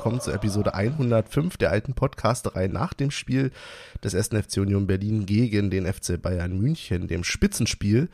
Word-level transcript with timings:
willkommen 0.00 0.22
zur 0.22 0.32
Episode 0.32 0.72
105 0.72 1.58
der 1.58 1.70
alten 1.70 1.92
Podcasterei 1.92 2.68
nach 2.68 2.94
dem 2.94 3.10
Spiel 3.10 3.52
des 4.02 4.14
1. 4.14 4.28
FC 4.28 4.56
Union 4.56 4.86
Berlin 4.86 5.26
gegen 5.26 5.68
den 5.68 5.84
FC 5.84 6.18
Bayern 6.20 6.58
München, 6.58 7.06
dem 7.06 7.22
Spitzenspiel 7.22 8.08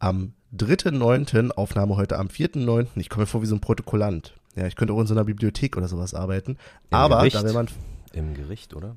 am 0.00 0.32
3.9., 0.56 1.52
Aufnahme 1.52 1.94
heute 1.94 2.18
am 2.18 2.26
4.9. 2.26 2.88
Ich 2.96 3.10
komme 3.10 3.22
mir 3.22 3.26
vor 3.28 3.42
wie 3.42 3.46
so 3.46 3.54
ein 3.54 3.60
Protokollant. 3.60 4.34
Ja, 4.56 4.66
ich 4.66 4.74
könnte 4.74 4.92
auch 4.92 5.00
in 5.00 5.06
so 5.06 5.14
einer 5.14 5.22
Bibliothek 5.22 5.76
oder 5.76 5.86
sowas 5.86 6.14
arbeiten. 6.14 6.58
Im 6.90 6.96
Aber 6.96 7.18
Gericht. 7.18 7.36
da 7.36 7.44
will 7.44 7.52
man. 7.52 7.68
Im 8.12 8.34
Gericht, 8.34 8.74
oder? 8.74 8.96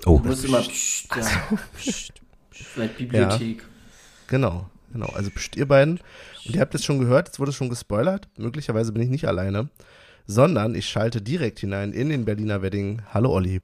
Du 0.00 0.16
musst 0.16 0.46
immer 0.46 0.62
pst, 0.62 1.14
ja. 1.14 1.58
Vielleicht 2.50 2.96
Bibliothek. 2.96 3.66
Genau, 4.28 4.70
genau. 4.94 5.08
Also 5.08 5.28
pst, 5.28 5.56
ihr 5.56 5.68
beiden. 5.68 6.00
Und 6.46 6.54
ihr 6.54 6.60
habt 6.62 6.74
es 6.74 6.86
schon 6.86 7.00
gehört, 7.00 7.28
jetzt 7.28 7.38
wurde 7.38 7.50
es 7.50 7.56
schon 7.56 7.68
gespoilert. 7.68 8.30
Möglicherweise 8.38 8.92
bin 8.92 9.02
ich 9.02 9.10
nicht 9.10 9.28
alleine. 9.28 9.68
Sondern 10.30 10.76
ich 10.76 10.88
schalte 10.88 11.20
direkt 11.20 11.58
hinein 11.58 11.92
in 11.92 12.08
den 12.08 12.24
Berliner 12.24 12.62
Wedding. 12.62 13.02
Hallo 13.12 13.32
Olli. 13.32 13.62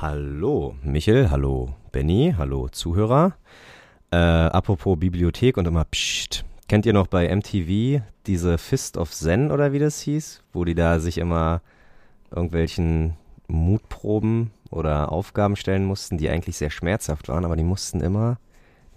Hallo, 0.00 0.74
Michel, 0.82 1.30
hallo, 1.30 1.76
Benny, 1.92 2.34
hallo, 2.36 2.68
Zuhörer. 2.70 3.36
Äh, 4.10 4.16
apropos 4.16 4.98
Bibliothek 4.98 5.56
und 5.56 5.68
immer 5.68 5.84
Psst. 5.84 6.44
Kennt 6.66 6.86
ihr 6.86 6.92
noch 6.92 7.06
bei 7.06 7.32
MTV 7.32 8.02
diese 8.26 8.58
Fist 8.58 8.96
of 8.96 9.12
Zen 9.12 9.52
oder 9.52 9.72
wie 9.72 9.78
das 9.78 10.00
hieß? 10.00 10.42
Wo 10.52 10.64
die 10.64 10.74
da 10.74 10.98
sich 10.98 11.18
immer 11.18 11.62
irgendwelchen 12.32 13.14
Mutproben 13.46 14.50
oder 14.72 15.12
Aufgaben 15.12 15.54
stellen 15.54 15.84
mussten, 15.84 16.18
die 16.18 16.30
eigentlich 16.30 16.56
sehr 16.56 16.70
schmerzhaft 16.70 17.28
waren, 17.28 17.44
aber 17.44 17.54
die 17.54 17.62
mussten 17.62 18.00
immer 18.00 18.38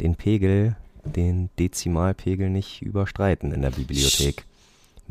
den 0.02 0.16
Pegel, 0.16 0.76
den 1.04 1.52
Dezimalpegel 1.60 2.50
nicht 2.50 2.82
überstreiten 2.82 3.52
in 3.52 3.62
der 3.62 3.70
Bibliothek. 3.70 4.48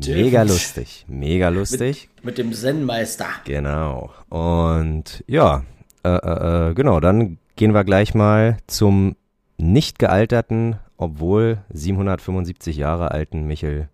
Mega 0.05 0.43
lustig, 0.43 1.05
mega 1.07 1.49
lustig. 1.49 2.09
Mit 2.21 2.37
dem 2.37 2.53
Zen-Meister. 2.53 3.27
Genau. 3.45 4.11
Und 4.29 5.23
ja, 5.27 5.63
äh, 6.03 6.09
äh, 6.09 6.69
äh, 6.69 6.73
genau, 6.73 6.99
dann 6.99 7.39
gehen 7.55 7.73
wir 7.73 7.83
gleich 7.83 8.13
mal 8.13 8.57
zum 8.67 9.15
nicht 9.57 9.97
gealterten, 9.97 10.77
obwohl 10.97 11.59
775 11.73 12.77
Jahre 12.77 13.11
alten 13.11 13.47
Michel. 13.47 13.89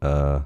Äh, 0.00 0.40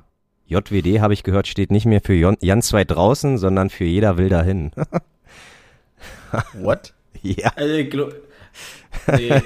JWD, 0.46 1.00
habe 1.00 1.14
ich 1.14 1.22
gehört, 1.22 1.46
steht 1.46 1.70
nicht 1.70 1.86
mehr 1.86 2.02
für 2.02 2.12
Jon- 2.14 2.36
weit 2.74 2.90
draußen, 2.90 3.38
sondern 3.38 3.70
für 3.70 3.84
jeder 3.84 4.18
will 4.18 4.28
dahin. 4.28 4.72
What? 6.54 6.92
ja. 7.22 7.52
Also, 7.56 7.72
nee. 9.16 9.30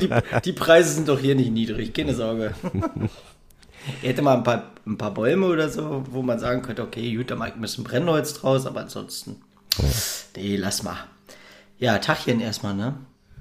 die, 0.00 0.10
die 0.44 0.52
Preise 0.52 0.94
sind 0.94 1.08
doch 1.08 1.20
hier 1.20 1.36
nicht 1.36 1.52
niedrig, 1.52 1.94
keine 1.94 2.14
Sorge. 2.14 2.54
Er 4.02 4.10
hätte 4.10 4.22
mal 4.22 4.36
ein 4.36 4.42
paar, 4.42 4.70
ein 4.86 4.98
paar 4.98 5.12
Bäume 5.12 5.46
oder 5.46 5.68
so, 5.68 6.04
wo 6.10 6.22
man 6.22 6.38
sagen 6.38 6.62
könnte, 6.62 6.82
okay, 6.82 7.14
gut, 7.14 7.30
da 7.30 7.36
mache 7.36 7.50
ich 7.50 7.54
ein 7.54 7.60
bisschen 7.60 7.84
Brennholz 7.84 8.34
draus, 8.34 8.66
aber 8.66 8.80
ansonsten, 8.80 9.36
nee, 10.36 10.56
lass 10.56 10.82
mal. 10.82 10.96
Ja, 11.78 11.98
Tachchen 11.98 12.40
erstmal, 12.40 12.74
ne? 12.74 12.94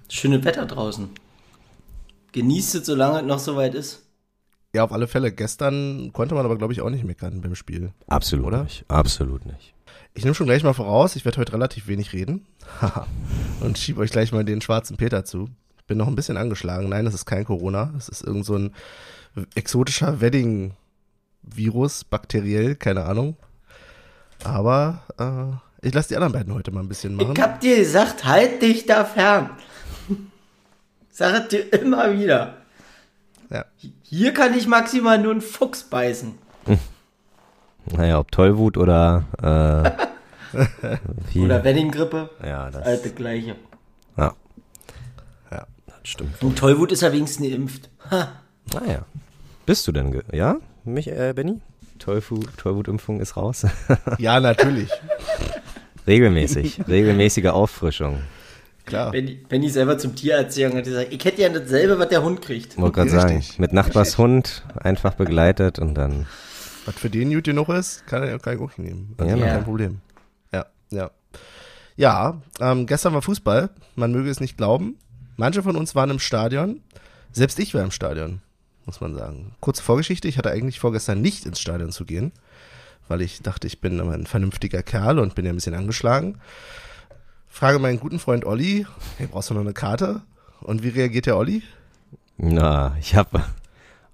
Schönes 0.09 0.45
Wetter 0.45 0.65
draußen. 0.65 1.09
Genießt 2.31 2.75
es, 2.75 2.85
solange 2.85 3.19
es 3.19 3.25
noch 3.25 3.39
so 3.39 3.55
weit 3.55 3.75
ist. 3.75 4.03
Ja, 4.73 4.83
auf 4.83 4.91
alle 4.91 5.07
Fälle. 5.07 5.31
Gestern 5.31 6.13
konnte 6.13 6.35
man 6.35 6.45
aber, 6.45 6.57
glaube 6.57 6.73
ich, 6.73 6.81
auch 6.81 6.89
nicht 6.89 7.03
meckern 7.03 7.41
beim 7.41 7.55
Spiel. 7.55 7.91
Absolut 8.07 8.45
Oder? 8.45 8.63
nicht. 8.63 8.85
Absolut 8.87 9.45
nicht. 9.45 9.73
Ich 10.13 10.23
nehme 10.23 10.35
schon 10.35 10.45
gleich 10.45 10.63
mal 10.63 10.73
voraus, 10.73 11.15
ich 11.15 11.25
werde 11.25 11.39
heute 11.39 11.53
relativ 11.53 11.87
wenig 11.87 12.13
reden. 12.13 12.45
Haha. 12.81 13.07
und 13.61 13.77
schiebe 13.77 14.01
euch 14.01 14.11
gleich 14.11 14.31
mal 14.31 14.45
den 14.45 14.61
schwarzen 14.61 14.97
Peter 14.97 15.25
zu. 15.25 15.49
Bin 15.87 15.97
noch 15.97 16.07
ein 16.07 16.15
bisschen 16.15 16.37
angeschlagen. 16.37 16.89
Nein, 16.89 17.07
es 17.07 17.15
ist 17.15 17.25
kein 17.25 17.45
Corona. 17.45 17.91
Es 17.97 18.09
ist 18.09 18.23
irgend 18.23 18.45
so 18.45 18.55
ein 18.55 18.75
exotischer 19.55 20.21
Wedding-Virus, 20.21 22.03
bakteriell, 22.05 22.75
keine 22.75 23.05
Ahnung. 23.05 23.35
Aber 24.43 25.03
äh, 25.19 25.85
ich 25.87 25.93
lasse 25.93 26.09
die 26.09 26.15
anderen 26.15 26.33
beiden 26.33 26.53
heute 26.53 26.71
mal 26.71 26.81
ein 26.81 26.87
bisschen 26.89 27.15
machen. 27.15 27.33
Ich 27.35 27.41
hab 27.41 27.59
dir 27.61 27.77
gesagt, 27.77 28.25
halt 28.25 28.61
dich 28.61 28.85
da 28.85 29.05
fern. 29.05 29.51
Sag 31.11 31.43
es 31.43 31.47
dir 31.49 31.73
immer 31.73 32.17
wieder. 32.17 32.57
Ja. 33.49 33.65
Hier 34.03 34.33
kann 34.33 34.53
ich 34.57 34.67
maximal 34.67 35.17
nur 35.17 35.31
einen 35.31 35.41
Fuchs 35.41 35.83
beißen. 35.83 36.35
Naja, 37.91 38.19
ob 38.19 38.31
Tollwut 38.31 38.77
oder 38.77 39.25
äh, 40.53 40.57
wie, 41.33 41.41
Oder 41.41 41.63
Wedding-Grippe. 41.63 42.29
ja, 42.43 42.69
das, 42.69 42.83
Alte 42.85 43.09
gleiche. 43.11 43.55
ja, 44.17 44.33
Ja. 45.51 45.65
das 45.87 45.97
stimmt. 46.03 46.41
Und 46.43 46.57
Tollwut 46.57 46.91
ist 46.91 47.01
ja 47.01 47.11
wenigstens 47.11 47.49
geimpft. 47.49 47.89
Ha. 48.11 48.33
Naja. 48.73 49.05
Bist 49.65 49.87
du 49.87 49.91
denn, 49.91 50.11
ge 50.11 50.21
ja, 50.31 50.57
mich, 50.83 51.07
äh, 51.07 51.33
Benny? 51.35 51.59
Tollwut, 51.99 52.47
Tollwutimpfung 52.57 53.19
ist 53.19 53.35
raus. 53.37 53.65
ja, 54.17 54.39
natürlich. 54.39 54.89
Regelmäßig, 56.07 56.81
regelmäßige 56.87 57.47
Auffrischung. 57.47 58.19
Klar. 58.85 59.13
Wenn, 59.13 59.27
ich- 59.27 59.39
wenn 59.49 59.61
ich 59.61 59.73
selber 59.73 59.97
zum 59.97 60.15
Tierarzt 60.15 60.55
gegangen 60.57 60.77
hat, 60.77 60.85
gesagt, 60.85 61.13
ich 61.13 61.23
hätte 61.23 61.41
ja 61.41 61.49
dasselbe, 61.49 61.99
was 61.99 62.09
der 62.09 62.23
Hund 62.23 62.41
kriegt. 62.41 62.77
Wollte 62.77 62.95
gerade 62.95 63.09
sagen, 63.11 63.35
Richtig. 63.37 63.59
mit 63.59 63.73
Nachbars 63.73 64.17
Hund 64.17 64.63
einfach 64.77 65.13
begleitet 65.13 65.77
und 65.77 65.93
dann, 65.93 66.25
Was 66.85 66.95
für 66.95 67.09
den 67.09 67.31
gut 67.31 67.43
genug 67.43 67.69
ist, 67.69 68.07
kann 68.07 68.23
er 68.23 68.39
kann 68.39 68.55
ich 68.55 68.61
auch 68.61 68.77
nehmen. 68.77 69.13
Also 69.17 69.35
Ja. 69.35 69.45
kein 69.45 69.63
Problem. 69.63 69.99
Ja, 70.51 70.65
ja. 70.89 71.11
Ja, 71.97 72.41
ähm, 72.61 72.87
gestern 72.87 73.13
war 73.13 73.21
Fußball. 73.21 73.69
Man 73.95 74.11
möge 74.11 74.29
es 74.29 74.39
nicht 74.39 74.57
glauben. 74.57 74.97
Manche 75.35 75.61
von 75.61 75.75
uns 75.75 75.93
waren 75.95 76.09
im 76.09 76.19
Stadion. 76.19 76.81
Selbst 77.31 77.59
ich 77.59 77.73
war 77.75 77.83
im 77.83 77.91
Stadion, 77.91 78.41
muss 78.89 79.01
man 79.01 79.13
sagen. 79.13 79.51
Kurze 79.59 79.83
Vorgeschichte. 79.83 80.27
Ich 80.27 80.39
hatte 80.39 80.49
eigentlich 80.49 80.79
vorgestern 80.79 81.21
nicht 81.21 81.45
ins 81.45 81.59
Stadion 81.59 81.91
zu 81.91 82.05
gehen, 82.05 82.31
weil 83.07 83.21
ich 83.21 83.43
dachte, 83.43 83.67
ich 83.67 83.81
bin 83.81 83.99
ein 84.01 84.25
vernünftiger 84.25 84.81
Kerl 84.81 85.19
und 85.19 85.35
bin 85.35 85.45
ja 85.45 85.51
ein 85.51 85.55
bisschen 85.55 85.75
angeschlagen. 85.75 86.39
Frage 87.47 87.77
meinen 87.77 87.99
guten 87.99 88.17
Freund 88.17 88.45
Olli, 88.45 88.87
hey, 89.17 89.27
brauchst 89.31 89.51
du 89.51 89.53
noch 89.53 89.61
eine 89.61 89.73
Karte? 89.73 90.23
Und 90.61 90.81
wie 90.81 90.89
reagiert 90.89 91.27
der 91.27 91.37
Olli? 91.37 91.61
na, 92.37 92.95
ich 92.99 93.15
habe 93.15 93.43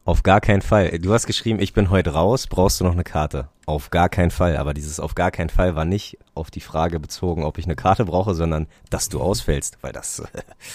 auf 0.03 0.23
gar 0.23 0.41
keinen 0.41 0.61
Fall. 0.61 0.99
Du 0.99 1.13
hast 1.13 1.25
geschrieben, 1.25 1.59
ich 1.59 1.73
bin 1.73 1.89
heute 1.89 2.11
raus, 2.11 2.47
brauchst 2.47 2.79
du 2.81 2.83
noch 2.83 2.91
eine 2.91 3.05
Karte? 3.05 3.47
Auf 3.65 3.91
gar 3.91 4.09
keinen 4.09 4.31
Fall. 4.31 4.57
Aber 4.57 4.73
dieses 4.73 4.99
auf 4.99 5.15
gar 5.15 5.31
keinen 5.31 5.49
Fall 5.49 5.75
war 5.75 5.85
nicht 5.85 6.17
auf 6.33 6.51
die 6.51 6.59
Frage 6.59 6.99
bezogen, 6.99 7.43
ob 7.43 7.57
ich 7.59 7.65
eine 7.65 7.77
Karte 7.77 8.03
brauche, 8.03 8.35
sondern 8.35 8.67
dass 8.89 9.07
du 9.07 9.21
ausfällst, 9.21 9.77
weil 9.81 9.93
das, 9.93 10.21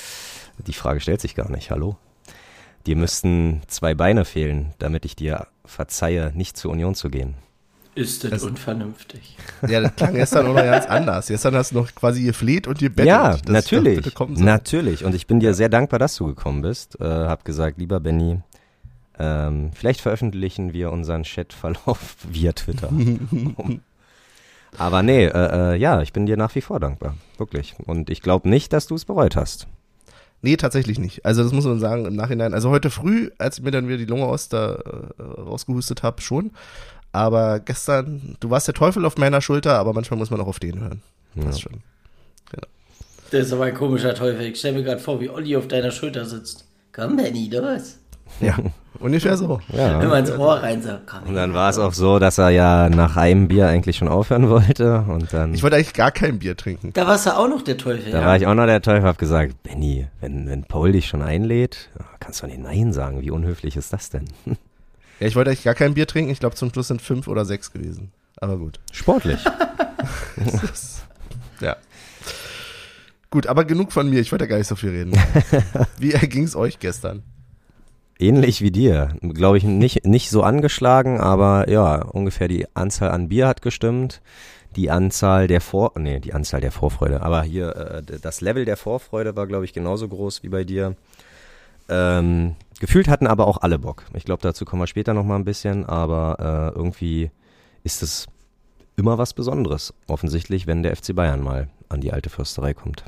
die 0.59 0.72
Frage 0.72 1.00
stellt 1.00 1.21
sich 1.21 1.34
gar 1.34 1.50
nicht. 1.50 1.71
Hallo? 1.71 1.99
Dir 2.87 2.97
müssten 2.97 3.61
zwei 3.67 3.95
Beine 3.95 4.25
fehlen, 4.25 4.73
damit 4.79 5.05
ich 5.05 5.15
dir 5.17 5.47
verzeihe, 5.65 6.33
nicht 6.35 6.57
zur 6.57 6.71
Union 6.73 6.95
zu 6.95 7.11
gehen. 7.11 7.35
Ist 7.95 8.23
das 8.25 8.31
Das- 8.31 8.43
unvernünftig. 8.45 9.37
Ja, 9.69 9.81
das 9.81 9.95
klang 9.97 10.15
gestern 10.15 10.47
auch 10.47 10.55
noch 10.55 10.63
ganz 10.63 10.87
anders. 10.89 11.27
Gestern 11.27 11.55
hast 11.57 11.73
du 11.73 11.77
noch 11.81 11.95
quasi 11.95 12.23
gefleht 12.23 12.67
und 12.67 12.79
gebettelt. 12.79 13.09
Ja, 13.09 13.37
doch 13.37 13.53
natürlich. 13.53 14.05
soll. 14.17 14.29
Natürlich. 14.37 15.05
Und 15.05 15.15
ich 15.15 15.27
bin 15.27 15.41
dir 15.41 15.55
sehr 15.55 15.69
dankbar, 15.69 15.99
dass 15.99 16.15
du 16.17 16.27
gekommen 16.27 16.63
bist. 16.63 16.99
Äh, 17.01 17.05
hab 17.05 17.45
gesagt, 17.45 17.79
lieber 17.79 17.99
Benny, 18.01 18.41
ähm, 19.19 19.73
vielleicht 19.75 20.01
veröffentlichen 20.01 20.73
wir 20.73 20.93
unseren 20.93 21.25
Chatverlauf 21.25 22.17
via 22.31 22.53
Twitter. 22.53 22.91
Aber 24.79 25.03
nee, 25.03 25.25
äh, 25.25 25.73
äh, 25.75 25.77
ja, 25.77 26.01
ich 26.01 26.13
bin 26.13 26.27
dir 26.27 26.37
nach 26.37 26.54
wie 26.54 26.60
vor 26.60 26.78
dankbar. 26.81 27.16
Wirklich. 27.39 27.75
Und 27.87 28.09
ich 28.09 28.22
glaube 28.22 28.49
nicht, 28.49 28.72
dass 28.72 28.87
du 28.87 28.95
es 28.95 29.04
bereut 29.04 29.34
hast. 29.37 29.66
Nee, 30.42 30.57
tatsächlich 30.57 30.98
nicht. 30.98 31.25
Also 31.25 31.42
das 31.42 31.53
muss 31.53 31.65
man 31.65 31.81
sagen 31.81 32.07
im 32.07 32.16
Nachhinein. 32.16 32.54
Also 32.54 32.71
heute 32.71 32.91
früh, 32.91 33.31
als 33.39 33.59
ich 33.59 33.65
mir 33.65 33.71
dann 33.71 33.89
wieder 33.89 33.98
die 33.98 34.07
Lunge 34.07 34.25
aus 34.25 34.48
da 34.48 34.75
äh, 34.75 35.22
rausgehustet 35.22 36.03
habe, 36.03 36.22
schon. 36.22 36.51
Aber 37.13 37.60
gestern, 37.60 38.37
du 38.41 38.51
warst 38.51 38.66
der 38.66 38.75
Teufel 38.75 39.04
auf 39.04 39.19
meiner 39.19 39.41
Schulter, 39.41 39.78
aber 39.78 39.92
manchmal 39.92 40.19
muss 40.19 40.31
man 40.31 40.41
auch 40.41 40.47
auf 40.47 40.60
den 40.60 40.81
hören. 40.81 41.03
Das 41.34 41.60
schon. 41.60 41.83
Das 43.31 43.47
ist 43.47 43.53
aber 43.53 43.66
ein 43.66 43.75
komischer 43.75 44.15
Teufel. 44.15 44.47
Ich 44.47 44.59
stelle 44.59 44.78
mir 44.78 44.84
gerade 44.84 45.01
vor, 45.01 45.21
wie 45.21 45.31
Olli 45.31 45.57
auf 45.57 45.69
deiner 45.69 45.92
Schulter 45.92 46.25
sitzt. 46.25 46.65
Komm, 46.92 47.16
Benny, 47.16 47.48
los. 47.48 47.98
Ja, 48.41 48.56
ungefähr 48.98 49.36
so. 49.36 49.60
Ja. 49.68 50.00
Immer 50.00 50.18
ins 50.18 50.30
Ohr 50.30 50.62
rein, 50.62 50.82
so. 50.82 50.91
Komm, 51.06 51.28
Und 51.28 51.34
dann 51.34 51.53
war 51.53 51.68
es 51.71 51.78
auch 51.78 51.92
so, 51.92 52.18
dass 52.18 52.38
er 52.38 52.50
ja 52.50 52.88
nach 52.88 53.16
einem 53.16 53.48
Bier 53.48 53.68
eigentlich 53.68 53.97
schon 53.97 54.09
aufhören 54.09 54.48
wollte. 54.48 55.04
Und 55.09 55.32
dann, 55.32 55.53
Ich 55.54 55.62
wollte 55.62 55.77
eigentlich 55.77 55.94
gar 55.94 56.10
kein 56.10 56.38
Bier 56.38 56.56
trinken. 56.56 56.92
Da 56.94 57.06
warst 57.06 57.27
du 57.27 57.36
auch 57.36 57.48
noch 57.48 57.62
der 57.62 57.77
Teufel, 57.77 58.12
da 58.12 58.21
ja? 58.21 58.27
war 58.27 58.36
ich 58.36 58.47
auch 58.47 58.54
noch 58.54 58.66
der 58.66 58.80
Teufel, 58.82 59.03
hab 59.04 59.18
gesagt, 59.18 59.62
Benny, 59.62 60.06
wenn, 60.21 60.48
wenn 60.48 60.65
Paul 60.65 60.92
dich 60.92 61.06
schon 61.09 61.22
einlädt, 61.22 61.91
kannst 62.21 62.42
du 62.42 62.47
nicht 62.47 62.60
Nein 62.60 62.92
sagen. 62.92 63.21
Wie 63.21 63.30
unhöflich 63.30 63.77
ist 63.77 63.92
das 63.92 64.10
denn? 64.10 64.24
Ja, 65.21 65.27
ich 65.27 65.36
wollte 65.36 65.50
eigentlich 65.50 65.65
gar 65.65 65.74
kein 65.74 65.92
Bier 65.92 66.06
trinken. 66.06 66.30
Ich 66.30 66.41
glaube, 66.41 66.54
zum 66.56 66.72
Schluss 66.72 66.88
sind 66.88 67.03
fünf 67.03 67.28
oder 67.28 67.44
sechs 67.44 67.72
gewesen. 67.72 68.10
Aber 68.38 68.56
gut. 68.56 68.80
Sportlich. 68.91 69.44
Ja. 71.60 71.77
Gut, 73.30 73.47
aber 73.47 73.65
genug 73.65 73.92
von 73.92 74.09
mir. 74.09 74.21
Ich 74.21 74.32
wollte 74.32 74.44
ja 74.44 74.48
gar 74.48 74.56
nicht 74.56 74.66
so 74.66 74.77
viel 74.77 74.91
reden. 74.91 75.12
Wie 75.98 76.12
erging 76.12 76.44
es 76.44 76.56
euch 76.56 76.78
gestern? 76.78 77.22
Ähnlich 78.21 78.61
wie 78.61 78.71
dir. 78.71 79.17
Glaube 79.22 79.57
ich, 79.57 79.65
nicht, 79.65 80.05
nicht 80.05 80.28
so 80.28 80.43
angeschlagen, 80.43 81.19
aber 81.19 81.71
ja, 81.71 82.03
ungefähr 82.03 82.49
die 82.49 82.67
Anzahl 82.77 83.11
an 83.11 83.31
Bier 83.31 83.49
hat 83.49 83.63
gestimmt. 83.63 84.21
Die 84.77 84.91
Anzahl 84.91 85.47
der 85.47 85.63
Vor, 85.63 85.93
nee, 85.97 86.21
die 86.21 86.34
Anzahl 86.34 86.61
der 86.61 86.71
Vorfreude. 86.71 87.22
Aber 87.22 87.43
hier, 87.43 87.75
äh, 87.75 88.19
das 88.21 88.43
Level 88.43 88.67
der 88.67 88.77
Vorfreude 88.77 89.37
war, 89.37 89.47
glaube 89.47 89.65
ich, 89.65 89.72
genauso 89.72 90.07
groß 90.07 90.43
wie 90.43 90.51
bei 90.51 90.65
dir. 90.65 90.97
Ähm, 91.89 92.57
gefühlt 92.78 93.09
hatten 93.09 93.27
aber 93.27 93.47
auch 93.47 93.63
alle 93.63 93.78
Bock. 93.78 94.05
Ich 94.13 94.27
glaube, 94.27 94.43
dazu 94.43 94.66
kommen 94.66 94.83
wir 94.83 94.87
später 94.87 95.15
noch 95.15 95.25
mal 95.25 95.37
ein 95.37 95.47
bisschen, 95.47 95.87
aber 95.87 96.73
äh, 96.75 96.78
irgendwie 96.78 97.31
ist 97.84 98.03
es 98.03 98.27
immer 98.97 99.16
was 99.16 99.33
Besonderes. 99.33 99.95
Offensichtlich, 100.09 100.66
wenn 100.66 100.83
der 100.83 100.95
FC 100.95 101.15
Bayern 101.15 101.43
mal 101.43 101.69
an 101.89 102.03
die 102.03 102.13
alte 102.13 102.28
Försterei 102.28 102.75
kommt. 102.75 103.03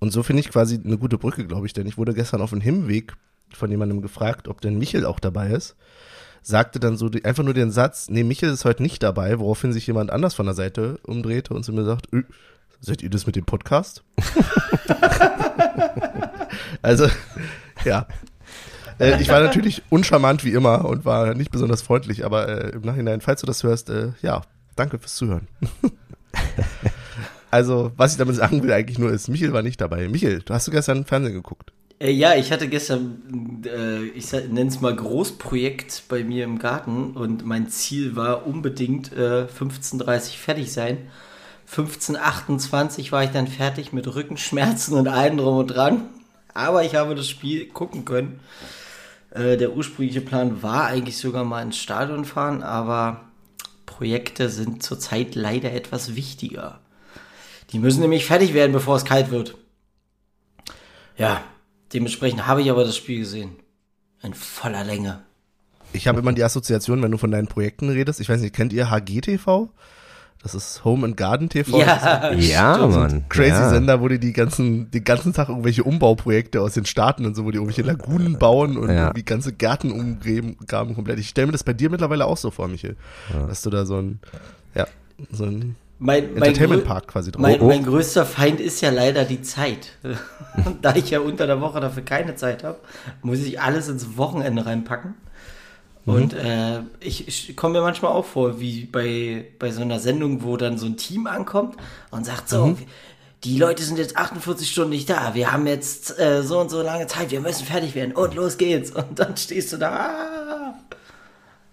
Und 0.00 0.12
so 0.12 0.22
finde 0.22 0.40
ich 0.40 0.50
quasi 0.50 0.78
eine 0.84 0.98
gute 0.98 1.16
Brücke, 1.16 1.46
glaube 1.46 1.66
ich, 1.66 1.72
denn 1.72 1.86
ich 1.86 1.96
wurde 1.96 2.12
gestern 2.12 2.42
auf 2.42 2.50
dem 2.50 2.60
Hinweg 2.60 3.14
von 3.52 3.70
jemandem 3.70 4.02
gefragt, 4.02 4.48
ob 4.48 4.60
denn 4.60 4.78
Michel 4.78 5.04
auch 5.04 5.20
dabei 5.20 5.50
ist. 5.50 5.76
Sagte 6.42 6.80
dann 6.80 6.96
so 6.96 7.08
die, 7.08 7.24
einfach 7.24 7.42
nur 7.42 7.54
den 7.54 7.70
Satz, 7.70 8.08
nee, 8.08 8.22
Michel 8.22 8.50
ist 8.50 8.64
heute 8.64 8.82
nicht 8.82 9.02
dabei, 9.02 9.38
woraufhin 9.38 9.72
sich 9.72 9.86
jemand 9.86 10.10
anders 10.10 10.34
von 10.34 10.46
der 10.46 10.54
Seite 10.54 10.98
umdrehte 11.06 11.52
und 11.52 11.64
zu 11.64 11.72
mir 11.72 11.84
sagt, 11.84 12.06
"Ö, 12.12 12.22
seid 12.80 13.02
ihr 13.02 13.10
das 13.10 13.26
mit 13.26 13.36
dem 13.36 13.44
Podcast? 13.44 14.04
also, 16.82 17.08
ja. 17.84 18.06
Äh, 18.98 19.20
ich 19.20 19.28
war 19.28 19.40
natürlich 19.40 19.82
uncharmant 19.90 20.44
wie 20.44 20.52
immer 20.52 20.84
und 20.84 21.04
war 21.04 21.34
nicht 21.34 21.50
besonders 21.50 21.82
freundlich, 21.82 22.24
aber 22.24 22.48
äh, 22.48 22.70
im 22.70 22.82
Nachhinein, 22.82 23.20
falls 23.20 23.40
du 23.40 23.46
das 23.46 23.62
hörst, 23.62 23.90
äh, 23.90 24.12
ja, 24.22 24.42
danke 24.76 24.98
fürs 24.98 25.14
Zuhören. 25.14 25.48
also, 27.50 27.92
was 27.96 28.12
ich 28.12 28.18
damit 28.18 28.36
sagen 28.36 28.62
will 28.62 28.72
eigentlich 28.72 28.98
nur 28.98 29.10
ist, 29.10 29.28
Michel 29.28 29.52
war 29.52 29.62
nicht 29.62 29.80
dabei. 29.80 30.08
Michel, 30.08 30.40
du 30.40 30.54
hast 30.54 30.66
du 30.66 30.72
gestern 30.72 31.04
Fernsehen 31.04 31.34
geguckt? 31.34 31.72
Äh, 32.00 32.10
ja, 32.10 32.34
ich 32.34 32.52
hatte 32.52 32.68
gestern, 32.68 33.62
äh, 33.66 34.04
ich 34.04 34.30
nenne 34.32 34.68
es 34.68 34.80
mal 34.80 34.94
Großprojekt 34.94 36.04
bei 36.08 36.22
mir 36.24 36.44
im 36.44 36.58
Garten 36.58 37.16
und 37.16 37.44
mein 37.44 37.68
Ziel 37.68 38.16
war 38.16 38.46
unbedingt 38.46 39.12
äh, 39.12 39.46
15.30 39.46 40.36
fertig 40.36 40.72
sein. 40.72 41.10
15.28 41.72 43.12
war 43.12 43.24
ich 43.24 43.30
dann 43.30 43.46
fertig 43.46 43.92
mit 43.92 44.12
Rückenschmerzen 44.14 44.96
und 44.96 45.08
allem 45.08 45.36
drum 45.36 45.58
und 45.58 45.66
dran. 45.68 46.08
Aber 46.54 46.84
ich 46.84 46.94
habe 46.94 47.14
das 47.14 47.28
Spiel 47.28 47.68
gucken 47.68 48.04
können. 48.04 48.40
Äh, 49.30 49.56
der 49.56 49.74
ursprüngliche 49.76 50.20
Plan 50.20 50.62
war 50.62 50.86
eigentlich 50.86 51.18
sogar 51.18 51.44
mal 51.44 51.62
ins 51.62 51.76
Stadion 51.78 52.24
fahren, 52.24 52.62
aber 52.62 53.28
Projekte 53.86 54.48
sind 54.48 54.82
zurzeit 54.82 55.34
leider 55.34 55.72
etwas 55.72 56.14
wichtiger. 56.14 56.80
Die 57.72 57.78
müssen 57.78 58.00
nämlich 58.00 58.24
fertig 58.24 58.54
werden, 58.54 58.72
bevor 58.72 58.96
es 58.96 59.04
kalt 59.04 59.30
wird. 59.30 59.56
Ja, 61.18 61.42
dementsprechend 61.92 62.46
habe 62.46 62.62
ich 62.62 62.70
aber 62.70 62.84
das 62.84 62.96
Spiel 62.96 63.20
gesehen. 63.20 63.50
In 64.22 64.34
voller 64.34 64.84
Länge. 64.84 65.20
Ich 65.92 66.08
habe 66.08 66.20
immer 66.20 66.32
die 66.32 66.42
Assoziation, 66.44 67.02
wenn 67.02 67.10
du 67.10 67.18
von 67.18 67.30
deinen 67.30 67.46
Projekten 67.46 67.88
redest. 67.88 68.20
Ich 68.20 68.28
weiß 68.28 68.40
nicht, 68.40 68.54
kennt 68.54 68.72
ihr 68.72 68.90
HGTV? 68.90 69.68
Das 70.42 70.54
ist 70.54 70.84
Home 70.84 71.04
and 71.06 71.16
Garden 71.16 71.48
TV. 71.48 71.78
Ja, 71.80 72.30
Ja, 72.32 72.74
stimmt. 72.76 72.94
Mann. 72.94 73.24
Crazy 73.28 73.50
ja. 73.50 73.70
Sender, 73.70 74.00
wo 74.00 74.06
die 74.08 74.20
die 74.20 74.32
ganzen, 74.32 74.88
den 74.90 75.02
ganzen 75.02 75.32
Tag 75.32 75.48
irgendwelche 75.48 75.82
Umbauprojekte 75.82 76.60
aus 76.60 76.74
den 76.74 76.84
Staaten 76.84 77.26
und 77.26 77.34
so, 77.34 77.44
wo 77.44 77.50
die 77.50 77.56
irgendwelche 77.56 77.82
Lagunen 77.82 78.38
bauen 78.38 78.76
und 78.76 78.88
Ja. 78.88 79.06
irgendwie 79.06 79.24
ganze 79.24 79.52
Gärten 79.52 79.90
umgraben 79.90 80.94
komplett. 80.94 81.18
Ich 81.18 81.28
stelle 81.30 81.46
mir 81.48 81.52
das 81.52 81.64
bei 81.64 81.72
dir 81.72 81.90
mittlerweile 81.90 82.26
auch 82.26 82.36
so 82.36 82.50
vor, 82.52 82.68
Michael. 82.68 82.96
Dass 83.48 83.62
du 83.62 83.70
da 83.70 83.84
so 83.84 83.96
ein, 83.96 84.20
ja, 84.76 84.86
so 85.32 85.44
ein 85.44 85.74
Mein, 86.00 86.32
mein, 86.34 86.42
Entertainment 86.44 86.84
Park 86.84 87.08
quasi 87.08 87.32
drauf. 87.32 87.42
mein, 87.42 87.60
Oh, 87.60 87.64
oh. 87.64 87.68
mein 87.68 87.84
größter 87.84 88.24
Feind 88.24 88.60
ist 88.60 88.80
ja 88.80 88.90
leider 88.90 89.24
die 89.24 89.42
Zeit. 89.42 89.96
Und 90.64 90.78
da 90.82 90.94
ich 90.94 91.10
ja 91.10 91.20
unter 91.20 91.46
der 91.46 91.60
Woche 91.60 91.80
dafür 91.80 92.04
keine 92.04 92.36
Zeit 92.36 92.62
habe, 92.62 92.78
muss 93.22 93.38
ich 93.40 93.60
alles 93.60 93.88
ins 93.88 94.16
Wochenende 94.16 94.64
reinpacken. 94.64 95.14
Mhm. 96.04 96.14
Und 96.14 96.32
äh, 96.34 96.80
ich, 97.00 97.26
ich 97.26 97.56
komme 97.56 97.74
mir 97.78 97.82
manchmal 97.82 98.12
auch 98.12 98.24
vor, 98.24 98.60
wie 98.60 98.84
bei, 98.84 99.46
bei 99.58 99.70
so 99.72 99.82
einer 99.82 99.98
Sendung, 99.98 100.44
wo 100.44 100.56
dann 100.56 100.78
so 100.78 100.86
ein 100.86 100.96
Team 100.96 101.26
ankommt 101.26 101.76
und 102.12 102.24
sagt 102.24 102.48
so, 102.48 102.66
Mhm. 102.68 102.76
die 103.44 103.58
Leute 103.58 103.82
sind 103.82 103.98
jetzt 103.98 104.16
48 104.16 104.70
Stunden 104.70 104.90
nicht 104.90 105.10
da, 105.10 105.34
wir 105.34 105.50
haben 105.52 105.66
jetzt 105.66 106.18
äh, 106.18 106.42
so 106.44 106.60
und 106.60 106.70
so 106.70 106.80
lange 106.82 107.06
Zeit, 107.08 107.30
wir 107.32 107.40
müssen 107.40 107.66
fertig 107.66 107.94
werden 107.96 108.12
und 108.12 108.34
los 108.34 108.56
geht's. 108.56 108.90
Und 108.92 109.18
dann 109.18 109.36
stehst 109.36 109.72
du 109.72 109.76
da. 109.78 110.47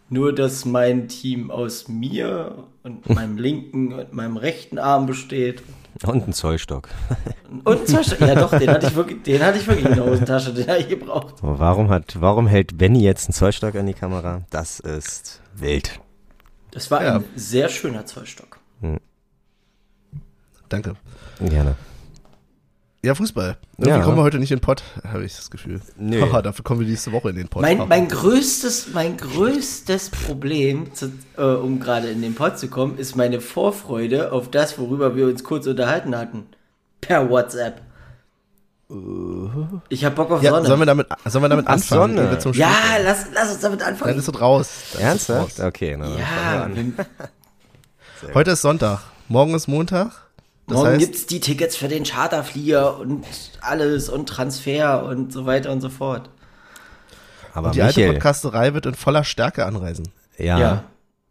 Nur, 0.09 0.33
dass 0.35 0.65
mein 0.65 1.07
Team 1.07 1.49
aus 1.51 1.87
mir 1.87 2.63
und 2.83 3.09
meinem 3.13 3.37
linken 3.37 3.93
und 3.93 4.13
meinem 4.13 4.37
rechten 4.37 4.77
Arm 4.77 5.05
besteht. 5.07 5.63
Und 6.05 6.27
ein 6.27 6.33
Zollstock. 6.33 6.89
Und 7.63 7.87
zwei 7.87 8.01
St- 8.01 8.25
ja 8.25 8.35
doch, 8.35 8.51
den 8.57 8.69
hatte 8.69 8.87
ich 8.87 8.95
wirklich, 8.95 9.23
den 9.23 9.41
hatte 9.41 9.57
ich 9.57 9.65
wirklich 9.65 9.85
in 9.85 9.95
der 9.95 10.05
Hosentasche, 10.05 10.53
den 10.53 10.67
habe 10.67 10.79
ich 10.79 10.89
gebraucht. 10.89 11.35
Warum 11.41 11.89
hat, 11.89 12.19
warum 12.19 12.47
hält 12.47 12.77
Benny 12.77 13.01
jetzt 13.01 13.27
einen 13.27 13.33
Zollstock 13.33 13.75
an 13.75 13.85
die 13.87 13.93
Kamera? 13.93 14.41
Das 14.49 14.79
ist 14.81 15.41
wild. 15.55 15.99
Das 16.71 16.91
war 16.91 17.01
Ja. 17.03 17.15
ein 17.15 17.23
sehr 17.35 17.69
schöner 17.69 18.05
Zollstock. 18.05 18.59
Danke. 20.69 20.95
Gerne. 21.39 21.75
Ja, 23.05 23.13
Fußball. 23.13 23.57
Irgendwie 23.77 23.89
Ja. 23.99 24.03
kommen 24.03 24.17
wir 24.17 24.23
heute 24.23 24.39
nicht 24.39 24.51
in 24.51 24.57
den 24.57 24.63
Pott, 24.63 24.81
habe 25.07 25.23
ich 25.25 25.35
das 25.35 25.51
Gefühl. 25.51 25.79
Nee. 25.95 26.19
Haha, 26.21 26.41
dafür 26.41 26.63
kommen 26.63 26.79
wir 26.79 26.87
nächste 26.87 27.11
Woche 27.11 27.29
in 27.29 27.35
den 27.35 27.47
Pott. 27.47 27.61
Mein, 27.61 27.87
mein 27.87 28.07
größtes, 28.07 28.87
mein 28.93 29.15
größtes 29.17 30.09
Problem, 30.09 30.93
zu, 30.95 31.11
äh, 31.37 31.41
um 31.43 31.79
gerade 31.79 32.07
in 32.09 32.23
den 32.23 32.33
Pod 32.33 32.57
zu 32.57 32.67
kommen, 32.67 32.97
ist 32.97 33.15
meine 33.15 33.41
Vorfreude 33.41 34.31
auf 34.31 34.49
das, 34.49 34.79
worüber 34.79 35.15
wir 35.15 35.27
uns 35.27 35.43
kurz 35.43 35.67
unterhalten 35.67 36.15
hatten. 36.17 36.47
Per 37.01 37.29
WhatsApp. 37.29 37.81
Ich 39.89 40.05
hab 40.05 40.15
Bock 40.15 40.31
auf 40.31 40.41
ja, 40.43 40.51
Sonne. 40.51 40.67
sollen 40.67 40.79
wir 40.79 40.85
damit, 40.85 41.07
sollen 41.25 41.43
wir 41.43 41.49
damit 41.49 41.67
anfangen? 41.67 42.15
Sonne. 42.17 42.37
wir 42.43 42.51
ja, 42.59 42.69
lass, 43.03 43.25
lass 43.33 43.51
uns 43.51 43.59
damit 43.61 43.81
Dann 43.81 43.89
anfangen. 43.89 44.17
ist 44.17 44.27
es 44.27 44.41
raus. 44.41 44.69
Dann 44.93 45.15
ist 45.15 45.21
es 45.23 45.29
Ernsthaft? 45.29 45.59
raus. 45.59 45.65
Okay, 45.67 45.95
na, 45.97 46.07
dann 46.09 46.17
Ja, 46.17 46.25
fangen 46.25 46.75
wir 46.75 46.81
an. 46.81 46.93
wir- 46.97 48.33
Heute 48.35 48.51
ist 48.51 48.61
Sonntag. 48.61 49.01
Morgen 49.27 49.53
ist 49.53 49.67
Montag. 49.67 50.24
Das 50.67 50.77
morgen 50.77 50.89
heißt, 50.89 50.99
gibt's 50.99 51.25
die 51.27 51.39
Tickets 51.39 51.75
für 51.75 51.87
den 51.87 52.03
Charterflieger 52.03 52.97
und 52.99 53.23
alles 53.61 54.09
und 54.09 54.27
Transfer 54.27 55.05
und 55.05 55.31
so 55.31 55.45
weiter 55.45 55.71
und 55.71 55.81
so 55.81 55.89
fort. 55.89 56.29
Aber 57.53 57.71
die 57.71 57.81
alte 57.81 57.99
Michael, 57.99 58.13
Podcasterei 58.15 58.73
wird 58.73 58.85
in 58.85 58.95
voller 58.95 59.23
Stärke 59.23 59.65
anreisen. 59.65 60.09
ja, 60.37 60.59
Ja. 60.59 60.83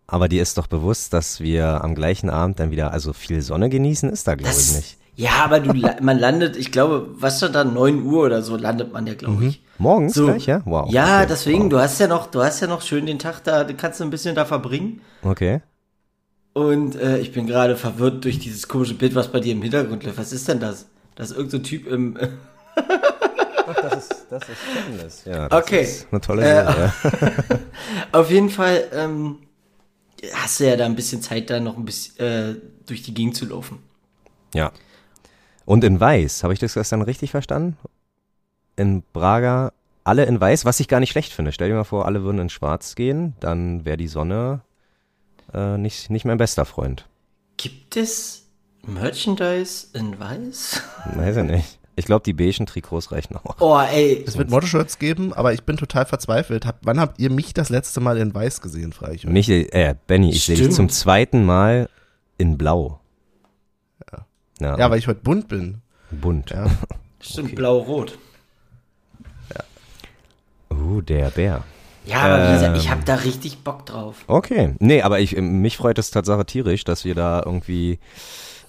aber 0.06 0.28
dir 0.28 0.40
ist 0.42 0.56
doch 0.56 0.66
bewusst, 0.69 1.12
dass 1.12 1.40
wir 1.40 1.82
am 1.84 1.94
gleichen 1.94 2.31
Abend 2.31 2.60
dann 2.60 2.70
wieder, 2.70 2.92
also 2.92 3.12
viel 3.12 3.42
Sonne 3.42 3.69
genießen 3.69 4.08
ist 4.10 4.26
da, 4.28 4.34
glaube 4.36 4.54
ich, 4.56 4.73
nicht. 4.75 4.97
ja, 5.16 5.32
aber 5.44 5.61
du, 5.61 5.75
man 6.00 6.18
landet, 6.18 6.56
ich 6.56 6.70
glaube, 6.73 7.09
was 7.18 7.38
stand 7.38 7.54
da, 7.56 7.64
9 7.64 8.02
Uhr 8.04 8.25
oder 8.25 8.40
so 8.42 8.56
landet 8.56 8.92
man 8.92 9.06
ja, 9.06 9.14
glaube 9.14 9.44
ich. 9.47 9.62
Morgens 9.78 10.14
So, 10.14 10.26
gleich, 10.26 10.47
ja? 10.47 10.62
Wow. 10.64 10.88
Ja, 10.92 11.18
okay. 11.18 11.26
deswegen, 11.28 11.64
Wow. 11.64 11.68
du 11.70 11.78
hast 11.80 11.99
ja 11.99 12.06
noch, 12.06 12.28
du 12.28 12.42
hast 12.42 12.61
ja 12.61 12.68
noch 12.68 12.80
schön 12.82 13.04
den 13.06 13.18
Tag 13.18 13.42
da, 13.44 13.64
du 13.64 13.75
kannst 13.75 13.99
du 14.00 14.04
ein 14.04 14.11
bisschen 14.11 14.35
da 14.37 14.44
verbringen. 14.44 15.00
Okay. 15.23 15.61
Und 16.54 16.94
äh, 16.96 17.18
ich 17.18 17.32
bin 17.32 17.46
gerade 17.46 17.76
verwirrt 17.76 18.25
durch 18.25 18.38
dieses 18.38 18.68
komische 18.68 18.94
Bild, 18.94 19.14
was 19.14 19.30
bei 19.30 19.40
dir 19.40 19.52
im 19.52 19.62
Hintergrund 19.62 20.04
läuft. 20.04 20.18
Was 20.18 20.32
ist 20.32 20.49
denn 20.49 20.61
das? 20.61 20.87
Das 21.16 21.30
ist 21.30 21.37
irgendein 21.37 21.62
so 21.62 21.68
Typ 21.68 21.87
im. 21.88 22.16
Ach, 23.66 23.75
das 23.82 23.96
ist, 24.11 24.26
das 24.30 24.49
ist 24.49 24.58
Stainless. 24.70 25.25
Ja, 25.25 25.49
das 25.49 25.62
Okay. 25.64 25.82
ist 25.82 26.08
eine 26.11 26.20
tolle 26.20 26.42
Äh, 26.42 26.64
Serie. 26.64 26.92
Auf 28.12 28.30
jeden 28.30 28.50
Fall 28.50 28.88
ähm, 28.92 29.38
hast 30.34 30.61
du 30.61 30.68
ja 30.68 30.76
da 30.76 30.84
ein 30.87 30.96
bisschen 30.96 31.23
Zeit, 31.23 31.50
da 31.50 31.61
noch 31.61 31.76
ein 31.76 31.84
bisschen 31.84 32.18
äh, 32.25 32.54
durch 32.87 33.02
die 33.02 33.14
Gegend 33.14 33.37
zu 33.37 33.46
laufen. 33.46 33.78
Ja. 34.54 34.73
Und 35.64 35.82
in 35.82 35.99
Weiß, 35.99 36.42
habe 36.44 36.52
ich 36.52 36.61
das 36.61 36.75
gestern 36.75 37.02
richtig 37.02 37.30
verstanden? 37.30 37.76
In 38.76 39.02
Braga 39.12 39.73
alle 40.04 40.25
in 40.26 40.38
Weiß, 40.40 40.66
was 40.66 40.80
ich 40.80 40.88
gar 40.88 41.00
nicht 41.00 41.11
schlecht 41.11 41.32
finde. 41.32 41.52
Stell 41.52 41.68
dir 41.70 41.75
mal 41.75 41.84
vor, 41.84 42.04
alle 42.06 42.23
würden 42.23 42.38
in 42.38 42.50
Schwarz 42.50 42.94
gehen, 42.94 43.34
dann 43.40 43.87
wäre 43.87 43.96
die 43.96 44.08
Sonne 44.08 44.61
äh, 45.54 45.78
nicht, 45.78 46.11
nicht 46.11 46.25
mein 46.25 46.38
bester 46.38 46.64
Freund. 46.64 47.06
Gibt 47.56 47.96
es 47.96 48.46
Merchandise 48.87 49.87
in 49.94 50.18
Weiß? 50.18 50.82
Weiß 51.14 51.37
ich 51.37 51.44
nicht. 51.44 51.78
Ich 51.96 52.06
glaube, 52.06 52.25
die 52.25 52.32
beigen 52.32 52.66
Trikots 52.66 53.12
reichen 53.12 53.37
auch. 53.37 53.56
Oh, 53.61 53.78
ey. 53.78 54.25
Es 54.26 54.37
wird 54.37 54.50
Motorshirts 54.50 54.99
geben, 54.99 55.32
aber 55.32 55.52
ich 55.52 55.62
bin 55.62 55.76
total 55.76 56.04
verzweifelt. 56.06 56.66
Hab, 56.66 56.80
wann 56.82 56.99
habt 56.99 57.20
ihr 57.20 57.30
mich 57.30 57.54
das 57.54 57.68
letzte 57.68 58.00
Mal 58.00 58.18
in 58.18 58.34
Weiß 58.34 58.61
gesehen, 58.61 58.92
frage 58.92 59.14
ich 59.14 59.25
euch. 59.26 59.32
Michael, 59.32 59.68
äh, 59.70 59.94
Benny, 60.08 60.30
ich 60.30 60.44
sehe 60.44 60.56
dich 60.56 60.73
zum 60.73 60.88
zweiten 60.88 61.44
Mal 61.44 61.88
in 62.37 62.58
Blau. 62.58 62.99
Ja. 64.61 64.76
Ja, 64.76 64.90
weil 64.90 64.99
ich 64.99 65.06
heute 65.06 65.20
bunt 65.20 65.46
bin. 65.46 65.82
bunt. 66.11 66.50
Ja. 66.50 66.66
Stimmt, 67.20 67.46
Okay. 67.49 67.56
blau-rot. 67.56 68.18
Uh, 70.70 71.00
der 71.00 71.30
Bär. 71.30 71.62
Ja, 72.06 72.18
aber 72.23 72.49
wie 72.49 72.52
gesagt, 72.54 72.76
ich 72.76 72.84
Ähm. 72.87 72.90
habe 72.90 73.02
da 73.04 73.14
richtig 73.16 73.58
Bock 73.64 73.87
drauf. 73.87 74.16
Okay. 74.26 74.75
Nee, 74.78 75.02
aber 75.02 75.20
ich, 75.20 75.37
mich 75.37 75.76
freut 75.76 75.99
es 75.99 76.11
Tatsache 76.11 76.44
tierisch, 76.44 76.84
dass 76.84 77.04
wir 77.04 77.14
da 77.14 77.42
irgendwie, 77.44 77.99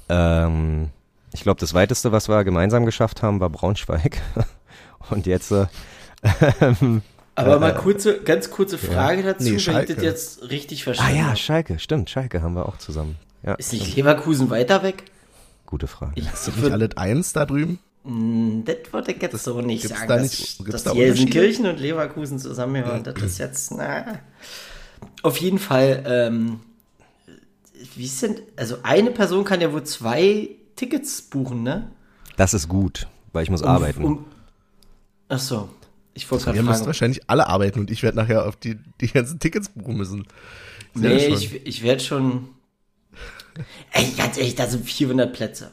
ähm, 0.09 0.89
ich 1.33 1.41
glaube, 1.43 1.59
das 1.59 1.73
weiteste, 1.73 2.11
was 2.11 2.29
wir 2.29 2.43
gemeinsam 2.43 2.85
geschafft 2.85 3.21
haben, 3.23 3.39
war 3.39 3.49
Braunschweig. 3.49 4.21
Und 5.09 5.25
jetzt, 5.27 5.51
äh, 5.51 5.65
ähm, 6.61 7.01
Aber 7.35 7.57
Äh, 7.57 7.59
mal 7.59 7.75
kurze, 7.75 8.21
ganz 8.21 8.49
kurze 8.49 8.77
Frage 8.77 9.21
dazu, 9.23 9.43
Nee, 9.43 9.49
wenn 9.51 9.57
ich 9.57 9.63
Schalke. 9.63 9.95
das 9.95 10.03
jetzt 10.03 10.49
richtig 10.49 10.81
ah 10.81 10.83
verstanden 10.85 11.17
ja, 11.17 11.23
habe. 11.25 11.37
Schalke, 11.37 11.79
stimmt, 11.79 12.09
Schalke 12.09 12.41
haben 12.41 12.53
wir 12.55 12.67
auch 12.67 12.77
zusammen. 12.77 13.17
Ja, 13.43 13.53
Ist 13.55 13.73
nicht 13.73 13.95
Leverkusen 13.95 14.49
weiter 14.49 14.81
weg? 14.83 15.03
gute 15.67 15.87
Frage. 15.87 16.13
Ich 16.15 16.25
Ist 16.31 16.47
das 16.47 16.55
nicht 16.55 16.71
alle 16.71 16.89
eins 16.95 17.33
da 17.33 17.45
drüben? 17.45 17.79
Mm, 18.05 18.63
Das 18.65 18.77
würde 18.93 19.11
ich 19.13 19.21
jetzt 19.21 19.43
so 19.43 19.61
nicht 19.61 19.81
gibt's 19.81 19.97
sagen, 19.97 20.07
da 20.09 20.17
dass, 20.17 20.23
nicht- 20.39 20.57
gibt's 20.59 20.71
dass 20.71 20.83
da 20.83 20.93
Gelsenkirchen 20.93 21.65
und 21.65 21.79
Leverkusen 21.79 22.39
zusammengehören. 22.39 23.03
Das 23.03 23.15
ist 23.21 23.37
jetzt, 23.39 23.71
na. 23.71 24.19
Auf 25.23 25.37
jeden 25.37 25.59
Fall, 25.59 26.03
ähm, 26.07 26.59
wie 27.95 28.07
sind, 28.07 28.41
also 28.55 28.77
eine 28.83 29.11
Person 29.11 29.43
kann 29.43 29.59
ja 29.61 29.73
wohl 29.73 29.83
zwei 29.83 30.49
Tickets 30.75 31.21
buchen, 31.23 31.63
ne? 31.63 31.91
Das 32.37 32.53
ist 32.53 32.67
gut, 32.67 33.07
weil 33.33 33.43
ich 33.43 33.49
muss 33.49 33.63
arbeiten. 33.63 34.03
Um, 34.03 34.25
ach 35.29 35.39
so. 35.39 35.69
Ich 36.13 36.29
wollte 36.31 36.45
gerade 36.45 36.57
Ihr 36.57 36.63
müsst 36.63 36.77
fragen. 36.77 36.85
wahrscheinlich 36.87 37.29
alle 37.29 37.47
arbeiten 37.47 37.79
und 37.79 37.91
ich 37.91 38.01
werde 38.03 38.17
nachher 38.17 38.45
auf 38.47 38.55
die, 38.55 38.77
die 39.01 39.07
ganzen 39.07 39.39
Tickets 39.39 39.69
buchen 39.69 39.97
müssen. 39.97 40.25
Nee, 40.93 41.27
ich, 41.27 41.65
ich 41.65 41.83
werde 41.83 42.01
schon. 42.01 42.49
Ey, 43.91 44.05
ganz 44.17 44.37
ehrlich, 44.37 44.55
da 44.55 44.67
sind 44.67 44.85
400 44.85 45.33
Plätze. 45.33 45.71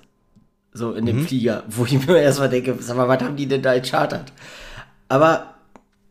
So 0.73 0.93
in 0.95 1.05
dem 1.07 1.17
Mhm. 1.21 1.27
Flieger, 1.27 1.65
wo 1.69 1.85
ich 1.85 2.07
mir 2.07 2.19
erstmal 2.19 2.49
denke, 2.49 2.77
sag 2.81 2.97
mal, 2.97 3.09
was 3.09 3.23
haben 3.23 3.37
die 3.37 3.47
denn 3.47 3.63
da 3.63 3.79
gechartert? 3.79 4.33
Aber, 5.09 5.55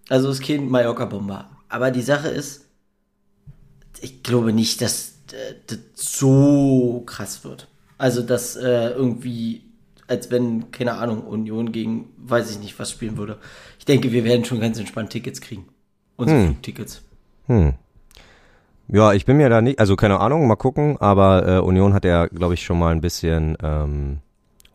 also 0.10 0.30
es 0.30 0.40
ist 0.40 0.48
kein 0.48 0.70
Mallorca-Bomber. 0.70 1.50
Aber 1.70 1.90
die 1.92 2.02
Sache 2.02 2.28
ist, 2.28 2.66
ich 4.02 4.24
glaube 4.24 4.54
nicht, 4.54 4.82
dass 4.82 5.14
äh, 5.32 5.56
das 5.68 5.80
so 5.96 7.04
krass 7.06 7.44
wird. 7.44 7.68
Also, 7.98 8.22
dass 8.22 8.56
äh, 8.56 8.90
irgendwie, 8.90 9.64
als 10.08 10.30
wenn, 10.32 10.72
keine 10.72 10.94
Ahnung, 10.94 11.24
Union 11.24 11.72
gegen, 11.72 12.10
weiß 12.18 12.52
ich 12.52 12.60
nicht, 12.60 12.78
was 12.80 12.92
spielen 12.92 13.18
würde. 13.18 13.38
Ich 13.80 13.86
denke, 13.86 14.12
wir 14.12 14.24
werden 14.24 14.46
schon 14.46 14.60
ganz 14.60 14.78
entspannt 14.80 15.12
Tickets 15.12 15.42
kriegen. 15.42 15.68
Unsere 16.18 16.46
Flugtickets. 16.46 17.02
Hm. 17.48 17.74
Ja, 18.88 19.14
ich 19.14 19.26
bin 19.26 19.38
mir 19.38 19.50
da 19.50 19.62
nicht, 19.62 19.80
also 19.80 19.96
keine 19.96 20.20
Ahnung, 20.20 20.48
mal 20.48 20.56
gucken, 20.56 20.98
aber 21.00 21.48
äh, 21.48 21.60
Union 21.60 21.94
hat 21.94 22.06
ja, 22.06 22.26
glaube 22.28 22.56
ich, 22.56 22.64
schon 22.64 22.78
mal 22.78 22.92
ein 22.92 23.02
bisschen 23.02 23.58
ähm, 23.64 24.20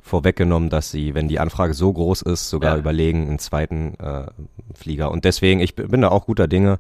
vorweggenommen, 0.07 0.71
dass 0.71 0.91
sie, 0.91 1.15
wenn 1.15 1.27
die 1.29 1.41
Anfrage 1.41 1.75
so 1.75 1.93
groß 1.93 2.23
ist, 2.23 2.49
sogar 2.49 2.75
Ja. 2.75 2.79
überlegen, 2.79 3.27
einen 3.29 3.39
zweiten 3.41 3.95
äh, 3.99 4.27
Flieger. 4.75 5.11
Und 5.11 5.25
deswegen, 5.25 5.61
ich 5.61 5.75
bin 5.75 6.01
da 6.01 6.09
auch 6.09 6.27
guter 6.27 6.47
Dinge. 6.47 6.79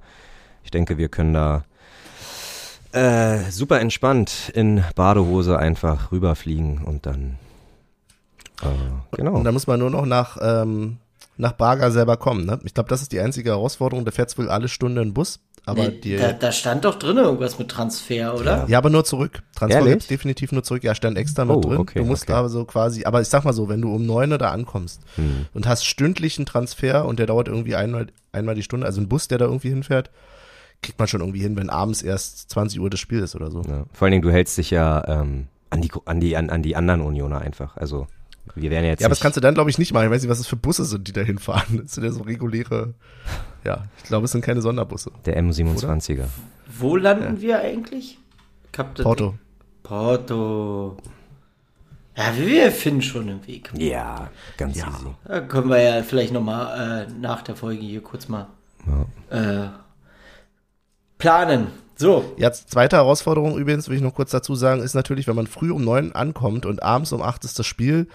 Ich 0.63 0.71
denke, 0.71 0.97
wir 0.97 1.09
können 1.09 1.35
da 1.35 1.65
äh, 2.93 3.51
super 3.51 3.81
entspannt 3.81 4.51
in 4.55 4.83
Badehose 4.95 5.59
einfach 5.59 6.13
rüberfliegen 6.13 6.83
und 6.85 7.05
dann 7.07 7.37
äh, 8.63 9.17
genau. 9.17 9.35
Und 9.35 9.45
dann 9.45 9.55
muss 9.55 9.67
man 9.67 9.81
nur 9.81 9.91
noch 9.91 10.07
nach, 10.07 10.39
ähm, 10.41 10.99
nach 11.37 11.53
Baga 11.53 11.91
selber 11.91 12.17
kommen. 12.17 12.47
Ne? 12.47 12.59
Ich 12.65 12.75
glaube, 12.75 12.89
das 12.89 13.03
ist 13.03 13.13
die 13.13 13.21
einzige 13.21 13.51
Herausforderung. 13.51 14.05
Da 14.05 14.11
fährt 14.11 14.37
wohl 14.39 14.49
alle 14.49 14.69
Stunde 14.69 15.03
ein 15.03 15.13
Bus. 15.15 15.41
Aber 15.69 15.83
Nee, 15.89 15.99
die, 16.03 16.17
da, 16.17 16.33
da 16.33 16.53
stand 16.53 16.85
doch 16.85 16.95
drin 16.95 17.17
irgendwas 17.17 17.59
mit 17.59 17.69
Transfer, 17.69 18.35
oder? 18.39 18.67
ja, 18.69 18.79
aber 18.79 18.89
nur 18.89 19.05
zurück. 19.05 19.43
Transfer 19.57 19.79
Ehrlich? 19.81 19.93
gibt's 19.95 20.07
definitiv 20.07 20.53
nur 20.53 20.63
zurück. 20.63 20.85
Ja, 20.85 20.95
stand 20.95 21.19
extra 21.19 21.45
mit 21.45 21.57
Oh, 21.57 21.61
drin. 21.61 21.79
okay, 21.79 21.99
du 21.99 22.05
musst 22.05 22.23
okay. 22.25 22.35
aber 22.35 22.49
so 22.49 22.65
quasi, 22.65 23.05
aber 23.05 23.21
ich 23.21 23.27
sag 23.29 23.45
mal 23.45 23.53
so, 23.53 23.69
wenn 23.69 23.83
du 23.83 23.93
um 23.93 24.07
neun 24.07 24.31
Uhr 24.31 24.39
da 24.39 24.53
ankommst 24.53 25.01
Hm. 25.17 25.47
und 25.55 25.67
hast 25.67 25.85
stündlichen 25.85 26.47
Transfer 26.47 27.05
und 27.05 27.19
der 27.19 27.27
dauert 27.27 27.49
irgendwie 27.49 27.75
einmal, 27.75 28.07
einmal 28.31 28.55
die 28.55 28.63
Stunde, 28.63 28.87
also 28.87 29.01
ein 29.01 29.09
Bus, 29.09 29.27
der 29.27 29.39
da 29.39 29.47
irgendwie 29.47 29.71
hinfährt, 29.71 30.11
kriegt 30.83 31.01
man 31.01 31.09
schon 31.09 31.21
irgendwie 31.21 31.41
hin, 31.41 31.57
wenn 31.57 31.69
abends 31.69 32.01
erst 32.03 32.49
20 32.51 32.79
Uhr 32.81 32.89
das 32.89 33.01
Spiel 33.01 33.19
ist 33.19 33.35
oder 33.35 33.51
so. 33.51 33.63
Ja. 33.63 33.87
Vor 33.93 34.07
allen 34.07 34.13
Dingen, 34.13 34.23
du 34.23 34.31
hältst 34.31 34.57
dich 34.59 34.71
ja 34.71 35.03
ähm, 35.09 35.49
an, 35.71 35.83
die, 35.83 35.91
an, 36.05 36.21
die, 36.21 36.37
an, 36.37 36.49
an 36.49 36.63
die 36.63 36.77
anderen 36.77 37.01
Unioner 37.01 37.41
einfach. 37.41 37.77
Also 37.77 38.07
wir 38.55 38.71
werden 38.71 38.85
ja 38.85 38.91
jetzt 38.91 39.01
Ja, 39.01 39.07
aber 39.07 39.13
das 39.13 39.21
kannst 39.21 39.37
du 39.37 39.41
dann, 39.41 39.55
glaube 39.55 39.71
ich, 39.71 39.79
nicht 39.79 39.93
machen. 39.93 40.05
Ich 40.07 40.11
weiß 40.11 40.23
nicht, 40.23 40.31
was 40.31 40.39
das 40.39 40.47
für 40.47 40.57
Busse 40.57 40.85
sind, 40.85 41.07
die 41.09 41.13
da 41.13 41.21
hinfahren. 41.23 41.83
Das 41.83 41.95
sind 41.95 42.05
ja 42.05 42.11
so 42.13 42.23
reguläre, 42.23 42.95
ja, 43.65 43.85
ich 43.99 44.05
glaube, 44.05 44.25
es 44.27 44.33
sind 44.33 44.43
keine 44.45 44.61
Sonderbusse. 44.63 45.11
der 45.25 45.41
M27er. 45.43 46.25
Wo 46.79 46.97
landen 46.97 47.41
wir 47.41 47.61
eigentlich? 47.61 48.19
Das- 48.73 48.87
Porto. 49.03 49.35
Porto. 49.83 50.97
Ja, 52.17 52.25
wir 52.37 52.73
finden 52.73 53.03
schon 53.03 53.29
einen 53.29 53.47
Weg. 53.47 53.71
Ja, 53.77 54.31
ganz 54.57 54.77
Ja. 54.79 54.89
easy. 54.89 55.07
Da 55.27 55.41
können 55.41 55.69
wir 55.69 55.81
ja 55.81 56.03
vielleicht 56.03 56.33
nochmal 56.33 57.07
äh, 57.09 57.13
nach 57.21 57.43
der 57.43 57.57
Folge 57.57 57.83
hier 57.83 58.03
kurz 58.03 58.29
mal 58.29 58.47
äh, 59.31 59.67
planen. 61.19 61.69
So, 61.99 62.35
Jetzt 62.37 62.71
zweite 62.71 62.97
Herausforderung 62.97 63.57
übrigens, 63.59 63.89
will 63.89 63.97
ich 63.97 64.03
noch 64.03 64.15
kurz 64.15 64.31
dazu 64.31 64.55
sagen, 64.55 64.83
ist 64.83 64.95
natürlich, 64.95 65.27
wenn 65.27 65.37
man 65.37 65.47
früh 65.47 65.71
um 65.71 65.83
neun 65.83 66.13
ankommt 66.13 66.67
und 66.67 66.83
abends 66.83 67.13
um 67.13 67.23
acht 67.23 67.45
ist 67.45 67.59
das 67.59 67.67
Spiel, 67.67 68.07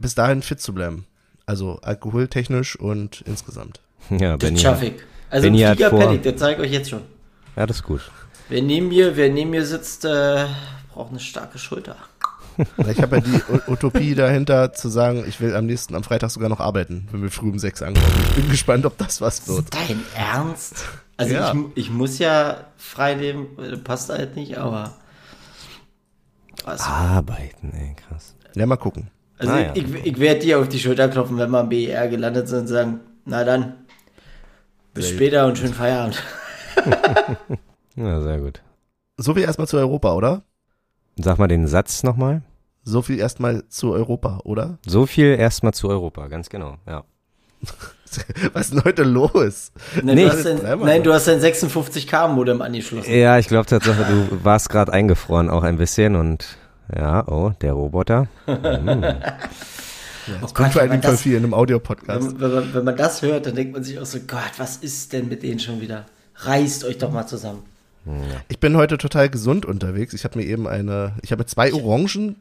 bis 0.00 0.14
dahin 0.14 0.42
fit 0.42 0.60
zu 0.60 0.74
bleiben. 0.74 1.06
Also 1.46 1.78
alkoholtechnisch 1.82 2.76
und 2.76 3.22
insgesamt. 3.22 3.80
Ja, 4.10 4.36
das 4.36 4.38
Benny. 4.48 4.58
schaffe 4.58 4.86
ich. 4.86 4.94
Also 5.30 5.46
Benny 5.46 5.60
hat 5.60 5.76
Flieger 5.76 5.90
vor- 5.90 5.98
penne 6.00 6.14
ich, 6.16 6.22
das 6.22 6.36
zeige 6.36 6.62
ich 6.62 6.68
euch 6.68 6.72
jetzt 6.74 6.90
schon. 6.90 7.02
Ja, 7.56 7.66
das 7.66 7.78
ist 7.78 7.82
gut. 7.84 8.10
Wer 8.48 8.62
neben 8.62 8.88
mir, 8.88 9.16
wer 9.16 9.30
neben 9.30 9.50
mir 9.50 9.64
sitzt, 9.64 10.04
äh, 10.04 10.46
braucht 10.92 11.10
eine 11.10 11.20
starke 11.20 11.58
Schulter. 11.58 11.96
Ich 12.90 13.00
habe 13.00 13.16
ja 13.16 13.22
die 13.22 13.70
Utopie 13.70 14.14
dahinter 14.14 14.74
zu 14.74 14.90
sagen, 14.90 15.24
ich 15.26 15.40
will 15.40 15.56
am 15.56 15.64
nächsten, 15.64 15.94
am 15.94 16.02
Freitag 16.04 16.30
sogar 16.30 16.50
noch 16.50 16.60
arbeiten, 16.60 17.08
wenn 17.10 17.22
wir 17.22 17.30
früh 17.30 17.48
um 17.48 17.58
sechs 17.58 17.80
ankommen. 17.80 18.06
Ich 18.28 18.34
bin 18.34 18.50
gespannt, 18.50 18.84
ob 18.84 18.98
das 18.98 19.22
was 19.22 19.48
wird. 19.48 19.72
Dein 19.74 20.02
Ernst? 20.14 20.84
Also 21.16 21.32
Ja. 21.34 21.54
ich, 21.74 21.84
ich 21.86 21.90
muss 21.90 22.18
ja 22.18 22.66
frei 22.76 23.14
nehmen, 23.14 23.46
äh, 23.58 23.78
passt 23.78 24.10
halt 24.10 24.36
nicht, 24.36 24.58
aber. 24.58 24.94
Also, 26.64 26.84
Arbeiten, 26.84 27.72
ey, 27.72 27.94
krass. 27.96 28.34
Ja, 28.54 28.66
mal 28.66 28.76
gucken. 28.76 29.08
Also 29.40 29.52
Ah, 29.52 29.60
ja. 29.60 29.72
ich, 29.74 29.84
ich 30.06 30.18
werde 30.20 30.40
dir 30.40 30.58
auf 30.60 30.68
die 30.68 30.78
Schulter 30.78 31.08
klopfen, 31.08 31.36
wenn 31.38 31.50
wir 31.50 31.58
am 31.58 31.68
BER 31.68 32.08
gelandet 32.08 32.48
sind 32.48 32.60
und 32.60 32.66
sagen, 32.68 33.00
na 33.24 33.42
dann, 33.44 33.74
bis 34.94 35.06
Sehr 35.08 35.14
später 35.16 35.46
und 35.46 35.58
schönen 35.58 35.74
Feierabend. 35.74 36.22
Ja, 37.96 38.20
sehr 38.22 38.38
gut. 38.38 38.62
So 39.16 39.34
viel 39.34 39.42
erstmal 39.42 39.66
zu 39.68 39.76
Europa, 39.76 40.14
oder? 40.14 40.42
Sag 41.16 41.38
mal 41.38 41.48
den 41.48 41.66
Satz 41.66 42.02
nochmal. 42.02 42.42
So 42.82 43.02
viel 43.02 43.18
erstmal 43.18 43.66
zu 43.68 43.92
Europa, 43.92 44.40
oder? 44.44 44.78
So 44.86 45.04
viel 45.06 45.36
erstmal 45.38 45.74
zu 45.74 45.88
Europa, 45.90 46.28
ganz 46.28 46.48
genau, 46.48 46.76
ja. 46.86 47.04
Was 48.54 48.66
ist 48.68 48.74
denn 48.74 48.84
heute 48.84 49.02
los? 49.02 49.72
Nein, 50.02 50.14
Nichts. 50.14 50.42
du 50.44 50.50
hast 50.54 50.62
dein, 50.64 50.78
nein, 50.80 51.02
du 51.02 51.12
hast 51.12 51.26
dein 51.28 51.40
56K-Modem 51.40 52.62
angeschlossen. 52.62 53.12
Ja, 53.12 53.38
ich 53.38 53.48
glaube 53.48 53.66
Tatsache, 53.66 54.04
du 54.04 54.42
warst 54.44 54.70
gerade 54.70 54.92
eingefroren 54.92 55.50
auch 55.50 55.62
ein 55.62 55.76
bisschen 55.76 56.16
und 56.16 56.56
ja, 56.96 57.26
oh, 57.28 57.52
der 57.60 57.72
Roboter. 57.72 58.26
oh 58.46 58.52
Kommt 58.52 60.54
Gott, 60.54 60.72
für 60.72 60.80
wenn 60.80 60.86
man, 60.86 60.92
einen 60.92 61.02
Fall 61.02 61.12
das, 61.12 61.22
viel 61.22 61.36
in 61.36 61.44
einem 61.44 61.54
Audiopodcast. 61.54 62.24
wenn, 62.24 62.40
wenn, 62.40 62.52
man, 62.52 62.74
wenn 62.74 62.84
man 62.84 62.96
das 62.96 63.22
hört, 63.22 63.46
dann 63.46 63.54
denkt 63.54 63.72
man 63.72 63.84
sich 63.84 63.98
auch 63.98 64.06
so, 64.06 64.18
Gott, 64.26 64.52
was 64.58 64.78
ist 64.78 65.12
denn 65.12 65.28
mit 65.28 65.42
denen 65.42 65.58
schon 65.58 65.80
wieder? 65.80 66.06
Reißt 66.36 66.84
euch 66.84 66.98
doch 66.98 67.10
mal 67.10 67.26
zusammen. 67.26 67.62
Ich 68.48 68.58
bin 68.58 68.76
heute 68.76 68.98
total 68.98 69.28
gesund 69.28 69.66
unterwegs. 69.66 70.14
Ich 70.14 70.24
habe 70.24 70.38
mir 70.38 70.46
eben 70.46 70.66
eine, 70.66 71.14
ich 71.22 71.32
habe 71.32 71.44
zwei 71.44 71.72
Orangen 71.72 72.36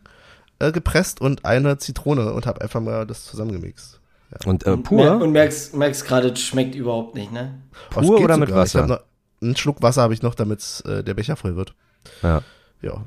äh, 0.59 0.71
gepresst 0.71 1.21
und 1.21 1.45
eine 1.45 1.77
Zitrone 1.77 2.33
und 2.33 2.45
habe 2.45 2.61
einfach 2.61 2.79
mal 2.79 3.05
das 3.05 3.25
zusammengemixt. 3.25 3.99
Und 4.45 4.65
äh, 4.65 4.77
pur? 4.77 5.21
Und 5.21 5.31
merkst, 5.31 5.75
merkst 5.75 6.05
gerade, 6.05 6.29
es 6.29 6.39
schmeckt 6.39 6.75
überhaupt 6.75 7.15
nicht, 7.15 7.31
ne? 7.31 7.55
Oh, 7.95 8.01
Pur 8.01 8.21
oder 8.21 8.37
mit 8.37 8.49
sogar. 8.49 8.65
Ich 8.65 8.75
Wasser? 8.75 8.87
noch, 8.87 8.99
einen 9.41 9.55
Schluck 9.55 9.81
Wasser 9.81 10.03
habe 10.03 10.13
ich 10.13 10.21
noch, 10.21 10.35
damit 10.35 10.83
äh, 10.85 11.03
der 11.03 11.13
Becher 11.13 11.35
voll 11.35 11.55
wird. 11.55 11.73
Ja. 12.21 12.41
Ja. 12.81 13.03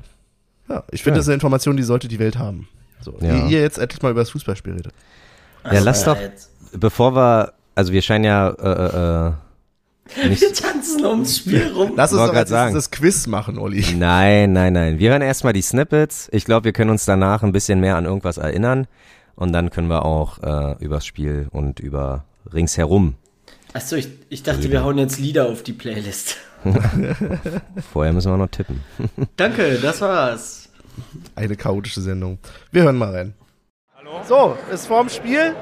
Ja, 0.69 0.83
ich 0.91 1.03
finde, 1.03 1.15
Ja. 1.15 1.19
das 1.19 1.25
ist 1.25 1.29
eine 1.29 1.35
Information, 1.35 1.77
die 1.77 1.83
sollte 1.83 2.07
die 2.07 2.19
Welt 2.19 2.37
haben. 2.37 2.67
So, 3.01 3.15
Ja. 3.21 3.47
wie 3.47 3.53
ihr 3.53 3.61
jetzt 3.61 3.77
endlich 3.77 4.01
mal 4.01 4.11
über 4.11 4.21
das 4.21 4.29
Fußballspiel 4.31 4.73
redet. 4.73 4.93
Ja, 5.71 5.79
lass 5.79 6.03
doch, 6.03 6.17
jetzt. 6.19 6.49
bevor 6.77 7.15
wir, 7.15 7.53
also 7.75 7.91
wir 7.93 8.01
scheinen 8.01 8.25
ja, 8.25 8.49
äh, 8.49 9.27
äh, 9.27 10.27
nicht, 10.29 10.41
Wir 10.41 10.53
tanzen 10.53 11.05
ums 11.05 11.37
Spiel 11.37 11.71
rum. 11.73 11.93
Lass 11.95 12.11
uns 12.11 12.21
doch 12.21 12.33
als 12.33 12.49
sagen. 12.49 12.75
das 12.75 12.91
Quiz 12.91 13.25
machen, 13.27 13.57
Olli. 13.57 13.85
Nein, 13.97 14.51
nein, 14.53 14.73
nein. 14.73 14.99
Wir 14.99 15.11
hören 15.11 15.21
erstmal 15.21 15.53
die 15.53 15.61
Snippets. 15.61 16.27
Ich 16.33 16.43
glaube, 16.43 16.65
wir 16.65 16.73
können 16.73 16.89
uns 16.89 17.05
danach 17.05 17.41
ein 17.43 17.53
bisschen 17.53 17.79
mehr 17.79 17.95
an 17.95 18.05
irgendwas 18.05 18.37
erinnern. 18.37 18.87
Und 19.35 19.53
dann 19.53 19.69
können 19.69 19.87
wir 19.87 20.03
auch 20.05 20.43
äh, 20.43 20.75
übers 20.83 21.05
Spiel 21.05 21.47
und 21.51 21.79
über 21.79 22.25
ringsherum. 22.53 23.15
Achso, 23.73 23.95
ich, 23.95 24.09
ich 24.29 24.43
dachte, 24.43 24.69
wir 24.69 24.83
hauen 24.83 24.97
jetzt 24.97 25.17
Lieder 25.19 25.47
auf 25.47 25.63
die 25.63 25.73
Playlist. 25.73 26.35
Vorher 27.91 28.13
müssen 28.13 28.31
wir 28.31 28.37
noch 28.37 28.47
tippen. 28.47 28.83
Danke, 29.35 29.79
das 29.79 30.01
war's. 30.01 30.69
Eine 31.35 31.55
chaotische 31.55 32.01
Sendung. 32.01 32.37
Wir 32.71 32.83
hören 32.83 32.97
mal 32.97 33.11
rein. 33.15 33.33
Hallo? 33.97 34.21
So, 34.27 34.57
ist 34.71 34.87
vorm 34.87 35.09
Spiel. 35.09 35.55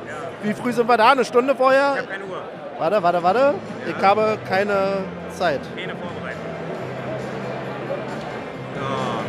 Wie 0.43 0.53
früh 0.53 0.73
sind 0.73 0.87
wir 0.87 0.97
da? 0.97 1.11
Eine 1.11 1.25
Stunde 1.25 1.55
vorher? 1.55 1.93
Ich 1.93 2.01
habe 2.01 2.07
keine 2.11 2.25
Uhr, 2.25 2.41
Warte, 2.77 3.03
warte, 3.03 3.23
warte. 3.23 3.53
Ich 3.87 4.03
habe 4.03 4.37
keine 4.47 5.03
Zeit. 5.37 5.61
keine 5.75 5.95
Vorbereitung. 5.95 6.41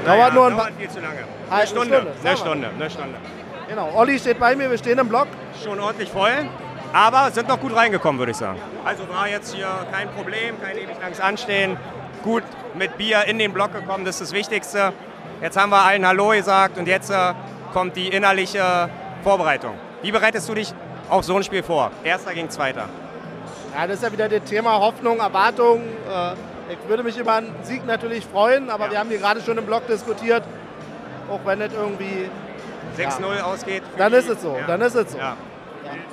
Dauert 0.04 0.34
nur 0.34 0.46
ein 0.46 0.56
dauert 0.56 0.72
viel 0.78 0.88
zu 0.88 1.00
lange. 1.00 1.18
Eine 1.18 1.58
eine 1.60 1.66
Stunde, 1.66 1.94
Stunde, 1.96 2.12
eine 2.24 2.36
Stunde, 2.36 2.68
eine 2.68 2.90
Stunde. 2.90 3.18
Genau. 3.68 3.90
Olli 3.94 4.18
steht 4.18 4.40
bei 4.40 4.56
mir, 4.56 4.70
wir 4.70 4.78
stehen 4.78 4.98
im 4.98 5.08
Block. 5.08 5.28
Schon 5.62 5.78
ordentlich 5.78 6.08
voll, 6.08 6.48
aber 6.92 7.30
sind 7.30 7.48
noch 7.48 7.60
gut 7.60 7.74
reingekommen, 7.74 8.18
würde 8.18 8.32
ich 8.32 8.36
sagen. 8.38 8.58
Also 8.84 9.08
war 9.08 9.28
jetzt 9.28 9.54
hier 9.54 9.68
kein 9.92 10.08
Problem, 10.10 10.60
kein 10.62 10.76
ewig 10.76 10.96
langes 11.00 11.20
Anstehen. 11.20 11.76
Gut 12.22 12.42
mit 12.74 12.96
Bier 12.96 13.24
in 13.26 13.38
den 13.38 13.52
Block 13.52 13.72
gekommen, 13.72 14.04
das 14.04 14.16
ist 14.20 14.30
das 14.30 14.32
Wichtigste. 14.32 14.92
Jetzt 15.40 15.56
haben 15.56 15.70
wir 15.70 15.82
allen 15.82 16.06
Hallo 16.06 16.28
gesagt 16.30 16.78
und 16.78 16.86
jetzt 16.86 17.10
äh, 17.10 17.34
kommt 17.72 17.96
die 17.96 18.08
innerliche 18.08 18.88
Vorbereitung. 19.24 19.74
Wie 20.02 20.12
bereitest 20.12 20.48
du 20.48 20.54
dich 20.54 20.72
auf 21.08 21.24
so 21.24 21.36
ein 21.36 21.42
Spiel 21.42 21.62
vor? 21.62 21.90
Erster 22.04 22.32
gegen 22.34 22.48
Zweiter. 22.50 22.88
Ja, 23.76 23.86
das 23.86 23.96
ist 23.96 24.02
ja 24.04 24.12
wieder 24.12 24.28
das 24.28 24.44
Thema 24.48 24.78
Hoffnung, 24.78 25.18
Erwartung. 25.20 25.80
Äh, 26.10 26.34
Ich 26.72 26.88
würde 26.88 27.02
mich 27.02 27.18
über 27.18 27.34
einen 27.34 27.52
Sieg 27.64 27.84
natürlich 27.86 28.24
freuen, 28.24 28.70
aber 28.70 28.84
Ja. 28.86 28.90
wir 28.92 28.98
haben 29.00 29.08
hier 29.10 29.18
gerade 29.18 29.40
schon 29.42 29.58
im 29.58 29.66
Blog 29.66 29.86
diskutiert, 29.88 30.42
auch 31.28 31.40
wenn 31.44 31.60
es 31.60 31.72
irgendwie, 31.74 32.30
6-0 32.96 33.40
ausgeht. 33.42 33.82
für 33.92 33.98
dann 33.98 34.12
ist 34.12 34.28
es 34.28 34.40
so, 34.40 34.56
Ja. 34.58 34.66
dann 34.66 34.80
ist 34.80 34.94
es 34.94 35.12
so. 35.12 35.18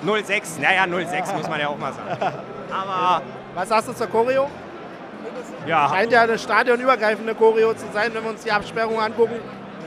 Ja. 0.03 0.11
0-6, 0.13 0.61
naja, 0.61 0.83
0-6 0.83 1.33
muss 1.35 1.47
man 1.49 1.59
ja 1.59 1.67
auch 1.67 1.77
mal 1.77 1.93
sagen. 1.93 2.33
Aber 2.71 3.21
Was 3.55 3.69
sagst 3.69 3.89
du 3.89 3.93
zur 3.93 4.07
Choreo? 4.07 4.49
ja, 5.65 5.89
Scheint 5.89 6.11
ja 6.11 6.21
eine 6.21 6.37
stadionübergreifende 6.37 7.35
Choreo 7.35 7.73
zu 7.73 7.85
sein, 7.93 8.13
wenn 8.13 8.23
wir 8.23 8.29
uns 8.31 8.43
die 8.43 8.51
Absperrung 8.51 8.99
angucken. 8.99 9.35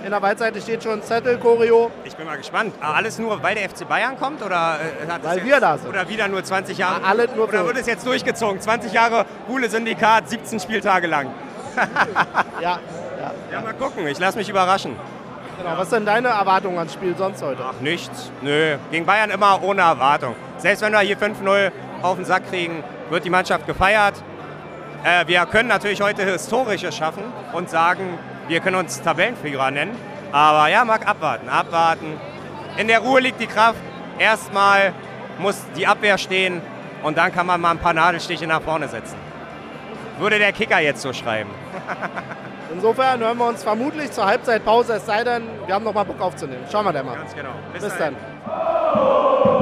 In 0.05 0.11
der 0.11 0.21
Waldseite 0.21 0.61
steht 0.61 0.83
schon 0.83 1.01
Zettel, 1.03 1.39
Choreo. 1.39 1.91
Ich 2.03 2.17
bin 2.17 2.27
mal 2.27 2.37
gespannt. 2.37 2.75
Ah, 2.81 2.95
Alles 2.95 3.21
nur, 3.21 3.41
weil 3.41 3.55
der 3.55 3.69
FC 3.71 3.87
Bayern 3.89 4.19
kommt? 4.19 4.43
Oder, 4.43 4.81
äh, 5.07 5.09
hat 5.09 5.23
Weil 5.23 5.45
wir 5.45 5.61
da 5.61 5.79
sind. 5.79 5.89
Oder 5.89 6.09
wieder 6.09 6.27
nur 6.27 6.43
20 6.43 6.77
Jahre? 6.77 7.01
Ja, 7.03 7.07
alle 7.09 7.29
nur 7.37 7.49
oder 7.49 7.65
wird 7.67 7.79
es 7.79 7.87
jetzt 7.87 8.05
durchgezogen? 8.05 8.61
20 8.61 8.93
Jahre 8.93 9.25
Ruhle-Syndikat, 9.49 10.29
17 10.29 10.59
Spieltage 10.59 11.07
lang. 11.07 11.29
Ja, 11.77 11.83
ja. 12.61 12.81
Ja, 13.53 13.61
mal 13.61 13.75
gucken. 13.75 14.05
Ich 14.09 14.19
lasse 14.19 14.37
mich 14.39 14.49
überraschen. 14.49 14.97
Genau. 15.63 15.79
Was 15.79 15.91
sind 15.91 16.07
deine 16.07 16.29
Erwartungen 16.29 16.77
ans 16.77 16.93
Spiel 16.93 17.15
sonst 17.17 17.41
heute? 17.41 17.63
Ach, 17.65 17.81
nichts. 17.81 18.33
Nö. 18.41 18.79
Gegen 18.91 19.07
Bayern 19.07 19.31
immer 19.31 19.63
ohne 19.63 19.83
Erwartung. 19.83 20.35
Selbst 20.59 20.83
wenn 20.83 20.93
wir 20.93 20.99
hier 21.01 21.17
5-0 21.17 21.71
auf 22.03 22.17
den 22.17 22.25
Sack 22.25 22.49
kriegen, 22.51 22.83
wird 23.11 23.25
die 23.25 23.31
Mannschaft 23.31 23.65
gefeiert. 23.69 24.15
Äh, 25.05 25.25
wir 25.29 25.47
können 25.47 25.69
natürlich 25.69 26.03
heute 26.03 26.25
Historisches 26.25 26.97
schaffen 26.97 27.23
und 27.53 27.71
sagen, 27.71 28.19
wir 28.49 28.59
können 28.59 28.75
uns 28.75 29.01
Tabellenführer 29.03 29.71
nennen. 29.71 29.97
Aber 30.33 30.69
ja, 30.69 30.85
mag 30.85 31.07
abwarten, 31.07 31.49
abwarten. 31.49 32.19
In 32.77 32.89
der 32.89 32.99
Ruhe 32.99 33.21
liegt 33.21 33.41
die 33.41 33.47
Kraft. 33.47 33.79
Erstmal 34.19 34.93
muss 35.39 35.63
die 35.77 35.87
Abwehr 35.87 36.19
stehen 36.19 36.61
und 37.05 37.19
dann 37.19 37.33
kann 37.33 37.47
man 37.47 37.61
mal 37.61 37.71
ein 37.71 37.79
paar 37.79 37.95
Nadelstiche 37.95 38.49
nach 38.49 38.63
vorne 38.63 38.89
setzen. 38.89 39.17
Würde 40.19 40.41
der 40.41 40.53
Kicker 40.53 40.81
jetzt 40.81 41.03
so 41.03 41.13
schreiben. 41.13 41.51
Insofern 42.75 43.21
hören 43.21 43.39
wir 43.39 43.47
uns 43.49 43.63
vermutlich 43.63 44.11
zur 44.13 44.27
Halbzeitpause, 44.27 44.95
es 44.95 45.07
sei 45.07 45.25
denn, 45.25 45.43
wir 45.67 45.75
haben 45.75 45.85
noch 45.85 45.95
mal 45.95 46.05
Bock 46.05 46.21
aufzunehmen. 46.21 46.65
Schauen 46.71 46.85
wir 46.85 46.93
dann 46.93 47.07
mal. 47.07 47.17
Ganz 47.17 47.35
genau. 47.35 47.51
Bis 47.73 47.97
dann. 47.97 48.17
Alter, 48.47 49.62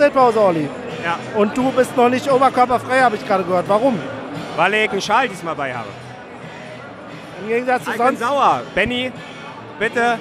Halbzeitpause, 0.00 0.40
Olli. 0.40 0.68
Ja, 1.02 1.18
Und 1.38 1.56
du 1.56 1.70
bist 1.72 1.96
noch 1.96 2.08
nicht 2.10 2.30
oberkörperfrei, 2.30 3.00
habe 3.00 3.16
ich 3.16 3.26
gerade 3.26 3.44
gehört. 3.44 3.68
Warum? 3.68 3.98
weil 4.56 4.72
ich 4.72 4.90
einen 4.90 5.02
Schal 5.02 5.28
diesmal 5.28 5.54
bei 5.54 5.74
habe. 5.74 5.88
Im 7.42 7.48
Gegensatz 7.48 7.84
zu 7.84 7.90
Ich 7.90 7.96
bin 7.98 8.06
sonst. 8.06 8.20
sauer. 8.20 8.62
Benny, 8.74 9.12
bitte 9.78 10.18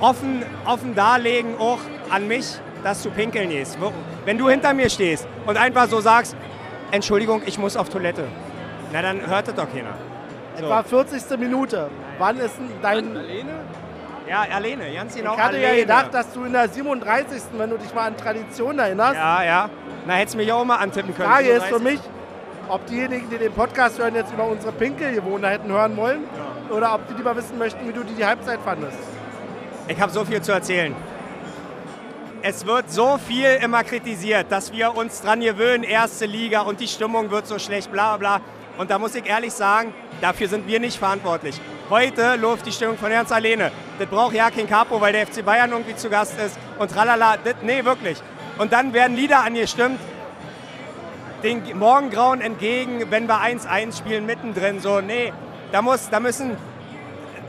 offen, 0.00 0.42
offen 0.64 0.94
darlegen 0.96 1.56
auch 1.56 1.78
an 2.10 2.26
mich, 2.26 2.58
dass 2.82 3.00
du 3.04 3.10
pinkeln 3.10 3.50
gehst. 3.50 3.78
Wenn 4.24 4.38
du 4.38 4.48
hinter 4.48 4.74
mir 4.74 4.90
stehst 4.90 5.28
und 5.46 5.56
einfach 5.56 5.86
so 5.88 6.00
sagst, 6.00 6.34
Entschuldigung, 6.90 7.42
ich 7.46 7.58
muss 7.60 7.76
auf 7.76 7.90
Toilette. 7.90 8.24
Na, 8.92 9.02
dann 9.02 9.24
hört 9.24 9.46
es 9.46 9.54
doch 9.54 9.72
keiner. 9.72 9.94
Es 10.56 10.68
war 10.68 10.82
40. 10.82 11.38
Minute. 11.38 11.88
Wann 12.18 12.38
ist 12.38 12.56
denn 12.58 12.70
dein. 12.82 13.16
Ja, 14.28 14.44
alleine, 14.54 14.92
ganz 14.94 15.14
genau 15.14 15.34
Ich 15.34 15.40
hatte 15.40 15.56
ja 15.58 15.68
alleine. 15.68 15.80
gedacht, 15.82 16.14
dass 16.14 16.32
du 16.32 16.44
in 16.44 16.52
der 16.52 16.68
37. 16.68 17.42
wenn 17.56 17.70
du 17.70 17.76
dich 17.78 17.94
mal 17.94 18.06
an 18.08 18.16
Tradition 18.16 18.78
erinnerst. 18.78 19.14
Ja, 19.14 19.42
ja. 19.42 19.70
Na, 20.06 20.14
hättest 20.14 20.34
du 20.34 20.38
mich 20.38 20.52
auch 20.52 20.64
mal 20.64 20.76
antippen 20.76 21.12
Die 21.12 21.16
können. 21.16 21.28
Frage 21.30 21.48
ist 21.48 21.64
für 21.64 21.78
37. 21.78 21.92
mich, 21.92 22.00
ob 22.68 22.86
diejenigen, 22.86 23.30
die 23.30 23.38
den 23.38 23.52
Podcast 23.52 23.98
hören, 23.98 24.14
jetzt 24.14 24.32
über 24.32 24.44
unsere 24.44 24.72
Pinkelgewohnheiten 24.72 25.70
hören 25.70 25.96
wollen 25.96 26.24
oder 26.70 26.94
ob 26.94 27.06
die 27.08 27.14
lieber 27.14 27.34
wissen 27.36 27.56
möchten, 27.58 27.86
wie 27.88 27.92
du 27.92 28.02
die, 28.04 28.14
die 28.14 28.24
Halbzeit 28.26 28.58
fandest. 28.64 28.98
Ich 29.86 29.98
habe 30.00 30.12
so 30.12 30.24
viel 30.24 30.42
zu 30.42 30.52
erzählen. 30.52 30.94
Es 32.42 32.66
wird 32.66 32.90
so 32.90 33.18
viel 33.18 33.58
immer 33.62 33.82
kritisiert, 33.82 34.46
dass 34.50 34.72
wir 34.72 34.96
uns 34.96 35.22
dran 35.22 35.40
gewöhnen, 35.40 35.82
erste 35.82 36.24
Liga 36.26 36.60
und 36.60 36.78
die 36.80 36.86
Stimmung 36.86 37.30
wird 37.30 37.46
so 37.46 37.58
schlecht, 37.58 37.90
bla 37.90 38.16
bla. 38.16 38.40
Und 38.78 38.90
da 38.90 38.98
muss 38.98 39.14
ich 39.16 39.26
ehrlich 39.26 39.52
sagen, 39.52 39.92
dafür 40.20 40.48
sind 40.48 40.66
wir 40.68 40.78
nicht 40.78 40.98
verantwortlich. 40.98 41.60
Heute 41.90 42.36
läuft 42.36 42.64
die 42.64 42.72
Stimmung 42.72 42.96
von 42.96 43.10
ganz 43.10 43.32
alleine. 43.32 43.72
Das 43.98 44.08
braucht 44.08 44.34
ja 44.34 44.50
kein 44.50 44.68
Capo, 44.68 45.00
weil 45.00 45.12
der 45.12 45.26
FC 45.26 45.44
Bayern 45.44 45.72
irgendwie 45.72 45.96
zu 45.96 46.08
Gast 46.08 46.38
ist 46.38 46.56
und 46.78 46.90
tralala. 46.90 47.36
Das, 47.42 47.56
nee, 47.62 47.84
wirklich. 47.84 48.18
Und 48.56 48.72
dann 48.72 48.92
werden 48.92 49.16
Lieder 49.16 49.40
angestimmt, 49.42 49.98
den 51.42 51.76
Morgengrauen 51.76 52.40
entgegen, 52.40 53.10
wenn 53.10 53.26
wir 53.26 53.40
1-1 53.40 53.98
spielen, 53.98 54.26
mittendrin. 54.26 54.80
So, 54.80 55.00
nee, 55.00 55.32
da, 55.72 55.82
muss, 55.82 56.08
da 56.08 56.20
müssen 56.20 56.56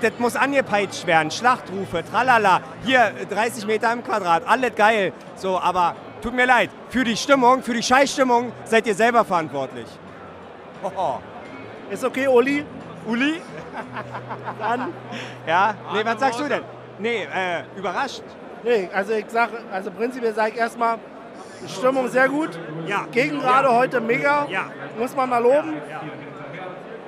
das 0.01 0.13
muss 0.17 0.35
angepeitscht 0.35 1.05
werden. 1.05 1.29
Schlachtrufe, 1.29 2.03
tralala. 2.09 2.61
Hier 2.85 3.11
30 3.29 3.67
Meter 3.67 3.91
im 3.93 4.03
Quadrat, 4.03 4.47
alles 4.47 4.73
geil. 4.75 5.13
So, 5.35 5.59
aber 5.59 5.95
tut 6.21 6.33
mir 6.33 6.45
leid, 6.45 6.69
für 6.89 7.03
die 7.03 7.17
Stimmung, 7.17 7.61
für 7.61 7.73
die 7.73 7.83
Scheißstimmung 7.83 8.51
seid 8.63 8.87
ihr 8.87 8.95
selber 8.95 9.25
verantwortlich. 9.25 9.87
Ist 11.91 12.03
okay, 12.03 12.27
Uli? 12.27 12.65
Uli? 13.05 13.41
Dann? 14.59 14.93
Ja? 15.47 15.75
Nee, 15.93 16.05
was 16.05 16.19
sagst 16.19 16.39
du 16.39 16.47
denn? 16.47 16.63
Nee, 16.99 17.23
äh, 17.23 17.63
überrascht. 17.77 18.23
Nee, 18.63 18.89
also 18.93 19.13
ich 19.13 19.25
sag, 19.29 19.49
also 19.71 19.89
prinzipiell 19.91 20.33
sage 20.33 20.51
ich 20.51 20.57
erstmal, 20.57 20.99
die 21.61 21.69
Stimmung 21.69 22.07
sehr 22.07 22.27
gut. 22.29 22.59
Ja. 22.85 23.05
Gegen 23.11 23.39
gerade 23.39 23.67
ja. 23.67 23.75
heute 23.75 24.01
mega. 24.01 24.45
Ja. 24.49 24.65
Muss 24.97 25.15
man 25.15 25.29
mal 25.29 25.41
loben. 25.41 25.75
Ja. 25.89 26.01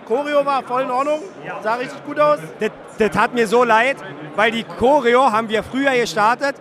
Choreo 0.08 0.46
war 0.46 0.64
voll 0.64 0.84
in 0.84 0.92
Ordnung. 0.92 1.20
Ja. 1.46 1.62
Sah 1.62 1.76
richtig 1.76 2.04
gut 2.06 2.20
aus. 2.20 2.40
Das, 2.60 2.72
das 2.98 3.12
tat 3.12 3.34
mir 3.34 3.48
so 3.48 3.64
leid, 3.64 3.98
weil 4.36 4.52
die 4.52 4.64
Choreo 4.64 5.32
haben 5.32 5.50
wir 5.50 5.64
früher 5.64 5.92
gestartet 5.92 6.56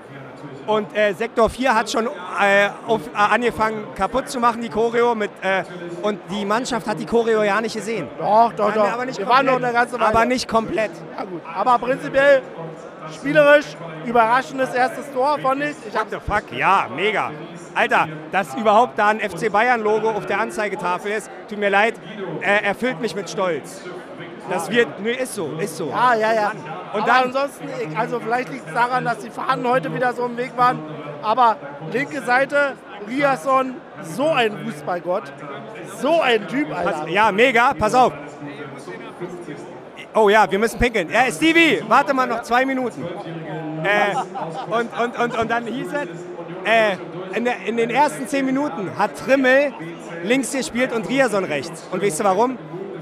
und 0.70 0.96
äh, 0.96 1.12
Sektor 1.14 1.50
4 1.50 1.74
hat 1.74 1.90
schon 1.90 2.06
äh, 2.06 2.68
auf, 2.86 3.00
äh, 3.08 3.10
angefangen 3.16 3.86
kaputt 3.96 4.28
zu 4.28 4.38
machen, 4.38 4.62
die 4.62 4.68
Choreo. 4.68 5.14
Mit, 5.14 5.30
äh, 5.42 5.64
und 6.02 6.20
die 6.30 6.44
Mannschaft 6.44 6.86
hat 6.86 7.00
die 7.00 7.06
Choreo 7.06 7.42
ja 7.42 7.60
nicht 7.60 7.74
gesehen. 7.74 8.08
Doch, 8.18 8.52
doch, 8.52 8.72
doch. 8.72 8.92
aber 8.92 9.04
nicht 9.04 9.18
Wir 9.18 9.26
waren 9.26 9.46
noch 9.46 9.54
komplett. 9.54 9.74
eine 9.74 9.78
ganze 9.78 10.00
Weile. 10.00 10.06
Aber 10.06 10.24
nicht 10.26 10.48
komplett. 10.48 10.92
Ja, 11.16 11.24
gut. 11.24 11.42
Aber 11.52 11.78
prinzipiell 11.78 12.42
spielerisch 13.12 13.76
überraschendes 14.04 14.72
erstes 14.72 15.10
Tor, 15.12 15.38
fand 15.40 15.62
ich. 15.62 15.76
Ich 15.88 15.94
What 15.94 16.06
the 16.10 16.18
fuck? 16.24 16.52
Ja, 16.56 16.86
mega. 16.94 17.32
Alter, 17.74 18.08
dass 18.30 18.54
überhaupt 18.54 18.96
da 18.98 19.08
ein 19.08 19.20
FC 19.20 19.50
Bayern-Logo 19.50 20.10
auf 20.10 20.26
der 20.26 20.40
Anzeigetafel 20.40 21.12
ist, 21.12 21.30
tut 21.48 21.58
mir 21.58 21.70
leid, 21.70 21.94
erfüllt 22.40 23.00
mich 23.00 23.14
mit 23.14 23.28
Stolz. 23.28 23.82
Das 24.50 24.70
wird, 24.70 25.00
nee, 25.00 25.12
ist 25.12 25.34
so, 25.34 25.52
ist 25.58 25.76
so. 25.76 25.88
ja, 25.88 26.14
ja, 26.14 26.32
ja. 26.34 26.52
Und 26.92 27.06
dann- 27.06 27.24
ansonsten, 27.26 27.68
also 27.96 28.20
vielleicht 28.20 28.50
liegt 28.50 28.66
es 28.68 28.74
daran, 28.74 29.04
dass 29.04 29.18
die 29.18 29.30
Fahnen 29.30 29.66
heute 29.66 29.94
wieder 29.94 30.12
so 30.12 30.26
im 30.26 30.36
Weg 30.36 30.52
waren. 30.56 30.78
Aber 31.22 31.56
linke 31.92 32.20
Seite, 32.22 32.74
Riasson, 33.08 33.74
so 34.02 34.28
ein 34.30 34.56
Fußballgott. 34.64 35.32
So 36.00 36.20
ein 36.20 36.46
Typ, 36.48 36.74
Alter. 36.76 37.08
Ja, 37.08 37.30
mega, 37.32 37.74
pass 37.74 37.94
auf. 37.94 38.12
Oh 40.14 40.28
ja, 40.28 40.50
wir 40.50 40.58
müssen 40.58 40.78
pinkeln. 40.78 41.08
Ja, 41.10 41.30
Stevie, 41.30 41.82
warte 41.86 42.12
mal 42.14 42.26
noch 42.26 42.42
zwei 42.42 42.64
Minuten. 42.66 43.04
Äh, 43.84 44.14
und, 44.72 44.98
und, 44.98 45.18
und, 45.18 45.38
und 45.38 45.50
dann 45.50 45.66
hieß 45.66 45.88
es, 45.92 46.08
äh, 46.68 46.96
in, 47.36 47.44
der, 47.44 47.54
in 47.64 47.76
den 47.76 47.90
ersten 47.90 48.26
zehn 48.26 48.44
Minuten 48.44 48.90
hat 48.98 49.16
Trimmel 49.16 49.72
links 50.24 50.52
gespielt 50.52 50.92
und 50.92 51.08
Riason 51.08 51.44
rechts. 51.44 51.86
Und 51.92 52.02
weißt 52.02 52.20
du 52.20 52.24
warum? 52.24 52.58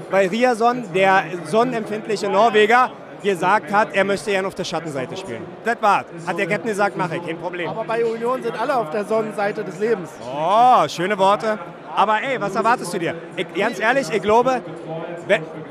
Weil 0.09 0.27
Riason, 0.29 0.83
der 0.93 1.23
sonnenempfindliche 1.45 2.29
Norweger, 2.29 2.91
gesagt 3.21 3.71
hat, 3.71 3.93
er 3.93 4.03
möchte 4.03 4.31
gerne 4.31 4.47
auf 4.47 4.55
der 4.55 4.63
Schattenseite 4.63 5.15
spielen. 5.17 5.45
Das 5.63 5.75
war's. 5.81 6.05
Hat 6.25 6.37
der 6.37 6.47
Captain 6.47 6.69
gesagt, 6.69 6.97
mache 6.97 7.17
ich, 7.17 7.25
kein 7.25 7.37
Problem. 7.37 7.69
Aber 7.69 7.83
bei 7.83 8.05
Union 8.05 8.41
sind 8.41 8.59
alle 8.59 8.75
auf 8.75 8.89
der 8.91 9.05
Sonnenseite 9.05 9.63
des 9.63 9.79
Lebens. 9.79 10.09
Oh, 10.25 10.87
schöne 10.87 11.17
Worte. 11.17 11.59
Aber 11.95 12.21
ey, 12.21 12.39
was 12.39 12.55
erwartest 12.55 12.93
du 12.93 12.99
dir? 12.99 13.15
Ich, 13.35 13.53
ganz 13.53 13.79
ehrlich, 13.79 14.09
ich 14.11 14.21
glaube, 14.21 14.61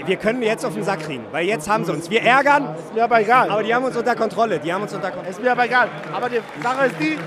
wir, 0.05 0.16
können 0.16 0.42
jetzt 0.42 0.64
auf 0.64 0.74
den 0.74 0.83
Sack 0.83 1.01
kriegen, 1.01 1.24
weil 1.31 1.46
jetzt 1.46 1.68
haben 1.68 1.85
sie 1.85 1.92
uns. 1.92 2.11
Wir 2.11 2.22
ärgern, 2.22 2.74
Ist 2.77 2.94
mir 2.94 3.05
aber 3.05 3.20
egal. 3.20 3.51
aber 3.51 3.62
die 3.62 3.74
haben 3.74 3.85
uns 3.85 3.96
unter 3.96 4.14
Kontrolle. 4.14 4.59
Die 4.59 4.72
haben 4.72 4.83
uns 4.83 4.92
unter 4.92 5.09
Kontrolle. 5.11 5.31
Ist 5.31 5.42
mir 5.42 5.53
aber 5.53 5.64
egal. 5.64 5.88
Aber 6.12 6.29
die 6.29 6.40
Sache 6.62 6.87
ist 6.87 6.96
die, 7.01 7.18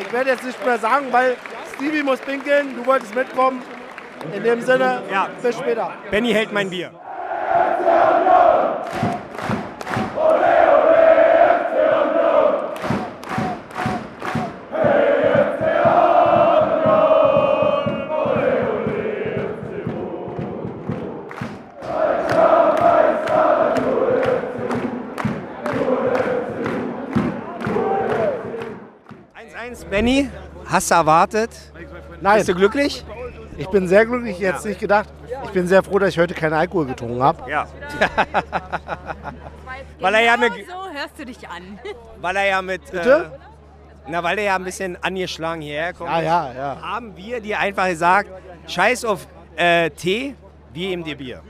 ich 0.00 0.12
werde 0.12 0.30
jetzt 0.30 0.44
nicht 0.44 0.64
mehr 0.64 0.78
sagen, 0.78 1.06
weil 1.10 1.36
Stevie 1.74 2.02
muss 2.02 2.20
pinkeln, 2.20 2.76
du 2.76 2.86
wolltest 2.86 3.14
mitkommen. 3.14 3.62
In 4.34 4.42
dem 4.42 4.60
Sinne, 4.60 5.02
ja. 5.10 5.28
bis 5.42 5.56
später. 5.56 5.92
Benny 6.10 6.32
hält 6.32 6.52
mein 6.52 6.70
Bier. 6.70 6.90
Benny, 29.90 30.28
hast 30.66 30.90
du 30.90 30.94
erwartet? 30.94 31.50
Nein. 32.20 32.36
Bist 32.36 32.48
du 32.48 32.54
glücklich? 32.54 33.04
Ich 33.58 33.68
bin 33.68 33.88
sehr 33.88 34.06
glücklich, 34.06 34.38
jetzt 34.38 34.64
nicht 34.64 34.80
gedacht. 34.80 35.08
Ich 35.44 35.50
bin 35.50 35.66
sehr 35.66 35.82
froh, 35.82 35.98
dass 35.98 36.10
ich 36.10 36.18
heute 36.18 36.34
keinen 36.34 36.54
Alkohol 36.54 36.86
getrunken 36.86 37.22
habe. 37.22 37.50
Ja. 37.50 37.66
Weil 40.00 40.14
er 40.14 40.20
ja 40.22 40.34
eine- 40.34 40.50
Genau 40.50 40.84
so 40.84 40.90
hörst 40.92 41.18
du 41.18 41.24
dich 41.24 41.48
an. 41.48 41.78
Weil 42.20 42.36
er 42.36 42.46
ja 42.46 42.62
mit. 42.62 42.90
Bitte? 42.90 43.30
Äh, 43.34 43.38
na, 44.08 44.22
weil 44.22 44.38
er 44.38 44.44
ja 44.44 44.54
ein 44.54 44.62
bisschen 44.62 44.96
angeschlagen 45.02 45.62
hierher 45.62 45.92
kommt. 45.92 46.08
Ja, 46.10 46.20
ja, 46.20 46.52
ja. 46.56 46.76
Haben 46.80 47.16
wir 47.16 47.40
dir 47.40 47.58
einfach 47.58 47.88
gesagt, 47.88 48.30
scheiß 48.68 49.04
auf 49.04 49.26
äh, 49.56 49.90
Tee, 49.90 50.36
wir 50.72 50.88
geben 50.90 51.02
dir 51.02 51.16
Bier. 51.16 51.42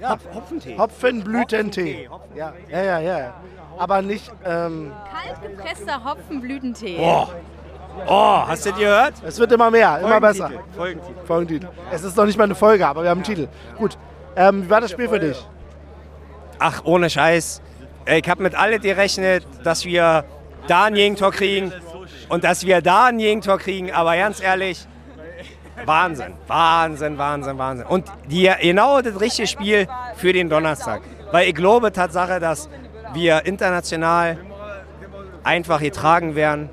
Hop, 0.00 0.20
Hopfentee. 0.32 0.78
Hopfenblütentee. 0.78 2.08
Hopfentee, 2.08 2.38
Ja, 2.38 2.52
ja, 2.70 3.00
ja, 3.00 3.18
ja. 3.18 3.34
Aber 3.78 4.00
nicht, 4.00 4.30
ähm, 4.44 4.92
Kalt 5.10 5.56
gepresster 5.56 6.04
Hopfenblütentee. 6.04 6.98
Oh. 7.00 7.26
Oh, 8.06 8.42
hast 8.46 8.66
du 8.66 8.70
das 8.70 8.78
gehört? 8.78 9.14
es 9.26 9.38
wird 9.38 9.52
immer 9.52 9.70
mehr, 9.70 10.00
immer 10.00 10.20
besser. 10.20 10.50
Folgentitel, 10.76 11.26
Folgentitel. 11.26 11.26
Folgentitel. 11.26 11.68
Es 11.92 12.02
ist 12.04 12.16
noch 12.16 12.26
nicht 12.26 12.38
mal 12.38 12.44
eine 12.44 12.54
Folge, 12.54 12.86
aber 12.86 13.02
wir 13.02 13.10
haben 13.10 13.18
einen 13.18 13.24
Titel. 13.24 13.48
Gut. 13.76 13.96
Ähm, 14.36 14.64
wie 14.64 14.70
war 14.70 14.80
das 14.80 14.90
Spiel 14.90 15.08
für 15.08 15.20
dich? 15.20 15.46
Ach, 16.58 16.82
ohne 16.84 17.08
Scheiß. 17.10 17.62
Ich 18.06 18.28
habe 18.28 18.42
mit 18.42 18.54
alle 18.54 18.78
gerechnet, 18.78 19.46
dass 19.62 19.84
wir 19.84 20.24
da 20.66 20.84
ein 20.84 20.94
Gegentor 20.94 21.30
kriegen 21.30 21.72
und 22.28 22.44
dass 22.44 22.66
wir 22.66 22.82
da 22.82 23.06
ein 23.06 23.18
Gegentor 23.18 23.58
kriegen. 23.58 23.92
Aber 23.92 24.16
ganz 24.16 24.42
ehrlich, 24.42 24.86
Wahnsinn, 25.84 26.34
Wahnsinn, 26.46 27.18
Wahnsinn, 27.18 27.58
Wahnsinn. 27.58 27.86
Und 27.86 28.06
die, 28.28 28.50
genau 28.60 29.00
das 29.00 29.20
richtige 29.20 29.48
Spiel 29.48 29.88
für 30.16 30.32
den 30.32 30.48
Donnerstag. 30.48 31.02
Weil 31.32 31.48
ich 31.48 31.54
glaube 31.54 31.92
Tatsache, 31.92 32.40
dass 32.40 32.68
wir 33.12 33.44
international 33.46 34.38
einfach 35.42 35.80
getragen 35.80 36.34
werden 36.34 36.70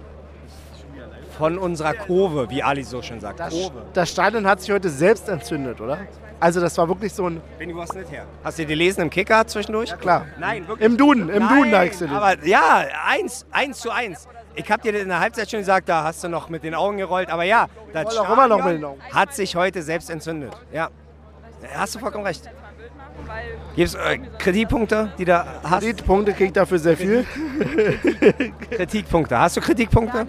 von 1.32 1.58
unserer 1.58 1.94
Kurve, 1.94 2.50
wie 2.50 2.64
Ali 2.64 2.84
so 2.84 3.02
schön 3.02 3.20
sagt. 3.20 3.40
Das, 3.40 3.54
Kurve. 3.54 3.84
das 3.94 4.10
Stadion 4.10 4.48
hat 4.48 4.62
sich 4.62 4.72
heute 4.72 4.90
selbst 4.90 5.30
entzündet, 5.30 5.82
oder? 5.82 6.00
Also 6.40 6.60
das 6.60 6.76
war 6.78 6.88
wirklich 6.88 7.14
so 7.14 7.28
ein... 7.28 7.40
Benni, 7.60 7.76
wo 7.76 7.82
hast 7.82 7.94
du 7.94 8.00
nicht 8.00 8.12
her? 8.12 8.26
Hast 8.44 8.58
du 8.58 8.64
die 8.64 8.68
gelesen 8.70 9.02
im 9.02 9.10
Kicker 9.10 9.46
zwischendurch? 9.46 9.96
Klar. 10.00 10.26
Nein, 10.40 10.68
wirklich. 10.68 10.86
Im 10.86 10.98
Duden, 10.98 11.30
im 11.30 11.44
Nein, 11.44 11.56
Duden 11.56 11.72
zeigst 11.72 12.02
du 12.02 12.08
das. 12.08 12.16
Aber 12.16 12.46
ja, 12.46 12.84
eins, 13.06 13.46
eins 13.52 13.80
zu 13.80 13.92
eins. 13.92 14.28
Ich 14.56 14.70
habe 14.72 14.82
dir 14.82 15.00
in 15.00 15.08
der 15.08 15.20
Halbzeit 15.20 15.50
schon 15.50 15.60
gesagt, 15.60 15.88
da 15.88 16.04
hast 16.04 16.24
du 16.24 16.30
noch 16.30 16.50
mit 16.50 16.64
den 16.64 16.74
Augen 16.74 16.98
gerollt. 16.98 17.30
Aber 17.30 17.44
ja, 17.44 17.68
das 17.94 18.18
auch 18.18 18.32
immer 18.32 18.48
noch 18.48 18.58
Stadion 18.58 18.74
mit 18.74 18.82
den 18.82 18.86
Augen. 18.86 19.02
hat 19.14 19.36
sich 19.36 19.56
heute 19.56 19.84
selbst 19.84 20.10
entzündet. 20.10 20.52
Ja, 20.74 20.90
hast 21.76 21.96
du 21.96 22.00
vollkommen 22.00 22.26
recht. 22.26 22.50
Gibt 23.76 23.90
es 23.90 23.96
äh, 23.96 24.18
Kritikpunkte, 24.40 25.14
die 25.18 25.26
da 25.26 25.62
hast? 25.64 25.84
Die 25.84 25.94
Punkte 25.94 26.34
kriegt 26.34 26.58
dafür 26.58 26.80
sehr 26.80 26.98
viel. 26.98 27.26
Kritikpunkte. 28.72 29.38
Hast 29.38 29.58
du 29.58 29.62
Kritikpunkte 29.62 30.28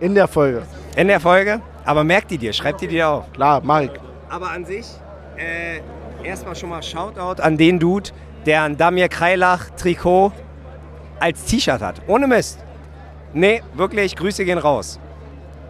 In 0.00 0.14
der 0.14 0.28
Folge. 0.28 0.62
in 0.96 1.08
der 1.08 1.20
Folge? 1.20 1.60
Aber 1.84 2.04
merk 2.04 2.28
die 2.28 2.38
dir, 2.38 2.52
schreib 2.52 2.78
die 2.78 2.86
dir 2.86 3.08
auf. 3.08 3.32
Klar, 3.32 3.60
Mike. 3.64 3.98
Aber 4.28 4.50
an 4.50 4.64
sich, 4.64 4.86
äh, 5.36 5.80
erstmal 6.26 6.54
schon 6.54 6.68
mal 6.68 6.82
Shoutout 6.82 7.42
an 7.42 7.56
den 7.56 7.78
Dude, 7.78 8.10
der 8.46 8.62
ein 8.62 8.76
Damir 8.76 9.08
Kreilach 9.08 9.70
Trikot 9.70 10.32
als 11.18 11.44
T-Shirt 11.44 11.80
hat. 11.80 12.00
Ohne 12.06 12.26
Mist. 12.26 12.58
Nee, 13.32 13.62
wirklich, 13.74 14.14
Grüße 14.16 14.44
gehen 14.44 14.58
raus. 14.58 15.00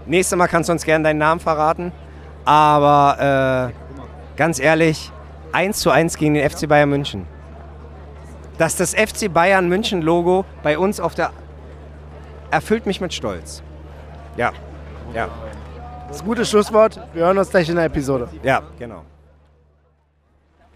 Nächstes 0.07 0.37
Mal 0.37 0.47
kannst 0.49 0.69
du 0.69 0.73
uns 0.73 0.85
gerne 0.85 1.05
deinen 1.05 1.19
Namen 1.19 1.41
verraten. 1.41 1.93
Aber 2.45 3.73
äh, 3.73 4.37
ganz 4.37 4.59
ehrlich, 4.59 5.11
1 5.53 5.79
zu 5.79 5.91
1 5.91 6.17
gegen 6.17 6.35
den 6.35 6.49
FC 6.49 6.69
Bayern 6.69 6.91
München. 6.91 7.27
Dass 8.59 8.77
das 8.77 8.95
FC 8.95 9.33
Bayern 9.33 9.69
München 9.69 10.03
Logo 10.03 10.45
bei 10.63 10.79
uns 10.79 11.01
auf 11.01 11.15
der... 11.15 11.31
erfüllt 12.51 12.87
mich 12.87 13.01
mit 13.01 13.15
Stolz. 13.15 13.63
Ja, 14.39 14.53
ja, 15.13 15.29
Das 16.07 16.17
ist 16.19 16.23
ein 16.23 16.29
gutes 16.29 16.49
Schlusswort. 16.49 16.97
Wir 17.13 17.25
hören 17.25 17.39
uns 17.39 17.51
gleich 17.51 17.69
in 17.69 17.75
der 17.75 17.87
Episode. 17.87 18.29
ja, 18.45 18.63
genau. 18.79 19.03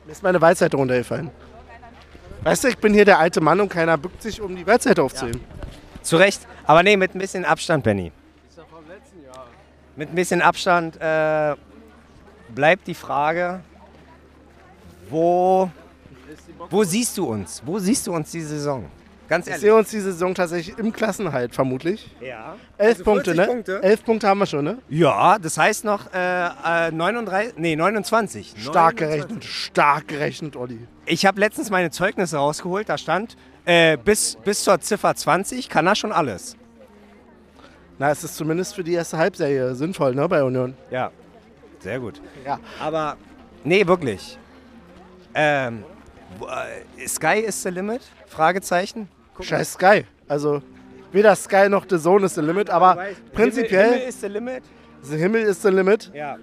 Mir 0.05 0.11
ist 0.11 0.21
meine 0.21 0.41
Weisheit 0.41 0.75
runtergefallen. 0.75 1.31
Weißt 2.43 2.65
du, 2.65 2.69
ich 2.69 2.77
bin 2.79 2.93
hier 2.93 3.05
der 3.05 3.21
alte 3.21 3.41
Mann 3.41 3.61
und 3.61 3.69
keiner 3.69 3.97
bückt 3.97 4.21
sich, 4.21 4.41
um 4.41 4.57
die 4.57 4.67
Weisheit 4.67 4.99
aufzuheben. 4.99 5.41
Zu 6.03 6.17
Recht. 6.17 6.45
Aber 6.65 6.83
nee, 6.83 6.97
mit 6.97 7.15
ein 7.15 7.21
bisschen 7.21 7.45
Abstand, 7.45 7.85
Benny. 7.85 8.11
Mit 9.95 10.09
ein 10.09 10.15
bisschen 10.17 10.43
Abstand 10.43 11.01
äh, 11.01 11.55
bleibt 12.53 12.89
die 12.89 12.95
Frage, 12.95 13.61
wo, 15.09 15.71
wo 16.69 16.83
siehst 16.83 17.17
du 17.17 17.27
uns? 17.27 17.63
Wo 17.65 17.79
siehst 17.79 18.09
du 18.09 18.13
uns 18.13 18.33
diese 18.33 18.49
Saison? 18.49 18.91
Ganz 19.33 19.47
Ich 19.47 19.53
ehrlich. 19.53 19.61
sehe 19.63 19.75
uns 19.75 19.89
diese 19.89 20.13
Saison 20.13 20.35
tatsächlich 20.35 20.77
im 20.77 20.93
Klassenhalt, 20.93 21.55
vermutlich. 21.55 22.11
Ja. 22.21 22.57
Elf 22.77 22.99
Also 22.99 23.05
Punkte, 23.05 23.33
40 23.33 23.37
ne? 23.41 23.47
Punkte? 23.47 23.83
Elf 23.83 24.05
Punkte 24.05 24.29
haben 24.29 24.39
wir 24.41 24.45
schon, 24.47 24.63
ne? 24.63 24.77
Ja, 24.91 25.39
das 25.39 25.57
heißt 25.57 25.87
noch 25.87 26.13
äh, 26.13 26.89
äh, 26.89 26.91
39, 26.91 27.55
nee, 27.57 27.75
29. 27.75 28.57
Stark 28.59 29.01
29. 29.01 29.01
gerechnet, 29.01 29.45
stark 29.45 30.09
gerechnet, 30.09 30.55
Olli. 30.55 30.87
Ich 31.07 31.25
habe 31.25 31.41
letztens 31.41 31.71
meine 31.71 31.91
Zeugnisse 31.91 32.37
rausgeholt, 32.37 32.91
da 32.91 32.99
stand, 32.99 33.39
äh, 33.65 33.97
bis, 33.97 34.37
bis 34.45 34.65
zur 34.65 34.79
Ziffer 34.83 35.15
20 35.15 35.71
kann 35.71 35.87
er 35.87 35.95
schon 35.95 36.13
alles. 36.13 36.55
Na, 37.99 38.11
es 38.11 38.23
ist 38.25 38.37
zumindest 38.37 38.75
für 38.75 38.85
die 38.85 38.93
erste 38.93 39.17
Halbserie 39.17 39.75
sinnvoll, 39.75 40.15
ne, 40.15 40.29
bei 40.29 40.45
Union. 40.45 40.75
Ja, 40.91 41.11
sehr 41.79 42.01
gut. 42.01 42.21
Ja. 42.45 42.61
Aber, 42.79 43.17
nee, 43.65 43.87
wirklich. 43.87 44.39
Ähm, 45.35 45.85
äh, 46.43 47.09
Sky 47.09 47.39
is 47.39 47.63
the 47.63 47.71
limit? 47.71 48.03
Fragezeichen. 48.27 49.09
Guck 49.35 49.41
mal. 49.41 49.45
Scheiß 49.59 49.73
Sky. 49.75 50.05
Also, 50.29 50.63
weder 51.13 51.35
Sky 51.37 51.69
noch 51.69 51.85
The 51.89 51.99
Zone 51.99 52.27
ist 52.27 52.35
the 52.37 52.41
limit, 52.41 52.71
aber 52.71 52.93
Himmel, 52.95 53.17
prinzipiell, 53.33 53.93
Himmel 53.93 54.09
is 54.09 54.21
the 54.21 54.27
limit. 54.29 54.63
the 55.03 55.17
Himmel 55.17 55.43
ist 55.43 55.63
the 55.63 55.69
limit. 55.69 56.11
Ja. 56.15 56.39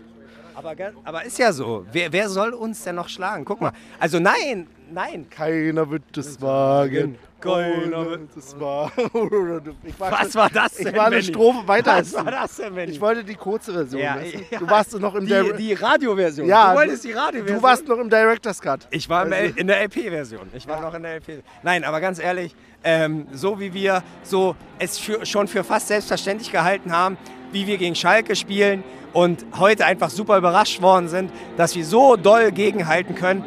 Aber, 0.56 0.76
aber 1.06 1.24
ist 1.24 1.38
ja 1.40 1.54
so. 1.54 1.86
Wer, 1.92 2.12
wer 2.12 2.28
soll 2.28 2.50
uns 2.54 2.84
denn 2.84 2.96
noch 2.96 3.08
schlagen? 3.08 3.46
Guck 3.46 3.62
mal. 3.62 3.72
Also 3.98 4.20
nein, 4.20 4.68
nein. 4.92 5.26
Keiner 5.30 5.90
wird 5.90 6.18
es 6.18 6.42
wagen. 6.42 7.18
Keiner 7.40 8.06
wird 8.10 8.36
es 8.36 8.60
wagen. 8.60 9.78
Was 9.98 10.36
war 10.36 10.50
das 10.50 10.74
denn, 10.74 10.88
Ich 10.88 10.96
war 10.98 11.06
eine? 11.06 11.24
Strophe 11.24 11.66
weiter. 11.66 11.96
Was 12.00 12.14
war 12.14 12.26
das 12.30 12.58
denn, 12.58 12.76
Benni? 12.76 12.92
Ich 12.92 13.00
wollte 13.00 13.24
die 13.24 13.36
kurze 13.36 13.72
Version. 13.72 14.02
Ja, 14.02 14.18
weißt 14.18 14.34
du? 14.34 14.40
ja. 14.52 14.60
Du 14.60 14.70
warst 14.70 15.00
noch 15.00 15.16
im 15.16 15.26
die, 15.26 15.54
die 15.58 15.74
Radioversion. 15.76 16.46
Ja, 16.46 16.74
du 16.74 16.80
wolltest 16.80 17.06
die 17.06 17.14
du 17.14 17.18
Radioversion. 17.18 17.64
warst 17.64 17.88
noch 17.88 17.98
im 18.00 18.10
Director's 18.10 18.60
Cut. 18.60 18.86
Ich 18.92 19.08
war 19.08 19.32
Also- 19.32 19.56
in 19.56 19.68
der 19.68 19.82
LP-Version. 19.84 20.50
Ich 20.54 20.68
war 20.68 20.82
noch 20.82 20.94
in 20.94 21.04
der 21.04 21.16
LP. 21.16 21.42
Nein, 21.64 21.86
aber 21.86 22.02
ganz 22.02 22.20
ehrlich, 22.20 22.54
ähm, 22.84 23.28
so 23.32 23.60
wie 23.60 23.74
wir 23.74 24.04
so 24.24 24.56
es 24.78 24.98
für, 24.98 25.26
schon 25.26 25.48
für 25.48 25.64
fast 25.64 25.88
selbstverständlich 25.88 26.52
gehalten 26.52 26.92
haben, 26.92 27.18
wie 27.52 27.68
wir 27.68 27.78
gegen 27.78 27.96
Schalke 27.96 28.36
spielen 28.36 28.84
und 29.14 29.46
heute 29.58 29.86
einfach 29.86 30.10
super 30.10 30.38
überrascht 30.38 30.82
worden 30.82 31.08
sind, 31.08 31.32
dass 31.58 31.76
wir 31.76 31.86
so 31.86 32.16
doll 32.16 32.52
gegenhalten 32.52 33.16
können, 33.16 33.44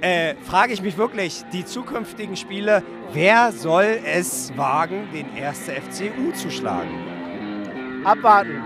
äh, 0.00 0.34
frage 0.42 0.72
ich 0.72 0.82
mich 0.82 0.96
wirklich, 0.96 1.44
die 1.52 1.64
zukünftigen 1.64 2.36
Spiele, 2.36 2.82
wer 3.12 3.52
soll 3.52 4.00
es 4.04 4.56
wagen, 4.56 5.08
den 5.12 5.26
1. 5.40 5.68
FCU 5.68 6.32
zu 6.32 6.50
schlagen? 6.50 8.02
Abwarten. 8.04 8.60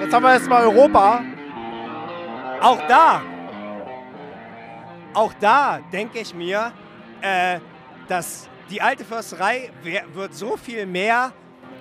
Jetzt 0.00 0.14
haben 0.14 0.22
wir 0.22 0.32
erstmal 0.32 0.64
Europa. 0.64 1.22
Auch 2.60 2.80
da, 2.88 3.22
auch 5.12 5.32
da 5.38 5.80
denke 5.92 6.18
ich 6.20 6.34
mir, 6.34 6.72
äh, 7.20 7.60
dass 8.08 8.48
die 8.70 8.82
alte 8.82 9.04
Försterei 9.04 9.70
wird 10.14 10.34
so 10.34 10.56
viel 10.56 10.86
mehr 10.86 11.32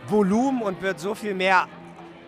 Volumen 0.08 0.62
und 0.62 0.82
wird 0.82 1.00
so 1.00 1.16
viel 1.16 1.34
mehr 1.34 1.68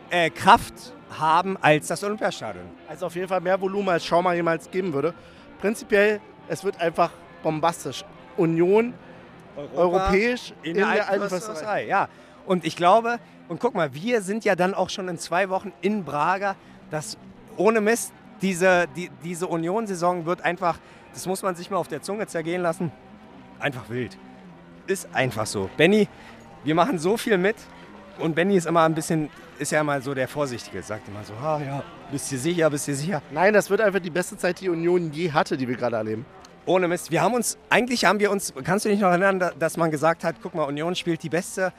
äh, 0.09 0.29
Kraft 0.29 0.93
haben 1.17 1.57
als 1.61 1.87
das 1.87 2.03
Olympiastadion. 2.03 2.65
Also 2.87 3.05
auf 3.05 3.15
jeden 3.15 3.27
Fall 3.27 3.41
mehr 3.41 3.59
Volumen, 3.59 3.89
als 3.89 4.05
Schauma 4.05 4.33
jemals 4.33 4.69
geben 4.69 4.93
würde. 4.93 5.13
Prinzipiell, 5.59 6.19
es 6.47 6.63
wird 6.63 6.79
einfach 6.79 7.11
bombastisch. 7.41 8.03
Union, 8.37 8.93
europäisch 9.75 10.53
in, 10.63 10.75
der 10.75 10.87
alten 10.87 11.27
Försterei. 11.27 11.53
Försterei. 11.53 11.87
Ja, 11.87 12.09
und 12.45 12.65
ich 12.65 12.75
glaube, 12.75 13.19
und 13.47 13.59
guck 13.59 13.75
mal, 13.75 13.93
wir 13.93 14.21
sind 14.21 14.45
ja 14.45 14.55
dann 14.55 14.73
auch 14.73 14.89
schon 14.89 15.07
in 15.09 15.17
zwei 15.17 15.49
Wochen 15.49 15.73
in 15.81 16.05
Braga. 16.05 16.55
Das 16.91 17.17
ohne 17.57 17.81
Mist, 17.81 18.13
diese, 18.41 18.87
die, 18.95 19.09
diese 19.23 19.47
Union-Saison 19.47 20.25
wird 20.25 20.43
einfach, 20.43 20.79
das 21.13 21.25
muss 21.25 21.43
man 21.43 21.55
sich 21.55 21.69
mal 21.69 21.77
auf 21.77 21.87
der 21.87 22.01
Zunge 22.01 22.27
zergehen 22.27 22.61
lassen, 22.61 22.91
einfach 23.59 23.89
wild. 23.89 24.17
Ist 24.89 25.07
einfach 25.13 25.45
so. 25.45 25.69
Benny, 25.77 26.07
wir 26.63 26.73
machen 26.73 26.97
so 26.97 27.15
viel 27.15 27.37
mit 27.37 27.55
und 28.17 28.33
Benny 28.35 28.55
ist 28.57 28.65
immer 28.65 28.81
ein 28.83 28.95
bisschen, 28.95 29.29
ist 29.59 29.71
ja 29.71 29.81
immer 29.81 30.01
so 30.01 30.15
der 30.15 30.27
Vorsichtige, 30.27 30.81
sagt 30.81 31.07
immer 31.07 31.23
so, 31.23 31.33
ah 31.35 31.61
ja, 31.63 31.83
bist 32.11 32.31
du 32.31 32.37
sicher, 32.39 32.67
bist 32.71 32.87
du 32.87 32.95
sicher. 32.95 33.21
Nein, 33.29 33.53
das 33.53 33.69
wird 33.69 33.81
einfach 33.81 33.99
die 33.99 34.09
beste 34.09 34.35
Zeit, 34.35 34.59
die 34.61 34.67
Union 34.69 35.11
je 35.13 35.31
hatte, 35.31 35.55
die 35.57 35.67
wir 35.67 35.75
gerade 35.75 35.95
erleben. 35.97 36.25
Ohne 36.65 36.87
Mist. 36.87 37.11
Wir 37.11 37.21
haben 37.21 37.35
uns, 37.35 37.55
eigentlich 37.69 38.05
haben 38.05 38.19
wir 38.19 38.31
uns, 38.31 38.51
kannst 38.63 38.85
du 38.85 38.89
dich 38.89 38.99
noch 38.99 39.09
erinnern, 39.09 39.37
da- 39.39 39.51
dass 39.57 39.77
man 39.77 39.91
gesagt 39.91 40.23
hat, 40.23 40.37
guck 40.41 40.55
mal, 40.55 40.63
Union 40.63 40.95
spielt 40.95 41.21
die 41.21 41.29
beste 41.29 41.71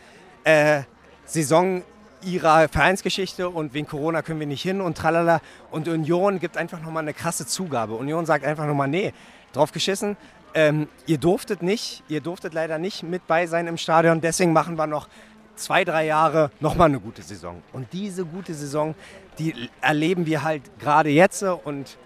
äh, 0.45 0.83
Saison 1.25 1.83
ihrer 2.23 2.69
Vereinsgeschichte 2.69 3.49
und 3.49 3.75
wegen 3.75 3.89
Corona 3.89 4.23
können 4.23 4.39
wir 4.39 4.47
nicht 4.47 4.63
hin 4.63 4.81
und 4.81 4.97
tralala. 4.97 5.41
Und 5.73 5.89
Union 5.89 6.39
gibt 6.39 6.57
einfach 6.57 6.81
nochmal 6.81 7.03
eine 7.03 7.13
krasse 7.15 7.45
Zugabe. 7.45 7.95
Union 7.95 8.25
sagt 8.25 8.45
einfach 8.45 8.67
nochmal, 8.67 8.87
nee, 8.89 9.13
drauf 9.53 9.73
geschissen. 9.73 10.17
Ähm, 10.55 10.89
ihr 11.07 11.19
durftet 11.19 11.63
nicht, 11.63 12.03
ihr 12.09 12.21
durftet 12.21 12.55
leider 12.55 12.79
nicht 12.79 13.03
mit 13.03 13.27
bei 13.27 13.47
sein 13.47 13.67
im 13.67 13.77
Stadion, 13.77 14.21
deswegen 14.21 14.53
machen 14.53 14.77
wir 14.77 14.87
noch 14.87 15.09
zwei, 15.55 15.85
drei 15.85 16.07
Jahre 16.07 16.51
nochmal 16.61 16.89
eine 16.89 17.01
gute 17.01 17.23
Saison. 17.23 17.63
Und 17.73 17.93
diese 17.93 18.25
gute 18.25 18.55
Saison, 18.55 18.95
die 19.39 19.71
erleben 19.81 20.27
wir 20.27 20.43
halt 20.43 20.63
gerade 20.79 21.11
jetzt 21.11 21.43
und 21.43 21.99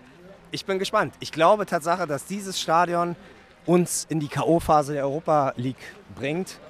ich 0.51 0.67
bin 0.67 0.79
gespannt. 0.79 1.15
Ich 1.21 1.33
glaube 1.33 1.67
Tatsache, 1.67 2.07
dass 2.07 2.27
dieses 2.27 2.61
Stadion 2.61 3.17
uns 3.67 4.07
in 4.09 4.21
die 4.21 4.29
K.O.-Phase 4.29 4.93
der 4.93 5.05
Europa 5.05 5.53
League 5.57 5.77
bringt. 6.15 6.61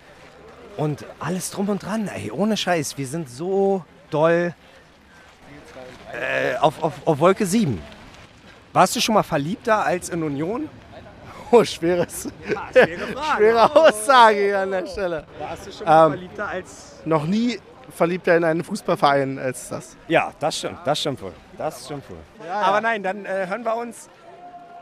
Und 0.76 1.04
alles 1.20 1.50
drum 1.50 1.68
und 1.68 1.82
dran, 1.82 2.08
ey, 2.08 2.30
ohne 2.30 2.56
Scheiß. 2.56 2.98
Wir 2.98 3.06
sind 3.06 3.28
so 3.28 3.84
doll 4.10 4.54
äh, 6.12 6.56
auf, 6.56 6.82
auf, 6.82 6.94
auf 7.04 7.18
Wolke 7.20 7.46
7. 7.46 7.80
Warst 8.72 8.96
du 8.96 9.00
schon 9.00 9.14
mal 9.14 9.22
verliebter 9.22 9.84
als 9.84 10.08
in 10.08 10.22
Union? 10.22 10.68
Oh, 11.50 11.62
schweres, 11.64 12.28
schwere 12.72 12.98
Frage. 12.98 13.36
schwere 13.36 13.76
Aussage 13.76 14.36
hier 14.36 14.58
an 14.60 14.70
der 14.70 14.86
Stelle. 14.86 15.24
Warst 15.38 15.66
du 15.66 15.72
schon 15.72 15.86
mal 15.86 16.06
Ähm, 16.06 16.12
verliebter 16.12 16.48
als. 16.48 16.92
Noch 17.04 17.24
nie 17.26 17.58
verliebter 17.94 18.36
in 18.36 18.44
einen 18.44 18.64
Fußballverein 18.64 19.38
als 19.38 19.68
das. 19.68 19.96
Ja, 20.08 20.32
das 20.40 20.58
stimmt, 20.58 20.78
das 20.84 21.00
stimmt 21.00 21.22
wohl. 21.22 21.32
Das 21.58 21.84
stimmt 21.84 22.08
wohl. 22.10 22.16
Aber 22.50 22.80
nein, 22.80 23.02
dann 23.02 23.24
äh, 23.24 23.46
hören 23.46 23.64
wir 23.64 23.76
uns 23.76 24.08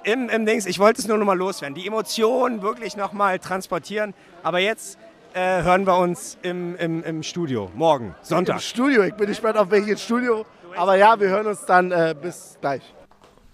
im, 0.05 0.29
im 0.29 0.47
Dings. 0.47 0.67
Ich 0.67 0.79
wollte 0.79 1.01
es 1.01 1.09
nur 1.09 1.19
noch 1.19 1.27
mal 1.27 1.37
loswerden. 1.37 1.75
Die 1.75 1.87
Emotionen 1.87 2.63
wirklich 2.63 2.97
noch 2.97 3.13
mal 3.13 3.39
transportieren. 3.39 4.15
Aber 4.43 4.59
jetzt 4.61 4.99
äh, 5.35 5.63
hören 5.63 5.87
wir 5.87 5.97
uns 5.99 6.39
im, 6.43 6.77
im, 6.77 7.03
im 7.05 7.23
Studio. 7.23 7.71
Morgen, 7.75 8.07
Im 8.07 8.15
Sonntag. 8.23 8.61
Studio. 8.63 9.03
Ich 9.03 9.15
bin 9.15 9.27
gespannt 9.27 9.57
auf 9.59 9.71
welches 9.71 10.03
Studio. 10.03 10.47
Aber 10.77 10.97
ja, 10.97 11.19
wir 11.21 11.29
hören 11.29 11.47
uns 11.47 11.65
dann 11.67 11.91
äh, 11.93 12.15
bis 12.21 12.57
gleich. 12.61 12.83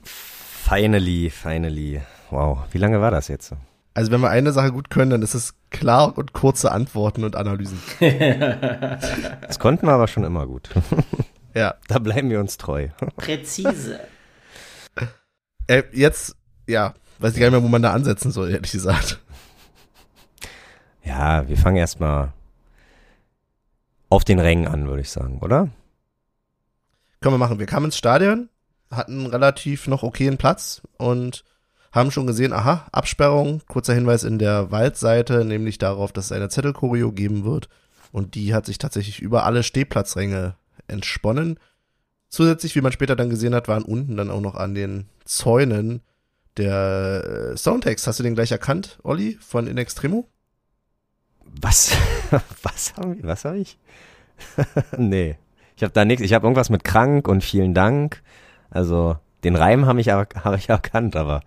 Finally, 0.04 1.30
finally. 1.30 2.00
Wow, 2.30 2.58
wie 2.70 2.78
lange 2.78 3.00
war 3.00 3.10
das 3.10 3.28
jetzt? 3.28 3.54
Also 3.94 4.12
wenn 4.12 4.20
wir 4.20 4.30
eine 4.30 4.52
Sache 4.52 4.70
gut 4.70 4.90
können, 4.90 5.10
dann 5.10 5.22
ist 5.22 5.34
es 5.34 5.54
klar 5.70 6.16
und 6.16 6.32
kurze 6.32 6.70
Antworten 6.70 7.24
und 7.24 7.36
Analysen. 7.36 7.82
Das 8.00 9.58
konnten 9.58 9.86
wir 9.86 9.92
aber 9.92 10.08
schon 10.08 10.24
immer 10.24 10.46
gut. 10.46 10.70
Ja. 11.54 11.74
Da 11.88 11.98
bleiben 11.98 12.30
wir 12.30 12.38
uns 12.38 12.58
treu. 12.58 12.88
Präzise. 13.16 13.98
Äh, 15.66 15.82
jetzt, 15.92 16.36
ja, 16.68 16.94
weiß 17.18 17.34
ich 17.34 17.40
gar 17.40 17.46
nicht 17.46 17.52
mehr, 17.52 17.62
wo 17.62 17.68
man 17.68 17.82
da 17.82 17.92
ansetzen 17.92 18.30
soll, 18.30 18.50
ehrlich 18.50 18.70
gesagt. 18.70 19.18
Ja, 21.02 21.48
wir 21.48 21.56
fangen 21.56 21.78
erstmal 21.78 22.32
auf 24.10 24.24
den 24.24 24.38
Rängen 24.38 24.68
an, 24.68 24.86
würde 24.86 25.02
ich 25.02 25.10
sagen, 25.10 25.38
oder? 25.40 25.68
Können 27.20 27.34
wir 27.34 27.38
machen. 27.38 27.58
Wir 27.58 27.66
kamen 27.66 27.86
ins 27.86 27.96
Stadion, 27.96 28.48
hatten 28.90 29.26
relativ 29.26 29.88
noch 29.88 30.02
okayen 30.02 30.38
Platz 30.38 30.82
und 30.96 31.44
haben 31.92 32.10
schon 32.10 32.26
gesehen, 32.26 32.52
aha, 32.52 32.86
Absperrung, 32.92 33.62
kurzer 33.66 33.94
Hinweis 33.94 34.24
in 34.24 34.38
der 34.38 34.70
Waldseite, 34.70 35.44
nämlich 35.44 35.78
darauf, 35.78 36.12
dass 36.12 36.26
es 36.26 36.32
eine 36.32 36.48
Zettelchoreo 36.48 37.12
geben 37.12 37.44
wird. 37.44 37.68
Und 38.12 38.34
die 38.34 38.54
hat 38.54 38.66
sich 38.66 38.78
tatsächlich 38.78 39.20
über 39.20 39.44
alle 39.44 39.62
Stehplatzränge 39.62 40.54
entsponnen. 40.86 41.58
Zusätzlich, 42.28 42.74
wie 42.74 42.80
man 42.80 42.92
später 42.92 43.16
dann 43.16 43.30
gesehen 43.30 43.54
hat, 43.54 43.68
waren 43.68 43.82
unten 43.82 44.16
dann 44.16 44.30
auch 44.30 44.40
noch 44.40 44.54
an 44.54 44.74
den 44.74 45.06
Zäunen 45.24 46.02
der 46.56 47.52
äh, 47.52 47.56
Soundtext. 47.56 48.06
Hast 48.06 48.18
du 48.18 48.22
den 48.22 48.34
gleich 48.34 48.52
erkannt, 48.52 48.98
Olli, 49.02 49.38
von 49.40 49.66
In 49.66 49.78
Extremo? 49.78 50.28
Was? 51.60 51.92
Was 52.62 52.94
haben 52.96 53.16
wir? 53.16 53.24
Was 53.24 53.44
habe 53.44 53.58
ich? 53.58 53.78
nee. 54.98 55.36
Ich 55.76 55.82
habe 55.82 55.92
da 55.92 56.04
nichts. 56.04 56.22
Ich 56.24 56.32
habe 56.34 56.46
irgendwas 56.46 56.70
mit 56.70 56.84
krank 56.84 57.28
und 57.28 57.42
vielen 57.42 57.72
Dank. 57.72 58.22
Also 58.70 59.16
den 59.44 59.56
Reim 59.56 59.86
habe 59.86 60.00
ich, 60.00 60.08
hab 60.08 60.56
ich 60.56 60.68
erkannt, 60.68 61.16
aber 61.16 61.42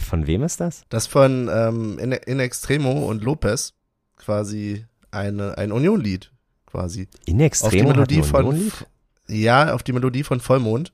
von 0.00 0.26
wem 0.26 0.42
ist 0.42 0.60
das? 0.60 0.84
Das 0.88 1.06
von 1.06 1.50
ähm, 1.52 1.98
In, 1.98 2.12
In 2.12 2.40
Extremo 2.40 3.08
und 3.08 3.22
Lopez 3.24 3.74
quasi 4.16 4.86
eine, 5.10 5.58
ein 5.58 5.72
Union-Lied 5.72 6.32
quasi. 6.66 7.08
In 7.26 7.34
auf 7.34 7.38
die 7.38 7.44
Extremo 7.44 7.90
hat 7.90 7.96
Melodie 7.96 8.22
von 8.22 8.46
Union-Lied? 8.46 8.86
ja 9.28 9.72
auf 9.74 9.82
die 9.82 9.92
Melodie 9.92 10.24
von 10.24 10.40
Vollmond 10.40 10.92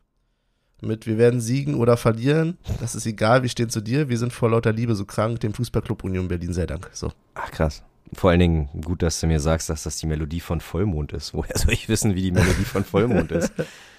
mit 0.80 1.06
wir 1.06 1.18
werden 1.18 1.40
siegen 1.40 1.74
oder 1.74 1.96
verlieren 1.96 2.58
das 2.78 2.94
ist 2.94 3.06
egal 3.06 3.42
wir 3.42 3.48
stehen 3.48 3.70
zu 3.70 3.80
dir 3.80 4.08
wir 4.08 4.18
sind 4.18 4.32
vor 4.32 4.50
lauter 4.50 4.72
Liebe 4.72 4.94
so 4.94 5.04
krank 5.04 5.40
dem 5.40 5.54
Fußballclub 5.54 6.04
Union 6.04 6.28
Berlin 6.28 6.52
sei 6.52 6.66
Dank 6.66 6.88
so 6.92 7.10
Ach 7.34 7.50
krass. 7.50 7.82
Vor 8.14 8.30
allen 8.30 8.40
Dingen 8.40 8.68
gut, 8.84 9.02
dass 9.02 9.20
du 9.20 9.26
mir 9.26 9.40
sagst, 9.40 9.68
dass 9.68 9.82
das 9.82 9.98
die 9.98 10.06
Melodie 10.06 10.40
von 10.40 10.60
Vollmond 10.60 11.12
ist. 11.12 11.34
Woher 11.34 11.56
soll 11.56 11.72
ich 11.72 11.88
wissen, 11.88 12.14
wie 12.14 12.22
die 12.22 12.32
Melodie 12.32 12.64
von 12.64 12.84
Vollmond 12.84 13.32
ist? 13.32 13.52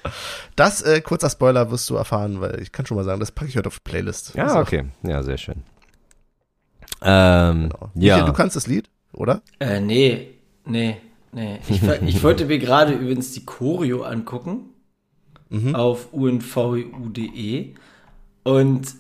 das 0.56 0.82
äh, 0.82 1.02
kurzer 1.02 1.30
Spoiler 1.30 1.72
wirst 1.72 1.90
du 1.90 1.96
erfahren 1.96 2.40
weil 2.40 2.62
ich 2.62 2.72
kann 2.72 2.86
schon 2.86 2.96
mal 2.96 3.04
sagen 3.04 3.20
das 3.20 3.32
packe 3.32 3.50
ich 3.50 3.58
heute 3.58 3.68
auf 3.68 3.80
die 3.80 3.90
Playlist 3.90 4.34
Ja, 4.36 4.50
So, 4.50 4.60
okay. 4.60 4.86
Ja, 5.04 5.24
sehr 5.24 5.38
schön. 5.38 5.64
Ähm, 7.02 7.70
genau. 7.70 7.92
Michael, 7.94 8.20
ja. 8.20 8.26
du 8.26 8.34
kannst 8.34 8.56
das 8.56 8.68
Lied 8.68 8.90
oder 9.14 9.42
Äh, 9.60 9.80
nee, 9.80 10.36
nee, 10.66 10.98
nee. 11.32 11.60
Ich, 11.68 11.82
ich 11.84 12.24
wollte 12.24 12.46
mir 12.46 12.60
gerade 12.60 12.94
übrigens 12.94 13.32
die 13.34 13.46
Choreo 13.46 14.04
angucken 14.04 14.70
auf 15.74 16.14
unvu.de 16.14 17.74
und 18.44 18.96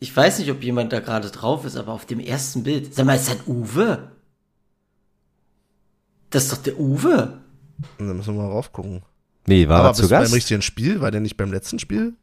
ich 0.00 0.14
weiß 0.14 0.40
nicht, 0.40 0.50
ob 0.50 0.62
jemand 0.62 0.92
da 0.92 1.00
gerade 1.00 1.30
drauf 1.30 1.64
ist, 1.64 1.76
aber 1.76 1.92
auf 1.92 2.04
dem 2.04 2.20
ersten 2.20 2.62
Bild. 2.62 2.94
Sag 2.94 3.06
mal, 3.06 3.14
ist 3.14 3.28
das 3.28 3.46
Uwe? 3.46 4.10
Das 6.34 6.44
ist 6.44 6.52
doch 6.52 6.58
der 6.62 6.78
Uwe. 6.80 7.38
Und 7.98 8.08
dann 8.08 8.16
müssen 8.16 8.34
wir 8.36 8.42
mal 8.42 8.50
raufgucken 8.50 9.02
Wie, 9.46 9.68
war 9.68 9.80
aber 9.80 9.88
er 9.88 9.94
zu 9.94 10.02
bist 10.02 10.10
du 10.10 10.14
beim 10.16 10.22
Gast? 10.24 10.34
richtigen 10.34 10.62
Spiel 10.62 11.00
war 11.00 11.10
der 11.10 11.20
nicht 11.20 11.36
beim 11.36 11.52
letzten 11.52 11.78
Spiel 11.78 12.14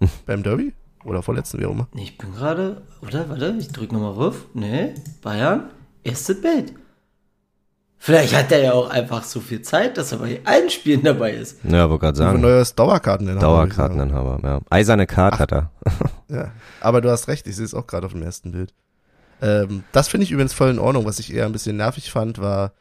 beim 0.26 0.42
Derby 0.42 0.72
oder 1.04 1.22
vorletzten 1.22 1.60
wie 1.60 1.66
auch 1.66 1.72
immer 1.72 1.88
Nee, 1.92 2.04
ich 2.04 2.18
bin 2.18 2.32
gerade, 2.34 2.82
oder? 3.02 3.28
Warte, 3.28 3.56
ich 3.58 3.68
drück 3.68 3.92
nochmal 3.92 4.12
ruf. 4.12 4.46
Nee, 4.54 4.94
Bayern, 5.22 5.70
erstes 6.02 6.40
Bild. 6.40 6.72
Vielleicht 7.98 8.34
hat 8.34 8.50
er 8.50 8.62
ja 8.64 8.72
auch 8.72 8.90
einfach 8.90 9.22
so 9.22 9.38
viel 9.40 9.62
Zeit, 9.62 9.96
dass 9.96 10.10
er 10.12 10.18
bei 10.18 10.40
allen 10.44 10.70
Spielen 10.70 11.02
dabei 11.04 11.34
ist. 11.34 11.58
Ja, 11.64 11.88
wollte 11.88 12.00
gerade 12.06 12.18
Ein 12.20 12.26
sagen. 12.26 12.40
neues 12.40 12.74
Dauerkarteninhaber. 12.74 13.40
Dauerkarteninhaber, 13.40 14.40
ja. 14.42 14.60
Eiserne 14.70 15.06
Karte 15.06 15.38
hat 15.38 15.52
er. 15.52 15.70
Ja, 16.28 16.50
aber 16.80 17.02
du 17.02 17.10
hast 17.10 17.28
recht, 17.28 17.46
ich 17.46 17.56
sehe 17.56 17.64
es 17.66 17.74
auch 17.74 17.86
gerade 17.86 18.06
auf 18.06 18.12
dem 18.12 18.22
ersten 18.22 18.52
Bild. 18.52 18.72
Ähm, 19.42 19.84
das 19.92 20.08
finde 20.08 20.24
ich 20.24 20.30
übrigens 20.32 20.54
voll 20.54 20.70
in 20.70 20.78
Ordnung. 20.78 21.04
Was 21.04 21.18
ich 21.18 21.32
eher 21.34 21.44
ein 21.44 21.52
bisschen 21.52 21.76
nervig 21.76 22.10
fand, 22.10 22.38
war, 22.38 22.72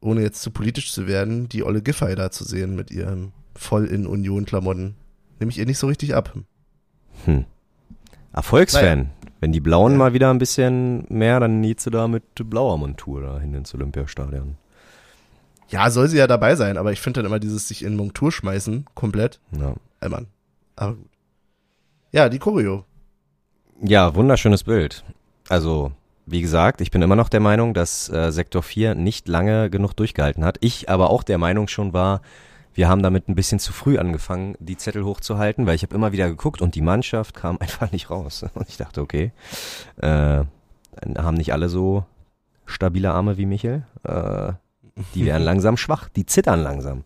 ohne 0.00 0.22
jetzt 0.22 0.42
zu 0.42 0.50
politisch 0.50 0.92
zu 0.92 1.06
werden, 1.06 1.48
die 1.48 1.64
Olle 1.64 1.82
Giffey 1.82 2.14
da 2.14 2.30
zu 2.30 2.44
sehen 2.44 2.76
mit 2.76 2.90
ihren 2.90 3.32
voll 3.54 3.86
in 3.86 4.06
Union-Klamotten. 4.06 4.94
Nehme 5.38 5.50
ich 5.50 5.58
ihr 5.58 5.66
nicht 5.66 5.78
so 5.78 5.86
richtig 5.86 6.14
ab. 6.14 6.32
Erfolgsfan. 8.32 9.10
Wenn 9.40 9.52
die 9.52 9.60
Blauen 9.60 9.96
mal 9.96 10.12
wieder 10.12 10.30
ein 10.30 10.38
bisschen 10.38 11.04
mehr, 11.08 11.40
dann 11.40 11.60
niedst 11.60 11.86
du 11.86 11.90
da 11.90 12.08
mit 12.08 12.22
blauer 12.34 12.78
Montur 12.78 13.20
da 13.20 13.38
hin 13.38 13.54
ins 13.54 13.74
Olympiastadion. 13.74 14.56
Ja, 15.68 15.90
soll 15.90 16.08
sie 16.08 16.18
ja 16.18 16.26
dabei 16.26 16.54
sein, 16.54 16.78
aber 16.78 16.92
ich 16.92 17.00
finde 17.00 17.20
dann 17.20 17.26
immer 17.26 17.40
dieses 17.40 17.68
sich 17.68 17.82
in 17.82 17.96
Montur 17.96 18.30
schmeißen, 18.30 18.86
komplett. 18.94 19.40
Ja. 19.52 19.74
Ey, 20.00 20.08
Mann. 20.08 20.26
Aber 20.76 20.94
gut. 20.94 21.08
Ja, 22.12 22.28
die 22.28 22.38
Choreo. 22.38 22.84
Ja, 23.82 24.14
wunderschönes 24.14 24.64
Bild. 24.64 25.04
Also, 25.48 25.92
wie 26.26 26.42
gesagt, 26.42 26.80
ich 26.80 26.90
bin 26.90 27.02
immer 27.02 27.16
noch 27.16 27.28
der 27.28 27.40
Meinung, 27.40 27.72
dass 27.72 28.08
äh, 28.08 28.32
Sektor 28.32 28.62
4 28.62 28.96
nicht 28.96 29.28
lange 29.28 29.70
genug 29.70 29.94
durchgehalten 29.94 30.44
hat. 30.44 30.58
Ich 30.60 30.90
aber 30.90 31.10
auch 31.10 31.22
der 31.22 31.38
Meinung 31.38 31.68
schon 31.68 31.92
war, 31.92 32.20
wir 32.74 32.88
haben 32.88 33.02
damit 33.02 33.28
ein 33.28 33.34
bisschen 33.34 33.58
zu 33.58 33.72
früh 33.72 33.96
angefangen, 33.96 34.54
die 34.58 34.76
Zettel 34.76 35.04
hochzuhalten, 35.04 35.66
weil 35.66 35.76
ich 35.76 35.82
habe 35.82 35.94
immer 35.94 36.12
wieder 36.12 36.28
geguckt 36.28 36.60
und 36.60 36.74
die 36.74 36.82
Mannschaft 36.82 37.34
kam 37.34 37.56
einfach 37.60 37.92
nicht 37.92 38.10
raus. 38.10 38.44
Und 38.54 38.68
ich 38.68 38.76
dachte, 38.76 39.00
okay, 39.00 39.32
äh, 39.98 40.44
haben 41.16 41.36
nicht 41.36 41.52
alle 41.52 41.68
so 41.68 42.04
stabile 42.66 43.12
Arme 43.12 43.38
wie 43.38 43.46
Michel. 43.46 43.86
Äh, 44.02 44.52
die 45.14 45.24
werden 45.24 45.42
langsam 45.44 45.76
schwach, 45.76 46.08
die 46.08 46.26
zittern 46.26 46.62
langsam. 46.62 47.04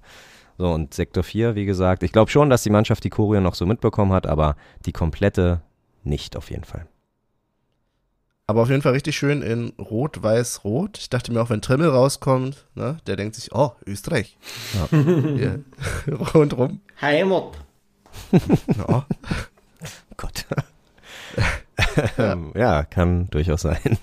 So, 0.59 0.73
und 0.73 0.93
Sektor 0.93 1.23
4, 1.23 1.55
wie 1.55 1.67
gesagt, 1.67 2.03
ich 2.03 2.13
glaube 2.13 2.31
schon, 2.31 2.51
dass 2.51 2.63
die 2.63 2.71
Mannschaft 2.71 3.05
die 3.05 3.11
Choreo 3.11 3.41
noch 3.41 3.55
so 3.55 3.65
mitbekommen 3.65 4.13
hat, 4.13 4.27
aber 4.27 4.57
die 4.87 4.93
komplette 4.93 5.61
nicht 6.05 6.37
auf 6.37 6.51
jeden 6.51 6.65
Fall. 6.65 6.87
Aber 8.51 8.63
auf 8.63 8.69
jeden 8.69 8.83
Fall 8.83 8.95
richtig 8.95 9.17
schön 9.17 9.43
in 9.43 9.69
Rot, 9.79 10.25
Weiß, 10.25 10.65
Rot. 10.65 10.99
Ich 10.99 11.09
dachte 11.09 11.33
mir 11.33 11.41
auch, 11.41 11.51
wenn 11.51 11.63
Trimmel 11.63 11.89
rauskommt, 11.89 12.67
ne, 12.75 12.97
der 13.07 13.15
denkt 13.15 13.37
sich, 13.37 13.55
oh, 13.55 13.71
Österreich. 13.87 14.37
Ja. 14.91 15.55
Rundrum. 16.35 16.81
Heimat. 17.01 17.53
Ja. 18.77 19.07
Gott. 20.17 20.47
Ähm, 22.19 22.51
ja, 22.57 22.83
kann 22.83 23.31
durchaus 23.31 23.61
sein. 23.63 23.99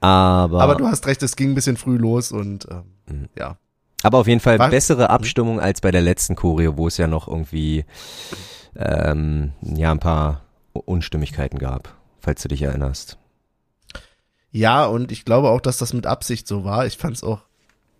Aber, 0.00 0.62
Aber 0.62 0.74
du 0.76 0.86
hast 0.86 1.06
recht, 1.06 1.22
es 1.22 1.36
ging 1.36 1.50
ein 1.50 1.54
bisschen 1.54 1.76
früh 1.76 1.98
los 1.98 2.32
und 2.32 2.66
ähm, 2.70 3.28
ja. 3.38 3.58
aber 4.02 4.18
auf 4.18 4.26
jeden 4.26 4.40
Fall 4.40 4.58
War- 4.58 4.70
bessere 4.70 5.10
Abstimmung 5.10 5.60
als 5.60 5.82
bei 5.82 5.90
der 5.90 6.00
letzten 6.00 6.34
Choreo, 6.34 6.78
wo 6.78 6.86
es 6.88 6.96
ja 6.96 7.06
noch 7.06 7.28
irgendwie 7.28 7.84
ähm, 8.74 9.52
ja 9.60 9.90
ein 9.92 10.00
paar 10.00 10.40
Unstimmigkeiten 10.72 11.58
gab, 11.58 11.94
falls 12.20 12.40
du 12.40 12.48
dich 12.48 12.62
erinnerst. 12.62 13.18
Ja, 14.52 14.86
und 14.86 15.12
ich 15.12 15.24
glaube 15.24 15.48
auch, 15.48 15.60
dass 15.60 15.78
das 15.78 15.92
mit 15.92 16.06
Absicht 16.06 16.48
so 16.48 16.64
war. 16.64 16.86
Ich 16.86 16.96
fand 16.96 17.16
es 17.16 17.22
auch 17.22 17.42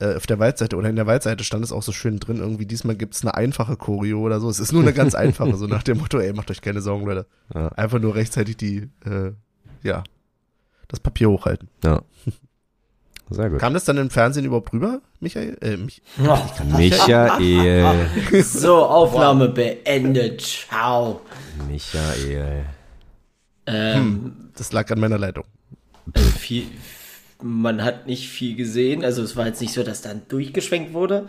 äh, 0.01 0.17
auf 0.17 0.27
der 0.27 0.39
Waldseite 0.39 0.77
oder 0.77 0.89
in 0.89 0.97
der 0.97 1.07
Waldseite 1.07 1.45
stand 1.45 1.65
es 1.65 1.73
auch 1.73 1.83
so 1.83 1.93
schön 1.93 2.19
drin, 2.19 2.39
irgendwie 2.39 2.67
diesmal 2.67 2.97
gibt's 2.97 3.23
eine 3.23 3.35
einfache 3.35 3.77
Choreo 3.77 4.21
oder 4.21 4.41
so. 4.41 4.49
Es 4.49 4.59
ist 4.59 4.73
nur 4.73 4.83
eine 4.83 4.93
ganz 4.93 5.15
einfache, 5.15 5.57
so 5.57 5.67
nach 5.67 5.83
dem 5.83 5.99
Motto, 5.99 6.19
ey, 6.19 6.33
macht 6.33 6.51
euch 6.51 6.63
keine 6.63 6.81
Sorgen, 6.81 7.07
Leute. 7.07 7.27
Ja. 7.55 7.69
Einfach 7.69 8.01
nur 8.01 8.15
rechtzeitig 8.15 8.57
die, 8.57 8.89
äh, 9.05 9.33
ja, 9.83 10.03
das 10.89 11.01
Papier 11.01 11.29
hochhalten. 11.31 11.69
Ja. 11.85 12.03
Sehr 13.33 13.49
gut. 13.49 13.61
Kam 13.61 13.75
das 13.75 13.85
dann 13.85 13.97
im 13.97 14.11
Fernsehen 14.11 14.45
überhaupt 14.45 14.73
rüber, 14.73 15.03
Michael? 15.21 15.57
Äh, 15.61 15.77
mich, 15.77 16.03
Michael. 16.77 18.43
So, 18.43 18.85
Aufnahme 18.85 19.49
beendet. 19.51 20.41
Ciao. 20.41 21.21
Michael. 21.69 22.65
das 24.57 24.73
lag 24.73 24.91
an 24.91 24.99
meiner 24.99 25.19
Leitung. 25.19 25.45
Also 26.13 26.29
viel, 26.31 26.67
man 27.43 27.83
hat 27.83 28.07
nicht 28.07 28.29
viel 28.29 28.57
gesehen. 28.57 29.05
Also 29.05 29.23
es 29.23 29.37
war 29.37 29.47
jetzt 29.47 29.61
nicht 29.61 29.73
so, 29.73 29.83
dass 29.83 30.03
dann 30.03 30.23
durchgeschwenkt 30.29 30.93
wurde, 30.93 31.27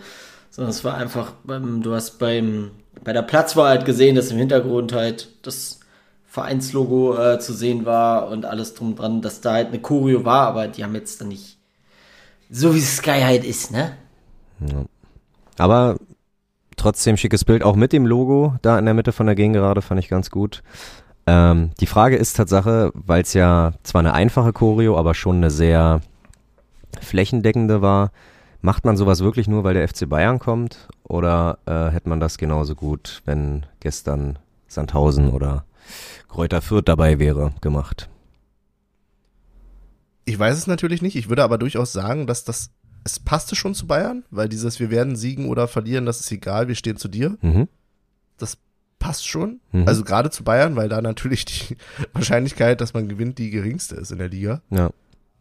sondern 0.50 0.72
es 0.72 0.84
war 0.84 0.96
einfach, 0.96 1.34
du 1.46 1.94
hast 1.94 2.20
beim 2.20 2.72
bei 3.04 3.14
der 3.14 3.22
Platzwahl 3.22 3.70
halt 3.70 3.86
gesehen, 3.86 4.16
dass 4.16 4.32
im 4.32 4.38
Hintergrund 4.38 4.94
halt 4.94 5.30
das 5.44 5.80
Vereinslogo 6.28 7.18
äh, 7.18 7.40
zu 7.40 7.54
sehen 7.54 7.86
war 7.86 8.30
und 8.30 8.46
alles 8.46 8.74
drum 8.74 8.96
dran, 8.96 9.22
dass 9.22 9.42
da 9.42 9.54
halt 9.54 9.68
eine 9.68 9.80
Choreo 9.80 10.24
war, 10.24 10.48
aber 10.48 10.68
die 10.68 10.84
haben 10.84 10.96
jetzt 10.96 11.22
dann 11.22 11.30
nicht 11.30 11.58
so 12.50 12.76
wie 12.76 12.82
Sky 12.82 13.22
halt 13.22 13.44
ist, 13.44 13.72
ne? 13.72 13.94
Aber 15.58 15.98
trotzdem 16.76 17.18
schickes 17.18 17.46
Bild, 17.46 17.64
auch 17.64 17.76
mit 17.76 17.94
dem 17.94 18.06
Logo 18.06 18.56
da 18.62 18.78
in 18.78 18.86
der 18.86 18.94
Mitte 18.94 19.12
von 19.12 19.26
der 19.26 19.36
Gegengerade, 19.36 19.82
fand 19.82 20.00
ich 20.00 20.10
ganz 20.10 20.30
gut. 20.30 20.64
Ähm, 21.28 21.72
die 21.80 21.88
Frage 21.88 22.16
ist 22.16 22.38
Tatsache, 22.38 22.92
weil 22.94 23.22
es 23.22 23.34
ja 23.34 23.74
zwar 23.84 24.00
eine 24.00 24.14
einfache 24.14 24.54
Choreo, 24.54 24.98
aber 24.98 25.14
schon 25.14 25.38
eine 25.38 25.52
sehr 25.52 26.02
flächendeckende 27.00 27.82
war, 27.82 28.12
macht 28.62 28.86
man 28.86 28.98
sowas 28.98 29.22
wirklich 29.22 29.48
nur, 29.48 29.64
weil 29.64 29.74
der 29.74 29.88
FC 29.88 30.08
Bayern 30.08 30.40
kommt? 30.40 30.88
Oder 31.04 31.60
äh, 31.66 31.92
hätte 31.92 32.10
man 32.10 32.20
das 32.20 32.38
genauso 32.38 32.76
gut, 32.76 33.22
wenn 33.26 33.66
gestern 33.80 34.40
Sandhausen 34.68 35.30
oder 35.30 35.66
Kräuter 36.30 36.62
Fürth 36.62 36.88
dabei 36.88 37.20
wäre, 37.20 37.54
gemacht? 37.62 38.10
Ich 40.26 40.38
weiß 40.38 40.58
es 40.58 40.68
natürlich 40.68 41.02
nicht. 41.02 41.16
Ich 41.16 41.30
würde 41.30 41.44
aber 41.44 41.58
durchaus 41.58 41.92
sagen, 41.92 42.28
dass 42.28 42.44
das, 42.44 42.70
es 43.04 43.20
passte 43.20 43.56
schon 43.56 43.74
zu 43.74 43.88
Bayern, 43.88 44.24
weil 44.30 44.48
dieses, 44.48 44.80
wir 44.80 44.92
werden 44.92 45.16
siegen 45.16 45.50
oder 45.50 45.68
verlieren, 45.68 46.06
das 46.06 46.20
ist 46.20 46.32
egal, 46.32 46.68
wir 46.68 46.76
stehen 46.76 46.98
zu 46.98 47.08
dir. 47.08 47.38
Mhm. 47.42 47.68
Das 48.38 48.58
passt 49.02 49.28
schon. 49.28 49.60
Mhm. 49.74 49.88
Also 49.88 50.04
gerade 50.06 50.30
zu 50.30 50.46
Bayern, 50.46 50.78
weil 50.78 50.88
da 50.88 51.02
natürlich 51.02 51.44
die 51.44 51.76
Wahrscheinlichkeit, 52.14 52.80
dass 52.80 52.94
man 52.94 53.10
gewinnt, 53.10 53.38
die 53.40 53.50
geringste 53.50 53.96
ist 53.96 54.12
in 54.12 54.20
der 54.20 54.30
Liga. 54.30 54.62
Ja. 54.70 54.92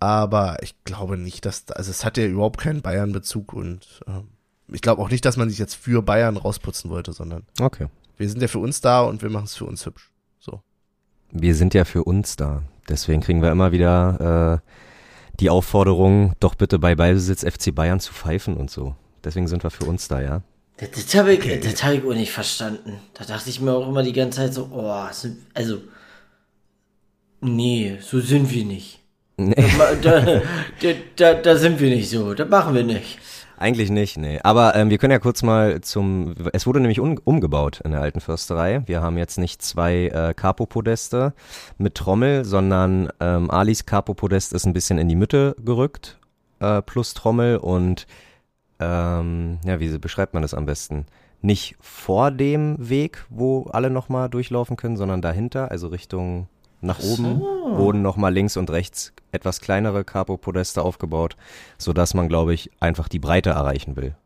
Aber 0.01 0.57
ich 0.63 0.75
glaube 0.85 1.17
nicht, 1.19 1.45
dass, 1.45 1.71
also 1.71 1.91
es 1.91 2.05
hat 2.05 2.17
ja 2.17 2.27
überhaupt 2.27 2.59
keinen 2.59 2.81
Bayern-Bezug 2.81 3.53
und 3.53 4.01
ähm, 4.09 4.29
ich 4.73 4.81
glaube 4.81 5.03
auch 5.03 5.11
nicht, 5.11 5.25
dass 5.25 5.37
man 5.37 5.51
sich 5.51 5.59
jetzt 5.59 5.75
für 5.75 6.03
Bayern 6.03 6.39
rausputzen 6.39 6.91
wollte, 6.91 7.13
sondern 7.13 7.43
Okay. 7.61 7.87
wir 8.17 8.29
sind 8.31 8.41
ja 8.41 8.49
für 8.49 8.61
uns 8.61 8.81
da 8.81 9.03
und 9.03 9.21
wir 9.23 9.29
machen 9.29 9.45
es 9.45 9.55
für 9.57 9.67
uns 9.67 9.85
hübsch. 9.85 10.11
So. 10.39 10.63
Wir 11.31 11.55
sind 11.55 11.75
ja 11.75 11.85
für 11.85 12.03
uns 12.05 12.37
da. 12.37 12.63
Deswegen 12.89 13.21
kriegen 13.21 13.43
wir 13.43 13.53
immer 13.53 13.73
wieder 13.73 14.63
äh, 14.65 14.71
die 15.39 15.51
Aufforderung, 15.51 16.33
doch 16.41 16.55
bitte 16.55 16.79
bei 16.79 16.95
Ballbesitz 16.95 17.45
FC 17.45 17.75
Bayern 17.75 18.01
zu 18.01 18.13
pfeifen 18.15 18.57
und 18.57 18.71
so. 18.71 18.97
Deswegen 19.23 19.49
sind 19.49 19.63
wir 19.63 19.71
für 19.71 19.85
uns 19.85 20.09
da, 20.09 20.23
ja. 20.23 20.43
Das, 20.81 20.91
das 20.93 21.15
habe 21.15 21.35
ich, 21.35 21.61
das 21.61 21.85
hab 21.85 21.93
ich 21.93 22.05
auch 22.05 22.15
nicht 22.15 22.33
verstanden. 22.33 22.99
Da 23.13 23.25
dachte 23.25 23.51
ich 23.51 23.61
mir 23.61 23.73
auch 23.73 23.87
immer 23.87 24.03
die 24.03 24.15
ganze 24.15 24.39
Zeit 24.39 24.55
so, 24.55 24.71
oh, 24.73 25.13
sind, 25.13 25.39
also, 25.53 25.79
nee, 27.43 27.99
so 28.01 28.19
sind 28.21 28.51
wir 28.51 28.65
nicht. 28.65 28.99
Da, 29.37 29.95
da, 30.03 30.41
da, 31.17 31.35
da 31.35 31.57
sind 31.57 31.81
wir 31.81 31.91
nicht 31.91 32.11
so, 32.11 32.35
das 32.35 32.49
machen 32.49 32.75
wir 32.75 32.85
nicht. 32.85 33.19
Eigentlich 33.57 33.91
nicht, 33.91 34.17
nee. 34.17 34.39
Aber 34.43 34.75
ähm, 34.75 34.89
wir 34.89 34.97
können 34.97 35.13
ja 35.13 35.19
kurz 35.19 35.43
mal 35.43 35.83
zum. 35.83 36.35
Es 36.55 36.67
wurde 36.67 36.81
nämlich 36.81 36.99
un, 36.99 37.19
umgebaut 37.19 37.81
in 37.85 37.91
der 37.91 38.01
alten 38.01 38.21
Försterei. 38.21 38.83
Wir 38.87 39.03
haben 39.03 39.19
jetzt 39.19 39.39
nicht 39.39 39.61
zwei 39.61 40.07
äh, 40.07 40.33
Capo-Podeste 40.35 41.35
mit 41.77 41.95
Trommel, 41.95 42.47
sondern 42.47 43.11
ähm, 43.21 43.51
Alis 43.51 43.85
Capo-Podest 43.85 44.55
ist 44.55 44.65
ein 44.65 44.73
bisschen 44.73 44.97
in 44.97 45.09
die 45.09 45.15
Mitte 45.15 45.57
gerückt, 45.63 46.19
äh, 46.61 46.81
plus 46.81 47.13
Trommel 47.13 47.59
und 47.59 48.07
ähm, 48.81 49.59
ja, 49.65 49.79
wie 49.79 49.99
beschreibt 49.99 50.35
man 50.35 50.43
das 50.43 50.55
am 50.55 50.67
besten? 50.67 51.07
Nicht 51.43 51.77
vor 51.81 52.31
dem 52.31 52.77
Weg, 52.79 53.25
wo 53.31 53.65
alle 53.73 53.91
nochmal 53.91 54.29
durchlaufen 54.29 54.77
können, 54.77 54.97
sondern 54.97 55.23
dahinter, 55.23 55.71
also 55.71 55.89
Richtung 55.89 56.49
nach 56.81 56.99
oben, 57.01 57.41
wurden 57.41 58.03
nochmal 58.03 58.33
links 58.33 58.57
und 58.57 58.71
rechts 58.71 59.13
etwas 59.33 59.61
kleinere 59.61 60.03
Capo-Podeste 60.05 60.83
aufgebaut, 60.83 61.37
sodass 61.79 62.15
man, 62.15 62.29
glaube 62.29 62.55
ich, 62.55 62.71
einfach 62.81 63.09
die 63.09 63.19
Breite 63.19 63.51
erreichen 63.51 63.97
will. 63.97 64.17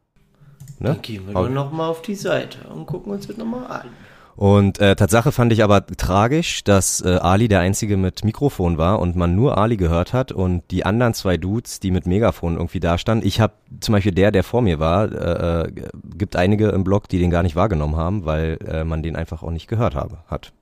Ne? 0.79 0.91
Dann 0.91 1.03
gehen 1.03 1.27
wir 1.27 1.35
doch 1.35 1.49
nochmal 1.49 1.91
auf 1.91 2.03
die 2.03 2.15
Seite 2.15 2.69
und 2.69 2.87
gucken 2.87 3.13
uns 3.13 3.27
das 3.27 3.37
nochmal 3.37 3.67
an. 3.67 3.89
Und 4.37 4.81
äh, 4.81 4.97
Tatsache 4.97 5.31
fand 5.31 5.53
ich 5.53 5.63
aber 5.63 5.87
tragisch, 5.87 6.65
dass 6.65 7.01
äh, 7.01 7.17
Ali 7.17 7.47
der 7.47 7.61
Einzige 7.61 7.97
mit 7.97 8.25
Mikrofon 8.25 8.79
war 8.79 8.99
und 8.99 9.15
man 9.15 9.37
nur 9.37 9.59
Ali 9.59 9.77
gehört 9.77 10.13
hat 10.13 10.33
und 10.33 10.63
die 10.71 10.85
anderen 10.85 11.15
zwei 11.15 11.37
Dudes, 11.37 11.79
die 11.79 11.93
mit 11.93 12.07
Megafon 12.07 12.57
irgendwie 12.57 12.81
da 12.81 12.99
standen. 12.99 13.27
Ich 13.27 13.41
habe 13.41 13.55
zum 13.81 13.93
Beispiel 13.93 14.13
der, 14.13 14.33
der 14.33 14.43
vor 14.43 14.63
mir 14.63 14.81
war, 14.81 15.13
äh, 15.13 15.69
äh, 15.69 15.73
gibt 16.17 16.37
einige 16.37 16.69
im 16.71 16.83
Blog, 16.83 17.09
die 17.09 17.19
den 17.19 17.31
gar 17.31 17.43
nicht 17.45 17.55
wahrgenommen 17.55 17.97
haben, 17.97 18.25
weil 18.25 18.59
äh, 18.67 18.85
man 18.85 19.03
den 19.03 19.15
einfach 19.15 19.43
auch 19.43 19.51
nicht 19.51 19.69
gehört 19.69 19.95
habe, 19.95 20.19
hat. 20.27 20.53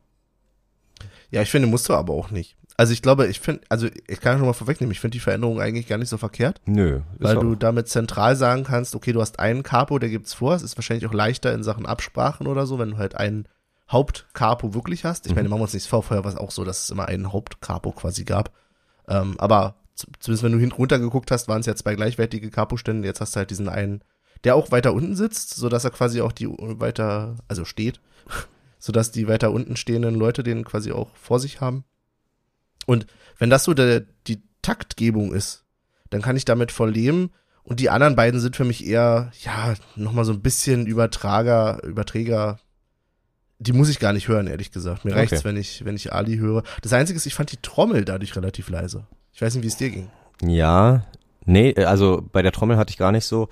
Ja, 1.31 1.41
ich 1.41 1.51
finde, 1.51 1.67
musst 1.67 1.89
du 1.89 1.95
aber 1.95 2.13
auch 2.13 2.31
nicht. 2.31 2.57
Also 2.77 2.93
ich 2.93 3.03
glaube, 3.03 3.27
ich 3.27 3.41
finde, 3.41 3.63
also 3.69 3.87
ich 4.07 4.21
kann 4.21 4.39
schon 4.39 4.47
mal 4.47 4.55
vorwegnehmen, 4.55 4.93
ich 4.93 5.01
finde 5.01 5.13
die 5.13 5.21
Veränderung 5.21 5.61
eigentlich 5.61 5.87
gar 5.87 5.99
nicht 5.99 6.09
so 6.09 6.17
verkehrt, 6.17 6.61
Nö. 6.67 7.01
weil 7.19 7.37
du 7.37 7.55
damit 7.55 7.89
zentral 7.89 8.35
sagen 8.35 8.65
kannst, 8.65 8.95
okay, 8.95 9.13
du 9.13 9.21
hast 9.21 9.39
einen 9.39 9.63
Capo, 9.63 9.99
der 9.99 10.09
gibt's 10.09 10.35
vor, 10.35 10.55
es 10.55 10.63
ist 10.63 10.77
wahrscheinlich 10.77 11.07
auch 11.07 11.13
leichter 11.13 11.53
in 11.53 11.63
Sachen 11.63 11.87
Absprachen 11.87 12.47
oder 12.47 12.67
so, 12.67 12.79
wenn 12.79 12.93
du 12.93 12.97
halt 12.97 13.15
einen 13.15 13.47
Hauptcapo 13.93 14.75
wirklich 14.75 15.05
hast. 15.05 15.27
Ich 15.27 15.35
meine, 15.35 15.49
machen 15.49 15.61
wir 15.61 15.65
uns 15.65 15.75
nichts 15.75 15.89
vor, 15.89 16.03
vorher 16.03 16.25
war 16.25 16.33
es 16.33 16.39
auch 16.39 16.51
so, 16.51 16.65
dass 16.65 16.85
es 16.85 16.91
immer 16.91 17.07
einen 17.09 17.33
Hauptcapo 17.33 17.93
quasi 17.93 18.25
gab. 18.25 18.51
Ähm, 19.09 19.35
aber 19.39 19.77
zumindest 19.95 20.43
wenn 20.43 20.53
du 20.53 20.59
hinten 20.59 20.77
runter 20.77 20.99
geguckt 20.99 21.31
hast, 21.31 21.49
waren 21.49 21.61
es 21.61 21.67
ja 21.67 21.75
zwei 21.75 21.95
gleichwertige 21.95 22.51
Capo-Stände, 22.51 23.07
jetzt 23.07 23.21
hast 23.21 23.35
du 23.35 23.39
halt 23.39 23.51
diesen 23.51 23.69
einen, 23.69 24.03
der 24.45 24.57
auch 24.57 24.71
weiter 24.71 24.95
unten 24.95 25.15
sitzt, 25.15 25.51
sodass 25.51 25.85
er 25.85 25.91
quasi 25.91 26.21
auch 26.21 26.33
die 26.33 26.49
weiter, 26.49 27.37
also 27.49 27.65
steht, 27.65 28.01
sodass 28.79 29.11
die 29.11 29.29
weiter 29.29 29.53
unten 29.53 29.77
stehenden 29.77 30.15
Leute 30.15 30.43
den 30.43 30.65
quasi 30.65 30.93
auch 30.93 31.15
vor 31.15 31.39
sich 31.39 31.61
haben. 31.61 31.85
Und 32.87 33.07
wenn 33.39 33.51
das 33.51 33.65
so 33.65 33.75
der, 33.75 34.01
die 34.27 34.43
Taktgebung 34.63 35.33
ist, 35.33 35.65
dann 36.11 36.23
kann 36.23 36.37
ich 36.37 36.45
damit 36.45 36.73
voll 36.73 36.91
leben. 36.91 37.31
Und 37.63 37.79
die 37.79 37.91
anderen 37.91 38.17
beiden 38.17 38.41
sind 38.41 38.57
für 38.57 38.65
mich 38.65 38.87
eher, 38.87 39.31
ja, 39.45 39.75
nochmal 39.95 40.25
so 40.25 40.33
ein 40.33 40.43
bisschen 40.43 40.87
Übertrager, 40.87 41.83
Überträger. 41.85 42.59
Die 43.63 43.73
muss 43.73 43.89
ich 43.89 43.99
gar 43.99 44.13
nicht 44.13 44.29
hören, 44.29 44.47
ehrlich 44.47 44.73
gesagt. 44.73 45.05
Mir 45.05 45.13
Okay. 45.13 45.21
reicht's, 45.21 45.45
wenn 45.45 45.57
ich, 45.57 45.85
wenn 45.85 45.95
ich 45.95 46.13
Ali 46.13 46.37
höre. 46.39 46.63
Das 46.83 46.93
Einzige 46.93 47.17
ist, 47.17 47.27
ich 47.27 47.35
fand 47.35 47.53
die 47.53 47.59
Trommel 47.59 48.05
dadurch 48.05 48.35
relativ 48.37 48.69
leise. 48.69 49.07
Ich 49.33 49.41
weiß 49.43 49.55
nicht, 49.55 49.63
wie 49.63 49.69
es 49.69 49.77
dir 49.77 49.91
ging. 49.91 50.09
Ja, 50.43 51.05
nee, 51.45 51.75
also 51.77 52.23
bei 52.33 52.43
der 52.43 52.53
Trommel 52.53 52.77
hatte 52.77 52.91
ich 52.91 52.99
gar 52.99 53.13
nicht 53.13 53.25
so. 53.25 53.49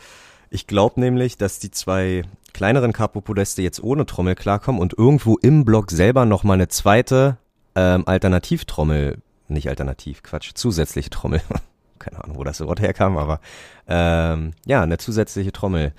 Ich 0.51 0.67
glaube 0.67 0.99
nämlich, 1.01 1.37
dass 1.37 1.61
die 1.61 1.71
zwei 1.71 2.23
kleineren 2.53 2.93
Capo-Podeste 2.93 3.63
jetzt 3.63 3.83
ohne 3.83 4.07
Trommel 4.07 4.35
klarkommen 4.35 4.81
und 4.81 4.99
irgendwo 4.99 5.37
im 5.37 5.65
Block 5.65 5.91
selber 5.93 6.27
nochmal 6.27 6.55
eine 6.55 6.67
zweite 6.69 7.37
ähm, 7.77 8.03
Alternativtrommel, 8.07 9.19
nicht 9.47 9.69
alternativ, 9.69 10.23
Quatsch, 10.25 10.51
zusätzliche 10.55 11.11
Trommel. 11.11 11.41
Keine 12.01 12.25
Ahnung, 12.25 12.37
wo 12.39 12.43
das 12.45 12.61
Wort 12.61 12.81
herkam, 12.81 13.17
aber 13.17 13.39
ähm, 13.87 14.53
ja, 14.67 14.83
eine 14.83 14.99
zusätzliche 14.99 15.53
Trommel 15.53 15.93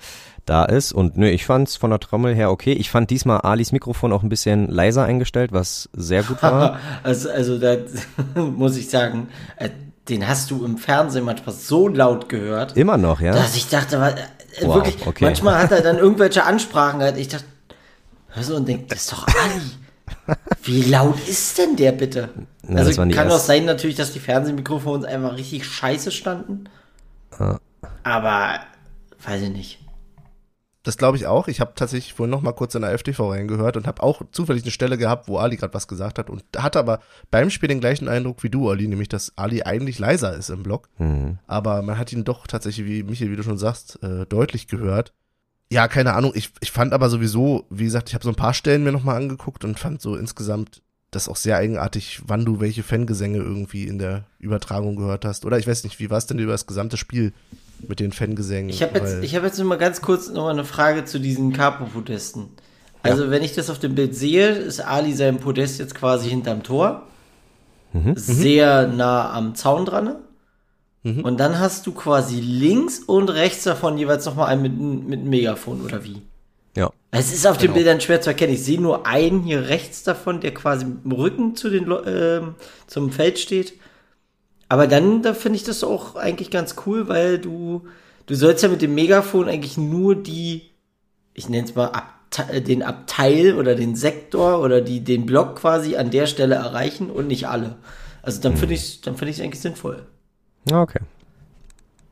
da 0.44 0.64
ist. 0.66 0.92
Und 0.92 1.16
nö, 1.16 1.28
ich 1.28 1.46
fand's 1.46 1.76
von 1.76 1.88
der 1.90 2.00
Trommel 2.00 2.34
her 2.34 2.50
okay. 2.50 2.72
Ich 2.72 2.90
fand 2.90 3.08
diesmal 3.10 3.40
Alis 3.42 3.72
Mikrofon 3.72 4.12
auch 4.12 4.22
ein 4.22 4.28
bisschen 4.28 4.68
leiser 4.68 5.04
eingestellt, 5.04 5.52
was 5.52 5.88
sehr 5.94 6.22
gut 6.24 6.42
war. 6.42 6.78
Also, 7.02 7.30
also 7.30 7.58
da 7.58 7.76
muss 8.34 8.76
ich 8.76 8.90
sagen, 8.90 9.28
äh, 9.56 9.70
den 10.08 10.26
hast 10.28 10.50
du 10.50 10.64
im 10.64 10.76
Fernsehen 10.78 11.24
manchmal 11.24 11.54
so 11.54 11.86
laut 11.88 12.28
gehört, 12.28 12.76
Immer 12.76 12.96
noch, 12.98 13.20
ja? 13.20 13.32
dass 13.32 13.54
ich 13.56 13.68
dachte, 13.68 14.00
wa- 14.00 14.08
äh, 14.10 14.16
Wow, 14.66 14.74
wirklich, 14.74 15.06
okay. 15.06 15.24
manchmal 15.24 15.62
hat 15.62 15.70
er 15.70 15.80
dann 15.80 15.96
irgendwelche 16.04 16.42
Ansprachen 16.44 16.98
gehabt. 16.98 17.16
Ich 17.18 17.28
dachte, 17.28 17.44
hör 18.30 18.42
so 18.42 18.56
und 18.56 18.66
denk, 18.66 18.88
das 18.88 19.02
ist 19.02 19.12
doch 19.12 19.26
Ali. 19.28 20.36
Wie 20.64 20.82
laut 20.82 21.18
ist 21.28 21.56
denn 21.58 21.76
der 21.76 21.92
bitte? 21.92 22.28
Na, 22.66 22.78
also 22.78 22.90
das 22.90 22.98
waren 22.98 23.08
die 23.08 23.14
kann 23.14 23.28
auch 23.28 23.32
ersten. 23.32 23.46
sein 23.48 23.64
natürlich, 23.64 23.96
dass 23.96 24.12
die 24.12 24.20
Fernsehmikrofone 24.20 25.06
einfach 25.06 25.36
richtig 25.36 25.64
scheiße 25.66 26.10
standen. 26.10 26.68
Aber 28.04 28.60
weiß 29.24 29.42
ich 29.42 29.50
nicht. 29.50 29.78
Das 30.84 30.96
glaube 30.96 31.16
ich 31.16 31.26
auch. 31.26 31.46
Ich 31.46 31.60
habe 31.60 31.72
tatsächlich 31.76 32.12
vorhin 32.12 32.30
noch 32.30 32.42
mal 32.42 32.52
kurz 32.52 32.74
in 32.74 32.82
der 32.82 32.98
FTV 32.98 33.30
reingehört 33.30 33.76
und 33.76 33.86
habe 33.86 34.02
auch 34.02 34.22
zufällig 34.32 34.62
eine 34.62 34.72
Stelle 34.72 34.98
gehabt, 34.98 35.28
wo 35.28 35.38
Ali 35.38 35.56
gerade 35.56 35.74
was 35.74 35.86
gesagt 35.86 36.18
hat 36.18 36.28
und 36.28 36.42
hatte 36.56 36.80
aber 36.80 36.98
beim 37.30 37.50
Spiel 37.50 37.68
den 37.68 37.78
gleichen 37.80 38.08
Eindruck 38.08 38.42
wie 38.42 38.50
du, 38.50 38.68
Ali, 38.68 38.88
nämlich, 38.88 39.08
dass 39.08 39.32
Ali 39.36 39.62
eigentlich 39.62 40.00
leiser 40.00 40.34
ist 40.34 40.50
im 40.50 40.64
Block. 40.64 40.88
Mhm. 40.98 41.38
Aber 41.46 41.82
man 41.82 41.98
hat 41.98 42.12
ihn 42.12 42.24
doch 42.24 42.48
tatsächlich, 42.48 42.86
wie 42.86 43.04
Michael, 43.04 43.30
wie 43.30 43.36
du 43.36 43.44
schon 43.44 43.58
sagst, 43.58 44.02
äh, 44.02 44.26
deutlich 44.26 44.66
gehört. 44.66 45.12
Ja, 45.70 45.86
keine 45.86 46.14
Ahnung. 46.14 46.32
Ich, 46.34 46.50
ich 46.60 46.72
fand 46.72 46.92
aber 46.92 47.08
sowieso, 47.08 47.64
wie 47.70 47.84
gesagt, 47.84 48.08
ich 48.08 48.14
habe 48.14 48.24
so 48.24 48.30
ein 48.30 48.36
paar 48.36 48.52
Stellen 48.52 48.82
mir 48.82 48.92
noch 48.92 49.04
mal 49.04 49.16
angeguckt 49.16 49.64
und 49.64 49.78
fand 49.78 50.02
so 50.02 50.16
insgesamt 50.16 50.82
das 51.12 51.28
auch 51.28 51.36
sehr 51.36 51.56
eigenartig, 51.58 52.20
wann 52.26 52.44
du 52.44 52.58
welche 52.58 52.82
Fangesänge 52.82 53.38
irgendwie 53.38 53.86
in 53.86 53.98
der 53.98 54.24
Übertragung 54.40 54.96
gehört 54.96 55.24
hast. 55.24 55.44
Oder 55.44 55.58
ich 55.58 55.66
weiß 55.68 55.84
nicht, 55.84 56.00
wie 56.00 56.10
war 56.10 56.18
es 56.18 56.26
denn 56.26 56.38
über 56.40 56.52
das 56.52 56.66
gesamte 56.66 56.96
Spiel 56.96 57.32
mit 57.86 58.00
den 58.00 58.10
Fangesängen? 58.12 58.70
Ich 58.70 58.82
habe 58.82 58.98
jetzt, 58.98 59.22
ich 59.22 59.36
hab 59.36 59.44
jetzt 59.44 59.58
nur 59.58 59.68
mal 59.68 59.78
ganz 59.78 60.00
kurz 60.00 60.28
noch 60.30 60.44
mal 60.44 60.50
eine 60.50 60.64
Frage 60.64 61.04
zu 61.04 61.20
diesen 61.20 61.52
Capo-Podesten. 61.52 62.46
Also, 63.04 63.30
wenn 63.30 63.42
ich 63.42 63.54
das 63.54 63.68
auf 63.68 63.78
dem 63.80 63.94
Bild 63.94 64.14
sehe, 64.14 64.50
ist 64.50 64.80
Ali 64.80 65.12
sein 65.12 65.38
Podest 65.38 65.78
jetzt 65.80 65.94
quasi 65.94 66.28
hinterm 66.30 66.62
Tor. 66.62 67.02
Mhm. 67.92 68.14
Sehr 68.16 68.86
nah 68.86 69.32
am 69.32 69.54
Zaun 69.54 69.84
dran. 69.84 70.16
Und 71.04 71.40
dann 71.40 71.58
hast 71.58 71.84
du 71.88 71.92
quasi 71.92 72.38
links 72.38 73.00
und 73.00 73.28
rechts 73.28 73.64
davon 73.64 73.98
jeweils 73.98 74.24
nochmal 74.24 74.46
einen 74.50 74.62
mit, 74.62 74.72
einem- 74.72 75.06
mit 75.08 75.18
einem 75.20 75.30
Megafon 75.30 75.80
oder 75.82 76.04
wie? 76.04 76.22
Ja. 76.76 76.90
Es 77.10 77.32
ist 77.32 77.46
auf 77.46 77.58
den 77.58 77.74
Bildern 77.74 78.00
schwer 78.00 78.20
zu 78.20 78.30
erkennen. 78.30 78.54
Ich 78.54 78.64
sehe 78.64 78.80
nur 78.80 79.06
einen 79.06 79.42
hier 79.42 79.68
rechts 79.68 80.02
davon, 80.02 80.40
der 80.40 80.54
quasi 80.54 80.86
mit 80.86 81.04
dem 81.04 81.12
Rücken 81.12 81.56
zu 81.56 81.68
den, 81.68 81.92
ähm, 82.06 82.54
zum 82.86 83.10
Feld 83.10 83.38
steht. 83.38 83.74
Aber 84.68 84.86
dann, 84.86 85.22
da 85.22 85.34
finde 85.34 85.56
ich 85.56 85.64
das 85.64 85.84
auch 85.84 86.16
eigentlich 86.16 86.50
ganz 86.50 86.76
cool, 86.86 87.08
weil 87.08 87.38
du, 87.38 87.86
du 88.24 88.34
sollst 88.34 88.62
ja 88.62 88.70
mit 88.70 88.80
dem 88.80 88.94
Megafon 88.94 89.48
eigentlich 89.48 89.76
nur 89.76 90.14
die, 90.14 90.70
ich 91.34 91.50
nenne 91.50 91.68
es 91.68 91.74
mal 91.74 91.88
Abte 91.88 92.44
äh, 92.50 92.62
den 92.62 92.82
Abteil 92.82 93.54
oder 93.58 93.74
den 93.74 93.94
Sektor 93.94 94.60
oder 94.60 94.80
die, 94.80 95.04
den 95.04 95.26
Block 95.26 95.56
quasi 95.56 95.96
an 95.96 96.10
der 96.10 96.26
Stelle 96.26 96.54
erreichen 96.54 97.10
und 97.10 97.26
nicht 97.26 97.48
alle. 97.48 97.76
Also 98.22 98.40
dann 98.40 98.56
finde 98.56 98.74
ich, 98.74 99.02
dann 99.02 99.16
finde 99.16 99.32
ich 99.32 99.38
es 99.38 99.44
eigentlich 99.44 99.60
sinnvoll. 99.60 100.06
Ja, 100.70 100.80
okay. 100.80 101.00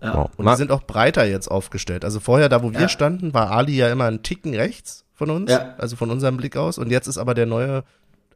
Ja. 0.03 0.15
Wow. 0.17 0.31
Und 0.37 0.45
Ma- 0.45 0.53
die 0.53 0.59
sind 0.59 0.73
auch 0.73 0.83
breiter 0.83 1.25
jetzt 1.25 1.51
aufgestellt. 1.51 2.05
Also 2.05 2.21
vorher, 2.21 2.49
da 2.49 2.63
wo 2.63 2.73
wir 2.73 2.81
Ja. 2.83 2.89
standen, 2.89 3.35
war 3.35 3.51
Ali 3.51 3.77
ja 3.77 3.91
immer 3.91 4.05
einen 4.07 4.23
Ticken 4.23 4.55
rechts 4.55 5.05
von 5.15 5.31
uns, 5.31 5.51
Ja. 5.51 5.75
also 5.79 5.97
von 5.97 6.11
unserem 6.11 6.37
Blick 6.37 6.57
aus. 6.57 6.79
Und 6.79 6.91
jetzt 6.91 7.07
ist 7.07 7.19
aber 7.19 7.35
der 7.35 7.47
neue, 7.47 7.85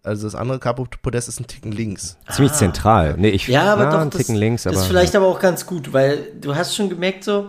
also 0.03 0.27
das 0.27 0.35
andere 0.35 0.59
Capo-Podest 0.59 1.29
ist 1.29 1.41
ein 1.41 1.47
Ticken 1.47 1.73
links. 1.73 2.19
Ziemlich 2.31 2.53
zentral. 2.53 3.15
Nee, 3.17 3.31
ich, 3.31 3.49
Ah. 3.49 3.53
Ja, 3.53 3.73
aber 3.73 3.85
na, 3.85 3.91
doch, 3.93 3.99
einen 4.01 4.11
das, 4.11 4.19
Ticken 4.19 4.37
links, 4.37 4.67
aber. 4.67 4.75
das 4.75 4.83
ist 4.83 4.89
vielleicht 4.89 5.17
aber 5.17 5.27
auch 5.27 5.41
ganz 5.41 5.65
gut, 5.67 5.93
weil 5.95 6.19
du 6.41 6.55
hast 6.55 6.77
schon 6.77 6.91
gemerkt, 6.91 7.25
so, 7.25 7.49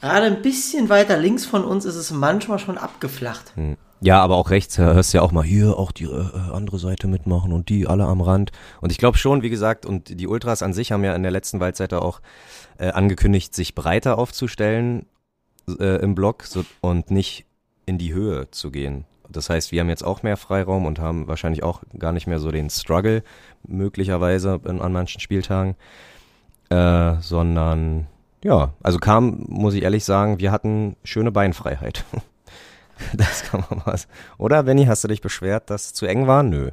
gerade 0.00 0.26
ein 0.26 0.42
bisschen 0.42 0.88
weiter 0.88 1.16
links 1.16 1.44
von 1.44 1.64
uns 1.64 1.84
ist 1.84 1.96
es 1.96 2.10
manchmal 2.12 2.58
schon 2.60 2.78
abgeflacht. 2.78 3.52
Ja, 4.04 4.20
aber 4.20 4.34
auch 4.34 4.50
rechts 4.50 4.78
äh, 4.78 4.82
hörst 4.82 5.14
du 5.14 5.18
ja 5.18 5.22
auch 5.22 5.30
mal 5.30 5.44
hier 5.44 5.78
auch 5.78 5.92
die 5.92 6.06
äh, 6.06 6.26
andere 6.52 6.80
Seite 6.80 7.06
mitmachen 7.06 7.52
und 7.52 7.68
die 7.68 7.86
alle 7.86 8.04
am 8.04 8.20
Rand. 8.20 8.50
Und 8.80 8.90
ich 8.90 8.98
glaube 8.98 9.16
schon, 9.16 9.42
wie 9.42 9.50
gesagt, 9.50 9.86
und 9.86 10.18
die 10.18 10.26
Ultras 10.26 10.62
an 10.62 10.72
sich 10.72 10.90
haben 10.90 11.04
ja 11.04 11.14
in 11.14 11.22
der 11.22 11.30
letzten 11.30 11.60
Waldseite 11.60 12.02
auch 12.02 12.20
äh, 12.78 12.88
angekündigt, 12.88 13.54
sich 13.54 13.76
breiter 13.76 14.18
aufzustellen 14.18 15.06
äh, 15.78 16.02
im 16.02 16.16
Block 16.16 16.42
so, 16.42 16.64
und 16.80 17.12
nicht 17.12 17.46
in 17.86 17.96
die 17.96 18.12
Höhe 18.12 18.50
zu 18.50 18.72
gehen. 18.72 19.04
Das 19.28 19.48
heißt, 19.48 19.70
wir 19.70 19.80
haben 19.80 19.88
jetzt 19.88 20.04
auch 20.04 20.24
mehr 20.24 20.36
Freiraum 20.36 20.84
und 20.84 20.98
haben 20.98 21.28
wahrscheinlich 21.28 21.62
auch 21.62 21.82
gar 21.96 22.10
nicht 22.10 22.26
mehr 22.26 22.40
so 22.40 22.50
den 22.50 22.70
Struggle 22.70 23.22
möglicherweise 23.62 24.60
in, 24.64 24.80
an 24.80 24.92
manchen 24.92 25.20
Spieltagen, 25.20 25.76
äh, 26.70 27.14
sondern 27.20 28.08
ja, 28.42 28.74
also 28.82 28.98
kam, 28.98 29.44
muss 29.46 29.74
ich 29.74 29.84
ehrlich 29.84 30.04
sagen, 30.04 30.40
wir 30.40 30.50
hatten 30.50 30.96
schöne 31.04 31.30
Beinfreiheit. 31.30 32.04
Das 33.14 33.42
kann 33.44 33.64
man 33.70 33.82
mal. 33.84 33.98
Oder, 34.38 34.62
Benny, 34.62 34.86
hast 34.86 35.04
du 35.04 35.08
dich 35.08 35.20
beschwert, 35.20 35.70
dass 35.70 35.86
es 35.86 35.94
zu 35.94 36.06
eng 36.06 36.26
war? 36.26 36.42
Nö. 36.42 36.70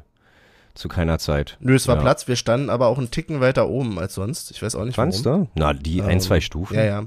Zu 0.74 0.88
keiner 0.88 1.18
Zeit. 1.18 1.56
Nö, 1.60 1.74
es 1.74 1.88
war 1.88 1.96
Ja. 1.96 2.00
Platz, 2.02 2.28
wir 2.28 2.36
standen 2.36 2.70
aber 2.70 2.86
auch 2.86 2.98
einen 2.98 3.10
Ticken 3.10 3.40
weiter 3.40 3.68
oben 3.68 3.98
als 3.98 4.14
sonst. 4.14 4.50
Ich 4.52 4.62
weiß 4.62 4.74
auch 4.76 4.84
nicht 4.84 4.94
Fandst 4.94 5.24
warum. 5.24 5.44
du? 5.46 5.50
Na, 5.56 5.72
die 5.74 6.00
ein, 6.02 6.10
Ähm, 6.10 6.20
zwei 6.20 6.40
Stufen. 6.40 6.74
Ja, 6.76 6.84
ja. 6.84 7.04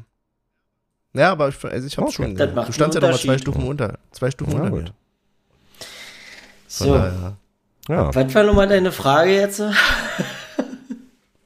Ja, 1.15 1.31
aber 1.31 1.49
ich, 1.49 1.63
also 1.63 1.87
ich 1.87 1.97
hab's 1.97 2.07
Okay. 2.07 2.15
schon 2.15 2.35
Das 2.35 2.39
gesehen. 2.47 2.55
macht 2.55 2.67
Du 2.69 2.73
standst 2.73 2.95
ja 2.95 3.01
einen 3.01 3.11
noch 3.11 3.17
mal 3.17 3.23
zwei. 3.25 3.37
Stufen 3.37 3.63
unter. 3.67 3.99
Zwei 4.11 4.31
Stufen 4.31 4.53
Ja, 4.53 4.59
unter 4.59 4.69
gut. 4.71 4.83
mir. 4.83 4.91
So, 6.67 6.93
daher. 6.95 7.37
Ja. 7.87 8.15
was 8.15 8.33
war 8.35 8.43
nochmal 8.43 8.67
deine 8.67 8.91
Frage 8.91 9.31
jetzt? 9.35 9.61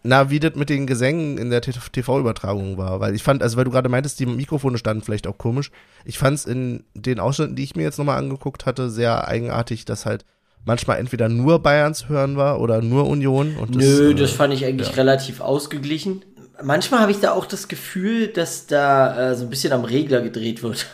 Na, 0.07 0.29
wie 0.29 0.39
das 0.39 0.55
mit 0.55 0.69
den 0.69 0.87
Gesängen 0.87 1.37
in 1.37 1.49
der 1.49 1.59
TV-Übertragung 1.59 2.77
war. 2.77 3.01
Weil 3.01 3.13
ich 3.13 3.23
fand, 3.23 3.43
also 3.43 3.57
weil 3.57 3.65
du 3.65 3.71
gerade 3.71 3.89
meintest, 3.89 4.21
die 4.21 4.25
Mikrofone 4.25 4.77
standen 4.77 5.03
vielleicht 5.03 5.27
auch 5.27 5.37
komisch. 5.37 5.69
Ich 6.05 6.17
fand 6.17 6.37
es 6.37 6.45
in 6.45 6.85
den 6.93 7.19
Ausschnitten, 7.19 7.57
die 7.57 7.65
ich 7.65 7.75
mir 7.75 7.83
jetzt 7.83 7.97
nochmal 7.97 8.17
angeguckt 8.17 8.65
hatte, 8.65 8.89
sehr 8.89 9.27
eigenartig, 9.27 9.83
dass 9.83 10.05
halt 10.05 10.23
manchmal 10.63 10.99
entweder 10.99 11.27
nur 11.27 11.59
Bayerns 11.59 12.07
hören 12.07 12.37
war 12.37 12.61
oder 12.61 12.81
nur 12.81 13.05
Union. 13.05 13.57
Das, 13.59 13.75
Nö, 13.75 14.11
äh, 14.11 14.15
das 14.15 14.31
fand 14.31 14.53
ich 14.53 14.63
eigentlich 14.63 14.89
ja. 14.89 14.95
relativ 14.95 15.41
ausgeglichen. 15.41 16.23
Manchmal 16.63 17.01
habe 17.01 17.11
ich 17.11 17.19
da 17.19 17.33
auch 17.33 17.45
das 17.45 17.67
Gefühl, 17.67 18.27
dass 18.27 18.65
da 18.65 19.31
äh, 19.31 19.35
so 19.35 19.43
ein 19.43 19.49
bisschen 19.49 19.73
am 19.73 19.83
Regler 19.83 20.21
gedreht 20.21 20.63
wird. 20.63 20.87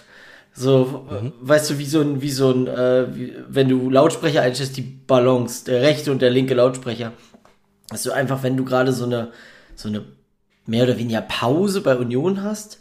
So, 0.56 1.08
äh, 1.12 1.30
weißt 1.40 1.70
du, 1.70 1.78
wie 1.78 1.86
so 1.86 2.02
ein, 2.02 2.24
wie 2.24 2.32
so 2.32 2.50
ein, 2.50 2.66
äh, 2.66 3.16
wie, 3.16 3.34
wenn 3.48 3.70
du 3.70 3.92
Lautsprecher 3.92 4.42
einstellst, 4.42 4.76
die 4.76 4.82
Balance, 4.82 5.66
der 5.66 5.84
rechte 5.84 6.12
und 6.12 6.24
der 6.24 6.32
linke 6.32 6.56
Lautsprecher. 6.56 7.12
Dass 7.90 8.04
du 8.04 8.12
einfach, 8.12 8.44
wenn 8.44 8.58
du 8.58 8.66
gerade 8.66 8.94
so 8.94 9.06
eine, 9.06 9.32
so 9.76 9.90
eine 9.90 10.06
mehr 10.66 10.84
oder 10.84 10.98
weniger 10.98 11.22
Pause 11.22 11.82
bei 11.82 11.96
Union 11.98 12.44
hast, 12.44 12.80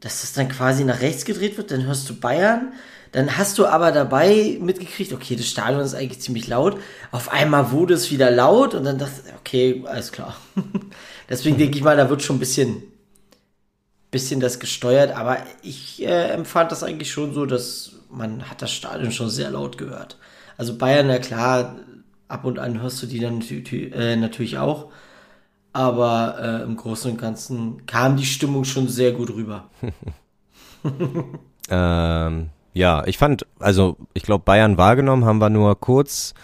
dass 0.00 0.20
das 0.20 0.32
dann 0.32 0.48
quasi 0.48 0.84
nach 0.84 1.00
rechts 1.00 1.24
gedreht 1.24 1.56
wird, 1.56 1.70
dann 1.70 1.84
hörst 1.84 2.08
du 2.10 2.14
Bayern, 2.14 2.72
dann 3.12 3.36
hast 3.38 3.58
du 3.58 3.66
aber 3.66 3.92
dabei 3.92 4.58
mitgekriegt, 4.60 5.12
okay, 5.12 5.36
das 5.36 5.46
Stadion 5.46 5.80
ist 5.80 5.94
eigentlich 5.94 6.20
ziemlich 6.20 6.48
laut. 6.48 6.80
Auf 7.12 7.30
einmal 7.30 7.70
wurde 7.70 7.94
es 7.94 8.10
wieder 8.10 8.30
laut 8.30 8.74
und 8.74 8.84
dann 8.84 8.98
dachte 8.98 9.12
ich, 9.24 9.34
okay, 9.34 9.84
alles 9.86 10.10
klar. 10.10 10.36
Deswegen 11.28 11.56
denke 11.56 11.78
ich 11.78 11.84
mal, 11.84 11.96
da 11.96 12.10
wird 12.10 12.22
schon 12.22 12.36
ein 12.36 12.40
bisschen, 12.40 12.82
bisschen 14.10 14.40
das 14.40 14.58
gesteuert, 14.58 15.16
aber 15.16 15.38
ich 15.62 16.02
äh, 16.02 16.30
empfand 16.30 16.72
das 16.72 16.82
eigentlich 16.82 17.12
schon 17.12 17.32
so, 17.34 17.46
dass 17.46 17.92
man 18.10 18.50
hat 18.50 18.62
das 18.62 18.72
Stadion 18.72 19.12
schon 19.12 19.30
sehr 19.30 19.50
laut 19.50 19.78
gehört. 19.78 20.18
Also 20.56 20.76
Bayern, 20.76 21.06
na 21.06 21.18
klar, 21.18 21.76
ab 22.28 22.44
und 22.44 22.58
an 22.58 22.80
hörst 22.80 23.02
du 23.02 23.06
die 23.06 23.20
dann 23.20 23.40
äh, 23.40 24.16
natürlich 24.16 24.58
auch, 24.58 24.90
aber 25.72 26.36
äh, 26.40 26.62
im 26.62 26.76
Großen 26.76 27.10
und 27.10 27.20
Ganzen 27.20 27.86
kam 27.86 28.16
die 28.16 28.26
Stimmung 28.26 28.64
schon 28.64 28.88
sehr 28.88 29.12
gut 29.12 29.30
rüber. 29.30 29.68
Ähm, 31.70 32.50
ja, 32.72 33.06
ich 33.06 33.18
fand, 33.18 33.46
also 33.58 33.96
ich 34.12 34.22
glaube, 34.22 34.44
Bayern 34.44 34.76
wahrgenommen 34.76 35.24
haben 35.24 35.38
wir 35.38 35.50
nur 35.50 35.78
kurz 35.80 36.34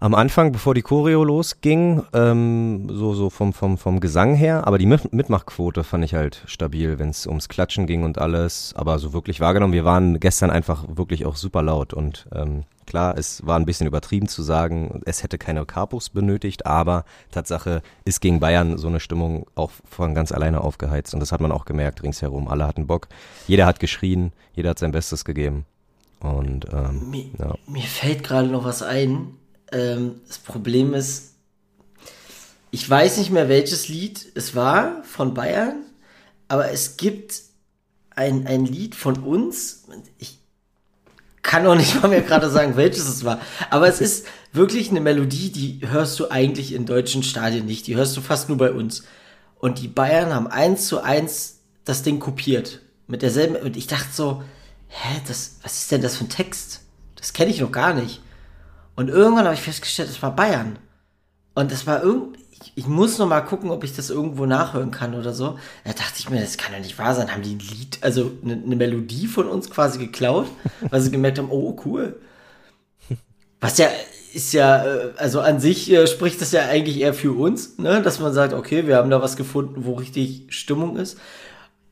am 0.00 0.14
Anfang, 0.14 0.52
bevor 0.52 0.74
die 0.74 0.82
Choreo 0.82 1.24
losging, 1.24 2.04
ähm, 2.12 2.88
so, 2.88 3.14
so 3.14 3.30
vom, 3.30 3.52
vom, 3.52 3.78
vom 3.78 3.98
Gesang 4.00 4.34
her. 4.34 4.66
Aber 4.66 4.78
die 4.78 4.86
Mit 4.86 5.12
Mitmachquote 5.12 5.82
fand 5.82 6.04
ich 6.04 6.14
halt 6.14 6.42
stabil, 6.46 6.98
wenn 6.98 7.10
es 7.10 7.26
ums 7.26 7.48
Klatschen 7.48 7.86
ging 7.86 8.04
und 8.04 8.18
alles. 8.18 8.74
Aber 8.76 8.98
so 8.98 9.12
wirklich 9.12 9.40
wahrgenommen, 9.40 9.72
wir 9.72 9.84
waren 9.84 10.20
gestern 10.20 10.50
einfach 10.50 10.84
wirklich 10.88 11.26
auch 11.26 11.34
super 11.34 11.62
laut. 11.62 11.94
Und 11.94 12.28
ähm, 12.32 12.62
klar, 12.86 13.18
es 13.18 13.44
war 13.44 13.58
ein 13.58 13.66
bisschen 13.66 13.88
übertrieben 13.88 14.28
zu 14.28 14.42
sagen, 14.42 15.02
es 15.04 15.24
hätte 15.24 15.36
keine 15.36 15.66
Capos 15.66 16.10
benötigt, 16.10 16.64
aber 16.64 17.04
Tatsache 17.32 17.82
ist 18.04 18.20
gegen 18.20 18.38
Bayern 18.38 18.78
so 18.78 18.86
eine 18.86 19.00
Stimmung 19.00 19.46
auch 19.56 19.72
von 19.84 20.14
ganz 20.14 20.30
alleine 20.30 20.60
aufgeheizt. 20.60 21.12
Und 21.12 21.20
das 21.20 21.32
hat 21.32 21.40
man 21.40 21.50
auch 21.50 21.64
gemerkt 21.64 22.04
ringsherum. 22.04 22.46
Alle 22.46 22.68
hatten 22.68 22.86
Bock. 22.86 23.08
Jeder 23.48 23.66
hat 23.66 23.80
geschrien, 23.80 24.32
jeder 24.54 24.70
hat 24.70 24.78
sein 24.78 24.92
Bestes 24.92 25.24
gegeben. 25.24 25.64
Und 26.20 26.66
ähm, 26.72 27.10
Mir, 27.10 27.24
ja. 27.38 27.54
mir 27.66 27.82
fällt 27.82 28.22
gerade 28.22 28.48
noch 28.48 28.64
was 28.64 28.82
ein. 28.82 29.34
Ähm, 29.72 30.20
das 30.26 30.38
Problem 30.38 30.94
ist, 30.94 31.34
ich 32.70 32.88
weiß 32.88 33.18
nicht 33.18 33.30
mehr, 33.30 33.48
welches 33.48 33.88
Lied 33.88 34.26
es 34.34 34.54
war 34.54 35.02
von 35.04 35.34
Bayern, 35.34 35.84
aber 36.48 36.70
es 36.70 36.96
gibt 36.96 37.42
ein, 38.10 38.46
ein 38.46 38.66
Lied 38.66 38.94
von 38.94 39.18
uns. 39.18 39.84
Ich 40.18 40.38
kann 41.42 41.66
auch 41.66 41.74
nicht 41.74 41.94
mal 42.02 42.08
mehr 42.08 42.22
gerade 42.22 42.50
sagen, 42.50 42.76
welches 42.76 43.08
es 43.08 43.24
war. 43.24 43.40
Aber 43.70 43.88
es 43.88 44.00
ist 44.00 44.26
wirklich 44.52 44.90
eine 44.90 45.00
Melodie, 45.00 45.50
die 45.50 45.80
hörst 45.88 46.18
du 46.20 46.30
eigentlich 46.30 46.72
in 46.72 46.84
deutschen 46.84 47.22
Stadien 47.22 47.66
nicht. 47.66 47.86
Die 47.86 47.96
hörst 47.96 48.16
du 48.16 48.20
fast 48.20 48.48
nur 48.48 48.58
bei 48.58 48.72
uns. 48.72 49.04
Und 49.58 49.80
die 49.80 49.88
Bayern 49.88 50.34
haben 50.34 50.46
eins 50.46 50.86
zu 50.86 51.00
eins 51.00 51.60
das 51.84 52.02
Ding 52.02 52.20
kopiert. 52.20 52.80
Mit 53.06 53.22
derselben. 53.22 53.56
Und 53.56 53.76
ich 53.76 53.86
dachte 53.86 54.08
so, 54.12 54.42
hä, 54.88 55.20
das, 55.26 55.56
was 55.62 55.78
ist 55.78 55.90
denn 55.90 56.02
das 56.02 56.16
für 56.16 56.24
ein 56.24 56.28
Text? 56.28 56.80
Das 57.16 57.32
kenne 57.32 57.50
ich 57.50 57.60
noch 57.60 57.72
gar 57.72 57.94
nicht. 57.94 58.20
Und 58.98 59.10
irgendwann 59.10 59.44
habe 59.44 59.54
ich 59.54 59.60
festgestellt, 59.60 60.08
das 60.08 60.20
war 60.22 60.34
Bayern. 60.34 60.76
Und 61.54 61.70
das 61.70 61.86
war 61.86 62.02
irgend, 62.02 62.36
ich, 62.50 62.72
ich 62.74 62.88
muss 62.88 63.16
noch 63.18 63.28
mal 63.28 63.42
gucken, 63.42 63.70
ob 63.70 63.84
ich 63.84 63.94
das 63.94 64.10
irgendwo 64.10 64.44
nachhören 64.44 64.90
kann 64.90 65.14
oder 65.14 65.32
so. 65.32 65.56
Da 65.84 65.92
dachte 65.92 66.14
ich 66.18 66.28
mir, 66.28 66.40
das 66.40 66.56
kann 66.56 66.72
ja 66.72 66.80
nicht 66.80 66.98
wahr 66.98 67.14
sein. 67.14 67.32
Haben 67.32 67.42
die 67.42 67.54
ein 67.54 67.60
Lied, 67.60 67.98
also 68.00 68.32
eine, 68.42 68.54
eine 68.54 68.74
Melodie 68.74 69.28
von 69.28 69.46
uns 69.46 69.70
quasi 69.70 70.00
geklaut, 70.00 70.48
weil 70.90 71.00
sie 71.00 71.12
gemerkt 71.12 71.38
haben, 71.38 71.52
oh, 71.52 71.80
cool. 71.84 72.20
Was 73.60 73.78
ja 73.78 73.86
ist 74.34 74.52
ja, 74.52 74.84
äh, 74.84 75.12
also 75.16 75.42
an 75.42 75.60
sich 75.60 75.92
äh, 75.92 76.08
spricht 76.08 76.40
das 76.40 76.50
ja 76.50 76.66
eigentlich 76.66 76.98
eher 76.98 77.14
für 77.14 77.38
uns, 77.38 77.78
ne? 77.78 78.02
dass 78.02 78.18
man 78.18 78.32
sagt, 78.34 78.52
okay, 78.52 78.88
wir 78.88 78.96
haben 78.96 79.10
da 79.10 79.22
was 79.22 79.36
gefunden, 79.36 79.84
wo 79.84 79.94
richtig 79.94 80.46
Stimmung 80.48 80.96
ist. 80.96 81.18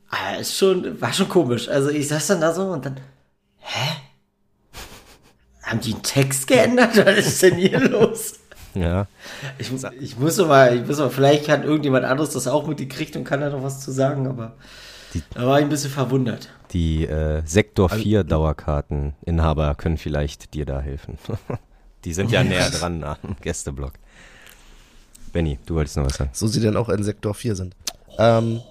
Aber 0.09 0.39
ist 0.39 0.57
schon, 0.57 0.99
war 0.99 1.13
schon 1.13 1.29
komisch. 1.29 1.69
Also 1.69 1.89
ich 1.89 2.09
saß 2.09 2.27
dann 2.27 2.41
da 2.41 2.53
so 2.53 2.63
und 2.63 2.85
dann, 2.85 2.99
hä? 3.59 4.06
Haben 5.67 5.81
die 5.81 5.93
einen 5.93 6.03
Text 6.03 6.47
geändert? 6.47 6.97
Was 7.05 7.17
ist 7.27 7.43
denn 7.43 7.55
hier 7.55 7.79
los? 7.89 8.33
ja. 8.73 9.07
Ich, 9.59 9.71
muss- 9.71 9.83
ich 9.99 10.17
muss 10.17 10.37
mal, 10.37 10.75
ich 10.75 10.85
muss 10.87 10.97
mal, 10.97 11.09
vielleicht 11.09 11.47
hat 11.49 11.63
irgendjemand 11.63 12.05
anderes 12.05 12.31
das 12.31 12.47
auch 12.47 12.65
mitgekriegt 12.67 13.15
und 13.15 13.23
kann 13.23 13.41
da 13.41 13.49
noch 13.49 13.63
was 13.63 13.79
zu 13.81 13.91
sagen, 13.91 14.27
aber 14.27 14.55
da 15.33 15.47
war 15.47 15.59
ich 15.59 15.65
ein 15.65 15.69
bisschen 15.69 15.89
verwundert. 15.91 16.49
Die 16.73 17.05
äh, 17.05 17.41
Sektor 17.45 17.89
4 17.89 18.23
Dauerkarteninhaber 18.23 19.73
können 19.75 19.97
vielleicht 19.97 20.53
dir 20.53 20.65
da 20.65 20.79
helfen. 20.79 21.17
Die 22.05 22.13
sind 22.13 22.31
ja 22.31 22.43
näher 22.43 22.69
dran 22.69 23.03
am 23.03 23.17
Gästeblock. 23.41 23.93
Benny, 25.33 25.59
du 25.65 25.75
wolltest 25.75 25.97
noch 25.97 26.05
was 26.05 26.17
sagen. 26.17 26.29
so 26.33 26.47
sie 26.47 26.59
denn 26.61 26.77
auch 26.77 26.89
in 26.89 27.03
Sektor 27.03 27.33
4 27.33 27.55
sind. 27.55 27.75
Ähm, 28.17 28.61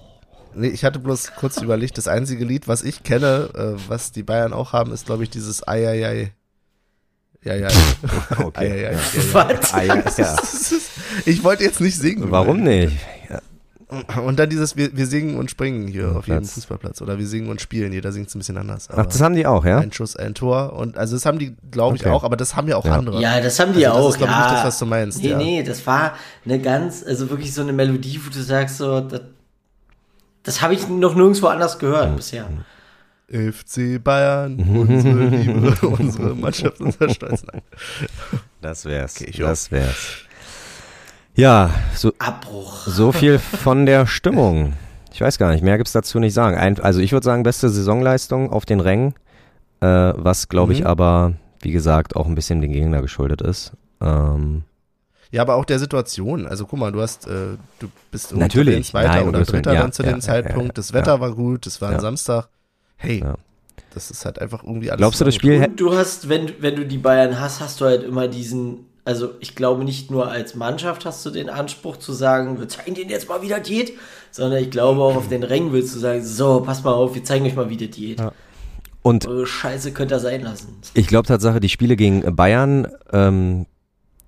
nee, 0.55 0.69
ich 0.69 0.85
hatte 0.85 0.99
bloß 0.99 1.33
kurz 1.35 1.61
überlegt, 1.61 1.99
das 1.99 2.09
einzige 2.09 2.45
Lied, 2.45 2.69
was 2.69 2.83
ich 2.83 3.03
kenne, 3.03 3.51
äh, 3.55 3.81
was 3.89 4.13
die 4.13 4.23
Bayern 4.23 4.53
auch 4.53 4.73
haben, 4.73 4.93
ist, 4.93 5.07
glaube 5.07 5.25
ich, 5.25 5.31
dieses 5.31 5.67
Eieiei. 5.67 6.33
Ja, 7.47 7.55
ja. 7.55 7.69
Okay. 8.43 8.83
Ja. 8.85 8.91
Was? 9.33 9.73
Ja, 9.73 9.95
ja. 10.17 10.37
Ich 11.25 11.43
wollte 11.45 11.65
jetzt 11.65 11.81
nicht 11.81 11.97
singen. 11.97 12.31
Warum 12.31 12.63
nicht? 12.63 12.97
Ja. 13.31 13.41
Und 14.21 14.39
dann 14.41 14.51
dieses, 14.51 14.77
wir, 14.77 14.97
wir 14.97 15.07
singen 15.07 15.37
und 15.39 15.49
springen 15.49 15.87
hier 15.87 16.03
Ja, 16.03 16.13
auf 16.13 16.27
jedem 16.27 16.41
Platz. 16.41 16.55
Fußballplatz. 16.55 17.03
Oder 17.03 17.19
wir 17.21 17.27
singen 17.27 17.49
und 17.49 17.61
spielen. 17.61 17.93
Jeder 17.93 18.11
singt 18.11 18.27
es 18.29 18.35
ein 18.35 18.39
bisschen 18.41 18.59
anders. 18.59 18.89
Ach, 18.91 19.07
das 19.07 19.21
haben 19.21 19.37
die 19.37 19.47
auch, 19.47 19.65
ja? 19.65 19.79
Ein 19.79 19.93
Schuss, 19.93 20.17
ein 20.17 20.35
Tor. 20.35 20.73
Und 20.73 20.99
also 20.99 21.15
das 21.15 21.25
haben 21.25 21.39
die, 21.39 21.55
glaube 21.71 21.97
ich, 21.97 22.03
Okay. 22.03 22.11
auch, 22.11 22.25
aber 22.25 22.37
das 22.37 22.57
haben 22.57 22.67
ja 22.67 22.77
auch 22.77 22.85
Ja. 22.85 22.97
andere. 22.97 23.21
Ja, 23.21 23.41
das 23.41 23.61
haben 23.61 23.73
die 23.75 23.87
Also 23.87 23.97
das 23.99 24.05
auch. 24.07 24.11
ist, 24.11 24.17
glaub 24.19 24.29
ich, 24.31 24.35
ja. 24.35 24.43
nicht 24.43 24.55
das, 24.57 24.65
was 24.65 24.79
du 24.81 24.87
meinst, 24.87 25.23
Nee, 25.23 25.29
ja. 25.31 25.37
nee, 25.39 25.63
das 25.63 25.87
war 25.87 26.15
eine 26.45 26.59
ganz, 26.61 27.05
also 27.07 27.31
wirklich 27.31 27.55
so 27.55 27.63
eine 27.63 27.73
Melodie, 27.73 28.21
wo 28.25 28.31
du 28.31 28.43
sagst, 28.43 28.79
so, 28.79 29.01
das, 29.03 29.21
das 30.43 30.63
habe 30.63 30.75
ich 30.75 30.89
noch 30.89 31.15
nirgendwo 31.15 31.47
anders 31.47 31.79
gehört 31.79 32.17
bisher. 32.17 32.47
FC 33.29 34.03
Bayern, 34.03 34.57
unsere 34.61 35.25
Liebe, 35.27 35.75
unsere 35.89 36.35
Mannschaft, 36.35 36.81
unser 36.81 37.09
Stolz. 37.11 37.43
Nein. 37.53 37.63
Das 38.61 38.85
wär's. 38.85 39.17
Okay, 39.21 39.31
ich 39.31 39.39
das 39.39 39.71
wär's. 39.71 40.19
Ja, 41.35 41.71
so, 41.95 42.13
Abbruch. 42.19 42.87
so 42.87 43.13
viel 43.13 43.39
von 43.39 43.85
der 43.85 44.07
Stimmung. 44.07 44.75
Ich 45.13 45.21
weiß 45.21 45.39
gar 45.39 45.51
nicht, 45.53 45.63
mehr 45.65 45.77
gibt's 45.77 45.93
dazu 45.93 46.19
nicht 46.19 46.35
sagen. 46.35 46.57
Ein, 46.57 46.79
also 46.81 47.01
ich 47.01 47.13
würde 47.13 47.25
sagen, 47.25 47.43
beste 47.43 47.69
Saisonleistung 47.69 48.51
auf 48.53 48.65
den 48.65 48.81
Rängen, 48.81 49.15
äh, 49.81 49.87
was 49.87 50.49
glaube 50.49 50.73
ich 50.73 50.81
Mhm. 50.81 50.87
aber, 50.87 51.33
wie 51.63 51.73
gesagt, 51.73 52.17
auch 52.17 52.27
ein 52.27 52.35
bisschen 52.35 52.61
dem 52.61 52.71
Gegner 52.73 53.03
geschuldet 53.03 53.43
ist. 53.43 53.73
Ähm, 54.01 54.63
Ja, 55.33 55.43
aber 55.43 55.57
auch 55.57 55.65
der 55.65 55.79
Situation. 55.81 56.47
Also 56.47 56.65
guck 56.67 56.79
mal, 56.79 56.93
du 56.93 57.01
hast, 57.03 57.27
äh, 57.27 57.57
du 57.81 57.89
bist 58.11 58.27
irgendwie 58.31 58.45
Natürlich. 58.45 58.87
Zweiter 58.89 59.09
Nein, 59.09 59.29
oder. 59.29 59.43
Dritter 59.43 59.73
Ja, 59.75 59.81
dann 59.83 59.93
zu 59.93 60.03
ja, 60.05 60.11
dem 60.11 60.17
ja, 60.19 60.21
Zeitpunkt. 60.21 60.67
ja, 60.69 60.73
das 60.75 60.91
ja. 60.91 60.95
Wetter 60.95 61.21
war 61.21 61.33
gut, 61.35 61.67
es 61.67 61.81
war 61.83 61.89
ein 61.89 61.95
Ja. 61.97 62.01
Samstag. 62.01 62.49
Hey, 62.97 63.21
Ja. 63.21 63.35
das 63.95 64.11
ist 64.11 64.25
halt 64.25 64.41
einfach 64.41 64.63
irgendwie 64.63 64.91
alles. 64.91 64.99
glaubst 64.99 65.21
du, 65.21 65.25
das 65.25 65.35
Spiel 65.35 65.63
Und 65.65 65.81
du 65.81 65.95
hast, 65.95 66.29
wenn, 66.29 66.51
wenn 66.61 66.77
du 66.77 66.87
die 66.87 66.99
Bayern 66.99 67.39
hast, 67.41 67.61
hast 67.61 67.81
du 67.81 67.85
halt 67.87 68.03
immer 68.03 68.29
diesen, 68.29 68.87
also 69.05 69.31
ich 69.41 69.55
glaube 69.55 69.85
nicht 69.85 70.11
nur 70.11 70.29
als 70.31 70.55
Mannschaft 70.55 71.05
hast 71.05 71.25
du 71.27 71.31
den 71.31 71.49
Anspruch 71.49 71.97
zu 71.99 72.13
sagen, 72.13 72.59
wir 72.59 72.69
zeigen 72.69 72.95
denen 72.95 73.11
jetzt 73.11 73.29
mal, 73.29 73.43
wie 73.43 73.49
das 73.49 73.63
geht, 73.67 73.93
sondern 74.31 74.63
ich 74.63 74.71
glaube 74.71 75.01
auch 75.03 75.17
auf 75.17 75.29
den 75.29 75.43
Rängen 75.43 75.73
willst 75.73 75.95
du 75.95 75.99
sagen, 75.99 76.25
so, 76.25 76.61
pass 76.61 76.83
mal 76.85 76.93
auf, 76.93 77.15
wir 77.15 77.25
zeigen 77.25 77.47
euch 77.47 77.55
mal, 77.55 77.69
wie 77.71 77.77
das 77.77 77.97
geht. 77.97 78.21
und 79.03 79.27
Eure 79.27 79.47
Scheiße 79.47 79.93
könnt 79.93 80.11
ihr 80.13 80.19
sein 80.21 80.43
lassen. 80.43 80.77
Ich 80.95 81.07
glaube 81.07 81.29
Tatsache, 81.29 81.61
die 81.61 81.69
Spiele 81.69 81.97
gegen 81.97 82.35
Bayern, 82.35 82.89
ähm, 83.13 83.67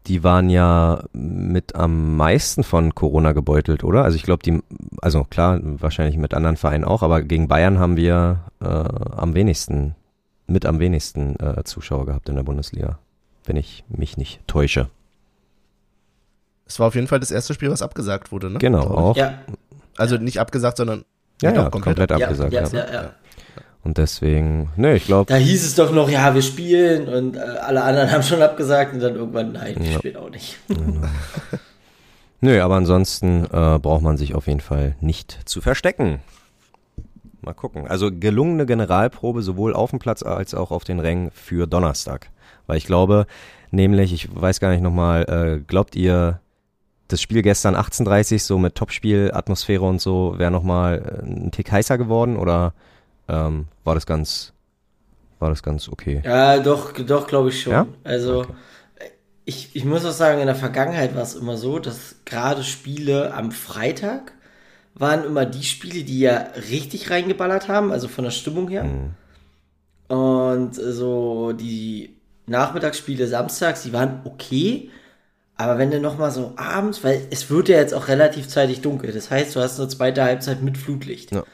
die 0.09 0.25
waren 0.25 0.49
ja 0.49 1.05
mit 1.13 1.75
am 1.75 2.17
meisten 2.17 2.65
von 2.65 2.95
Corona 2.95 3.33
gebeutelt, 3.33 3.85
oder? 3.85 4.05
Also 4.05 4.17
ich 4.17 4.23
glaube, 4.23 4.43
die, 4.43 4.63
also 5.03 5.25
klar, 5.25 5.61
wahrscheinlich 5.63 6.17
mit 6.17 6.35
anderen 6.35 6.57
Vereinen 6.57 6.85
auch, 6.85 7.03
aber 7.03 7.23
gegen 7.23 7.47
Bayern 7.49 7.79
haben 7.79 7.97
wir 7.97 8.41
äh, 8.61 8.65
am 8.67 9.35
wenigsten, 9.35 9.95
mit 10.47 10.65
am 10.65 10.81
wenigsten 10.81 11.39
äh, 11.39 11.63
Zuschauer 11.65 12.07
gehabt 12.07 12.29
in 12.29 12.37
der 12.37 12.43
Bundesliga, 12.43 12.99
wenn 13.45 13.57
ich 13.57 13.85
mich 13.89 14.17
nicht 14.17 14.41
täusche. 14.47 14.89
Es 16.67 16.81
war 16.81 16.89
auf 16.89 16.95
jeden 16.95 17.07
Fall 17.07 17.21
das 17.21 17.31
erste 17.31 17.55
Spiel, 17.55 17.71
was 17.71 17.83
abgesagt 17.83 18.33
wurde, 18.33 18.51
ne? 18.51 18.59
Genau, 18.59 18.83
auch. 18.83 19.17
Ja, 19.17 19.35
Also 19.97 20.17
nicht 20.17 20.41
abgesagt, 20.41 20.79
sondern 20.79 21.05
Ja, 21.43 21.53
ja, 21.53 21.71
komplett, 21.71 22.11
ja, 22.11 22.17
abgesagt. 22.17 22.53
ja, 22.53 22.63
Ja, 22.63 22.69
ja, 22.73 22.93
ja. 22.93 23.11
Und 23.85 23.97
deswegen, 23.99 24.71
ne, 24.77 24.97
ich 24.97 25.07
glaube, 25.07 25.27
Da 25.33 25.37
hieß 25.37 25.65
es 25.65 25.75
doch 25.75 25.93
noch, 25.93 26.11
ja, 26.11 26.35
wir 26.35 26.43
spielen 26.43 27.09
und 27.09 27.37
äh, 27.37 27.41
alle 27.41 27.83
anderen 27.83 28.11
haben 28.13 28.23
schon 28.23 28.43
abgesagt 28.43 28.93
und 28.95 29.01
dann 29.01 29.15
irgendwann, 29.15 29.53
nein, 29.53 29.77
wir 29.79 29.91
Ja. 29.93 29.99
spielen 29.99 30.17
auch 30.17 30.31
nicht. 30.31 30.59
Nö, 32.41 32.61
aber 32.63 32.77
ansonsten 32.77 33.45
äh, 33.45 33.79
braucht 33.79 34.03
man 34.03 34.17
sich 34.17 34.35
auf 34.35 34.47
jeden 34.47 34.61
Fall 34.61 34.95
nicht 35.01 35.39
zu 35.45 35.61
verstecken. 35.61 36.21
Mal 37.41 37.55
gucken. 37.55 37.87
Also 37.87 38.11
gelungene 38.13 38.67
Generalprobe 38.67 39.43
sowohl 39.43 39.73
auf 39.75 39.91
dem 39.91 40.01
Platz 40.01 40.23
als 40.23 40.55
auch 40.55 40.71
auf 40.71 40.85
den 40.85 40.99
Rängen 41.01 41.31
für 41.31 41.67
Donnerstag. 41.67 42.31
Weil 42.67 42.77
ich 42.79 42.85
glaube, 42.85 43.27
nämlich, 43.71 44.13
ich 44.13 44.29
weiß 44.35 44.61
gar 44.61 44.71
nicht 44.71 44.83
nochmal, 44.83 45.23
äh, 45.25 45.61
glaubt 45.67 45.95
ihr, 45.97 46.41
das 47.07 47.23
Spiel 47.23 47.41
gestern 47.41 47.75
18.30 47.75 48.41
so 48.41 48.59
mit 48.59 48.75
Topspiel, 48.75 49.31
Atmosphäre 49.33 49.85
und 49.85 49.99
so, 50.01 50.35
wäre 50.37 50.51
nochmal 50.51 51.23
ein 51.25 51.51
Tick 51.53 51.73
heißer 51.73 51.97
geworden 51.97 52.37
oder 52.37 52.75
ähm, 53.29 53.67
war 53.85 53.95
das 53.95 54.07
ganz, 54.07 54.53
war 55.39 55.51
das 55.51 55.63
ganz 55.63 55.89
okay? 55.89 56.23
Ja, 56.25 56.59
doch, 56.59 56.93
doch, 56.93 57.27
glaube 57.27 57.51
ich 57.51 57.63
schon. 57.63 57.73
Ja? 57.73 57.87
Also, 58.05 58.47
ich, 59.45 59.71
ich 59.75 59.85
muss 59.85 60.05
auch 60.05 60.13
sagen, 60.13 60.41
in 60.41 60.47
der 60.47 60.55
Vergangenheit 60.55 61.15
war 61.15 61.23
es 61.23 61.35
immer 61.35 61.57
so, 61.57 61.79
dass 61.79 62.17
gerade 62.25 62.63
Spiele 62.63 63.33
am 63.33 63.51
Freitag 63.51 64.33
waren 64.95 65.25
immer 65.25 65.47
die 65.47 65.63
Spiele, 65.63 66.05
die 66.05 66.21
ja 66.21 66.49
richtig 66.71 67.11
reingeballert 67.11 67.69
haben, 67.69 67.93
also 67.93 68.09
von 68.09 68.25
der 68.25 68.31
Stimmung 68.31 68.69
her. 68.69 68.85
Mhm. 68.85 70.15
Und 70.15 70.75
so 70.75 71.53
die 71.53 72.17
Nachmittagsspiele 72.47 73.27
samstags, 73.27 73.83
die 73.83 73.93
waren 73.93 74.23
okay. 74.25 74.91
Aber 75.57 75.79
wenn 75.79 75.91
du 75.91 76.01
noch 76.01 76.19
mal 76.19 76.31
so 76.31 76.55
abends, 76.57 77.05
weil 77.05 77.27
es 77.31 77.51
wird 77.51 77.69
ja 77.69 77.77
jetzt 77.77 77.95
auch 77.95 78.09
relativ 78.09 78.49
zeitig 78.49 78.81
dunkel, 78.81 79.13
das 79.13 79.31
heißt, 79.31 79.55
du 79.55 79.61
hast 79.61 79.79
eine 79.79 79.89
zweite 79.89 80.23
Halbzeit 80.23 80.63
mit 80.63 80.79
Flutlicht. 80.79 81.33
Ja. 81.33 81.45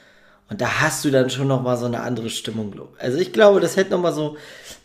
Und 0.48 0.60
da 0.60 0.80
hast 0.80 1.04
du 1.04 1.10
dann 1.10 1.30
schon 1.30 1.48
noch 1.48 1.62
mal 1.62 1.76
so 1.76 1.86
eine 1.86 2.02
andere 2.02 2.30
Stimmung, 2.30 2.70
ich. 2.70 2.88
Also 2.98 3.18
ich 3.18 3.32
glaube, 3.32 3.60
das 3.60 3.76
hätte 3.76 3.92
noch 3.92 4.00
mal 4.00 4.12
so 4.12 4.36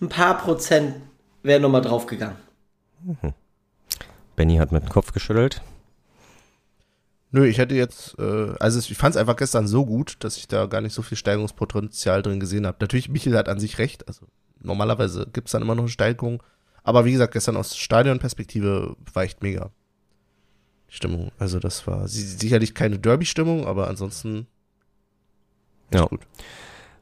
ein 0.02 0.10
paar 0.10 0.38
Prozent 0.38 0.96
wären 1.44 1.62
noch 1.62 1.70
mal 1.70 1.82
draufgegangen. 1.82 2.38
Benny 4.36 4.58
hat 4.58 4.72
mit 4.72 4.84
dem 4.84 4.90
Kopf 4.90 5.12
geschüttelt. 5.12 5.62
Nö, 7.32 7.46
ich 7.46 7.60
hätte 7.60 7.76
jetzt, 7.76 8.18
äh, 8.18 8.54
also 8.60 8.80
ich 8.80 8.98
fand 8.98 9.16
es 9.16 9.22
einfach 9.22 9.36
gestern 9.36 9.68
so 9.68 9.86
gut, 9.86 10.18
dass 10.22 10.38
ich 10.38 10.48
da 10.48 10.66
gar 10.66 10.82
nicht 10.82 10.94
so 10.94 11.02
viel 11.02 11.18
Steigerungspotenzial 11.18 12.24
drin 12.24 12.40
gesehen 12.40 12.66
habe. 12.66 12.78
Natürlich, 12.80 13.10
Michael 13.10 13.38
hat 13.38 13.50
an 13.50 13.60
sich 13.60 13.78
recht, 13.78 14.08
also 14.08 14.26
normalerweise 14.62 15.28
gibt's 15.32 15.52
dann 15.52 15.62
immer 15.62 15.76
noch 15.76 15.84
eine 15.84 15.92
Steigerung. 15.92 16.42
Aber 16.84 17.06
wie 17.06 17.12
gesagt, 17.12 17.34
gestern 17.34 17.58
aus 17.58 17.78
Stadionperspektive 17.78 18.96
war 19.14 19.24
echt 19.24 19.44
mega. 19.44 19.70
Die 20.90 20.96
Stimmung. 20.96 21.32
Also 21.38 21.60
das 21.60 21.86
war 21.86 22.08
si- 22.08 22.24
sicherlich 22.24 22.74
keine 22.74 22.98
Derby-Stimmung, 22.98 23.68
aber 23.68 23.88
ansonsten 23.88 24.48
Ja. 25.94 26.06
gut. 26.06 26.22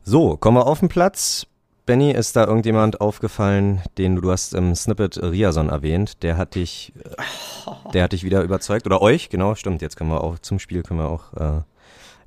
So, 0.03 0.37
kommen 0.37 0.57
wir 0.57 0.67
auf 0.67 0.79
den 0.79 0.89
Platz. 0.89 1.47
Benny, 1.85 2.11
ist 2.11 2.35
da 2.35 2.45
irgendjemand 2.45 2.99
aufgefallen, 2.99 3.81
den 3.97 4.17
du, 4.17 4.29
hast 4.29 4.53
im 4.53 4.75
Snippet 4.75 5.17
Riason 5.23 5.69
erwähnt, 5.69 6.21
der 6.21 6.35
hat 6.35 6.55
dich, 6.55 6.91
äh, 7.05 7.91
der 7.93 8.03
hat 8.03 8.11
dich 8.11 8.25
wieder 8.25 8.41
überzeugt 8.41 8.85
oder 8.85 9.01
euch, 9.01 9.29
genau, 9.29 9.55
stimmt, 9.55 9.81
jetzt 9.81 9.95
können 9.95 10.09
wir 10.09 10.21
auch 10.21 10.37
zum 10.39 10.59
Spiel 10.59 10.83
können 10.83 10.99
wir 10.99 11.07
auch, 11.07 11.33
äh, 11.33 11.61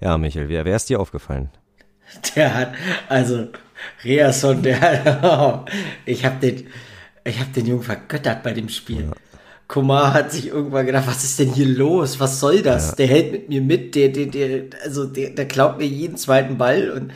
ja, 0.00 0.16
Michael, 0.16 0.48
wer, 0.48 0.64
wer 0.64 0.76
ist 0.76 0.88
dir 0.88 0.98
aufgefallen? 0.98 1.50
Der 2.34 2.54
hat, 2.54 2.72
also, 3.08 3.48
Reason, 4.02 4.62
der 4.62 4.80
hat, 4.80 5.70
ich 6.06 6.24
hab 6.24 6.40
den, 6.40 6.66
ich 7.24 7.38
hab 7.38 7.52
den 7.52 7.66
Jungen 7.66 7.82
vergöttert 7.82 8.42
bei 8.42 8.52
dem 8.52 8.70
Spiel. 8.70 9.10
Kumar 9.70 10.14
hat 10.14 10.32
sich 10.32 10.48
irgendwann 10.48 10.84
gedacht, 10.84 11.06
was 11.06 11.22
ist 11.22 11.38
denn 11.38 11.52
hier 11.52 11.68
los? 11.68 12.18
Was 12.18 12.40
soll 12.40 12.60
das? 12.60 12.96
Der 12.96 13.06
hält 13.06 13.30
mit 13.30 13.48
mir 13.48 13.60
mit, 13.60 13.94
der, 13.94 14.08
der, 14.08 14.26
der, 14.26 14.64
also 14.82 15.06
der, 15.06 15.30
der 15.30 15.46
klaut 15.46 15.78
mir 15.78 15.86
jeden 15.86 16.16
zweiten 16.16 16.58
Ball 16.58 16.90
und 16.90 17.12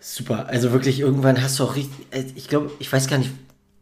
super. 0.00 0.46
Also 0.48 0.72
wirklich, 0.72 0.98
irgendwann 0.98 1.42
hast 1.42 1.58
du 1.58 1.64
auch 1.64 1.76
richtig, 1.76 2.06
äh, 2.10 2.24
ich 2.34 2.48
glaube, 2.48 2.70
ich 2.78 2.90
weiß 2.90 3.06
gar 3.06 3.18
nicht, 3.18 3.32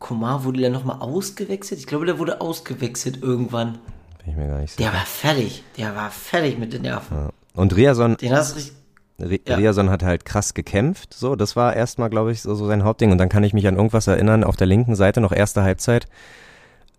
Kumar 0.00 0.42
wurde 0.42 0.62
der 0.62 0.70
nochmal 0.70 0.98
ausgewechselt? 0.98 1.78
Ich 1.78 1.86
glaube, 1.86 2.07
der 2.07 2.18
wurde 2.18 2.40
ausgewechselt 2.40 3.22
irgendwann. 3.22 3.78
Bin 4.24 4.32
ich 4.32 4.36
mir 4.36 4.48
gar 4.48 4.59
nicht 4.59 4.72
sicher. 4.72 4.90
Der 4.90 4.98
war 4.98 5.07
fertig. 5.07 5.62
Der 5.78 5.94
war 5.94 6.11
fertig 6.11 6.59
mit 6.59 6.72
den 6.72 6.82
Nerven. 6.82 7.28
Und 7.55 7.76
Riason, 7.76 8.16
Den 8.16 8.32
hast 8.32 8.50
du 8.50 8.57
richtig, 8.57 8.76
Re 9.20 9.38
Ja. 9.46 9.55
Riason 9.55 9.90
hat 9.90 10.02
halt 10.02 10.24
krass 10.24 10.55
gekämpft, 10.55 11.14
so, 11.14 11.36
das 11.36 11.55
war 11.55 11.76
erstmal, 11.76 12.11
glaube 12.11 12.32
ich, 12.32 12.42
so, 12.42 12.57
so 12.57 12.66
sein 12.66 12.82
Hauptding. 12.82 13.12
Und 13.12 13.18
dann 13.18 13.28
kann 13.28 13.44
ich 13.44 13.52
mich 13.52 13.68
an 13.68 13.76
irgendwas 13.76 14.09
erinnern, 14.09 14.42
auf 14.42 14.57
der 14.57 14.66
linken 14.66 14.96
Seite 14.96 15.20
noch 15.20 15.30
erste 15.30 15.62
Halbzeit, 15.62 16.09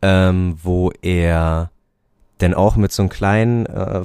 ähm, 0.06 0.60
wo 0.62 0.92
er 1.02 1.72
denn 2.40 2.54
auch 2.54 2.76
mit 2.76 2.92
so 2.92 3.02
einem 3.02 3.10
kleinen, 3.10 3.66
äh, 3.66 4.04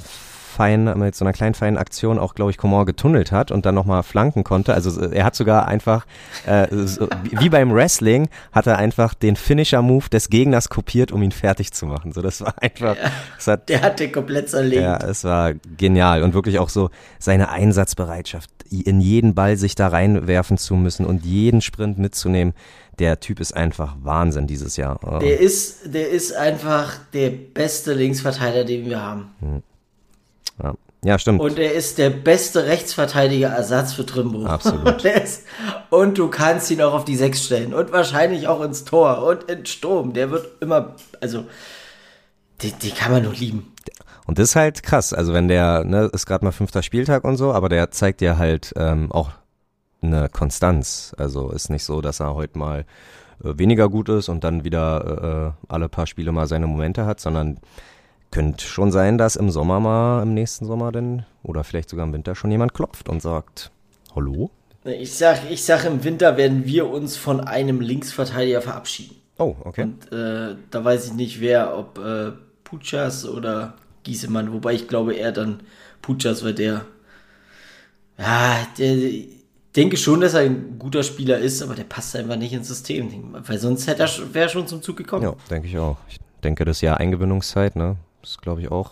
feinen, 0.51 0.99
mit 0.99 1.15
so 1.15 1.25
einer 1.25 1.33
kleinen 1.33 1.55
feinen 1.55 1.77
Aktion 1.77 2.19
auch, 2.19 2.35
glaube 2.35 2.51
ich, 2.51 2.57
Comor 2.57 2.85
getunnelt 2.85 3.31
hat 3.31 3.51
und 3.51 3.65
dann 3.65 3.73
nochmal 3.73 4.03
flanken 4.03 4.43
konnte. 4.43 4.73
Also 4.73 5.01
äh, 5.01 5.15
er 5.15 5.25
hat 5.25 5.35
sogar 5.35 5.67
einfach, 5.67 6.05
äh, 6.45 6.67
so, 6.85 7.07
wie 7.23 7.49
beim 7.49 7.73
Wrestling, 7.73 8.29
hat 8.51 8.67
er 8.67 8.77
einfach 8.77 9.13
den 9.13 9.35
Finisher-Move 9.35 10.09
des 10.09 10.29
Gegners 10.29 10.69
kopiert, 10.69 11.11
um 11.11 11.23
ihn 11.23 11.31
fertig 11.31 11.71
zu 11.71 11.85
machen. 11.85 12.11
So, 12.11 12.21
das 12.21 12.41
war 12.41 12.53
einfach, 12.61 12.95
das 13.37 13.47
hat 13.47 13.69
der 13.69 13.81
hat 13.81 13.99
den 13.99 14.11
komplett 14.11 14.49
zerlegt. 14.49 14.81
ja, 14.81 14.97
es 14.97 15.23
war 15.23 15.53
genial 15.77 16.23
und 16.23 16.33
wirklich 16.33 16.59
auch 16.59 16.69
so 16.69 16.89
seine 17.17 17.49
Einsatzbereitschaft, 17.49 18.49
in 18.69 19.01
jeden 19.01 19.33
Ball 19.33 19.57
sich 19.57 19.75
da 19.75 19.87
reinwerfen 19.87 20.57
zu 20.57 20.75
müssen 20.75 21.05
und 21.05 21.25
jeden 21.25 21.61
Sprint 21.61 21.97
mitzunehmen. 21.97 22.53
Der 22.99 23.19
Typ 23.19 23.39
ist 23.39 23.55
einfach 23.55 23.95
Wahnsinn 24.03 24.47
dieses 24.47 24.77
Jahr. 24.77 24.99
Der 25.21 25.39
ist, 25.39 25.93
der 25.93 26.09
ist 26.09 26.33
einfach 26.33 26.97
der 27.13 27.29
beste 27.29 27.93
Linksverteidiger, 27.93 28.65
den 28.65 28.85
wir 28.85 29.01
haben. 29.01 29.63
Ja. 30.61 30.73
ja, 31.03 31.19
stimmt. 31.19 31.39
Und 31.39 31.57
er 31.57 31.73
ist 31.73 31.97
der 31.97 32.09
beste 32.09 32.65
Rechtsverteidiger-Ersatz 32.65 33.93
für 33.93 34.05
Trimbo. 34.05 34.45
Absolut. 34.45 35.03
Ist, 35.05 35.45
und 35.89 36.17
du 36.17 36.29
kannst 36.29 36.69
ihn 36.71 36.81
auch 36.81 36.93
auf 36.93 37.05
die 37.05 37.15
Sechs 37.15 37.45
stellen. 37.45 37.73
Und 37.73 37.91
wahrscheinlich 37.91 38.47
auch 38.47 38.61
ins 38.61 38.83
Tor 38.83 39.23
und 39.23 39.43
in 39.43 39.65
Sturm. 39.65 40.13
Der 40.13 40.31
wird 40.31 40.61
immer, 40.61 40.95
also, 41.19 41.45
die, 42.61 42.71
die 42.73 42.91
kann 42.91 43.11
man 43.11 43.23
nur 43.23 43.33
lieben. 43.33 43.73
Und 44.27 44.39
das 44.39 44.49
ist 44.49 44.55
halt 44.55 44.83
krass. 44.83 45.13
Also 45.13 45.33
wenn 45.33 45.47
der, 45.47 45.83
ne, 45.83 46.09
ist 46.13 46.25
gerade 46.25 46.45
mal 46.45 46.51
fünfter 46.51 46.83
Spieltag 46.83 47.23
und 47.23 47.37
so, 47.37 47.51
aber 47.51 47.69
der 47.69 47.91
zeigt 47.91 48.21
dir 48.21 48.37
halt 48.37 48.73
ähm, 48.75 49.11
auch 49.11 49.31
eine 50.01 50.29
Konstanz. 50.29 51.13
Also 51.17 51.51
ist 51.51 51.69
nicht 51.69 51.83
so, 51.83 52.01
dass 52.01 52.19
er 52.19 52.35
heute 52.35 52.57
mal 52.57 52.85
äh, 53.43 53.57
weniger 53.57 53.89
gut 53.89 54.09
ist 54.09 54.29
und 54.29 54.43
dann 54.43 54.63
wieder 54.63 55.55
äh, 55.67 55.73
alle 55.73 55.89
paar 55.89 56.07
Spiele 56.07 56.31
mal 56.31 56.47
seine 56.47 56.67
Momente 56.67 57.05
hat, 57.05 57.19
sondern 57.19 57.59
könnte 58.31 58.65
schon 58.65 58.91
sein, 58.91 59.17
dass 59.17 59.35
im 59.35 59.51
Sommer 59.51 59.79
mal, 59.79 60.23
im 60.23 60.33
nächsten 60.33 60.65
Sommer 60.65 60.91
denn, 60.91 61.23
oder 61.43 61.63
vielleicht 61.63 61.89
sogar 61.89 62.05
im 62.05 62.13
Winter 62.13 62.33
schon 62.33 62.51
jemand 62.51 62.73
klopft 62.73 63.09
und 63.09 63.21
sagt, 63.21 63.71
hallo? 64.15 64.49
Ich 64.83 65.13
sag, 65.13 65.49
ich 65.51 65.63
sag, 65.63 65.85
im 65.85 66.03
Winter 66.03 66.37
werden 66.37 66.65
wir 66.65 66.89
uns 66.89 67.17
von 67.17 67.41
einem 67.41 67.81
Linksverteidiger 67.81 68.61
verabschieden. 68.61 69.15
Oh, 69.37 69.55
okay. 69.63 69.83
Und 69.83 70.11
äh, 70.11 70.55
da 70.71 70.83
weiß 70.83 71.07
ich 71.07 71.13
nicht, 71.13 71.41
wer, 71.41 71.77
ob 71.77 71.99
äh, 71.99 72.31
Puchas 72.63 73.27
oder 73.27 73.75
Giesemann, 74.03 74.51
wobei 74.53 74.73
ich 74.73 74.87
glaube 74.87 75.13
eher 75.13 75.31
dann 75.31 75.61
Puchas, 76.01 76.43
weil 76.43 76.53
der, 76.53 76.85
ja, 78.17 78.67
der, 78.77 78.97
denke 79.75 79.97
schon, 79.97 80.21
dass 80.21 80.33
er 80.33 80.41
ein 80.41 80.79
guter 80.79 81.03
Spieler 81.03 81.37
ist, 81.37 81.61
aber 81.61 81.75
der 81.75 81.83
passt 81.83 82.15
einfach 82.15 82.37
nicht 82.37 82.53
ins 82.53 82.67
System, 82.67 83.35
weil 83.45 83.59
sonst 83.59 83.87
hätte 83.87 84.03
er, 84.03 84.33
wäre 84.33 84.45
er 84.45 84.49
schon 84.49 84.67
zum 84.67 84.81
Zug 84.81 84.97
gekommen. 84.97 85.23
Ja, 85.23 85.35
denke 85.49 85.67
ich 85.67 85.77
auch. 85.77 85.97
Ich 86.09 86.17
denke, 86.43 86.65
das 86.65 86.81
Jahr 86.81 86.97
Eingewöhnungszeit, 86.97 87.75
ne, 87.75 87.97
ist 88.23 88.41
glaube 88.41 88.61
ich 88.61 88.71
auch 88.71 88.91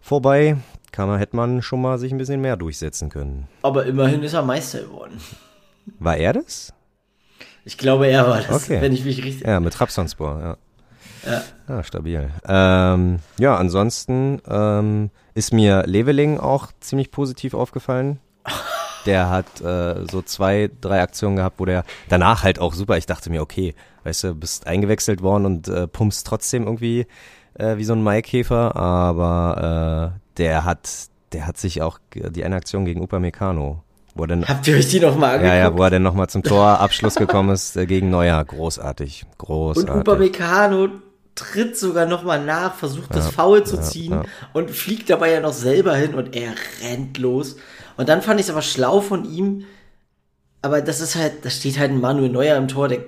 vorbei. 0.00 0.56
Kann 0.92 1.08
man, 1.08 1.18
hätte 1.18 1.36
man 1.36 1.60
schon 1.60 1.82
mal 1.82 1.98
sich 1.98 2.10
ein 2.10 2.16
bisschen 2.16 2.40
mehr 2.40 2.56
durchsetzen 2.56 3.10
können. 3.10 3.48
Aber 3.62 3.84
immerhin 3.84 4.22
ist 4.22 4.32
er 4.32 4.42
Meister 4.42 4.80
geworden. 4.80 5.20
War 5.98 6.16
er 6.16 6.32
das? 6.32 6.72
Ich 7.66 7.76
glaube, 7.76 8.06
er 8.06 8.26
war 8.26 8.40
das, 8.40 8.64
Okay. 8.64 8.80
wenn 8.80 8.92
ich 8.94 9.04
mich 9.04 9.22
richtig. 9.22 9.46
Ja, 9.46 9.60
mit 9.60 9.74
Trabzonspor, 9.74 10.40
ja. 10.40 10.56
Ja. 11.30 11.42
Ja, 11.68 11.82
stabil. 11.82 12.30
Ähm, 12.48 13.18
ja, 13.38 13.56
ansonsten 13.56 14.40
ähm, 14.48 15.10
ist 15.34 15.52
mir 15.52 15.82
Leveling 15.86 16.38
auch 16.38 16.68
ziemlich 16.80 17.10
positiv 17.10 17.52
aufgefallen. 17.54 18.20
Der 19.04 19.28
hat 19.28 19.60
äh, 19.60 20.06
so 20.10 20.22
zwei, 20.22 20.70
drei 20.80 21.02
Aktionen 21.02 21.36
gehabt, 21.36 21.58
wo 21.60 21.64
der 21.64 21.84
danach 22.08 22.42
halt 22.44 22.58
auch 22.58 22.72
super. 22.74 22.96
Ich 22.96 23.06
dachte 23.06 23.30
mir, 23.30 23.42
okay, 23.42 23.74
weißt 24.04 24.24
du, 24.24 24.34
bist 24.34 24.66
eingewechselt 24.66 25.20
worden 25.22 25.44
und 25.46 25.68
äh, 25.68 25.86
pumpst 25.88 26.26
trotzdem 26.26 26.64
irgendwie 26.64 27.06
äh, 27.58 27.76
wie 27.76 27.84
so 27.84 27.94
ein 27.94 28.02
Maikäfer, 28.02 28.76
aber 28.76 30.12
äh, 30.14 30.20
der 30.38 30.64
hat, 30.64 30.88
der 31.32 31.46
hat 31.46 31.56
sich 31.56 31.82
auch 31.82 31.98
die 32.14 32.44
eine 32.44 32.56
Aktion 32.56 32.84
gegen 32.84 33.02
Upamecano, 33.02 33.82
wo 34.14 34.24
er 34.24 34.28
dann 34.28 34.48
Habt 34.48 34.66
ihr 34.68 34.76
euch 34.76 34.88
die 34.88 35.00
nochmal 35.00 35.34
angeguckt? 35.34 35.54
ja, 35.54 35.58
ja, 35.58 35.76
wo 35.76 35.82
er 35.82 35.90
dann 35.90 36.02
nochmal 36.02 36.28
zum 36.28 36.42
Torabschluss 36.42 37.16
gekommen 37.16 37.50
ist 37.50 37.76
äh, 37.76 37.86
gegen 37.86 38.10
Neuer. 38.10 38.44
Großartig, 38.44 39.24
Und 39.24 39.38
großartig. 39.38 39.94
Upamecano 39.94 40.88
tritt 41.34 41.76
sogar 41.76 42.06
nochmal 42.06 42.42
nach, 42.44 42.74
versucht 42.74 43.14
das 43.14 43.28
Foul 43.28 43.62
zu 43.64 43.80
ziehen 43.80 44.12
ja. 44.12 44.22
und 44.54 44.70
fliegt 44.70 45.10
dabei 45.10 45.32
ja 45.32 45.40
noch 45.40 45.52
selber 45.52 45.94
hin 45.94 46.14
und 46.14 46.34
er 46.34 46.54
rennt 46.82 47.18
los. 47.18 47.56
Und 47.96 48.08
dann 48.08 48.22
fand 48.22 48.40
ich 48.40 48.46
es 48.46 48.50
aber 48.50 48.62
schlau 48.62 49.00
von 49.00 49.24
ihm, 49.24 49.64
aber 50.62 50.80
das 50.80 51.00
ist 51.00 51.14
halt, 51.14 51.44
da 51.44 51.50
steht 51.50 51.78
halt 51.78 51.90
ein 51.90 52.00
Manuel 52.00 52.30
Neuer 52.30 52.56
im 52.56 52.68
Tor, 52.68 52.88
der 52.88 53.00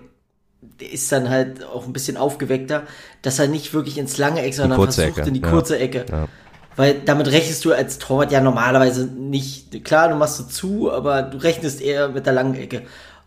ist 0.80 1.12
dann 1.12 1.28
halt 1.30 1.64
auch 1.64 1.86
ein 1.86 1.92
bisschen 1.92 2.16
aufgeweckter, 2.16 2.82
dass 3.22 3.38
er 3.38 3.48
nicht 3.48 3.72
wirklich 3.74 3.98
ins 3.98 4.18
lange 4.18 4.42
Eck, 4.42 4.54
sondern 4.54 4.80
versucht 4.80 5.18
Ecke, 5.18 5.28
in 5.28 5.34
die 5.34 5.40
ja. 5.40 5.50
kurze 5.50 5.78
Ecke. 5.78 6.06
Ja. 6.11 6.28
Weil 6.76 7.00
damit 7.00 7.28
rechnest 7.28 7.64
du 7.64 7.72
als 7.72 7.98
Torwart 7.98 8.30
ja 8.30 8.40
normalerweise 8.40 9.06
nicht, 9.06 9.84
klar, 9.84 10.09
du 10.09 10.14
machst 10.14 10.38
du 10.38 10.44
zu, 10.44 10.92
aber 10.92 11.22
du 11.22 11.38
rechnest 11.38 11.80
eher 11.80 12.09
mit 12.09 12.26
der 12.26 12.32
langen 12.32 12.54
Ecke. 12.54 12.82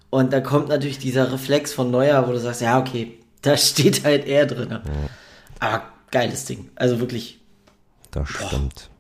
Und 0.10 0.34
da 0.34 0.42
kommt 0.42 0.70
natürlich 0.70 1.00
dieser 1.00 1.32
Reflex 1.32 1.74
von 1.74 1.90
Neuer, 1.90 2.28
wo 2.28 2.32
du 2.32 2.40
sagst, 2.40 2.62
ja, 2.62 2.80
okay, 2.80 3.18
da 3.42 3.58
steht 3.58 4.04
halt 4.04 4.28
er 4.28 4.46
drin. 4.46 4.80
Aber 5.60 5.84
geiles 6.12 6.46
Ding. 6.46 6.70
Also 6.76 7.00
wirklich. 7.00 7.40
Das 8.12 8.30
stimmt. 8.30 8.91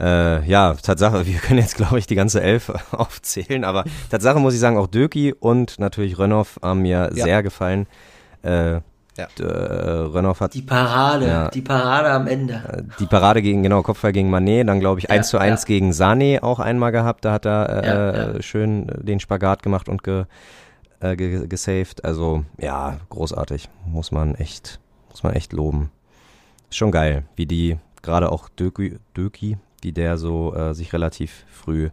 Äh, 0.00 0.44
ja, 0.48 0.74
Tatsache, 0.74 1.26
wir 1.26 1.38
können 1.38 1.58
jetzt, 1.60 1.76
glaube 1.76 1.98
ich, 1.98 2.06
die 2.06 2.14
ganze 2.14 2.40
Elf 2.40 2.70
aufzählen, 2.92 3.64
aber 3.64 3.84
Tatsache 4.10 4.38
muss 4.38 4.54
ich 4.54 4.60
sagen, 4.60 4.78
auch 4.78 4.86
Döki 4.86 5.32
und 5.32 5.78
natürlich 5.78 6.18
Rönnoff 6.18 6.58
haben 6.62 6.82
mir 6.82 7.10
Ja. 7.14 7.24
sehr 7.24 7.42
gefallen. 7.42 7.86
Äh, 8.42 8.80
Ja. 9.18 9.26
äh, 9.40 9.42
Rönnoff 9.42 10.40
hat 10.40 10.54
Die 10.54 10.62
Parade, 10.62 11.26
Ja. 11.26 11.48
die 11.48 11.60
Parade 11.62 12.10
am 12.12 12.28
Ende. 12.28 12.62
äh, 12.72 12.82
die 13.00 13.06
Parade 13.06 13.42
gegen, 13.42 13.64
genau, 13.64 13.82
Kopfball 13.82 14.12
gegen 14.12 14.30
Manet, 14.30 14.68
dann 14.68 14.78
glaube 14.78 15.00
ich 15.00 15.10
1 15.10 15.28
zu 15.28 15.38
1 15.38 15.62
ja. 15.62 15.66
gegen 15.66 15.90
Sané 15.90 16.40
auch 16.44 16.60
einmal 16.60 16.92
gehabt, 16.92 17.24
da 17.24 17.32
hat 17.32 17.44
er 17.44 17.68
äh, 17.68 17.86
Ja, 17.86 18.10
äh, 18.34 18.42
schön 18.42 18.86
den 19.02 19.18
Spagat 19.18 19.64
gemacht 19.64 19.88
und 19.88 20.04
ge, 20.04 20.26
äh, 21.00 21.16
ge, 21.16 21.48
gesaved. 21.48 22.04
Also 22.04 22.44
ja, 22.58 22.98
großartig, 23.10 23.68
muss 23.86 24.12
man 24.12 24.36
echt, 24.36 24.78
muss 25.10 25.24
man 25.24 25.32
echt 25.32 25.52
loben. 25.52 25.90
Ist 26.70 26.76
schon 26.76 26.92
geil, 26.92 27.24
wie 27.34 27.46
die, 27.46 27.76
gerade 28.02 28.30
auch 28.30 28.48
Döki, 28.50 28.98
Döki 29.16 29.56
wie 29.82 29.92
der 29.92 30.18
so 30.18 30.54
äh, 30.54 30.74
sich 30.74 30.92
relativ 30.92 31.44
früh 31.50 31.90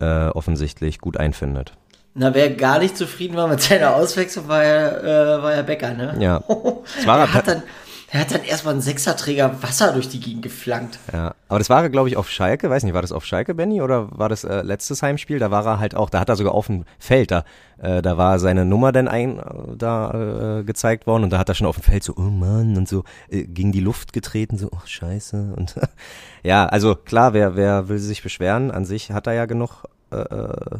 äh, 0.00 0.28
offensichtlich 0.28 0.98
gut 0.98 1.16
einfindet. 1.16 1.72
Na, 2.14 2.32
wer 2.34 2.50
gar 2.50 2.78
nicht 2.78 2.96
zufrieden 2.96 3.36
war 3.36 3.46
mit 3.46 3.60
seiner 3.60 3.94
Auswechslung, 3.94 4.48
war 4.48 4.64
ja, 4.64 5.36
äh, 5.36 5.42
war 5.42 5.54
ja 5.54 5.62
Becker, 5.62 5.92
ne? 5.92 6.16
Ja. 6.18 6.42
Das 6.96 7.06
war 7.06 7.18
er 7.18 7.24
er 7.24 7.34
hat 7.34 7.48
dann, 7.48 7.62
er 8.08 8.20
hat 8.20 8.30
dann 8.30 8.44
erstmal 8.44 8.74
einen 8.74 8.82
Sechserträger 8.82 9.62
Wasser 9.62 9.92
durch 9.92 10.08
die 10.08 10.20
Gegend 10.20 10.42
geflankt. 10.42 11.00
Ja, 11.12 11.34
aber 11.48 11.58
das 11.58 11.68
war 11.68 11.82
er, 11.82 11.90
glaube 11.90 12.08
ich, 12.08 12.16
auf 12.16 12.30
Schalke. 12.30 12.70
Weiß 12.70 12.84
nicht, 12.84 12.94
war 12.94 13.02
das 13.02 13.10
auf 13.10 13.24
Schalke, 13.24 13.54
Benny, 13.54 13.82
oder 13.82 14.16
war 14.16 14.28
das 14.28 14.44
äh, 14.44 14.62
letztes 14.62 15.02
Heimspiel? 15.02 15.40
Da 15.40 15.50
war 15.50 15.66
er 15.66 15.80
halt 15.80 15.96
auch, 15.96 16.08
da 16.08 16.20
hat 16.20 16.28
er 16.28 16.36
sogar 16.36 16.54
auf 16.54 16.66
dem 16.66 16.84
Feld, 17.00 17.32
da, 17.32 17.44
äh, 17.78 18.02
da 18.02 18.16
war 18.16 18.38
seine 18.38 18.64
Nummer 18.64 18.92
dann 18.92 19.08
ein, 19.08 19.40
äh, 19.40 19.42
da 19.76 20.58
äh, 20.60 20.64
gezeigt 20.64 21.08
worden 21.08 21.24
und 21.24 21.30
da 21.30 21.38
hat 21.38 21.48
er 21.48 21.56
schon 21.56 21.66
auf 21.66 21.76
dem 21.76 21.82
Feld 21.82 22.04
so, 22.04 22.14
oh 22.16 22.20
Mann, 22.20 22.76
und 22.76 22.88
so 22.88 23.02
äh, 23.28 23.42
gegen 23.42 23.72
die 23.72 23.80
Luft 23.80 24.12
getreten, 24.12 24.56
so, 24.56 24.68
oh 24.70 24.86
Scheiße. 24.86 25.54
Und 25.56 25.74
ja, 26.44 26.66
also 26.66 26.94
klar, 26.94 27.34
wer, 27.34 27.56
wer 27.56 27.88
will 27.88 27.98
sich 27.98 28.22
beschweren? 28.22 28.70
An 28.70 28.84
sich 28.84 29.10
hat 29.10 29.26
er 29.26 29.32
ja 29.32 29.46
genug 29.46 29.84
äh, 30.12 30.18
äh, 30.18 30.78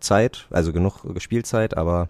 Zeit, 0.00 0.48
also 0.50 0.72
genug 0.72 1.04
Spielzeit, 1.18 1.76
aber 1.76 2.08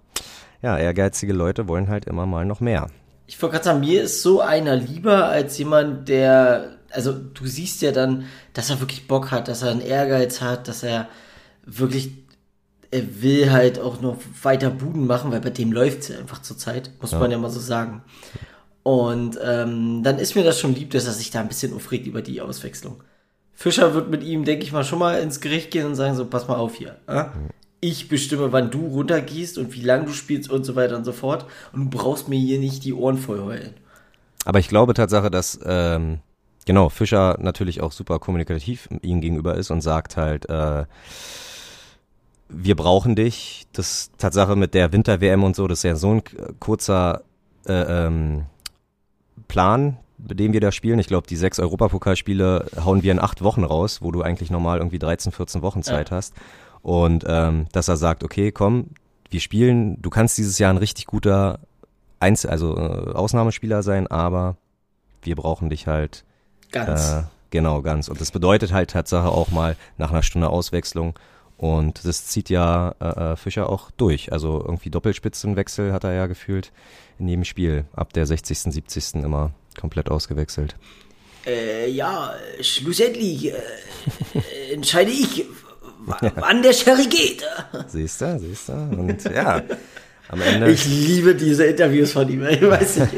ja, 0.62 0.78
ehrgeizige 0.78 1.34
Leute 1.34 1.68
wollen 1.68 1.88
halt 1.88 2.06
immer 2.06 2.24
mal 2.24 2.46
noch 2.46 2.60
mehr. 2.60 2.86
Ich 3.26 3.40
wollte 3.40 3.54
gerade 3.54 3.64
sagen, 3.64 3.80
mir 3.80 4.02
ist 4.02 4.22
so 4.22 4.40
einer 4.40 4.76
lieber 4.76 5.26
als 5.26 5.56
jemand, 5.58 6.08
der, 6.08 6.76
also 6.90 7.12
du 7.12 7.46
siehst 7.46 7.82
ja 7.82 7.92
dann, 7.92 8.26
dass 8.52 8.70
er 8.70 8.80
wirklich 8.80 9.08
Bock 9.08 9.30
hat, 9.30 9.48
dass 9.48 9.62
er 9.62 9.70
einen 9.70 9.80
Ehrgeiz 9.80 10.40
hat, 10.40 10.68
dass 10.68 10.82
er 10.82 11.08
wirklich, 11.64 12.10
er 12.90 13.22
will 13.22 13.50
halt 13.50 13.78
auch 13.78 14.00
noch 14.00 14.18
weiter 14.42 14.70
Buden 14.70 15.06
machen, 15.06 15.32
weil 15.32 15.40
bei 15.40 15.50
dem 15.50 15.72
läuft's 15.72 16.08
ja 16.08 16.18
einfach 16.18 16.42
zur 16.42 16.58
Zeit, 16.58 16.90
muss 17.00 17.12
man 17.12 17.30
ja 17.30 17.38
mal 17.38 17.50
so 17.50 17.60
sagen. 17.60 18.02
Und 18.82 19.38
ähm, 19.42 20.02
dann 20.02 20.18
ist 20.18 20.34
mir 20.34 20.44
das 20.44 20.58
schon 20.58 20.74
lieb, 20.74 20.90
dass 20.90 21.06
er 21.06 21.12
sich 21.12 21.30
da 21.30 21.40
ein 21.40 21.48
bisschen 21.48 21.72
aufregt 21.72 22.06
über 22.06 22.20
die 22.20 22.40
Auswechslung. 22.40 23.02
Fischer 23.54 23.94
wird 23.94 24.10
mit 24.10 24.24
ihm, 24.24 24.44
denke 24.44 24.64
ich 24.64 24.72
mal, 24.72 24.84
schon 24.84 24.98
mal 24.98 25.20
ins 25.20 25.40
Gericht 25.40 25.70
gehen 25.70 25.86
und 25.86 25.94
sagen 25.94 26.16
so, 26.16 26.26
pass 26.26 26.48
mal 26.48 26.56
auf 26.56 26.74
hier. 26.74 26.96
Äh? 27.06 27.24
Ich 27.84 28.08
bestimme, 28.08 28.52
wann 28.52 28.70
du 28.70 28.86
runtergehst 28.86 29.58
und 29.58 29.74
wie 29.74 29.82
lange 29.82 30.04
du 30.04 30.12
spielst 30.12 30.48
und 30.48 30.62
so 30.62 30.76
weiter 30.76 30.96
und 30.96 31.04
so 31.04 31.10
fort. 31.10 31.46
Und 31.72 31.92
du 31.92 31.98
brauchst 31.98 32.28
mir 32.28 32.38
hier 32.38 32.60
nicht 32.60 32.84
die 32.84 32.94
Ohren 32.94 33.18
voll 33.18 33.40
heulen. 33.40 33.74
Aber 34.44 34.60
ich 34.60 34.68
glaube 34.68 34.94
Tatsache, 34.94 35.32
dass 35.32 35.58
ähm, 35.64 36.20
genau 36.64 36.90
Fischer 36.90 37.36
natürlich 37.40 37.80
auch 37.80 37.90
super 37.90 38.20
kommunikativ 38.20 38.88
ihm 39.02 39.20
gegenüber 39.20 39.56
ist 39.56 39.72
und 39.72 39.80
sagt 39.80 40.16
halt, 40.16 40.48
äh, 40.48 40.84
wir 42.48 42.76
brauchen 42.76 43.16
dich. 43.16 43.66
Das 43.72 44.12
Tatsache 44.16 44.54
mit 44.54 44.74
der 44.74 44.92
Winter-WM 44.92 45.42
und 45.42 45.56
so, 45.56 45.66
das 45.66 45.80
ist 45.80 45.82
ja 45.82 45.96
so 45.96 46.14
ein 46.14 46.22
kurzer 46.60 47.22
äh, 47.66 47.72
ähm, 48.06 48.44
Plan, 49.48 49.96
mit 50.18 50.38
dem 50.38 50.52
wir 50.52 50.60
da 50.60 50.70
spielen. 50.70 51.00
Ich 51.00 51.08
glaube, 51.08 51.26
die 51.26 51.36
sechs 51.36 51.58
Europapokalspiele 51.58 52.66
hauen 52.84 53.02
wir 53.02 53.10
in 53.10 53.18
acht 53.18 53.42
Wochen 53.42 53.64
raus, 53.64 54.02
wo 54.02 54.12
du 54.12 54.22
eigentlich 54.22 54.52
normal 54.52 54.78
irgendwie 54.78 55.00
13, 55.00 55.32
14 55.32 55.62
Wochen 55.62 55.82
Zeit 55.82 56.12
hast. 56.12 56.34
Und 56.82 57.24
ähm, 57.26 57.66
dass 57.72 57.88
er 57.88 57.96
sagt, 57.96 58.24
okay, 58.24 58.52
komm, 58.52 58.88
wir 59.30 59.40
spielen, 59.40 60.00
du 60.02 60.10
kannst 60.10 60.36
dieses 60.36 60.58
Jahr 60.58 60.70
ein 60.70 60.78
richtig 60.78 61.06
guter 61.06 61.60
Einzel 62.20 62.50
also 62.50 62.76
äh, 62.76 63.12
Ausnahmespieler 63.12 63.82
sein, 63.82 64.06
aber 64.06 64.56
wir 65.22 65.36
brauchen 65.36 65.70
dich 65.70 65.86
halt 65.86 66.24
Ganz. 66.70 67.12
äh, 67.12 67.22
genau 67.50 67.82
ganz. 67.82 68.08
Und 68.08 68.20
das 68.20 68.30
bedeutet 68.30 68.72
halt 68.72 68.90
Tatsache 68.90 69.28
auch 69.28 69.50
mal 69.50 69.76
nach 69.98 70.10
einer 70.10 70.22
Stunde 70.22 70.48
Auswechslung. 70.48 71.18
Und 71.56 72.04
das 72.04 72.26
zieht 72.26 72.50
ja 72.50 72.94
äh, 73.00 73.32
äh, 73.32 73.36
Fischer 73.36 73.68
auch 73.68 73.90
durch. 73.92 74.32
Also 74.32 74.60
irgendwie 74.60 74.90
Doppelspitzenwechsel 74.90 75.92
hat 75.92 76.02
er 76.02 76.12
ja 76.12 76.26
gefühlt 76.26 76.72
in 77.18 77.28
jedem 77.28 77.44
Spiel. 77.44 77.84
Ab 77.94 78.12
der 78.12 78.26
60., 78.26 78.58
70. 78.58 79.22
immer 79.22 79.52
komplett 79.80 80.10
ausgewechselt. 80.10 80.76
Äh, 81.46 81.90
ja, 81.90 82.34
schlussendlich 82.60 83.52
äh, 83.52 84.72
entscheide 84.72 85.10
ich, 85.10 85.44
wann 86.36 86.62
der 86.62 86.72
Sherry 86.72 87.06
geht. 87.06 87.44
Siehst 87.88 88.20
du, 88.20 88.38
siehst 88.38 88.68
du? 88.68 88.72
Und 88.72 89.24
ja, 89.24 89.62
am 90.28 90.40
Ende. 90.40 90.70
Ich 90.70 90.86
liebe 90.86 91.34
diese 91.34 91.64
Interviews 91.64 92.12
von 92.12 92.28
ihm. 92.28 92.44
Ich 92.46 92.62
weiß 92.62 92.96
nicht. 92.98 93.12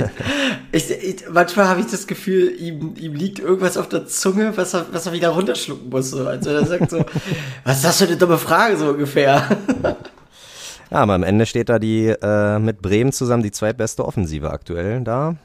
Ich, 0.73 0.91
ich, 0.91 1.17
manchmal 1.31 1.69
habe 1.69 1.81
ich 1.81 1.87
das 1.87 2.07
Gefühl, 2.07 2.51
ihm, 2.59 2.95
ihm 2.99 3.15
liegt 3.15 3.39
irgendwas 3.39 3.77
auf 3.77 3.89
der 3.89 4.07
Zunge, 4.07 4.57
was 4.57 4.75
er, 4.75 4.87
was 4.93 5.07
er 5.07 5.13
wieder 5.13 5.29
runterschlucken 5.29 5.89
muss. 5.89 6.11
So. 6.11 6.27
Also 6.27 6.51
er 6.51 6.67
sagt 6.67 6.91
so, 6.91 7.05
was 7.65 7.77
ist 7.77 7.85
das 7.85 7.99
für 7.99 8.07
eine 8.07 8.17
dumme 8.17 8.39
Frage 8.39 8.77
so 8.77 8.89
ungefähr? 8.91 9.47
Ja, 10.91 10.99
aber 10.99 11.15
am 11.15 11.23
Ende 11.23 11.47
steht 11.47 11.69
da 11.69 11.79
die 11.79 12.07
äh, 12.09 12.59
mit 12.59 12.83
Bremen 12.83 13.13
zusammen 13.13 13.43
die 13.43 13.53
zweitbeste 13.53 14.05
Offensive 14.05 14.51
aktuell 14.51 15.01
da. 15.03 15.37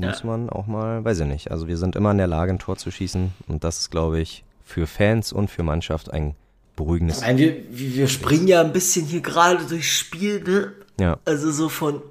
Muss 0.00 0.20
Ja. 0.20 0.26
man 0.26 0.50
auch 0.50 0.66
mal, 0.66 1.04
weiß 1.04 1.20
ich 1.20 1.26
nicht. 1.26 1.50
Also 1.52 1.68
wir 1.68 1.76
sind 1.76 1.94
immer 1.96 2.10
in 2.10 2.18
der 2.18 2.26
Lage, 2.26 2.52
ein 2.52 2.58
Tor 2.58 2.76
zu 2.76 2.90
schießen. 2.90 3.32
Und 3.46 3.62
das 3.64 3.78
ist, 3.78 3.90
glaube 3.90 4.18
ich, 4.20 4.44
für 4.64 4.86
Fans 4.88 5.32
und 5.32 5.50
für 5.50 5.62
Mannschaft 5.62 6.12
ein 6.12 6.34
beruhigendes. 6.76 7.20
Nein, 7.20 7.38
wir, 7.38 7.56
wir 7.70 8.08
springen 8.08 8.48
ja 8.48 8.60
ein 8.60 8.72
bisschen 8.72 9.06
hier 9.06 9.20
gerade 9.20 9.64
durchs 9.64 9.86
Spiel, 9.88 10.42
ne? 10.42 10.72
Ja. 11.00 11.18
Also 11.24 11.50
so 11.50 11.68
von 11.68 12.02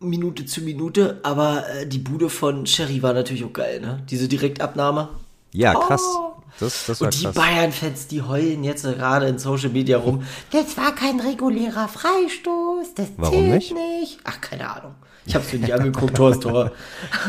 Minute 0.00 0.46
zu 0.46 0.62
Minute, 0.62 1.20
aber 1.22 1.64
äh, 1.68 1.86
die 1.86 1.98
Bude 1.98 2.30
von 2.30 2.66
Sherry 2.66 3.02
war 3.02 3.12
natürlich 3.12 3.44
auch 3.44 3.52
geil, 3.52 3.80
ne? 3.80 4.02
Diese 4.10 4.28
Direktabnahme. 4.28 5.08
Ja, 5.52 5.74
krass. 5.74 6.02
Oh. 6.04 6.26
Das, 6.58 6.86
das 6.86 7.00
war 7.00 7.06
Und 7.06 7.20
die. 7.20 7.26
Bayern-Fans, 7.26 8.06
die 8.08 8.22
heulen 8.22 8.64
jetzt 8.64 8.82
gerade 8.82 9.26
in 9.26 9.38
Social 9.38 9.70
Media 9.70 9.96
rum. 9.98 10.22
Das 10.50 10.76
war 10.76 10.94
kein 10.94 11.18
regulärer 11.20 11.88
Freistoß, 11.88 12.94
das 12.94 13.08
Warum 13.16 13.34
zählt 13.34 13.54
nicht? 13.54 13.74
nicht. 13.74 14.18
Ach, 14.24 14.40
keine 14.40 14.68
Ahnung. 14.70 14.94
Ich 15.26 15.34
hab's 15.34 15.52
mir 15.52 15.60
nicht 15.60 15.72
angeguckt, 15.72 16.16
Tor 16.16 16.30
ist 16.32 16.42
Tor. 16.42 16.72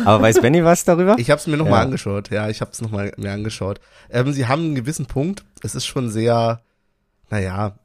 Aber 0.05 0.23
weiß 0.23 0.41
Benny 0.41 0.63
was 0.63 0.83
darüber? 0.85 1.15
Ich 1.19 1.29
habe 1.29 1.39
es 1.39 1.47
mir 1.47 1.57
nochmal 1.57 1.79
Ja. 1.79 1.85
angeschaut. 1.85 2.29
Ja, 2.31 2.49
ich 2.49 2.61
habe 2.61 2.71
es 2.71 2.81
nochmal 2.81 3.13
mir 3.17 3.31
angeschaut. 3.31 3.79
Ähm, 4.09 4.33
sie 4.33 4.47
haben 4.47 4.63
einen 4.63 4.75
gewissen 4.75 5.05
Punkt. 5.05 5.43
Es 5.63 5.75
ist 5.75 5.85
schon 5.85 6.09
sehr, 6.09 6.61
naja, 7.29 7.77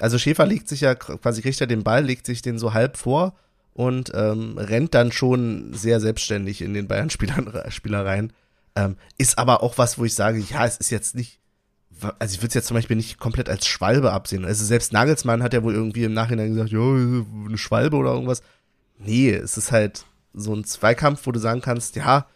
also 0.00 0.18
Schäfer 0.18 0.46
legt 0.46 0.68
sich 0.68 0.80
ja 0.80 0.94
quasi, 0.94 1.42
kriegt 1.42 1.60
er 1.60 1.66
den 1.66 1.84
Ball, 1.84 2.04
legt 2.04 2.26
sich 2.26 2.42
den 2.42 2.58
so 2.58 2.74
halb 2.74 2.96
vor 2.96 3.34
und 3.74 4.12
ähm, 4.14 4.58
rennt 4.58 4.94
dann 4.94 5.12
schon 5.12 5.74
sehr 5.74 6.00
selbstständig 6.00 6.62
in 6.62 6.74
den 6.74 6.88
Bayern-Spielern 6.88 7.52
Spieler 7.68 8.04
rein. 8.04 8.32
Ähm, 8.76 8.96
ist 9.18 9.38
aber 9.38 9.62
auch 9.62 9.78
was, 9.78 9.98
wo 9.98 10.04
ich 10.04 10.14
sage, 10.14 10.38
ja, 10.38 10.66
es 10.66 10.78
ist 10.78 10.90
jetzt 10.90 11.14
nicht, 11.14 11.38
also 12.18 12.34
ich 12.34 12.40
würde 12.40 12.48
es 12.48 12.54
jetzt 12.54 12.66
zum 12.66 12.76
Beispiel 12.76 12.96
nicht 12.96 13.18
komplett 13.18 13.48
als 13.48 13.66
Schwalbe 13.66 14.12
absehen. 14.12 14.44
Also 14.44 14.64
selbst 14.64 14.92
Nagelsmann 14.92 15.42
hat 15.42 15.54
ja 15.54 15.62
wohl 15.62 15.74
irgendwie 15.74 16.04
im 16.04 16.14
Nachhinein 16.14 16.50
gesagt, 16.54 16.70
ja, 16.70 16.80
eine 16.80 17.58
Schwalbe 17.58 17.96
oder 17.96 18.12
irgendwas. 18.12 18.42
Nee, 18.98 19.30
es 19.30 19.56
ist 19.56 19.70
halt 19.70 20.04
so 20.32 20.54
ein 20.54 20.64
Zweikampf, 20.64 21.26
wo 21.26 21.32
du 21.32 21.38
sagen 21.38 21.60
kannst, 21.60 21.94
ja, 21.96 22.26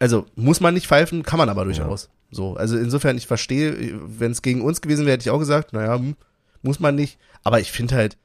also 0.00 0.26
muss 0.34 0.60
man 0.60 0.74
nicht 0.74 0.88
pfeifen, 0.88 1.22
kann 1.22 1.38
man 1.38 1.48
aber 1.48 1.64
durchaus. 1.64 2.08
So, 2.30 2.56
also 2.56 2.76
insofern, 2.76 3.16
ich 3.16 3.26
verstehe, 3.26 4.00
wenn 4.18 4.32
es 4.32 4.42
gegen 4.42 4.62
uns 4.62 4.80
gewesen 4.80 5.04
wäre, 5.04 5.14
hätte 5.14 5.22
ich 5.22 5.30
auch 5.30 5.38
gesagt, 5.38 5.72
naja, 5.72 5.94
hm, 5.94 6.16
muss 6.62 6.80
man 6.80 6.94
nicht. 6.94 7.18
Aber 7.44 7.60
ich 7.60 7.70
finde 7.70 7.96
halt, 7.96 8.16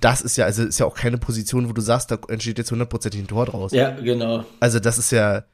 das 0.00 0.20
ist 0.20 0.36
ja, 0.36 0.46
also 0.46 0.64
ist 0.64 0.80
ja 0.80 0.86
auch 0.86 0.96
keine 0.96 1.18
Position, 1.18 1.68
wo 1.68 1.72
du 1.72 1.80
sagst, 1.80 2.10
da 2.10 2.18
entsteht 2.28 2.58
jetzt 2.58 2.70
hundertprozentig 2.70 3.20
ein 3.20 3.28
Tor 3.28 3.46
draus. 3.46 3.72
Ja, 3.72 3.90
genau. 3.90 4.44
Also 4.58 4.80
das 4.80 4.98
ist 4.98 5.12
ja 5.12 5.44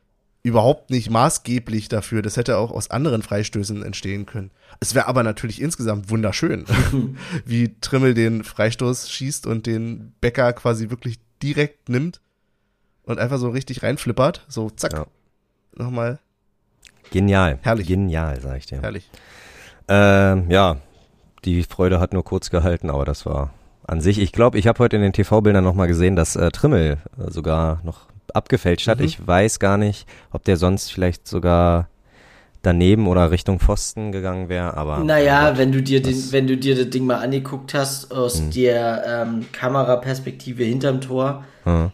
überhaupt 0.43 0.91
nicht 0.91 1.11
maßgeblich 1.11 1.89
dafür. 1.89 2.23
Das 2.23 2.37
hätte 2.37 2.57
auch 2.57 2.71
aus 2.71 2.91
anderen 2.91 3.23
Freistößen 3.23 3.83
entstehen 3.83 4.25
können. 4.25 4.51
Es 4.81 4.95
wäre 4.95 5.07
aber 5.07 5.23
natürlich 5.23 5.61
insgesamt 5.61 6.09
wunderschön, 6.09 6.65
wie 7.45 7.75
Trimmel 7.81 8.15
den 8.15 8.45
Freistoß 8.45 9.11
schießt 9.11 9.47
und 9.47 9.67
den 9.67 10.15
Becker 10.21 10.53
quasi 10.55 10.89
wirklich 10.89 11.19
direkt 11.43 11.89
nimmt 11.89 12.21
und 13.03 13.19
einfach 13.19 13.39
so 13.39 13.51
richtig 13.51 13.83
reinflippert. 13.83 14.47
So 14.49 14.71
zack. 14.71 14.93
Ja. 14.93 15.07
Nochmal. 15.79 16.19
Genial. 17.11 17.59
Herrlich. 17.63 17.87
Genial, 17.89 18.39
sag 18.41 18.59
ich 18.59 18.67
dir. 18.67 18.83
Herrlich. 18.83 19.09
Ähm, 19.89 20.51
ja, 20.51 20.77
die 21.45 21.63
Freude 21.63 22.01
hat 22.01 22.13
nur 22.13 22.25
kurz 22.25 22.51
gehalten, 22.51 22.91
aber 22.91 23.05
das 23.05 23.25
war 23.25 23.55
an 23.87 24.01
sich. 24.03 24.19
Ich 24.19 24.33
glaube, 24.33 24.59
ich 24.59 24.67
habe 24.67 24.79
heute 24.81 24.97
in 24.97 25.03
den 25.03 25.13
TV-Bildern 25.15 25.65
nochmal 25.65 25.89
gesehen, 25.89 26.17
dass 26.17 26.37
äh, 26.37 26.51
Trimmel 26.51 26.99
äh, 27.19 27.31
sogar 27.31 27.81
noch 27.85 28.09
abgefälscht 28.35 28.89
hat. 28.89 28.99
Mhm. 28.99 29.05
Ich 29.07 29.27
weiß 29.27 29.59
gar 29.59 29.79
nicht, 29.79 30.07
ob 30.31 30.45
der 30.45 30.59
sonst 30.59 30.93
vielleicht 30.93 31.27
sogar 31.27 31.89
daneben 32.61 33.07
oder 33.07 33.31
Richtung 33.31 33.61
Pfosten 33.61 34.13
gegangen 34.13 34.51
wäre, 34.51 34.77
aber. 34.77 34.99
Naja, 34.99 35.57
wenn 35.57 35.73
du 35.73 35.81
dir 35.83 36.03
den, 36.03 36.13
das- 36.13 36.33
wenn 36.33 36.47
du 36.47 36.59
dir 36.59 36.77
das 36.77 36.91
Ding 36.91 37.07
mal 37.07 37.21
angeguckt 37.23 37.73
hast, 37.73 38.13
aus 38.13 38.41
Hm. 38.41 38.51
der 38.51 39.05
ähm, 39.07 39.47
Kameraperspektive 39.53 40.65
hinterm 40.65 41.01
Tor, 41.01 41.45
Hm. 41.65 41.93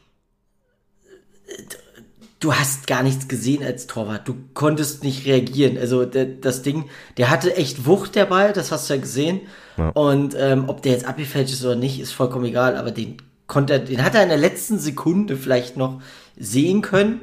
Du 2.44 2.54
hast 2.54 2.86
gar 2.86 3.02
nichts 3.02 3.28
gesehen 3.28 3.64
als 3.64 3.86
Torwart. 3.86 4.28
Du 4.28 4.36
konntest 4.52 5.02
nicht 5.02 5.24
reagieren. 5.26 5.78
Also 5.78 6.04
das 6.04 6.62
Ding, 6.62 6.84
der 7.16 7.30
hatte 7.30 7.56
echt 7.56 7.86
Wucht, 7.86 8.14
der 8.14 8.26
Ball, 8.26 8.52
das 8.52 8.70
hast 8.70 8.88
du 8.90 8.94
ja 8.94 9.00
gesehen. 9.00 9.40
Ja. 9.76 9.88
Und 9.90 10.36
ähm, 10.38 10.64
ob 10.68 10.82
der 10.82 10.92
jetzt 10.92 11.06
abgefälscht 11.06 11.54
ist 11.54 11.64
oder 11.64 11.76
nicht, 11.76 12.00
ist 12.00 12.12
vollkommen 12.12 12.44
egal. 12.44 12.76
Aber 12.76 12.90
den 12.90 13.16
konnte 13.46 13.72
er, 13.74 13.78
den 13.78 14.04
hat 14.04 14.14
er 14.14 14.22
in 14.22 14.28
der 14.28 14.38
letzten 14.38 14.78
Sekunde 14.78 15.36
vielleicht 15.36 15.76
noch 15.76 16.02
sehen 16.38 16.82
können. 16.82 17.22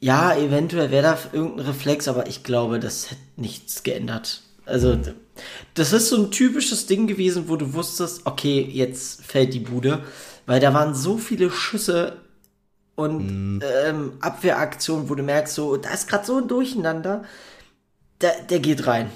Ja, 0.00 0.34
eventuell 0.36 0.90
wäre 0.90 1.02
da 1.02 1.18
irgendein 1.32 1.66
Reflex, 1.66 2.08
aber 2.08 2.26
ich 2.26 2.42
glaube, 2.42 2.80
das 2.80 3.10
hätte 3.10 3.20
nichts 3.36 3.82
geändert. 3.82 4.42
Also, 4.64 4.94
d- 4.94 5.12
das 5.74 5.92
ist 5.92 6.08
so 6.08 6.16
ein 6.16 6.30
typisches 6.30 6.86
Ding 6.86 7.06
gewesen, 7.06 7.44
wo 7.48 7.56
du 7.56 7.72
wusstest, 7.74 8.22
okay, 8.24 8.60
jetzt 8.70 9.22
fällt 9.24 9.54
die 9.54 9.60
Bude, 9.60 10.00
weil 10.44 10.60
da 10.60 10.74
waren 10.74 10.94
so 10.94 11.18
viele 11.18 11.50
Schüsse 11.50 12.16
und 12.96 13.60
ähm, 13.62 14.12
Abwehraktionen, 14.20 15.08
wo 15.08 15.14
du 15.14 15.22
merkst, 15.22 15.54
so, 15.54 15.76
da 15.76 15.90
ist 15.90 16.08
gerade 16.08 16.24
so 16.26 16.38
ein 16.38 16.48
Durcheinander, 16.48 17.22
der, 18.20 18.32
der 18.50 18.58
geht 18.58 18.86
rein. 18.86 19.10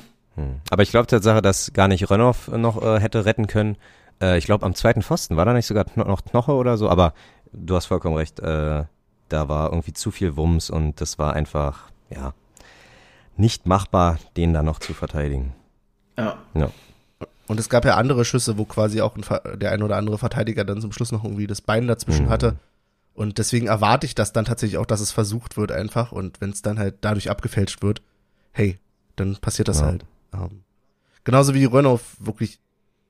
Aber 0.71 0.83
ich 0.83 0.91
glaube 0.91 1.07
Tatsache, 1.07 1.43
dass 1.43 1.73
gar 1.75 1.89
nicht 1.89 2.09
Rönnoff 2.09 2.49
noch 2.49 2.81
äh, 2.83 2.99
hätte 3.01 3.27
retten 3.27 3.47
können. 3.47 3.77
Äh, 4.23 4.39
ich 4.39 4.47
glaube, 4.47 4.65
am 4.65 4.75
zweiten 4.75 5.03
Pfosten 5.03 5.37
war 5.37 5.45
da 5.45 5.53
nicht 5.53 5.67
sogar 5.67 5.85
noch 5.97 6.25
Knoche 6.25 6.53
oder 6.53 6.79
so, 6.79 6.89
aber 6.89 7.13
du 7.53 7.77
hast 7.77 7.87
vollkommen 7.87 8.17
recht. 8.17 8.41
Äh, 8.41 8.85
da 9.29 9.49
war 9.49 9.71
irgendwie 9.71 9.93
zu 9.93 10.11
viel 10.11 10.37
Wumms 10.37 10.71
und 10.71 11.01
das 11.01 11.19
war 11.19 11.35
einfach, 11.35 11.91
ja, 12.09 12.33
nicht 13.37 13.67
machbar, 13.67 14.19
den 14.37 14.55
da 14.55 14.63
noch 14.63 14.79
zu 14.79 14.95
verteidigen. 14.95 15.55
Ja. 16.17 16.37
Ja. 16.55 16.71
Und 17.47 17.61
es 17.61 17.69
gab 17.69 17.85
ja 17.85 17.97
andere 17.97 18.25
Schüsse, 18.25 18.57
wo 18.57 18.65
quasi 18.65 19.01
auch 19.03 19.17
ein, 19.17 19.59
der 19.59 19.73
ein 19.73 19.83
oder 19.83 19.97
andere 19.97 20.19
Verteidiger 20.19 20.65
dann 20.65 20.81
zum 20.81 20.93
Schluss 20.93 21.13
noch 21.13 21.25
irgendwie 21.25 21.47
das 21.47 21.61
Bein 21.61 21.87
dazwischen 21.87 22.27
Mhm. 22.27 22.31
hatte. 22.31 22.57
Und 23.15 23.39
deswegen 23.39 23.67
erwarte 23.67 24.07
ich 24.07 24.15
das 24.15 24.33
dann 24.33 24.45
tatsächlich 24.45 24.79
auch, 24.79 24.87
dass 24.87 25.01
es 25.01 25.13
versucht 25.13 25.57
wird 25.57 25.73
einfach. 25.73 26.13
Und 26.13 26.41
wenn 26.41 26.51
es 26.51 26.63
dann 26.63 26.79
halt 26.79 26.97
dadurch 27.03 27.29
abgefälscht 27.31 27.83
wird, 27.83 28.03
hey, 28.53 28.79
dann 29.17 29.37
passiert 29.37 29.69
das 29.69 29.81
Ja. 29.81 29.87
halt. 29.87 30.05
Ähm, 30.33 30.63
genauso 31.25 31.53
wie 31.55 31.65
Renault 31.65 32.01
wirklich 32.19 32.59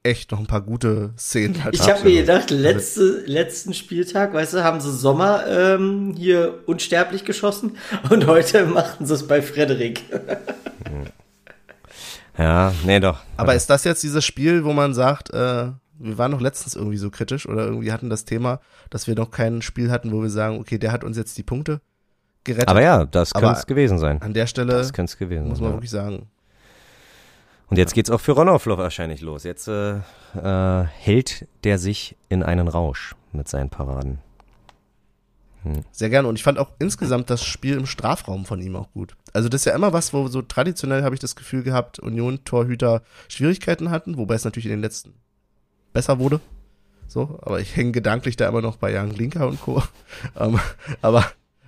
echt 0.02 0.32
noch 0.32 0.38
ein 0.40 0.46
paar 0.46 0.62
gute 0.62 1.12
Szenen 1.18 1.62
hat. 1.62 1.74
Ich 1.74 1.82
habe 1.82 2.04
mir 2.04 2.22
gedacht, 2.22 2.50
letzte, 2.50 3.22
letzten 3.26 3.74
Spieltag, 3.74 4.32
weißt 4.32 4.54
du, 4.54 4.64
haben 4.64 4.80
sie 4.80 4.90
Sommer 4.90 5.46
ähm, 5.46 6.14
hier 6.16 6.60
unsterblich 6.66 7.26
geschossen 7.26 7.76
und 8.08 8.26
heute 8.26 8.64
machten 8.66 9.04
sie 9.04 9.12
es 9.14 9.26
bei 9.28 9.42
Frederik. 9.42 10.02
Ja, 12.38 12.72
nee, 12.84 13.00
doch. 13.00 13.18
Aber 13.36 13.54
ist 13.54 13.68
das 13.68 13.84
jetzt 13.84 14.02
dieses 14.02 14.24
Spiel, 14.24 14.64
wo 14.64 14.72
man 14.72 14.94
sagt, 14.94 15.30
äh, 15.30 15.66
wir 16.00 16.18
waren 16.18 16.30
noch 16.30 16.40
letztens 16.40 16.74
irgendwie 16.74 16.96
so 16.96 17.10
kritisch 17.10 17.46
oder 17.46 17.66
irgendwie 17.66 17.92
hatten 17.92 18.10
das 18.10 18.24
Thema, 18.24 18.60
dass 18.88 19.06
wir 19.06 19.14
noch 19.14 19.30
kein 19.30 19.62
Spiel 19.62 19.90
hatten, 19.90 20.12
wo 20.12 20.22
wir 20.22 20.30
sagen, 20.30 20.58
okay, 20.58 20.78
der 20.78 20.92
hat 20.92 21.04
uns 21.04 21.16
jetzt 21.16 21.36
die 21.36 21.42
Punkte 21.42 21.80
gerettet. 22.44 22.68
Aber 22.68 22.82
ja, 22.82 23.04
das 23.04 23.34
könnte 23.34 23.52
es 23.52 23.66
gewesen 23.66 23.98
sein. 23.98 24.20
An 24.22 24.32
der 24.32 24.46
Stelle 24.46 24.72
Das 24.72 24.92
könnte 24.92 25.12
es 25.12 25.18
gewesen 25.18 25.48
muss 25.48 25.60
man 25.60 25.70
ja. 25.70 25.76
wirklich 25.76 25.90
sagen, 25.90 26.26
Und 27.68 27.76
jetzt 27.76 27.94
geht's 27.94 28.10
auch 28.10 28.20
für 28.20 28.32
Ronnoff 28.32 28.66
wahrscheinlich 28.66 29.20
los. 29.20 29.44
Jetzt 29.44 29.68
äh, 29.68 29.98
äh, 30.34 30.84
hält 30.84 31.46
der 31.64 31.78
sich 31.78 32.16
in 32.28 32.42
einen 32.42 32.68
Rausch 32.68 33.14
mit 33.32 33.48
seinen 33.48 33.68
Paraden. 33.68 34.18
Sehr 35.90 36.08
gerne. 36.08 36.26
Und 36.26 36.36
ich 36.36 36.42
fand 36.42 36.58
auch 36.58 36.70
insgesamt 36.78 37.28
das 37.28 37.44
Spiel 37.44 37.76
im 37.76 37.84
Strafraum 37.84 38.46
von 38.46 38.62
ihm 38.62 38.76
auch 38.76 38.90
gut. 38.92 39.14
Also 39.34 39.50
das 39.50 39.60
ist 39.60 39.64
ja 39.66 39.74
immer 39.74 39.92
was, 39.92 40.14
wo 40.14 40.26
so 40.28 40.40
traditionell 40.40 41.02
habe 41.02 41.14
ich 41.14 41.20
das 41.20 41.36
Gefühl 41.36 41.62
gehabt, 41.62 41.98
Union-Torhüter 41.98 43.02
Schwierigkeiten 43.28 43.90
hatten, 43.90 44.16
wobei 44.16 44.34
es 44.36 44.44
natürlich 44.44 44.66
in 44.66 44.72
den 44.72 44.80
letzten 44.80 45.12
besser 45.92 46.18
wurde. 46.18 46.40
So, 47.08 47.38
aber 47.42 47.60
ich 47.60 47.74
hänge 47.74 47.92
gedanklich 47.92 48.36
da 48.36 48.48
immer 48.48 48.62
noch 48.62 48.76
bei 48.76 48.92
Jan 48.92 49.12
Glinker 49.12 49.48
und 49.48 49.60
Co. 49.60 49.82
ähm, 50.38 50.60
aber 51.02 51.24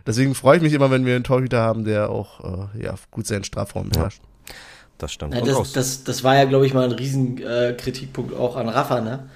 deswegen 0.07 0.35
freue 0.35 0.59
ich 0.59 0.63
mich 0.63 0.73
immer, 0.73 0.91
wenn 0.91 1.05
wir 1.05 1.17
einen 1.17 1.25
Torhüter 1.25 1.61
haben, 1.61 1.85
der 1.85 2.11
auch 2.11 2.71
äh, 2.75 2.85
ja, 2.85 2.95
gut 3.11 3.27
seinen 3.27 3.45
Strafraum 3.45 3.89
beherrscht. 3.89 4.23
Das 4.99 5.13
stimmt. 5.13 5.35
Ja, 5.35 5.41
das, 5.41 5.73
das, 5.73 6.05
das 6.05 6.23
war 6.23 6.37
ja, 6.37 6.45
glaube 6.45 6.65
ich, 6.65 6.75
mal 6.75 6.85
ein 6.85 6.93
riesen 6.93 7.43
äh, 7.43 7.75
Kritikpunkt 7.77 8.37
auch 8.37 8.57
an 8.57 8.69
Rafa, 8.69 9.01
ne? 9.01 9.31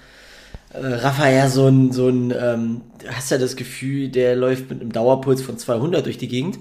Äh, 0.73 0.87
Rafa 0.87 1.29
ja 1.29 1.49
so 1.49 1.67
ein, 1.67 1.91
so 1.91 2.09
ein 2.09 2.31
ähm, 2.31 2.83
du 2.99 3.09
hast 3.09 3.31
ja 3.33 3.39
das 3.39 3.57
Gefühl, 3.57 4.09
der 4.09 4.37
läuft 4.37 4.71
mit 4.71 4.81
einem 4.81 4.93
Dauerpuls 4.93 5.43
von 5.43 5.59
200 5.59 6.07
durch 6.07 6.19
die 6.19 6.29
Gegend. 6.29 6.59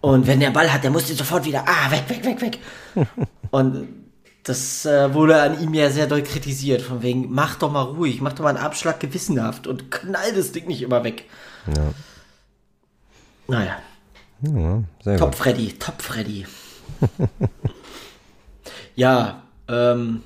Und 0.00 0.26
wenn 0.26 0.40
der 0.40 0.50
Ball 0.50 0.72
hat, 0.72 0.84
der 0.84 0.90
muss 0.90 1.06
den 1.06 1.16
sofort 1.16 1.44
wieder, 1.44 1.64
ah, 1.66 1.90
weg, 1.90 2.04
weg, 2.08 2.24
weg, 2.24 2.40
weg. 2.40 2.58
Und 3.50 3.88
das 4.48 4.86
äh, 4.86 5.12
wurde 5.14 5.40
an 5.40 5.60
ihm 5.60 5.74
ja 5.74 5.90
sehr 5.90 6.06
doll 6.06 6.22
kritisiert, 6.22 6.82
von 6.82 7.02
wegen, 7.02 7.32
mach 7.32 7.56
doch 7.56 7.70
mal 7.70 7.82
ruhig, 7.82 8.20
mach 8.20 8.32
doch 8.32 8.44
mal 8.44 8.50
einen 8.50 8.64
Abschlag 8.64 9.00
gewissenhaft 9.00 9.66
und 9.66 9.90
knall 9.90 10.32
das 10.34 10.52
Ding 10.52 10.66
nicht 10.66 10.82
immer 10.82 11.04
weg. 11.04 11.24
Ja. 11.66 11.92
Naja, 13.46 13.78
ja, 14.42 14.82
Top 15.16 15.30
gut. 15.30 15.34
Freddy, 15.34 15.72
Top 15.78 16.00
Freddy. 16.00 16.46
ja, 18.96 19.42
ähm, 19.68 20.22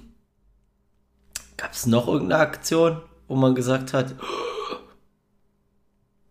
gab 1.56 1.72
es 1.72 1.86
noch 1.86 2.08
irgendeine 2.08 2.42
Aktion, 2.42 3.00
wo 3.28 3.36
man 3.36 3.54
gesagt 3.54 3.92
hat, 3.92 4.10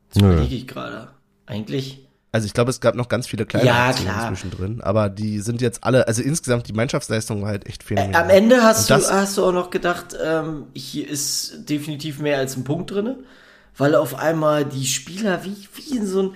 jetzt 0.08 0.22
Nö. 0.22 0.32
überlege 0.32 0.56
ich 0.56 0.68
gerade. 0.68 1.10
Eigentlich, 1.46 2.08
Also 2.32 2.46
ich 2.48 2.54
glaube, 2.54 2.70
es 2.70 2.80
gab 2.80 2.96
noch 2.96 3.10
ganz 3.10 3.28
viele 3.28 3.46
kleine 3.46 3.66
Ja, 3.68 3.88
Aktionen 3.90 4.08
klar. 4.12 4.28
zwischendrin, 4.30 4.82
aber 4.82 5.10
die 5.10 5.40
sind 5.40 5.62
jetzt 5.62 5.84
alle, 5.84 6.08
also 6.08 6.22
insgesamt 6.22 6.68
die 6.68 6.74
Mannschaftsleistung 6.74 7.42
war 7.42 7.50
halt 7.50 7.66
echt 7.68 7.84
äh, 7.84 7.86
phänomenal. 7.86 8.24
am 8.24 8.30
Ende 8.30 8.64
hast 8.64 8.90
du, 8.90 8.96
hast 8.96 9.38
du 9.38 9.46
auch 9.46 9.52
noch 9.52 9.70
gedacht, 9.70 10.16
ähm, 10.24 10.68
hier 10.74 11.10
ist 11.10 11.70
definitiv 11.70 12.20
mehr 12.20 12.38
als 12.38 12.56
ein 12.56 12.64
Punkt 12.64 12.92
drinne, 12.92 13.18
weil 13.78 13.96
auf 13.96 14.16
einmal 14.16 14.66
die 14.66 14.86
Spieler 14.86 15.44
wie, 15.44 15.68
wie 15.76 15.98
in 15.98 16.06
so 16.08 16.24
ein, 16.24 16.36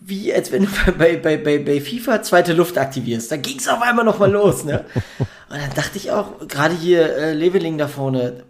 wie 0.00 0.32
als 0.32 0.52
wenn 0.52 0.64
du 0.64 0.68
bei, 0.98 1.16
bei, 1.16 1.36
bei, 1.36 1.58
bei 1.58 1.80
FIFA 1.80 2.22
zweite 2.22 2.52
Luft 2.52 2.78
aktivierst. 2.78 3.30
Da 3.32 3.36
ging 3.36 3.58
es 3.58 3.68
auf 3.68 3.82
einmal 3.82 4.04
nochmal 4.04 4.30
los, 4.30 4.64
ne? 4.64 4.84
Und 5.50 5.56
dann 5.56 5.74
dachte 5.74 5.96
ich 5.96 6.10
auch, 6.12 6.46
gerade 6.46 6.74
hier 6.74 7.16
äh, 7.16 7.32
Leveling 7.32 7.78
da 7.78 7.88
vorne, 7.88 8.44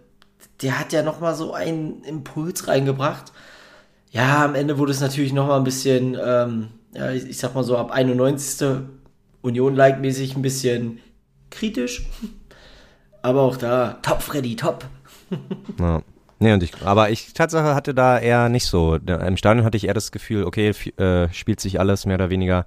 der 0.61 0.77
hat 0.77 0.91
ja 0.91 1.01
nochmal 1.01 1.33
so 1.35 1.53
einen 1.53 2.03
Impuls 2.03 2.67
reingebracht. 2.67 3.31
Ja, 4.11 4.43
am 4.45 4.55
Ende 4.55 4.77
wurde 4.77 4.91
es 4.91 5.01
natürlich 5.01 5.33
nochmal 5.33 5.57
ein 5.59 5.63
bisschen, 5.63 6.17
ähm, 6.23 6.67
ja, 6.93 7.11
ich, 7.11 7.29
ich 7.29 7.37
sag 7.37 7.53
mal 7.55 7.63
so 7.63 7.77
ab 7.77 7.91
91. 7.91 8.79
Union-like-mäßig 9.41 10.35
ein 10.35 10.41
bisschen 10.41 10.99
kritisch. 11.49 12.05
Aber 13.21 13.41
auch 13.41 13.57
da, 13.57 13.99
top, 14.01 14.21
Freddy, 14.21 14.55
top. 14.55 14.85
Ja. 15.79 16.01
Nee, 16.41 16.53
und 16.53 16.63
ich, 16.63 16.71
aber 16.85 17.09
ich 17.09 17.33
Tatsache 17.33 17.75
hatte 17.75 17.93
da 17.93 18.17
eher 18.17 18.47
nicht 18.47 18.65
so. 18.65 18.95
Im 18.95 19.35
Stadion 19.35 19.65
hatte 19.65 19.75
ich 19.75 19.87
eher 19.87 19.93
das 19.93 20.13
Gefühl, 20.13 20.45
okay, 20.45 20.69
äh, 20.95 21.27
spielt 21.33 21.59
sich 21.59 21.81
alles 21.81 22.05
mehr 22.05 22.15
oder 22.15 22.29
weniger 22.29 22.65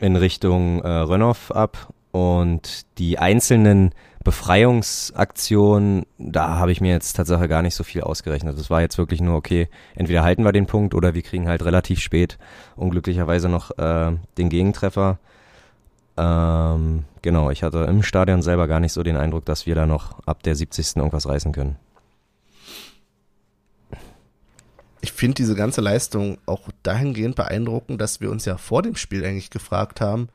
in 0.00 0.16
Richtung 0.16 0.82
äh, 0.82 0.88
Rönnoff 0.88 1.52
ab 1.52 1.92
und 2.10 2.84
die 2.98 3.18
einzelnen 3.18 3.94
Befreiungsaktionen, 4.22 6.04
da 6.18 6.58
habe 6.58 6.72
ich 6.72 6.82
mir 6.82 6.92
jetzt 6.92 7.14
Tatsache 7.14 7.48
gar 7.48 7.62
nicht 7.62 7.74
so 7.74 7.84
viel 7.84 8.02
ausgerechnet. 8.02 8.58
Das 8.58 8.68
war 8.68 8.82
jetzt 8.82 8.98
wirklich 8.98 9.22
nur, 9.22 9.34
okay, 9.34 9.68
entweder 9.94 10.22
halten 10.22 10.44
wir 10.44 10.52
den 10.52 10.66
Punkt 10.66 10.94
oder 10.94 11.14
wir 11.14 11.22
kriegen 11.22 11.48
halt 11.48 11.64
relativ 11.64 12.00
spät 12.00 12.38
unglücklicherweise 12.76 13.48
noch 13.48 13.76
äh, 13.78 14.12
den 14.36 14.50
Gegentreffer. 14.50 15.18
Ähm, 16.18 17.04
genau, 17.22 17.50
ich 17.50 17.62
hatte 17.62 17.78
im 17.88 18.02
Stadion 18.02 18.42
selber 18.42 18.68
gar 18.68 18.78
nicht 18.78 18.92
so 18.92 19.02
den 19.02 19.16
Eindruck, 19.16 19.46
dass 19.46 19.64
wir 19.64 19.74
da 19.74 19.86
noch 19.86 20.18
ab 20.26 20.42
der 20.42 20.54
70. 20.54 20.96
irgendwas 20.96 21.26
reißen 21.26 21.52
können. 21.52 21.76
Ich 25.00 25.12
finde 25.12 25.36
diese 25.36 25.54
ganze 25.54 25.80
Leistung 25.80 26.36
auch 26.44 26.68
dahingehend 26.82 27.36
beeindruckend, 27.36 27.98
dass 28.02 28.20
wir 28.20 28.30
uns 28.30 28.44
ja 28.44 28.58
vor 28.58 28.82
dem 28.82 28.96
Spiel 28.96 29.24
eigentlich 29.24 29.48
gefragt 29.48 30.02
haben, 30.02 30.28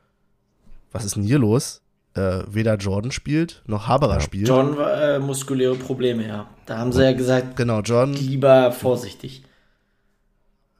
was 0.90 1.04
ist 1.04 1.14
denn 1.14 1.22
hier 1.22 1.38
los? 1.38 1.82
Äh, 2.16 2.42
weder 2.48 2.76
Jordan 2.76 3.10
spielt, 3.10 3.62
noch 3.66 3.88
Haberer 3.88 4.14
Ja. 4.14 4.20
spielt. 4.20 4.48
John 4.48 4.76
äh, 4.78 5.18
muskuläre 5.18 5.74
Probleme, 5.74 6.26
ja. 6.26 6.46
Da 6.64 6.78
haben 6.78 6.90
sie 6.92 7.02
ja 7.04 7.12
gesagt, 7.12 7.56
Genau, 7.56 7.80
Jordan, 7.80 8.14
lieber 8.14 8.72
vorsichtig. 8.72 9.42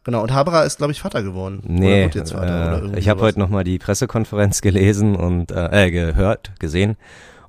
genau, 0.05 0.23
und 0.23 0.33
Haberer 0.33 0.65
ist, 0.65 0.79
glaube 0.79 0.93
ich, 0.93 1.01
Vater 1.01 1.23
geworden. 1.23 1.61
oder 1.65 1.73
Nee, 1.73 2.03
wird 2.05 2.15
jetzt 2.15 2.33
Vater, 2.33 2.45
oder 2.45 2.73
äh, 2.73 2.79
irgendwie 2.81 2.99
ich 3.01 3.09
habe 3.09 3.21
heute 3.21 3.39
nochmal 3.39 3.65
die 3.65 3.79
Pressekonferenz 3.79 4.61
gelesen 4.63 5.15
und 5.17 5.51
äh, 5.53 5.87
äh, 5.87 5.91
gehört, 5.91 6.53
gesehen. 6.59 6.97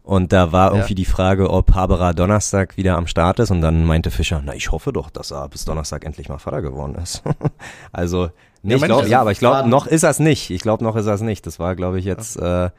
Und 0.04 0.32
da 0.32 0.52
war 0.54 0.72
irgendwie 0.72 0.94
Ja. 0.94 0.96
die 0.96 1.06
Frage, 1.06 1.50
ob 1.50 1.74
Haberer 1.76 2.14
Donnerstag 2.14 2.78
wieder 2.78 2.96
am 2.98 3.08
Start 3.08 3.40
ist. 3.40 3.52
Und 3.52 3.60
dann 3.62 3.84
meinte 3.86 4.10
Fischer, 4.10 4.42
na, 4.44 4.54
ich 4.56 4.72
hoffe 4.72 4.94
doch, 4.94 5.10
dass 5.10 5.32
er 5.32 5.50
bis 5.50 5.66
Donnerstag 5.66 6.06
endlich 6.06 6.30
mal 6.30 6.38
Vater 6.38 6.62
geworden 6.62 6.96
ist. 6.96 7.24
also, 7.92 8.30
nee, 8.64 8.72
Ja, 8.72 8.76
ich 8.76 8.82
Mensch, 8.82 8.86
glaub, 8.86 9.00
also 9.00 9.12
ja, 9.12 9.20
aber 9.22 9.32
ich 9.32 9.40
glaube, 9.40 9.68
noch 9.68 9.86
ist 9.86 10.04
er's 10.04 10.20
nicht. 10.20 10.50
Ich 10.50 10.62
glaube, 10.62 10.84
noch 10.84 10.96
ist 10.96 11.08
er's 11.08 11.22
nicht. 11.22 11.46
Das 11.46 11.60
war, 11.60 11.76
glaube 11.76 12.00
ich, 12.00 12.06
jetzt 12.06 12.38
äh, 12.38 12.70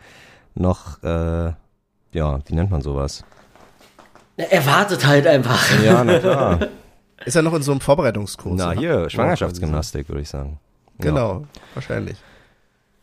noch, 0.55 1.03
äh, 1.03 1.53
ja, 2.12 2.38
wie 2.46 2.55
nennt 2.55 2.70
man 2.70 2.82
sowas? 2.82 3.24
Er 4.36 4.64
wartet 4.66 5.07
halt 5.07 5.26
einfach. 5.26 5.82
Ja, 5.82 6.05
na 6.05 6.18
klar. 6.18 6.61
Ist 7.24 7.34
er 7.34 7.42
noch 7.42 7.55
in 7.55 7.62
so 7.62 7.72
einem 7.72 7.80
Vorbereitungskurs? 7.80 8.55
na, 8.57 8.70
oder? 8.70 8.80
hier, 8.80 9.11
Schwangerschaftsgymnastik, 9.11 10.09
würde 10.09 10.22
ich 10.22 10.28
sagen. 10.28 10.61
Ja. 10.99 11.11
Genau, 11.11 11.44
wahrscheinlich. 11.74 12.16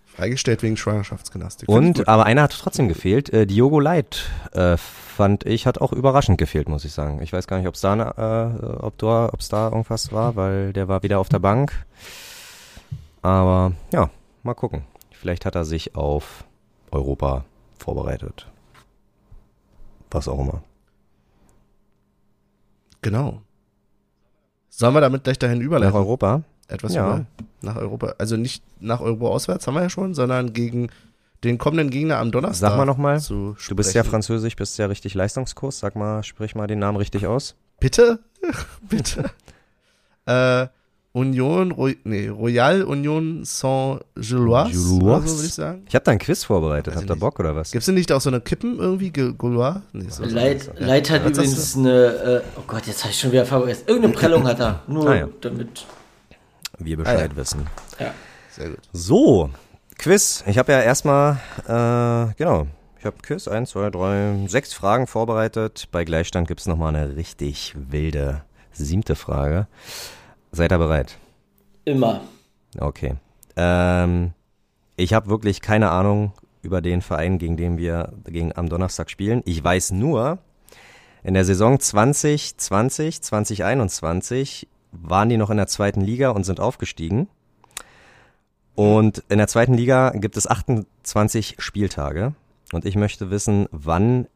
Freigestellt 0.06 0.64
wegen 0.64 0.78
Schwangerschaftsgymnastik. 0.78 1.68
Und, 1.68 2.08
aber 2.08 2.26
einer 2.26 2.44
hat 2.44 2.58
trotzdem 2.58 2.88
gefehlt. 2.88 3.32
Äh, 3.34 3.46
Diogo 3.46 3.82
Light, 3.82 4.30
äh, 4.54 4.78
fand 4.78 5.46
ich, 5.46 5.68
hat 5.68 5.82
auch 5.82 5.92
überraschend 5.92 6.38
gefehlt, 6.38 6.70
muss 6.70 6.86
ich 6.86 6.94
sagen. 6.94 7.22
Ich 7.22 7.34
weiß 7.34 7.48
gar 7.48 7.58
nicht, 7.58 7.68
ob's 7.68 7.82
da, 7.82 7.94
äh, 7.96 8.66
ob 8.78 8.98
da, 8.98 9.30
ob's 9.34 9.50
da 9.50 9.66
irgendwas 9.68 10.14
war, 10.14 10.38
weil 10.38 10.72
der 10.72 10.88
war 10.88 11.04
wieder 11.04 11.20
auf 11.20 11.28
der 11.28 11.40
Bank. 11.40 11.74
Aber 13.22 13.74
ja, 13.92 14.10
mal 14.44 14.54
gucken. 14.54 14.84
Vielleicht 15.12 15.46
hat 15.46 15.56
er 15.56 15.66
sich 15.66 15.96
auf 15.96 16.46
Europa 16.96 17.46
vorbereitet. 17.78 18.48
Was 20.12 20.28
auch 20.28 20.40
immer. 20.40 20.64
Genau. 23.02 23.42
Sollen 24.70 24.94
wir 24.94 25.02
damit 25.02 25.24
gleich 25.24 25.38
dahin 25.40 25.60
Nach 25.60 25.66
überleiten? 25.66 25.96
Europa? 25.96 26.44
Etwas 26.68 26.96
Ja. 26.96 27.06
über 27.06 27.26
nach 27.62 27.76
Europa. 27.76 28.16
Also 28.18 28.38
nicht 28.38 28.64
nach 28.80 29.00
Euro 29.02 29.30
auswärts, 29.30 29.68
haben 29.68 29.76
wir 29.76 29.82
ja 29.84 29.90
schon, 29.90 30.14
sondern 30.14 30.54
gegen 30.54 30.90
den 31.44 31.58
kommenden 31.58 31.90
Gegner 31.90 32.18
am 32.18 32.32
Donnerstag. 32.32 32.70
Sag 32.72 32.78
mal 32.78 32.86
noch 32.86 32.98
mal. 32.98 33.20
zu 33.20 33.56
Du 33.68 33.76
bist 33.76 33.94
ja 33.94 34.04
französisch, 34.04 34.56
bist 34.56 34.78
ja 34.80 34.88
richtig 34.88 35.14
Leistungskurs. 35.14 35.80
Sag 35.80 35.96
mal, 35.96 36.24
sprich 36.24 36.56
mal 36.56 36.68
den 36.68 36.80
Namen 36.80 36.98
richtig 36.98 37.28
aus. 37.28 37.56
Bitte? 37.80 38.20
Bitte? 38.90 39.30
äh, 40.26 40.68
Union, 41.16 41.72
Ro 41.72 41.90
nee, 42.04 42.28
Royal 42.28 42.84
Union 42.84 43.46
Saint-Gilloise, 43.46 44.72
Gilloise? 44.72 45.28
so 45.28 45.36
würde 45.38 45.48
ich 45.48 45.54
sagen. 45.54 45.86
Ich 45.88 45.96
habe 45.96 46.04
da 46.04 46.12
ein 46.12 46.20
Quiz 46.20 46.44
vorbereitet. 46.44 46.94
Habt 46.94 47.10
ihr. 47.10 47.16
Bock 47.16 47.40
oder 47.40 47.56
was? 47.56 47.72
Gibt's 47.72 47.86
denn 47.86 47.96
nicht 47.96 48.12
auch 48.12 48.20
so 48.20 48.30
eine 48.30 48.42
Kippen 48.42 48.78
irgendwie, 48.80 49.12
Ge- 49.12 49.34
Gaulois? 49.38 49.82
Nee, 49.94 50.10
so, 50.10 50.26
Leid, 50.26 50.64
so. 50.64 50.72
Leid 50.78 51.10
hat 51.10 51.24
hast 51.24 51.30
übrigens 51.32 51.78
eine, 51.78 52.06
äh, 52.06 52.42
oh 52.58 52.64
Gott, 52.68 52.86
jetzt 52.88 53.04
habe 53.04 53.12
ich 53.12 53.20
schon 53.20 53.32
wieder 53.32 53.46
vergessen. 53.46 53.84
Irgendeine 53.88 54.14
Prellung 54.14 54.46
hat 54.46 54.60
er. 54.60 54.82
Nur 54.88 55.10
Ah, 55.10 55.16
ja. 55.16 55.28
damit. 55.40 55.86
Wir 56.80 56.98
Bescheid 56.98 57.32
Ah, 57.34 57.38
wissen. 57.38 57.66
Sehr 58.52 58.70
gut. 58.72 58.80
So, 58.92 59.50
Quiz. 59.98 60.44
Ich 60.48 60.58
habe 60.58 60.74
ja 60.74 60.82
erstmal, 60.82 61.38
äh, 61.66 62.34
genau, 62.38 62.68
ich 63.00 63.06
habe 63.06 63.16
Quiz, 63.22 63.48
eins, 63.48 63.70
zwei, 63.70 63.90
drei, 63.90 64.36
sechs 64.48 64.74
Fragen 64.74 65.08
vorbereitet. 65.08 65.88
Bei 65.94 66.04
Gleichstand 66.04 66.50
gibt's 66.50 66.66
noch 66.66 66.76
nochmal 66.76 66.94
eine 66.94 67.16
richtig 67.16 67.74
wilde 67.90 68.42
siebte 68.74 69.16
Frage. 69.16 69.68
Seid 70.56 70.72
ihr 70.72 70.78
bereit? 70.78 71.18
Immer. 71.84 72.22
Okay. 72.80 73.16
Ähm, 73.58 74.32
ich 74.96 75.14
habe 75.14 75.28
wirklich 75.28 75.60
keine 75.60 75.90
Ahnung 75.90 76.32
über 76.62 76.82
den 76.82 77.02
Verein, 77.02 77.40
gegen 77.40 77.58
den 77.58 77.78
wir 77.78 78.14
gegen, 78.26 78.56
am 78.56 78.70
Donnerstag 78.70 79.10
spielen. 79.10 79.42
Ich 79.44 79.62
weiß 79.62 79.92
nur, 79.92 80.38
in 81.24 81.34
der 81.34 81.44
Saison 81.44 81.78
2020, 81.78 83.22
2021 83.22 84.70
waren 84.94 85.28
die 85.28 85.36
noch 85.36 85.50
in 85.50 85.58
der 85.58 85.68
zweiten 85.68 86.00
Liga 86.00 86.30
und 86.30 86.46
sind 86.46 86.62
aufgestiegen. 86.62 87.28
Und 88.76 89.26
in 89.28 89.40
der 89.40 89.50
zweiten 89.50 89.74
Liga 89.74 90.12
gibt 90.12 90.38
es 90.38 90.48
28 90.48 91.56
Spieltage. 91.60 92.34
Und 92.72 92.86
ich 92.86 92.96
möchte 92.96 93.30
wissen, 93.30 93.68
wann 93.72 94.30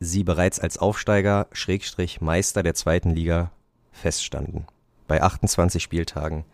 sie 0.00 0.24
bereits 0.24 0.58
als 0.58 0.78
Aufsteiger, 0.78 1.46
Schrägstrich 1.52 2.20
Meister 2.20 2.64
der 2.64 2.74
zweiten 2.74 3.10
Liga 3.10 3.52
feststanden. 3.92 4.66
Bei 5.10 5.24
28 5.24 5.82
Spieltagen. 5.82 6.44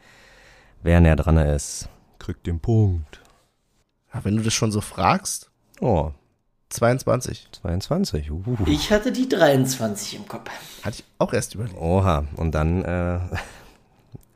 Wer 0.83 1.03
näher 1.03 1.17
dran 1.17 1.37
ist, 1.37 1.91
kriegt 2.19 2.47
den 2.47 2.59
Punkt. 2.59 3.21
Ja, 4.15 4.25
wenn 4.25 4.35
du 4.35 4.43
das 4.43 4.55
schon 4.55 4.73
so 4.73 4.81
fragst, 4.81 5.51
Oh, 5.79 6.13
22. 6.71 7.49
22. 7.53 8.31
Uh. 8.31 8.57
Ich 8.65 8.91
hatte 8.91 9.13
die 9.13 9.29
23 9.29 10.17
im 10.17 10.27
Kopf. 10.27 10.51
Hatte 10.83 11.01
ich 11.01 11.05
auch 11.19 11.35
erst 11.35 11.55
überlegt. 11.55 11.77
Oha, 11.77 12.25
und 12.37 12.53
dann, 12.55 12.83
äh, 12.83 13.19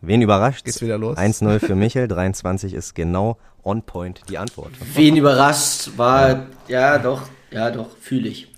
wen 0.02 0.20
überrascht? 0.20 0.66
Geht's 0.66 0.82
wieder 0.82 0.98
los? 0.98 1.16
1-0 1.16 1.58
für 1.58 1.74
Michel, 1.74 2.06
23 2.06 2.74
ist 2.74 2.94
genau 2.94 3.38
on 3.64 3.80
point 3.80 4.20
die 4.28 4.36
Antwort. 4.36 4.72
Wen 4.92 5.16
überrascht 5.16 5.92
war, 5.96 6.44
ja, 6.68 6.98
doch, 6.98 7.22
ja, 7.50 7.70
doch, 7.70 7.96
fühle 7.96 8.28
ich. 8.28 8.49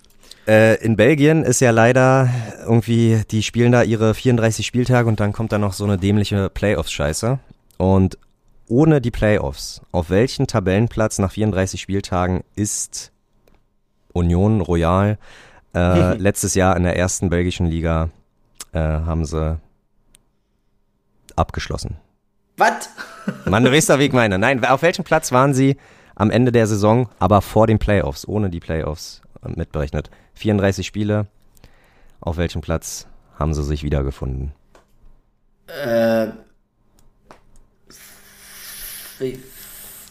Äh, 0.47 0.83
in 0.83 0.97
Belgien 0.97 1.43
ist 1.43 1.61
ja 1.61 1.71
leider 1.71 2.29
irgendwie, 2.65 3.21
die 3.31 3.43
spielen 3.43 3.71
da 3.71 3.83
ihre 3.83 4.13
34 4.13 4.65
Spieltage 4.65 5.07
und 5.07 5.19
dann 5.19 5.31
kommt 5.31 5.51
da 5.51 5.57
noch 5.57 5.73
so 5.73 5.85
eine 5.85 5.97
dämliche 5.97 6.49
Playoffs-Scheiße. 6.49 7.39
Und 7.77 8.17
ohne 8.67 9.01
die 9.01 9.11
Playoffs, 9.11 9.81
auf 9.91 10.09
welchen 10.09 10.47
Tabellenplatz 10.47 11.19
nach 11.19 11.31
34 11.31 11.81
Spieltagen 11.81 12.43
ist 12.55 13.11
Union 14.11 14.61
Royal 14.61 15.17
äh, 15.73 16.13
letztes 16.17 16.55
Jahr 16.55 16.75
in 16.75 16.83
der 16.83 16.97
ersten 16.97 17.29
belgischen 17.29 17.65
Liga 17.65 18.09
äh, 18.73 18.79
haben 18.79 19.25
sie 19.25 19.59
abgeschlossen? 21.35 21.97
Was? 22.57 22.89
Mann, 23.45 23.63
du 23.63 23.71
weißt 23.71 23.89
doch, 23.89 23.99
wie 23.99 24.05
ich 24.05 24.13
meine. 24.13 24.37
Nein, 24.37 24.63
auf 24.65 24.81
welchem 24.81 25.03
Platz 25.03 25.31
waren 25.31 25.53
sie 25.53 25.77
am 26.15 26.29
Ende 26.29 26.51
der 26.51 26.67
Saison, 26.67 27.09
aber 27.17 27.41
vor 27.41 27.65
den 27.65 27.79
Playoffs, 27.79 28.27
ohne 28.27 28.49
die 28.49 28.59
Playoffs 28.59 29.22
mitberechnet? 29.45 30.09
34 30.35 30.85
Spiele. 30.85 31.27
Auf 32.19 32.37
welchem 32.37 32.61
Platz 32.61 33.07
haben 33.37 33.53
sie 33.53 33.63
sich 33.63 33.83
wiedergefunden? 33.83 34.53
Äh, 35.67 36.27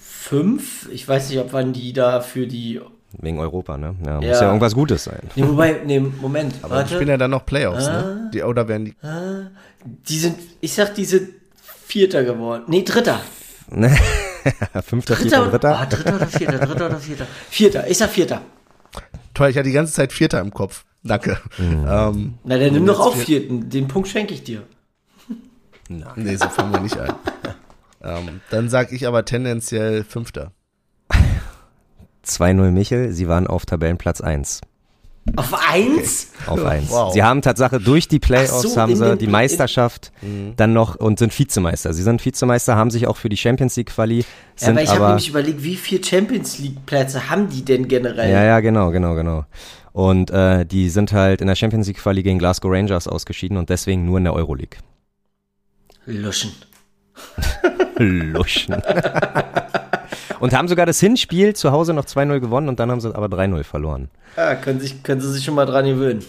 fünf? 0.01 0.89
Ich 0.91 1.07
weiß 1.07 1.31
nicht, 1.31 1.39
ob 1.39 1.53
wann 1.53 1.73
die 1.73 1.93
da 1.93 2.21
für 2.21 2.47
die. 2.47 2.81
Wegen 3.19 3.39
Europa, 3.39 3.77
ne? 3.77 3.95
Ja, 4.07 4.17
muss 4.17 4.25
Ja. 4.25 4.33
ja, 4.41 4.47
irgendwas 4.47 4.75
Gutes 4.75 5.05
sein. 5.05 5.21
Nee, 5.37 5.47
wobei, 5.47 5.81
nee, 5.85 6.01
Moment, 6.01 6.55
Aber 6.63 6.77
warte. 6.77 6.95
spielen 6.95 7.09
ja 7.11 7.19
dann 7.19 7.31
noch 7.33 7.45
Playoffs, 7.45 7.87
Ah. 7.87 8.03
ne? 8.03 8.31
Die, 8.33 8.43
oder 8.43 8.67
werden 8.69 8.87
die. 8.87 8.95
Die 10.09 10.19
sind, 10.19 10.39
ich 10.61 10.73
sag, 10.73 10.95
die 10.95 11.05
sind 11.05 11.29
Vierter 11.87 12.25
geworden. 12.25 12.65
Nee, 12.69 12.83
Dritter. 12.83 13.21
Fünfter, 14.83 15.15
Dritter, 15.15 15.17
vierter, 15.17 15.43
oder- 15.43 15.51
dritter. 15.51 15.79
Ah, 15.79 15.87
Dritter 15.87 16.17
oder 16.17 16.27
Vierter, 16.27 16.59
Dritter 16.59 16.87
oder 16.87 16.99
Vierter. 17.01 17.27
Vierter, 17.51 17.89
ich 17.91 17.99
sag 17.99 18.11
Vierter. 18.11 18.41
Toll, 19.35 19.49
ich 19.51 19.57
hatte 19.57 19.69
die 19.69 19.75
ganze 19.75 19.93
Zeit 19.93 20.13
Vierter 20.13 20.41
im 20.41 20.53
Kopf. 20.53 20.85
Danke. 21.05 21.39
Mhm. 21.59 21.87
Ähm, 21.89 22.35
Na, 22.45 22.59
dann 22.59 22.73
nimm 22.73 22.87
doch 22.87 23.01
auch 23.01 23.15
vier- 23.17 23.41
Vierten. 23.41 23.69
Den 23.71 23.89
Punkt 23.89 24.09
schenke 24.09 24.35
ich 24.35 24.45
dir. 24.45 24.63
nee, 25.89 26.37
so 26.37 26.49
fangen 26.49 26.73
wir 26.73 26.81
nicht 26.81 26.97
an. 26.99 27.15
ähm, 28.03 28.41
dann 28.51 28.69
sag 28.69 28.93
ich 28.93 29.07
aber 29.07 29.25
tendenziell 29.25 30.05
Fünfter. 30.05 30.53
2-0 32.25 32.71
Michel, 32.71 33.13
sie 33.13 33.27
waren 33.29 33.47
auf 33.47 33.67
Tabellenplatz 33.67 34.21
1. 34.21 34.61
Auf 35.37 35.55
eins? 35.71 36.29
auf 36.47 36.65
eins. 36.65 36.91
Wow. 36.91 37.13
Sie 37.13 37.23
haben 37.23 37.43
Tatsache 37.43 37.79
durch 37.79 38.09
die 38.09 38.19
Playoffs 38.19 38.63
so, 38.63 38.77
haben 38.77 38.97
sie 38.97 39.17
die 39.17 39.29
Meisterschaft 39.29 40.13
dann 40.57 40.73
noch 40.73 40.97
und 40.97 41.19
sind 41.19 41.37
Vizemeister. 41.39 41.93
Sie 41.93 42.03
sind 42.03 42.25
Vizemeister, 42.25 42.77
haben 42.77 42.91
sich 42.91 43.07
auch 43.07 43.17
für 43.17 43.29
die 43.29 43.37
Champions 43.37 43.77
League 43.77 43.91
Quali, 43.91 44.25
Ja, 44.59 44.69
aber 44.69 44.83
ich 44.83 44.91
habe 44.91 45.07
nämlich 45.07 45.29
überlegt, 45.29 45.63
wie 45.63 45.77
viele 45.77 46.05
Champions 46.05 46.59
League 46.59 46.85
Plätze 46.87 47.31
haben 47.31 47.49
die 47.49 47.65
denn 47.65 47.87
generell? 47.89 48.31
ja, 48.31 48.43
ja, 48.45 48.61
genau, 48.61 48.91
genau, 48.91 49.15
genau. 49.15 49.45
Und 49.93 50.31
äh, 50.31 50.65
die 50.67 50.89
sind 50.89 51.13
halt 51.13 51.41
in 51.41 51.47
der 51.47 51.55
Champions 51.55 51.87
League 51.87 51.99
Quali 51.99 52.23
gegen 52.23 52.39
Glasgow 52.39 52.71
Rangers 52.73 53.07
ausgeschieden 53.07 53.57
und 53.57 53.69
deswegen 53.71 54.05
nur 54.05 54.19
in 54.19 54.25
der 54.25 54.35
Euroleague. 54.35 54.79
Luschen. 56.07 56.53
Luschen. 57.99 58.83
und 60.43 60.53
haben 60.55 60.67
sogar 60.67 60.87
das 60.87 60.99
Hinspiel 60.99 61.55
zu 61.55 61.71
Hause 61.71 61.95
noch 61.95 62.05
2-0 62.05 62.41
gewonnen 62.41 62.69
und 62.69 62.81
dann 62.81 62.91
haben 62.91 63.01
sie 63.01 63.15
aber 63.15 63.27
3-0 63.27 63.63
verloren. 63.63 64.09
Ja, 64.37 64.57
können, 64.57 64.81
sich, 64.81 65.05
können 65.05 65.21
sie 65.21 65.31
sich 65.33 65.45
schon 65.45 65.55
mal 65.55 65.67
dran 65.67 65.85
gewöhnen. 65.85 66.25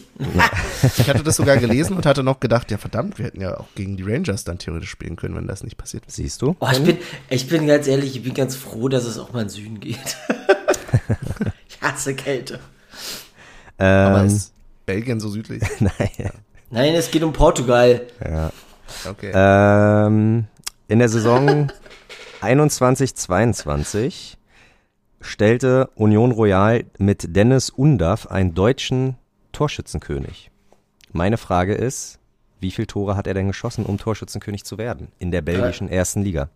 Ich 1.00 1.10
hatte 1.10 1.24
das 1.24 1.38
sogar 1.38 1.58
gelesen 1.58 1.98
und 1.98 2.06
hatte 2.06 2.22
noch 2.22 2.40
gedacht, 2.40 2.70
ja 2.70 2.78
verdammt, 2.78 3.18
wir 3.18 3.26
hätten 3.26 3.42
ja 3.42 3.58
auch 3.58 3.66
gegen 3.74 3.98
die 3.98 4.04
Rangers 4.04 4.44
dann 4.44 4.60
theoretisch 4.60 4.92
spielen 4.92 5.16
können, 5.16 5.36
wenn 5.36 5.48
das 5.48 5.64
nicht 5.64 5.78
passiert. 5.78 6.04
Siehst 6.06 6.44
du? 6.44 6.56
Oh, 6.60 6.68
ich, 6.72 6.84
bin, 6.84 6.98
ich 7.30 7.48
bin 7.48 7.66
ganz 7.66 7.88
ehrlich, 7.88 8.16
ich 8.16 8.22
bin 8.22 8.36
ganz 8.36 8.56
froh, 8.56 8.88
dass 8.88 9.06
es 9.06 9.18
auch 9.18 9.34
mal 9.34 9.42
in 9.42 9.48
den 9.48 9.50
Süden 9.50 9.80
geht. 9.80 9.98
ich 11.68 11.82
hasse 11.82 12.14
Kälte. 12.14 12.60
Aber 13.80 14.20
Ähm, 14.20 14.28
ist 14.28 14.54
Belgien 14.86 15.20
so 15.20 15.30
südlich? 15.30 15.64
nein. 15.80 16.32
Nein, 16.70 16.94
es 16.94 17.10
geht 17.10 17.24
um 17.24 17.34
Portugal. 17.34 18.02
Ja. 18.24 18.52
Okay. 19.10 19.32
Ähm, 19.34 20.46
in 20.88 21.00
der 21.00 21.10
Saison 21.10 21.72
21-22 22.44 24.36
stellte 25.22 25.90
Union 25.96 26.32
Royal 26.32 26.84
mit 26.98 27.36
Dennis 27.36 27.70
Undav 27.70 28.28
einen 28.28 28.54
deutschen 28.54 29.16
Torschützenkönig. 29.54 30.52
Meine 31.14 31.38
Frage 31.38 31.74
ist, 31.74 32.20
wie 32.60 32.72
viele 32.72 32.88
Tore 32.88 33.16
hat 33.16 33.28
er 33.28 33.34
denn 33.34 33.48
geschossen, 33.48 33.86
um 33.86 33.98
Torschützenkönig 33.98 34.66
zu 34.66 34.78
werden 34.78 35.08
in 35.20 35.32
der 35.32 35.42
belgischen 35.42 35.88
ersten 35.88 36.22
Liga? 36.24 36.50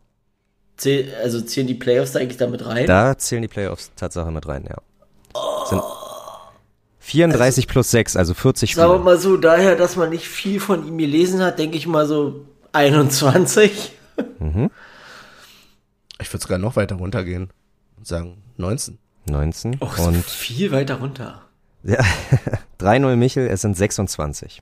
Zähl, 0.76 1.14
also 1.24 1.40
zählen 1.42 1.68
die 1.68 1.74
Playoffs 1.74 2.12
da 2.12 2.20
eigentlich 2.20 2.38
damit 2.38 2.66
rein? 2.66 2.86
Da 2.86 3.18
zählen 3.18 3.42
die 3.42 3.48
Playoffs 3.48 3.92
Tatsache 3.96 4.32
mit 4.32 4.48
rein, 4.48 4.66
ja. 4.68 4.76
Sind 5.68 5.82
34 7.00 7.68
plus 7.68 7.92
6, 7.92 8.18
also 8.18 8.34
40 8.34 8.76
Sagen 8.76 8.90
wir 8.90 8.96
Spiele. 8.96 9.04
mal 9.06 9.18
so, 9.18 9.38
daher, 9.38 9.78
dass 9.78 9.96
man 9.96 10.10
nicht 10.10 10.28
viel 10.28 10.60
von 10.60 10.86
ihm 10.86 10.98
gelesen 10.98 11.42
hat, 11.42 11.60
denke 11.60 11.78
ich 11.78 11.88
mal 11.88 12.06
so 12.06 12.46
21. 12.74 13.94
ich 16.22 16.32
würde 16.34 16.42
sogar 16.44 16.58
noch 16.58 16.76
weiter 16.76 16.96
runtergehen 16.96 17.50
und 17.98 18.08
sagen 18.08 18.42
19. 18.58 18.98
19 19.30 19.78
Och, 19.82 19.98
und 20.00 20.24
viel 20.26 20.72
weiter 20.72 20.96
runter. 20.96 21.42
Ja, 21.84 22.00
3-0 22.80 23.16
Michel, 23.18 23.48
es 23.48 23.62
sind 23.62 23.76
26. 23.78 24.62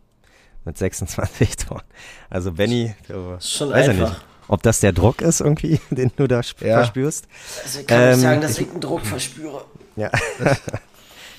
Mit 0.66 0.78
26 0.78 1.58
Toren. 1.68 1.84
Also 2.30 2.52
Benny, 2.52 2.94
schon 3.40 3.70
weiß 3.72 3.90
einfach. 3.90 4.10
nicht, 4.10 4.26
ob 4.48 4.64
das 4.64 4.80
der 4.80 4.92
Druck 4.94 5.22
ist 5.22 5.42
irgendwie, 5.42 5.80
den 5.92 6.12
du 6.16 6.28
da 6.28 6.42
Ja. 6.60 6.78
verspürst. 6.78 7.28
Also 7.64 7.84
kann 7.86 8.02
Ähm, 8.02 8.12
ich 8.14 8.20
sagen, 8.20 8.42
dass 8.42 8.58
ich 8.60 8.70
einen 8.72 8.82
Druck 8.82 9.02
verspüre. 9.06 9.64
Ja. 9.96 10.10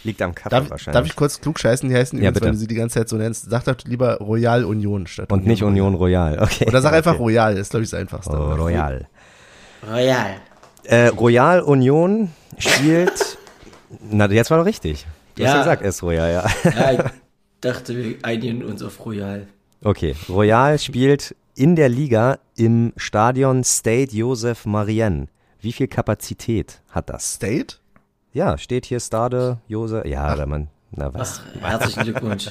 Liegt 0.05 0.23
am 0.23 0.35
Cutter 0.35 0.51
Darf, 0.61 0.71
wahrscheinlich. 0.71 0.95
darf 1.01 1.07
ich 1.07 1.17
kurz 1.17 1.41
klug 1.41 1.59
scheißen? 1.59 1.89
Die 1.89 1.95
heißen 1.95 2.17
Ja, 2.19 2.31
übrigens, 2.31 2.35
bitte. 2.35 2.47
weil 2.47 2.53
du 2.53 2.59
sie 2.59 2.67
die 2.69 2.75
ganze 2.77 2.95
Zeit 3.01 3.09
so 3.09 3.17
nennst. 3.17 3.51
Sag 3.51 3.65
doch 3.65 3.75
lieber 3.85 4.19
Royal 4.19 4.65
Union 4.65 5.09
statt 5.09 5.33
Und 5.33 5.47
nicht 5.47 5.65
Union 5.65 5.95
Royal, 5.95 6.39
okay. 6.41 6.67
Oder 6.69 6.81
sag 6.81 6.93
einfach 6.93 7.15
okay. 7.15 7.23
Royal, 7.23 7.57
ist 7.57 7.71
glaube 7.71 7.83
ich 7.85 7.91
das 7.91 7.99
einfachste. 7.99 8.31
oh, 8.31 8.55
Royal. 8.55 9.09
Royal. 9.89 10.37
Äh, 10.85 11.09
Royal 11.09 11.63
Union 11.63 12.31
spielt, 12.59 13.39
na 14.11 14.27
jetzt 14.31 14.51
war 14.51 14.59
doch 14.59 14.67
richtig. 14.67 15.07
Du 15.35 15.43
hast 15.45 15.51
Ja. 15.51 15.55
ja 15.57 15.63
gesagt, 15.63 15.83
es 15.83 15.97
ist 15.97 16.03
Royal, 16.03 16.33
ja. 16.33 16.71
Ja, 16.71 16.93
ich 16.93 17.01
dachte, 17.61 17.97
wir 17.97 18.17
einigen 18.23 18.65
uns 18.65 18.83
auf 18.83 19.05
Royal. 19.05 19.47
Okay, 19.83 20.15
Royal 20.29 20.79
spielt 20.79 21.35
in 21.55 21.77
der 21.77 21.89
Liga 21.89 22.39
im 22.57 22.93
Stadion 22.97 23.65
State 23.65 24.15
Joseph 24.17 24.65
Marienne. 24.67 25.29
Wie 25.61 25.73
viel 25.73 25.89
Kapazität 25.89 26.81
hat 26.91 27.11
das? 27.11 27.35
State? 27.35 27.77
Ja, 28.33 28.59
steht 28.59 28.87
hier 28.87 29.01
Stade 29.01 29.59
Joseph. 29.69 30.05
Ja, 30.05 30.33
oder 30.33 30.47
man, 30.47 30.69
na 30.93 31.13
was? 31.15 31.41
Herzlichen 31.61 32.03
Glückwunsch. 32.05 32.51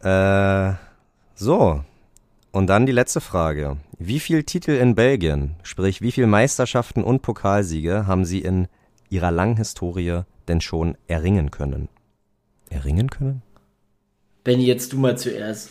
Äh, 0.03 0.75
so. 1.35 1.83
Und 2.53 2.67
dann 2.67 2.85
die 2.85 2.93
letzte 2.93 3.23
Frage. 3.23 3.79
Wie 3.99 4.21
viel 4.21 4.45
Titel 4.45 4.73
in 4.73 4.95
Belgien, 4.95 5.57
sprich 5.63 6.03
wie 6.03 6.13
viel 6.13 6.27
Meisterschaften 6.27 7.03
und 7.03 7.23
Pokalsiege 7.23 8.07
haben 8.07 8.27
sie 8.27 8.41
in 8.41 8.69
ihrer 9.11 9.31
langen 9.31 9.57
Historie 9.57 10.23
denn 10.49 10.61
schon 10.61 10.97
erringen 11.07 11.51
können? 11.51 11.89
Erringen 12.71 13.11
können? 13.11 13.43
Benny, 14.43 14.65
jetzt 14.67 14.93
du 14.93 14.99
mal 14.99 15.17
zuerst. 15.17 15.71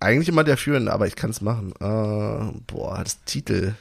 Eigentlich 0.00 0.28
immer 0.28 0.42
der 0.42 0.56
Führende, 0.56 0.92
aber 0.92 1.06
ich 1.06 1.14
kann 1.14 1.30
es 1.30 1.40
machen. 1.40 1.72
Äh, 1.80 2.58
boah, 2.66 3.00
das 3.04 3.22
Titel. 3.24 3.74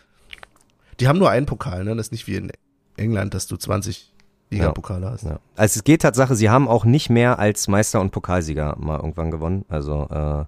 Die 1.00 1.08
haben 1.08 1.18
nur 1.18 1.32
einen 1.32 1.48
Pokal, 1.48 1.84
ne? 1.84 1.96
Das 1.96 2.08
ist 2.08 2.12
nicht 2.12 2.28
wie 2.28 2.36
in 2.36 2.52
England, 2.96 3.34
dass 3.34 3.48
du 3.48 3.58
20 3.58 4.14
Ligapokale 4.52 5.10
hast. 5.10 5.24
Ja. 5.24 5.40
Also 5.56 5.80
es 5.80 5.84
geht 5.84 6.04
Tatsache, 6.04 6.36
sie 6.36 6.50
haben 6.52 6.68
auch 6.68 6.86
nicht 6.86 7.10
mehr 7.10 7.40
als 7.40 7.68
Meister 7.68 8.02
und 8.02 8.12
Pokalsieger 8.12 8.76
mal 8.78 8.98
irgendwann 8.98 9.32
gewonnen. 9.32 9.66
Also 9.68 10.08
äh, 10.12 10.46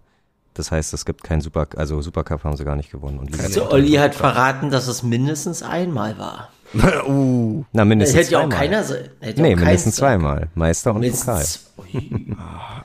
das 0.54 0.72
heißt, 0.72 0.94
es 0.94 1.06
gibt 1.06 1.24
keinen 1.24 1.42
Super, 1.42 1.68
also 1.76 2.00
Supercup 2.02 2.44
haben 2.44 2.56
sie 2.56 2.66
gar 2.66 2.76
nicht 2.76 2.92
gewonnen. 2.92 3.18
Und 3.18 3.32
Liga- 3.32 3.50
So, 3.50 3.72
Olli 3.72 3.94
hat 3.94 4.14
verraten, 4.14 4.70
dass 4.70 4.88
es 4.88 5.02
mindestens 5.02 5.64
einmal 5.64 6.20
war. 6.20 6.50
uh, 7.08 7.64
Na, 7.72 7.82
Das 7.84 7.88
mindestens 7.88 8.18
hätte 8.20 8.32
ja 8.32 8.40
auch 8.40 8.50
zweimal. 8.50 8.58
keiner. 8.58 8.84
Hätte 9.20 9.42
Nee, 9.42 9.54
auch 9.54 9.60
mindestens 9.60 9.96
zweimal. 9.96 10.50
Meister 10.56 10.94
und 10.96 11.02
Pokal. 11.10 11.36
Mindestens. 11.36 11.72
Ui. 11.78 12.36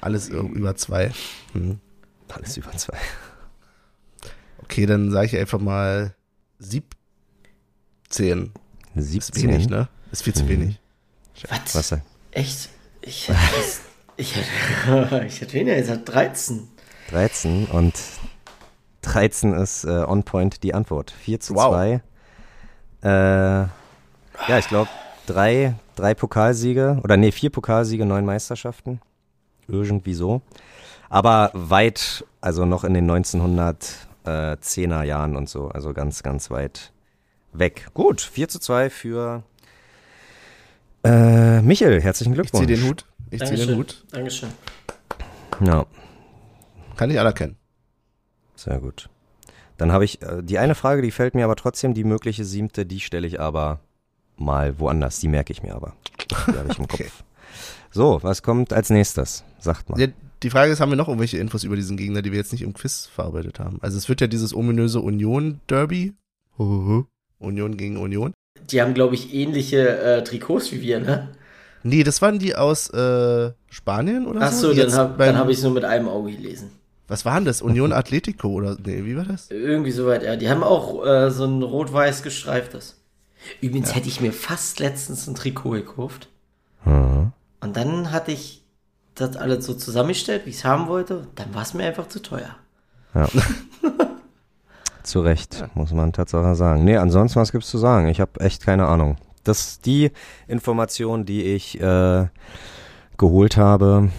alles 0.00 0.28
über 0.28 0.76
zwei. 0.76 1.10
Hm. 1.52 1.80
Alles 2.28 2.56
über 2.58 2.72
zwei. 2.72 2.96
Okay, 4.62 4.84
dann 4.86 5.10
sage 5.10 5.26
ich 5.28 5.36
einfach 5.36 5.58
mal 5.60 6.14
17. 6.58 8.52
17. 8.94 9.18
Ist 9.18 9.42
wenig, 9.42 9.68
ne? 9.68 9.88
Ist 10.12 10.22
viel 10.22 10.34
zu 10.34 10.44
Mhm. 10.44 10.48
wenig. 10.48 10.80
Was? 11.48 11.74
Was? 11.92 11.98
Echt? 12.32 12.68
Ich 13.00 13.28
hätte, 13.28 13.38
ich 14.16 14.34
hätte, 14.36 15.24
ich 15.26 15.40
hätte 15.40 15.52
weniger 15.54 15.76
gesagt, 15.76 16.08
13. 16.08 16.68
13 17.10 17.66
und 17.66 17.94
13 19.02 19.54
ist 19.54 19.84
äh, 19.84 19.88
on 20.06 20.24
point 20.24 20.62
die 20.62 20.74
Antwort. 20.74 21.10
4 21.22 21.40
zu 21.40 21.54
Wow. 21.54 21.70
2. 21.72 22.02
Äh, 23.00 23.68
ja, 24.46 24.58
ich 24.58 24.68
glaube, 24.68 24.90
drei, 25.26 25.74
drei 25.96 26.14
Pokalsiege 26.14 27.00
oder 27.02 27.16
nee, 27.16 27.32
vier 27.32 27.50
Pokalsiege, 27.50 28.04
neun 28.06 28.24
Meisterschaften. 28.24 29.00
Irgendwie 29.66 30.14
so. 30.14 30.42
Aber 31.10 31.50
weit, 31.54 32.24
also 32.40 32.64
noch 32.64 32.84
in 32.84 32.94
den 32.94 33.10
1910er 33.10 35.02
Jahren 35.02 35.36
und 35.36 35.48
so, 35.48 35.68
also 35.68 35.92
ganz, 35.92 36.22
ganz 36.22 36.50
weit 36.50 36.92
weg. 37.52 37.88
Gut, 37.94 38.20
4 38.20 38.48
zu 38.48 38.58
2 38.58 38.90
für 38.90 39.42
äh, 41.04 41.60
Michel. 41.62 42.00
Herzlichen 42.00 42.32
Ich 42.32 42.50
ziehe 42.52 42.66
Glückwunsch. 42.66 42.80
den 42.80 42.88
Hut. 42.88 43.04
Ich 43.30 43.44
ziehe 43.44 43.66
den 43.66 43.76
Hut. 43.76 44.04
Dankeschön. 44.10 44.50
Ja. 45.60 45.86
Kann 46.96 47.10
ich 47.10 47.18
anerkennen. 47.18 47.56
Sehr 48.54 48.78
gut. 48.80 49.08
Dann 49.76 49.92
habe 49.92 50.04
ich 50.04 50.20
äh, 50.22 50.42
die 50.42 50.58
eine 50.58 50.74
Frage, 50.74 51.02
die 51.02 51.10
fällt 51.10 51.34
mir 51.34 51.44
aber 51.44 51.56
trotzdem, 51.56 51.94
die 51.94 52.04
mögliche 52.04 52.44
siebte, 52.44 52.84
die 52.84 53.00
stelle 53.00 53.26
ich 53.26 53.40
aber 53.40 53.80
mal 54.40 54.78
woanders. 54.78 55.20
Die 55.20 55.28
merke 55.28 55.52
ich 55.52 55.62
mir 55.62 55.74
aber. 55.74 55.94
Die 56.30 56.34
habe 56.56 56.68
ich 56.70 56.78
im 56.78 56.84
Okay. 56.90 57.04
Kopf. 57.04 57.24
So, 57.90 58.18
was 58.22 58.42
kommt 58.42 58.72
als 58.72 58.90
nächstes? 58.90 59.44
Sagt 59.58 59.88
mal. 59.88 59.98
Ja, 60.00 60.08
die 60.42 60.50
Frage 60.50 60.72
ist, 60.72 60.80
haben 60.80 60.90
wir 60.90 60.96
noch 60.96 61.08
irgendwelche 61.08 61.38
Infos 61.38 61.64
über 61.64 61.74
diesen 61.76 61.96
Gegner, 61.96 62.22
die 62.22 62.30
wir 62.30 62.38
jetzt 62.38 62.52
nicht 62.52 62.62
im 62.62 62.74
Quiz 62.74 63.06
verarbeitet 63.06 63.58
haben? 63.58 63.78
Also 63.80 63.96
es 63.98 64.08
wird 64.08 64.20
ja 64.20 64.26
dieses 64.26 64.54
ominöse 64.54 65.00
Union-Derby. 65.00 66.14
Union 66.58 67.76
gegen 67.76 67.96
Union. 67.96 68.32
Die 68.70 68.82
haben, 68.82 68.94
glaube 68.94 69.14
ich, 69.14 69.32
ähnliche 69.34 69.88
äh, 69.98 70.24
Trikots 70.24 70.72
wie 70.72 70.82
wir, 70.82 71.00
ne? 71.00 71.28
Nee, 71.82 72.02
das 72.02 72.20
waren 72.20 72.38
die 72.38 72.56
aus 72.56 72.90
äh, 72.90 73.52
Spanien 73.70 74.26
oder 74.26 74.40
Ach 74.42 74.52
so? 74.52 74.68
so, 74.68 74.74
die 74.74 74.80
dann 74.80 74.92
habe 74.92 75.36
hab 75.36 75.48
ich 75.48 75.58
es 75.58 75.62
nur 75.62 75.72
mit 75.72 75.84
einem 75.84 76.08
Auge 76.08 76.32
gelesen. 76.32 76.72
Was 77.06 77.24
war 77.24 77.36
denn 77.36 77.44
das? 77.44 77.62
Union 77.62 77.92
Atletico 77.94 78.48
oder 78.48 78.76
nee, 78.84 79.04
wie 79.04 79.16
war 79.16 79.24
das? 79.24 79.50
Irgendwie 79.50 79.92
soweit, 79.92 80.22
ja. 80.22 80.36
Die 80.36 80.50
haben 80.50 80.62
auch 80.62 81.06
äh, 81.06 81.30
so 81.30 81.44
ein 81.44 81.62
rot-weiß 81.62 82.22
gestreiftes. 82.22 83.00
Übrigens 83.60 83.94
hätte 83.94 84.08
ich 84.08 84.20
mir 84.20 84.32
fast 84.32 84.80
letztens 84.80 85.26
ein 85.26 85.34
Trikot 85.34 85.70
gekauft. 85.70 86.28
Mhm. 86.84 87.32
Und 87.60 87.76
dann 87.76 88.10
hatte 88.12 88.32
ich 88.32 88.64
das 89.14 89.36
alles 89.36 89.66
so 89.66 89.74
zusammengestellt, 89.74 90.46
wie 90.46 90.50
ich 90.50 90.56
es 90.56 90.64
haben 90.64 90.88
wollte. 90.88 91.26
Dann 91.34 91.54
war 91.54 91.62
es 91.62 91.74
mir 91.74 91.86
einfach 91.86 92.08
zu 92.08 92.20
teuer. 92.22 92.56
Zu 95.02 95.20
Recht, 95.20 95.64
muss 95.74 95.92
man 95.92 96.12
Tatsache 96.12 96.54
sagen. 96.54 96.84
Nee, 96.84 96.98
ansonsten, 96.98 97.40
was 97.40 97.50
gibt's 97.50 97.70
zu 97.70 97.78
sagen? 97.78 98.08
Ich 98.08 98.20
habe 98.20 98.40
echt 98.40 98.62
keine 98.62 98.86
Ahnung. 98.86 99.16
Das 99.42 99.60
ist 99.60 99.86
die 99.86 100.10
Information, 100.46 101.24
die 101.24 101.42
ich 101.44 101.80
äh, 101.80 102.26
geholt 103.16 103.56
habe, 103.56 104.10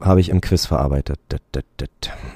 habe 0.00 0.20
ich 0.20 0.28
im 0.28 0.40
Quiz 0.40 0.66
verarbeitet. 0.66 1.20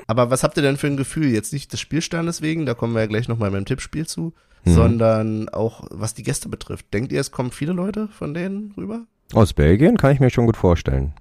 Aber 0.06 0.30
was 0.30 0.42
habt 0.42 0.56
ihr 0.56 0.62
denn 0.62 0.76
für 0.76 0.86
ein 0.86 0.96
Gefühl? 0.96 1.26
Jetzt 1.28 1.52
nicht 1.52 1.72
des 1.72 1.80
Spielstandes 1.80 2.42
wegen, 2.42 2.66
da 2.66 2.74
kommen 2.74 2.94
wir 2.94 3.00
ja 3.00 3.06
gleich 3.06 3.28
nochmal 3.28 3.50
beim 3.50 3.64
Tippspiel 3.64 4.06
zu, 4.06 4.32
Mhm. 4.64 4.70
sondern 4.72 5.48
auch 5.48 5.84
was 5.90 6.12
die 6.14 6.22
Gäste 6.22 6.48
betrifft. 6.50 6.92
Denkt 6.92 7.12
ihr, 7.12 7.20
es 7.20 7.30
kommen 7.30 7.50
viele 7.50 7.72
Leute 7.72 8.08
von 8.08 8.34
denen 8.34 8.74
rüber? 8.76 9.06
Aus 9.32 9.52
Belgien 9.54 9.96
kann 9.96 10.12
ich 10.12 10.20
mir 10.20 10.28
schon 10.30 10.44
gut 10.46 10.56
vorstellen. 10.58 11.14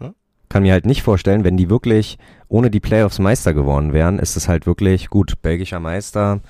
Ja? 0.00 0.14
Kann 0.48 0.62
mir 0.64 0.72
halt 0.72 0.84
nicht 0.86 1.02
vorstellen, 1.02 1.44
wenn 1.44 1.56
die 1.56 1.70
wirklich 1.70 2.18
ohne 2.48 2.70
die 2.70 2.80
Playoffs 2.80 3.18
Meister 3.20 3.54
geworden 3.54 3.92
wären, 3.92 4.18
ist 4.18 4.36
es 4.36 4.48
halt 4.48 4.66
wirklich 4.66 5.10
gut, 5.10 5.40
belgischer 5.42 5.78
Meister. 5.78 6.40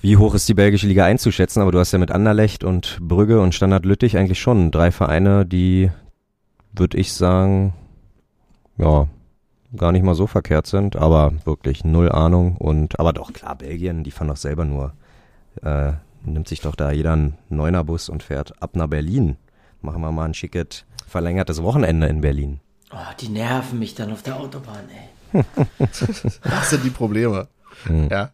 Wie 0.00 0.16
hoch 0.16 0.34
ist 0.34 0.48
die 0.48 0.54
belgische 0.54 0.86
Liga 0.86 1.04
einzuschätzen? 1.04 1.60
Aber 1.62 1.72
du 1.72 1.78
hast 1.78 1.92
ja 1.92 1.98
mit 1.98 2.10
Anderlecht 2.10 2.64
und 2.64 2.98
Brügge 3.02 3.40
und 3.40 3.54
Standard 3.54 3.84
Lüttich 3.84 4.16
eigentlich 4.16 4.40
schon 4.40 4.70
drei 4.70 4.90
Vereine, 4.90 5.44
die, 5.46 5.90
würde 6.72 6.96
ich 6.96 7.12
sagen, 7.12 7.74
ja, 8.82 9.08
gar 9.76 9.92
nicht 9.92 10.02
mal 10.02 10.14
so 10.14 10.26
verkehrt 10.26 10.66
sind, 10.66 10.96
aber 10.96 11.32
wirklich 11.44 11.84
null 11.84 12.10
Ahnung 12.10 12.56
und, 12.56 12.98
aber 12.98 13.12
doch 13.12 13.32
klar, 13.32 13.56
Belgien, 13.56 14.04
die 14.04 14.10
fahren 14.10 14.28
doch 14.28 14.36
selber 14.36 14.64
nur, 14.64 14.92
äh, 15.62 15.92
nimmt 16.24 16.48
sich 16.48 16.60
doch 16.60 16.74
da 16.74 16.90
jeder 16.92 17.12
einen 17.12 17.38
Neunerbus 17.48 18.08
und 18.08 18.22
fährt 18.22 18.60
ab 18.62 18.76
nach 18.76 18.86
Berlin. 18.88 19.36
Machen 19.80 20.02
wir 20.02 20.12
mal 20.12 20.26
ein 20.26 20.34
schicket 20.34 20.84
verlängertes 21.08 21.62
Wochenende 21.62 22.06
in 22.06 22.20
Berlin. 22.20 22.60
Oh, 22.92 22.96
die 23.20 23.28
nerven 23.28 23.78
mich 23.78 23.94
dann 23.94 24.12
auf 24.12 24.22
der 24.22 24.36
Autobahn, 24.38 24.84
ey. 25.32 25.44
Das 26.44 26.70
sind 26.70 26.84
die 26.84 26.90
Probleme. 26.90 27.48
Hm. 27.84 28.08
Ja. 28.10 28.30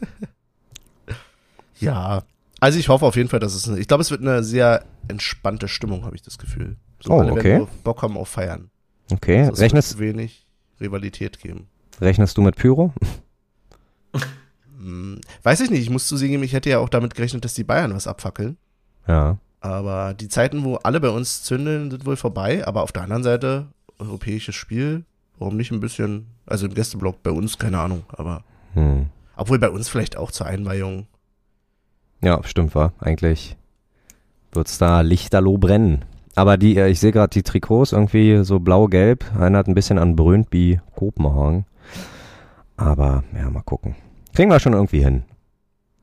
ja. 1.78 2.22
Also 2.60 2.78
ich 2.78 2.88
hoffe 2.88 3.06
auf 3.06 3.16
jeden 3.16 3.28
Fall, 3.28 3.40
dass 3.40 3.54
es, 3.54 3.68
eine, 3.68 3.78
ich 3.78 3.88
glaube, 3.88 4.02
es 4.02 4.10
wird 4.10 4.20
eine 4.20 4.42
sehr 4.44 4.84
entspannte 5.08 5.68
Stimmung, 5.68 6.04
habe 6.04 6.14
ich 6.14 6.22
das 6.22 6.38
Gefühl. 6.38 6.76
So 7.00 7.12
Oh, 7.12 7.20
alle 7.20 7.32
okay. 7.32 7.66
Bock 7.82 8.02
haben 8.02 8.16
auf 8.16 8.28
Feiern. 8.28 8.70
Okay, 9.12 9.40
Also 9.40 9.52
es 9.52 9.60
rechnest, 9.60 9.98
wenig 9.98 10.46
Rivalität 10.80 11.38
geben. 11.40 11.68
rechnest 12.00 12.36
du 12.36 12.42
mit 12.42 12.56
Pyro? 12.56 12.92
Hm, 14.78 15.20
weiß 15.42 15.60
ich 15.60 15.70
nicht, 15.70 15.82
ich 15.82 15.90
muss 15.90 16.08
zugeben, 16.08 16.42
ich 16.42 16.52
hätte 16.52 16.70
ja 16.70 16.78
auch 16.78 16.88
damit 16.88 17.14
gerechnet, 17.14 17.44
dass 17.44 17.54
die 17.54 17.64
Bayern 17.64 17.94
was 17.94 18.06
abfackeln. 18.06 18.56
Ja. 19.06 19.38
Aber 19.60 20.12
die 20.14 20.28
Zeiten, 20.28 20.64
wo 20.64 20.76
alle 20.76 20.98
bei 21.00 21.10
uns 21.10 21.42
zündeln, 21.44 21.90
sind 21.90 22.04
wohl 22.04 22.16
vorbei. 22.16 22.66
Aber 22.66 22.82
auf 22.82 22.90
der 22.92 23.02
anderen 23.02 23.22
Seite, 23.22 23.66
europäisches 23.98 24.54
Spiel, 24.56 25.04
warum 25.38 25.56
nicht 25.56 25.70
ein 25.70 25.78
bisschen, 25.80 26.26
also 26.46 26.66
im 26.66 26.74
Gästeblock 26.74 27.22
bei 27.22 27.30
uns, 27.30 27.58
keine 27.58 27.78
Ahnung, 27.78 28.02
aber 28.08 28.42
Hm. 28.74 29.06
obwohl 29.36 29.58
bei 29.58 29.70
uns 29.70 29.88
vielleicht 29.88 30.16
auch 30.16 30.30
zur 30.32 30.46
Einweihung. 30.46 31.06
Ja, 32.22 32.42
stimmt, 32.44 32.74
war. 32.74 32.92
Eigentlich 32.98 33.56
wird's 34.52 34.78
da 34.78 35.00
lichterloh 35.02 35.58
brennen. 35.58 36.04
Aber 36.34 36.56
die, 36.56 36.76
äh, 36.76 36.88
ich 36.88 37.00
sehe 37.00 37.12
gerade 37.12 37.30
die 37.30 37.42
Trikots 37.42 37.92
irgendwie 37.92 38.42
so 38.44 38.58
blau-gelb. 38.58 39.24
Einer 39.38 39.58
hat 39.58 39.68
ein 39.68 39.74
bisschen 39.74 39.98
an 39.98 40.16
Brøndby 40.16 40.80
Kopenhagen. 40.94 41.66
Aber, 42.76 43.22
ja, 43.34 43.50
mal 43.50 43.62
gucken. 43.62 43.94
Kriegen 44.34 44.50
wir 44.50 44.60
schon 44.60 44.72
irgendwie 44.72 45.04
hin. 45.04 45.24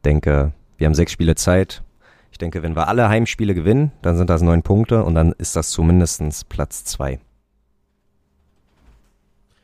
Denke, 0.06 0.54
wir 0.78 0.86
haben 0.86 0.94
sechs 0.94 1.12
Spiele 1.12 1.36
Zeit. 1.36 1.84
Ich 2.32 2.38
denke, 2.38 2.62
wenn 2.64 2.76
wir 2.76 2.88
alle 2.88 3.10
Heimspiele 3.10 3.56
gewinnen, 3.56 3.92
dann 4.02 4.18
sind 4.18 4.30
das 4.30 4.42
neun 4.42 4.62
Punkte 4.62 5.04
und 5.04 5.16
dann 5.16 5.34
ist 5.34 5.56
das 5.56 5.72
zumindestens 5.72 6.44
Platz 6.44 6.86
zwei. 6.86 7.20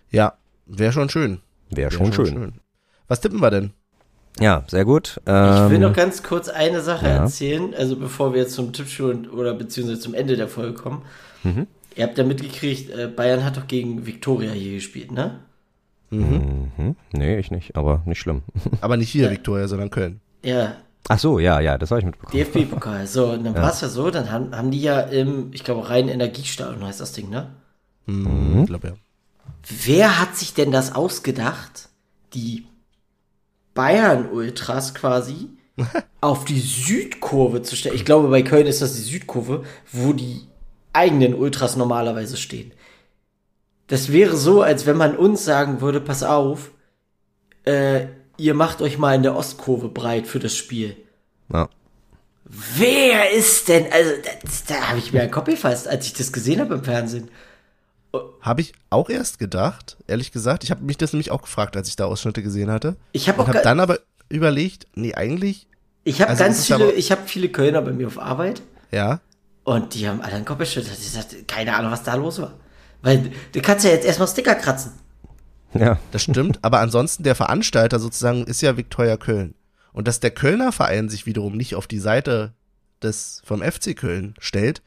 Ja, 0.10 0.34
wäre 0.65 0.91
schon 0.91 1.10
schön. 1.10 1.41
Wäre 1.69 1.91
Wär 1.91 1.98
schon 1.98 2.11
schön. 2.11 2.53
Was 3.07 3.22
tippen 3.22 3.41
wir 3.41 3.52
denn? 3.52 3.73
Ja, 4.40 4.64
sehr 4.68 4.86
gut. 4.86 5.22
Ich 5.22 5.32
will 5.32 5.76
Ähm, 5.76 5.82
noch 5.82 5.94
ganz 5.94 6.24
kurz 6.24 6.49
eine 6.49 6.82
Sache 6.82 7.06
ja. 7.06 7.24
erzählen, 7.24 7.74
also 7.74 7.95
bevor 7.95 8.34
wir 8.34 8.41
jetzt 8.41 8.53
zum 8.53 8.74
Tippspiel 8.74 9.30
oder 9.30 9.53
beziehungsweise 9.53 10.02
zum 10.02 10.14
Ende 10.14 10.36
der 10.36 10.48
Folge 10.48 10.74
kommen. 10.74 11.03
Mhm. 11.44 11.68
Ihr 11.95 12.03
habt 12.03 12.18
ja 12.18 12.24
mitgekriegt, 12.26 12.90
äh, 12.90 13.07
Bayern 13.07 13.45
hat 13.45 13.56
doch 13.56 13.68
gegen 13.68 14.06
Viktoria 14.06 14.52
hier 14.52 14.74
gespielt, 14.74 15.12
ne? 15.12 15.40
Mhm. 16.10 16.72
Mhm. 16.78 16.95
Nee, 17.14 17.38
ich 17.40 17.52
nicht, 17.52 17.76
aber 17.76 18.02
nicht 18.06 18.20
schlimm. 18.20 18.44
Aber 18.82 18.98
nicht 18.98 19.10
hier, 19.10 19.32
Viktoria, 19.32 19.68
sondern 19.68 19.90
Köln. 19.90 20.20
Ja, 20.44 20.76
Ach 21.07 21.20
so, 21.20 21.38
ja, 21.38 21.60
ja, 21.60 21.78
das 21.78 21.91
habe 21.91 21.99
ich 21.99 22.06
mitbekommen. 22.06 22.44
DFB-Pokal. 22.44 23.06
So, 23.16 23.28
und 23.28 23.44
dann 23.44 23.53
war 23.53 23.70
es 23.70 23.82
ja 23.82 23.90
so, 23.90 24.10
dann 24.10 24.32
haben, 24.32 24.56
haben 24.56 24.72
die 24.72 24.82
ja 24.82 25.02
im, 25.02 25.52
ich 25.53 25.64
glaube, 25.64 25.88
rein 25.88 26.10
Energiestadion 26.10 26.84
heißt 26.84 26.99
das 26.99 27.12
Ding, 27.12 27.30
ne? 27.30 27.52
Mhm. 28.07 28.62
Ich 28.62 28.68
glaube 28.68 28.88
ja. 28.88 28.94
Wer 29.84 30.20
hat 30.20 30.36
sich 30.36 30.53
denn 30.56 30.72
das 30.72 30.95
ausgedacht, 30.95 31.90
die 32.34 32.66
Bayern-Ultras 33.76 34.95
quasi 34.95 35.49
auf 36.22 36.45
die 36.45 36.60
Südkurve 36.60 37.61
zu 37.61 37.76
stellen? 37.76 37.95
Ich 37.95 38.06
glaube, 38.06 38.30
bei 38.30 38.41
Köln 38.41 38.65
ist 38.65 38.81
das 38.81 38.95
die 38.95 39.02
Südkurve, 39.02 39.64
wo 39.91 40.14
die 40.14 40.41
eigenen 40.93 41.35
Ultras 41.35 41.76
normalerweise 41.76 42.38
stehen. 42.38 42.72
Das 43.88 44.11
wäre 44.11 44.35
so, 44.35 44.64
als 44.64 44.88
wenn 44.88 44.97
man 44.97 45.15
uns 45.15 45.45
sagen 45.45 45.81
würde, 45.81 46.02
pass 46.02 46.23
auf, 46.23 46.72
äh, 47.65 48.07
ihr 48.38 48.53
macht 48.56 48.81
euch 48.81 48.97
mal 48.97 49.14
in 49.14 49.23
der 49.23 49.35
Ostkurve 49.35 49.89
breit 49.89 50.26
für 50.26 50.39
das 50.39 50.56
Spiel. 50.56 50.95
Ja. 51.53 51.69
Wer 52.45 53.31
ist 53.31 53.68
denn, 53.68 53.91
also 53.91 54.11
das, 54.43 54.65
da 54.65 54.89
habe 54.89 54.99
ich 54.99 55.14
mir 55.14 55.22
einen 55.22 55.31
Kopf 55.31 55.45
gefasst, 55.45 55.88
als 55.88 56.06
ich 56.06 56.14
das 56.14 56.31
gesehen 56.31 56.61
habe 56.61 56.76
im 56.76 56.84
Fernsehen. 56.84 57.30
Habe 58.42 58.62
ich 58.62 58.74
auch 58.90 59.10
erst 59.10 59.40
gedacht, 59.40 59.98
ehrlich 60.08 60.32
gesagt. 60.32 60.64
Ich 60.64 60.72
habe 60.72 60.84
mich 60.84 60.98
das 60.98 61.14
nämlich 61.14 61.32
auch 61.32 61.42
gefragt, 61.42 61.76
als 61.78 61.88
ich 61.90 61.96
da 61.96 62.06
Ausschnitte 62.06 62.44
gesehen 62.44 62.70
hatte. 62.72 62.96
Ich 63.12 63.28
habe 63.30 63.40
Und 63.40 63.44
auch 63.46 63.48
habe 63.50 63.58
ga- 63.60 63.64
dann 63.64 63.80
aber 63.80 64.00
überlegt, 64.30 64.88
nee, 64.96 65.14
eigentlich, 65.14 65.68
Ich 66.04 66.22
habe 66.22 66.32
Also 66.32 66.44
ganz 66.44 66.66
viele, 66.66 66.92
ich 66.94 67.12
habe 67.12 67.22
viele 67.26 67.50
Kölner 67.50 67.82
bei 67.82 67.92
mir 67.92 68.08
auf 68.08 68.20
Arbeit 68.20 68.62
ja, 68.92 69.20
und 69.64 69.94
die 69.96 70.08
haben 70.08 70.22
alle 70.22 70.34
einen 70.34 70.46
Kopf 70.46 70.60
geschüttelt. 70.60 70.98
Ich 71.00 71.12
sagte, 71.12 71.44
keine 71.44 71.76
Ahnung, 71.76 71.92
was 71.92 72.04
da 72.04 72.16
los 72.16 72.40
war. 72.42 72.54
Weil 73.02 73.32
du 73.52 73.62
kannst 73.62 73.84
ja 73.86 73.92
jetzt 73.92 74.06
erstmal 74.06 74.28
Sticker 74.28 74.56
kratzen. 74.56 74.94
Ja. 75.74 76.00
das 76.12 76.22
stimmt. 76.24 76.60
aber 76.64 76.80
ansonsten 76.80 77.24
der 77.24 77.36
Veranstalter 77.36 78.00
sozusagen 78.00 78.46
ist 78.46 78.62
ja 78.62 78.78
Viktoria 78.78 79.18
Köln. 79.18 79.56
Und 79.92 80.08
dass 80.08 80.20
der 80.20 80.32
Kölner 80.32 80.72
Verein 80.72 81.10
sich 81.10 81.26
wiederum 81.26 81.56
nicht 81.58 81.76
auf 81.76 81.88
die 81.88 82.00
Seite 82.00 82.54
des 83.04 83.42
vom 83.46 83.62
FC 83.62 83.96
Köln 83.96 84.36
stellt, 84.40 84.82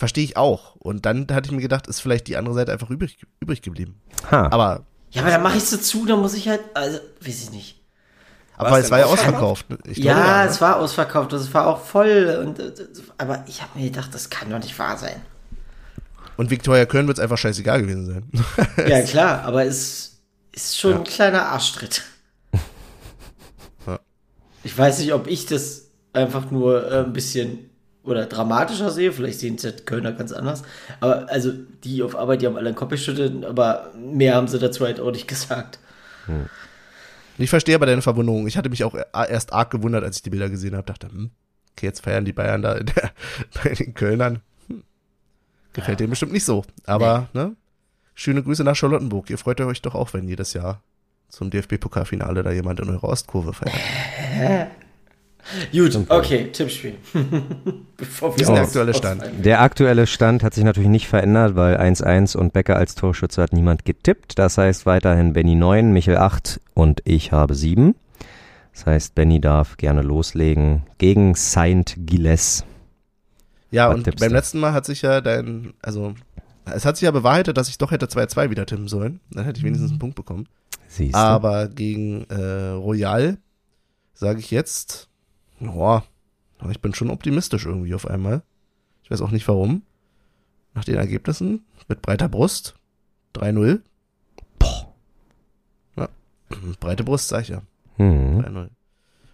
verstehe 0.00 0.24
ich 0.24 0.36
auch. 0.36 0.74
Und 0.76 1.04
dann 1.06 1.26
hatte 1.30 1.46
ich 1.46 1.52
mir 1.52 1.60
gedacht, 1.60 1.86
ist 1.86 2.00
vielleicht 2.00 2.26
die 2.26 2.36
andere 2.36 2.54
Seite 2.54 2.72
einfach 2.72 2.88
übrig, 2.90 3.18
übrig 3.38 3.60
geblieben. 3.62 4.00
Ha. 4.30 4.48
Aber, 4.50 4.84
Ja, 5.10 5.20
aber 5.22 5.30
dann 5.30 5.42
mache 5.42 5.58
ich 5.58 5.64
so 5.64 5.76
zu, 5.76 6.06
dann 6.06 6.20
muss 6.20 6.34
ich 6.34 6.48
halt, 6.48 6.60
also, 6.74 6.98
weiß 7.20 7.42
ich 7.44 7.50
nicht. 7.52 7.80
aber 8.56 8.78
es 8.78 8.90
war 8.90 8.98
ja 9.00 9.04
ausverkauft. 9.06 9.66
Ich 9.84 10.00
glaube, 10.00 10.18
ja, 10.18 10.44
ne? 10.44 10.50
es 10.50 10.60
war 10.60 10.76
ausverkauft, 10.78 11.32
es 11.34 11.52
war 11.54 11.66
auch 11.66 11.84
voll. 11.84 12.42
Und, 12.44 12.58
äh, 12.58 12.72
aber 13.18 13.44
ich 13.46 13.60
habe 13.62 13.78
mir 13.78 13.90
gedacht, 13.90 14.12
das 14.14 14.30
kann 14.30 14.50
doch 14.50 14.58
nicht 14.58 14.78
wahr 14.78 14.96
sein. 14.96 15.20
Und 16.36 16.50
Viktoria 16.50 16.86
Köln 16.86 17.06
wird 17.06 17.18
es 17.18 17.22
einfach 17.22 17.36
scheißegal 17.38 17.82
gewesen 17.82 18.06
sein. 18.06 18.30
Ja, 18.88 19.02
klar, 19.02 19.42
aber 19.44 19.64
es 19.66 20.20
ist 20.52 20.78
schon 20.78 20.92
Ja. 20.92 20.96
ein 20.98 21.04
kleiner 21.04 21.46
Arschtritt. 21.46 22.02
Ja. 23.86 24.00
Ich 24.64 24.76
weiß 24.76 24.98
nicht, 25.00 25.12
ob 25.12 25.26
ich 25.26 25.44
das 25.46 25.90
einfach 26.14 26.50
nur 26.50 26.90
äh, 26.90 27.04
ein 27.04 27.12
bisschen 27.12 27.69
oder 28.04 28.26
dramatischer 28.26 28.90
sehe. 28.90 29.12
Vielleicht 29.12 29.40
sehen 29.40 29.56
es 29.56 29.62
ja 29.62 29.70
die 29.72 29.84
Kölner 29.84 30.12
ganz 30.12 30.32
anders. 30.32 30.62
Aber 31.00 31.28
also 31.30 31.52
die 31.84 32.02
auf 32.02 32.16
Arbeit, 32.16 32.42
die 32.42 32.46
haben 32.46 32.56
alle 32.56 32.68
einen 32.68 32.76
Kopf 32.76 32.90
geschüttelt, 32.90 33.44
aber 33.44 33.92
mehr 33.96 34.34
haben 34.34 34.48
sie 34.48 34.58
dazu 34.58 34.84
halt 34.84 35.00
auch 35.00 35.12
nicht 35.12 35.28
gesagt. 35.28 35.78
Ich 37.38 37.50
verstehe 37.50 37.74
aber 37.74 37.86
deine 37.86 38.02
Verwunderung. 38.02 38.46
Ich 38.46 38.56
hatte 38.56 38.68
mich 38.68 38.84
auch 38.84 38.94
erst 39.12 39.52
arg 39.52 39.70
gewundert, 39.70 40.04
als 40.04 40.16
ich 40.16 40.22
die 40.22 40.30
Bilder 40.30 40.50
gesehen 40.50 40.76
habe. 40.76 40.86
Dachte, 40.86 41.08
hm, 41.08 41.30
okay, 41.72 41.86
jetzt 41.86 42.00
feiern 42.00 42.24
die 42.24 42.32
Bayern 42.32 42.62
da 42.62 42.80
der, 42.80 43.10
bei 43.62 43.70
den 43.70 43.94
Kölnern. 43.94 44.40
Hm. 44.68 44.82
Gefällt 45.72 46.00
denen 46.00 46.10
bestimmt 46.10 46.32
nicht 46.32 46.44
so. 46.44 46.64
Aber, 46.86 47.28
ne? 47.32 47.56
Schöne 48.14 48.42
Grüße 48.42 48.64
nach 48.64 48.76
Charlottenburg. 48.76 49.30
Ihr 49.30 49.38
freut 49.38 49.60
euch 49.62 49.80
doch 49.80 49.94
auch, 49.94 50.12
wenn 50.12 50.28
jedes 50.28 50.52
Jahr 50.52 50.82
zum 51.30 51.48
DFB-Pokalfinale 51.48 52.42
da 52.42 52.50
jemand 52.50 52.80
in 52.80 52.90
eurer 52.90 53.04
Ostkurve 53.04 53.54
feiert. 53.54 54.70
Gut, 55.72 55.98
okay, 56.08 56.48
Tippspiel. 56.52 56.94
Bevor 57.96 58.36
Wie 58.36 58.42
ist 58.42 58.48
der 58.48 58.62
aktuelle 58.62 58.94
Stand? 58.94 59.22
Der 59.44 59.60
aktuelle 59.60 60.06
Stand 60.06 60.42
hat 60.42 60.54
sich 60.54 60.64
natürlich 60.64 60.88
nicht 60.90 61.08
verändert, 61.08 61.56
weil 61.56 61.76
1-1 61.76 62.36
und 62.36 62.52
Becker 62.52 62.76
als 62.76 62.94
Torschütze 62.94 63.42
hat 63.42 63.52
niemand 63.52 63.84
getippt. 63.84 64.38
Das 64.38 64.58
heißt 64.58 64.86
weiterhin 64.86 65.32
Benny 65.32 65.54
9, 65.54 65.92
Michel 65.92 66.16
8 66.16 66.60
und 66.74 67.02
ich 67.04 67.32
habe 67.32 67.54
7. 67.54 67.94
Das 68.72 68.86
heißt, 68.86 69.14
Benny 69.14 69.40
darf 69.40 69.76
gerne 69.76 70.02
loslegen 70.02 70.82
gegen 70.98 71.34
Saint 71.34 71.94
Gilles. 71.98 72.64
Ja, 73.70 73.88
Was 73.88 73.96
und 73.96 74.04
beim 74.04 74.28
du? 74.30 74.34
letzten 74.34 74.60
Mal 74.60 74.72
hat 74.72 74.86
sich 74.86 75.02
ja 75.02 75.20
dein, 75.20 75.74
also, 75.82 76.14
es 76.64 76.84
hat 76.84 76.96
sich 76.96 77.04
ja 77.04 77.10
bewahrheitet, 77.10 77.56
dass 77.56 77.68
ich 77.68 77.78
doch 77.78 77.90
hätte 77.90 78.06
2-2 78.06 78.50
wieder 78.50 78.66
tippen 78.66 78.88
sollen. 78.88 79.20
Dann 79.30 79.44
hätte 79.44 79.58
ich 79.58 79.64
wenigstens 79.64 79.90
einen 79.90 79.98
Punkt 79.98 80.16
bekommen. 80.16 80.46
Siehst 80.88 81.14
du? 81.14 81.18
Aber 81.18 81.68
gegen 81.68 82.24
äh, 82.30 82.70
Royal 82.70 83.38
sage 84.14 84.40
ich 84.40 84.50
jetzt, 84.50 85.09
ja, 85.60 86.02
ich 86.70 86.80
bin 86.80 86.94
schon 86.94 87.10
optimistisch 87.10 87.66
irgendwie 87.66 87.94
auf 87.94 88.06
einmal. 88.06 88.42
Ich 89.02 89.10
weiß 89.10 89.20
auch 89.22 89.30
nicht 89.30 89.46
warum. 89.48 89.82
Nach 90.74 90.84
den 90.84 90.96
Ergebnissen 90.96 91.64
mit 91.88 92.02
breiter 92.02 92.28
Brust 92.28 92.74
3-0. 93.34 93.80
Boah. 94.58 94.94
Ja, 95.96 96.08
breite 96.80 97.04
Brust 97.04 97.28
sag 97.28 97.42
ich 97.42 97.48
ja. 97.48 97.62
Hm. 97.96 98.40
3-0. 98.40 98.68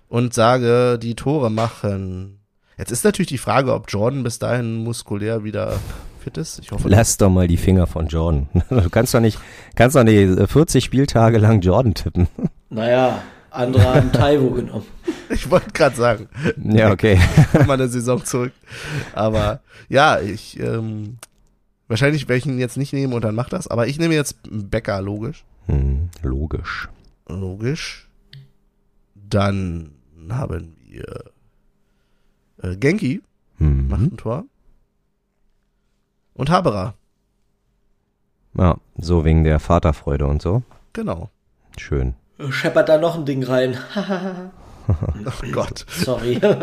Und 0.08 0.34
sage, 0.34 0.98
die 1.00 1.14
Tore 1.14 1.50
machen. 1.50 2.40
Jetzt 2.78 2.92
ist 2.92 3.04
natürlich 3.04 3.28
die 3.28 3.38
Frage, 3.38 3.74
ob 3.74 3.90
Jordan 3.90 4.22
bis 4.22 4.38
dahin 4.38 4.76
muskulär 4.76 5.44
wieder 5.44 5.78
fit 6.20 6.36
ist. 6.36 6.58
Ich 6.60 6.70
hoffe. 6.70 6.88
Lass 6.88 7.16
doch 7.16 7.30
mal 7.30 7.48
die 7.48 7.56
Finger 7.56 7.86
von 7.86 8.08
Jordan. 8.08 8.48
Du 8.68 8.90
kannst 8.90 9.14
doch 9.14 9.20
nicht, 9.20 9.38
kannst 9.74 9.96
doch 9.96 10.04
nicht 10.04 10.38
äh, 10.38 10.46
40 10.46 10.84
Spieltage 10.84 11.38
lang 11.38 11.60
Jordan 11.60 11.94
tippen. 11.94 12.28
Naja, 12.68 13.22
andere 13.56 13.84
haben 13.94 14.12
Taiwo 14.12 14.50
genommen. 14.50 14.86
Ich 15.28 15.50
wollte 15.50 15.72
gerade 15.72 15.96
sagen. 15.96 16.28
Ja, 16.62 16.92
okay. 16.92 17.18
mal 17.66 17.72
eine 17.72 17.88
Saison 17.88 18.24
zurück. 18.24 18.52
Aber 19.12 19.60
ja, 19.88 20.20
ich 20.20 20.56
ähm, 20.60 21.18
wahrscheinlich 21.88 22.28
werde 22.28 22.38
ich 22.38 22.46
ihn 22.46 22.60
jetzt 22.60 22.76
nicht 22.76 22.92
nehmen 22.92 23.12
und 23.12 23.24
dann 23.24 23.34
macht 23.34 23.52
das. 23.52 23.66
Aber 23.66 23.88
ich 23.88 23.98
nehme 23.98 24.14
jetzt 24.14 24.36
Becker, 24.48 25.02
logisch. 25.02 25.44
Hm, 25.66 26.10
logisch. 26.22 26.88
Logisch. 27.28 28.08
Dann 29.16 29.90
haben 30.30 30.76
wir 30.88 31.24
äh, 32.62 32.76
Genki, 32.76 33.20
macht 33.58 34.00
Hm. 34.00 34.12
ein 34.12 34.16
Tor. 34.16 34.44
Und 36.34 36.50
Haberer, 36.50 36.94
Ja, 38.56 38.76
so 38.96 39.24
wegen 39.24 39.42
der 39.42 39.58
Vaterfreude 39.58 40.26
und 40.26 40.40
so. 40.40 40.62
genau. 40.92 41.30
Schön. 41.78 42.14
Scheppert 42.50 42.88
da 42.88 42.98
noch 42.98 43.16
ein 43.16 43.24
Ding 43.24 43.42
rein. 43.44 43.76
Oh 44.88 44.94
Gott, 45.50 45.84
Sorry. 45.88 46.38
der 46.38 46.54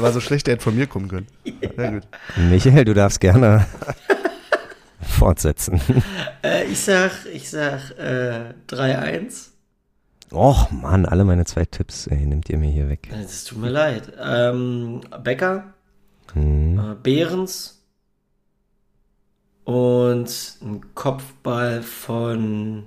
war 0.00 0.12
so 0.12 0.20
schlecht, 0.20 0.46
der 0.46 0.54
hätte 0.54 0.64
von 0.64 0.74
mir 0.74 0.86
kommen 0.86 1.08
können. 1.08 1.26
Na 1.76 1.90
gut. 1.90 2.04
Michael, 2.36 2.86
du 2.86 2.94
darfst 2.94 3.20
gerne 3.20 3.66
fortsetzen. 5.02 5.78
äh, 6.42 6.64
ich 6.64 6.80
sag, 6.80 7.10
ich 7.30 7.50
sag 7.50 7.90
äh, 7.98 8.54
3-1. 8.70 9.48
Och 10.32 10.70
Mann, 10.70 11.04
alle 11.04 11.24
meine 11.24 11.44
zwei 11.44 11.66
Tipps, 11.66 12.06
ey, 12.06 12.24
nimmt 12.24 12.48
ihr 12.48 12.56
mir 12.56 12.70
hier 12.70 12.88
weg. 12.88 13.10
Es 13.22 13.44
tut 13.44 13.58
mir 13.58 13.68
leid. 13.68 14.10
Ähm, 14.18 15.02
Becker, 15.22 15.74
Hm. 16.32 16.78
äh, 16.78 16.94
Behrens 17.02 17.82
und 19.64 20.56
ein 20.62 20.94
Kopfball 20.94 21.82
von 21.82 22.86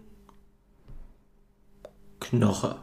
Knoche. 2.30 2.76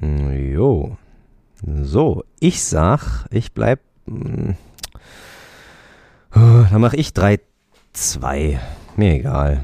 Hm, 0.00 0.52
Jo. 0.52 0.96
So, 1.64 2.24
ich 2.40 2.62
sag, 2.64 3.26
ich 3.30 3.52
bleib. 3.52 3.80
mm, 4.06 4.52
Dann 6.32 6.80
mache 6.80 6.96
ich 6.96 7.10
3-2. 7.10 8.58
Mir 8.96 9.14
egal. 9.14 9.62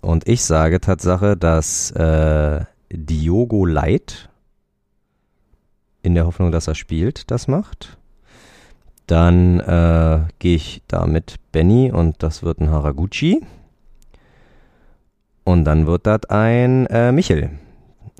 Und 0.00 0.28
ich 0.28 0.44
sage 0.44 0.80
Tatsache, 0.80 1.36
dass 1.36 1.90
äh, 1.92 2.64
Diogo 2.92 3.64
Light 3.64 4.28
in 6.02 6.14
der 6.14 6.26
Hoffnung, 6.26 6.52
dass 6.52 6.68
er 6.68 6.74
spielt, 6.74 7.30
das 7.30 7.48
macht. 7.48 7.96
Dann 9.06 9.60
äh, 9.60 10.26
gehe 10.38 10.56
ich 10.56 10.82
da 10.88 11.06
mit 11.06 11.36
Benny 11.52 11.90
und 11.90 12.22
das 12.22 12.42
wird 12.42 12.60
ein 12.60 12.70
Haraguchi. 12.70 13.42
Und 15.44 15.64
dann 15.64 15.86
wird 15.86 16.06
das 16.06 16.24
ein 16.30 16.86
äh, 16.86 17.12
Michel 17.12 17.50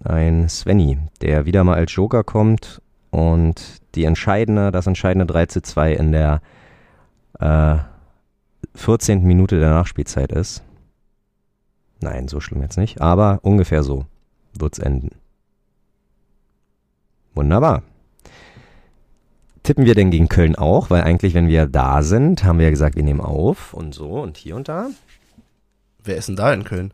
ein 0.04 0.48
Svenny, 0.48 0.98
der 1.20 1.46
wieder 1.46 1.64
mal 1.64 1.76
als 1.76 1.94
Joker 1.94 2.24
kommt 2.24 2.82
und 3.10 3.80
die 3.94 4.04
entscheidende, 4.04 4.70
das 4.70 4.86
entscheidende 4.86 5.26
3 5.26 5.46
zu 5.46 5.62
2 5.62 5.92
in 5.94 6.12
der 6.12 6.42
äh, 7.38 7.76
14. 8.74 9.22
Minute 9.22 9.58
der 9.58 9.70
Nachspielzeit 9.70 10.32
ist. 10.32 10.62
Nein, 12.00 12.28
so 12.28 12.40
schlimm 12.40 12.62
jetzt 12.62 12.76
nicht, 12.76 13.00
aber 13.00 13.38
ungefähr 13.42 13.82
so 13.82 14.04
wird's 14.52 14.78
enden. 14.78 15.10
Wunderbar. 17.34 17.82
Tippen 19.62 19.86
wir 19.86 19.94
denn 19.94 20.10
gegen 20.10 20.28
Köln 20.28 20.56
auch? 20.56 20.90
Weil 20.90 21.02
eigentlich, 21.02 21.32
wenn 21.32 21.48
wir 21.48 21.66
da 21.66 22.02
sind, 22.02 22.44
haben 22.44 22.58
wir 22.58 22.66
ja 22.66 22.70
gesagt, 22.70 22.96
wir 22.96 23.02
nehmen 23.02 23.22
auf 23.22 23.72
und 23.72 23.94
so 23.94 24.20
und 24.20 24.36
hier 24.36 24.56
und 24.56 24.68
da. 24.68 24.88
Wer 26.02 26.16
ist 26.16 26.28
denn 26.28 26.36
da 26.36 26.52
in 26.52 26.64
Köln? 26.64 26.92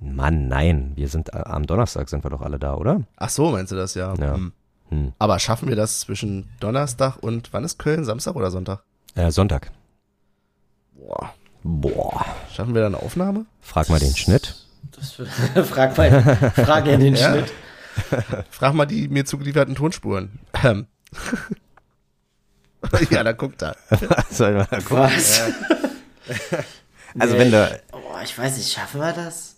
Mann, 0.00 0.48
nein, 0.48 0.92
wir 0.94 1.08
sind 1.08 1.30
äh, 1.32 1.38
am 1.38 1.66
Donnerstag 1.66 2.08
sind 2.08 2.24
wir 2.24 2.30
doch 2.30 2.42
alle 2.42 2.58
da, 2.58 2.74
oder? 2.74 3.02
Ach 3.16 3.30
so, 3.30 3.50
meinst 3.50 3.72
du 3.72 3.76
das 3.76 3.94
ja? 3.94 4.14
Ja. 4.14 4.34
Hm. 4.34 4.52
Hm. 4.90 5.12
Aber 5.18 5.38
schaffen 5.38 5.68
wir 5.68 5.76
das 5.76 6.00
zwischen 6.00 6.48
Donnerstag 6.60 7.16
und 7.22 7.52
wann 7.52 7.64
ist 7.64 7.78
Köln? 7.78 8.04
Samstag 8.04 8.36
oder 8.36 8.50
Sonntag? 8.50 8.82
Äh, 9.14 9.30
Sonntag. 9.30 9.70
Boah. 10.94 11.32
Boah. 11.62 12.24
Schaffen 12.52 12.74
wir 12.74 12.82
da 12.82 12.86
eine 12.88 12.98
Aufnahme? 12.98 13.46
Frag 13.60 13.88
mal 13.88 13.98
den 13.98 14.14
Schnitt. 14.14 14.54
Das 14.92 15.12
frag 15.68 15.96
mal, 15.98 16.22
frag 16.54 16.86
ja 16.86 16.96
den 16.96 17.14
Ja? 17.16 17.32
Schnitt. 17.32 17.52
Frag 18.50 18.74
mal 18.74 18.86
die 18.86 19.08
mir 19.08 19.24
zugelieferten 19.24 19.74
Tonspuren. 19.74 20.38
Ähm. 20.62 20.86
ja, 23.10 23.24
da 23.24 23.32
guckt 23.32 23.62
er. 23.62 23.76
Soll 24.30 24.50
ich 24.50 24.70
mal 24.70 24.82
gucken? 24.82 24.98
Was? 24.98 25.40
Also 27.18 27.34
Nee. 27.34 27.40
wenn 27.40 27.50
du, 27.50 27.80
Oh, 27.92 27.98
ich 28.22 28.38
weiß 28.38 28.56
nicht, 28.58 28.72
schaffen 28.72 29.00
wir 29.00 29.12
das? 29.12 29.55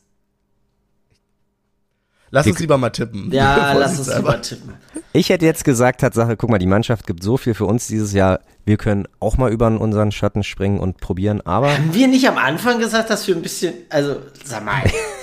Lass 2.31 2.47
uns 2.47 2.59
lieber 2.59 2.79
mal 2.79 2.91
tippen. 2.91 3.33
Ja, 3.33 3.73
lass 3.79 3.99
uns 3.99 4.15
lieber 4.15 4.41
tippen. 4.43 4.75
ich 5.13 5.31
hätte 5.31 5.47
jetzt 5.47 5.65
gesagt, 5.65 6.01
Tatsache, 6.01 6.37
guck 6.37 6.51
mal, 6.51 6.59
die 6.59 6.67
Mannschaft 6.67 7.07
gibt 7.07 7.23
so 7.23 7.37
viel 7.37 7.55
für 7.55 7.65
uns 7.65 7.87
dieses 7.87 8.13
Jahr. 8.13 8.41
Wir 8.65 8.77
können 8.77 9.09
auch 9.21 9.39
mal 9.39 9.51
über 9.51 9.67
unseren 9.69 10.13
Schatten 10.13 10.43
springen 10.43 10.79
und 10.79 10.99
probieren, 10.99 11.41
aber 11.41 11.73
Haben 11.73 11.95
wir 11.95 12.09
nicht 12.09 12.29
am 12.29 12.37
Anfang 12.37 12.79
gesagt, 12.79 13.11
dass 13.11 13.27
wir 13.27 13.35
ein 13.35 13.43
bisschen, 13.43 13.75
also, 13.89 14.17
sag 14.45 14.65
mal, 14.65 14.83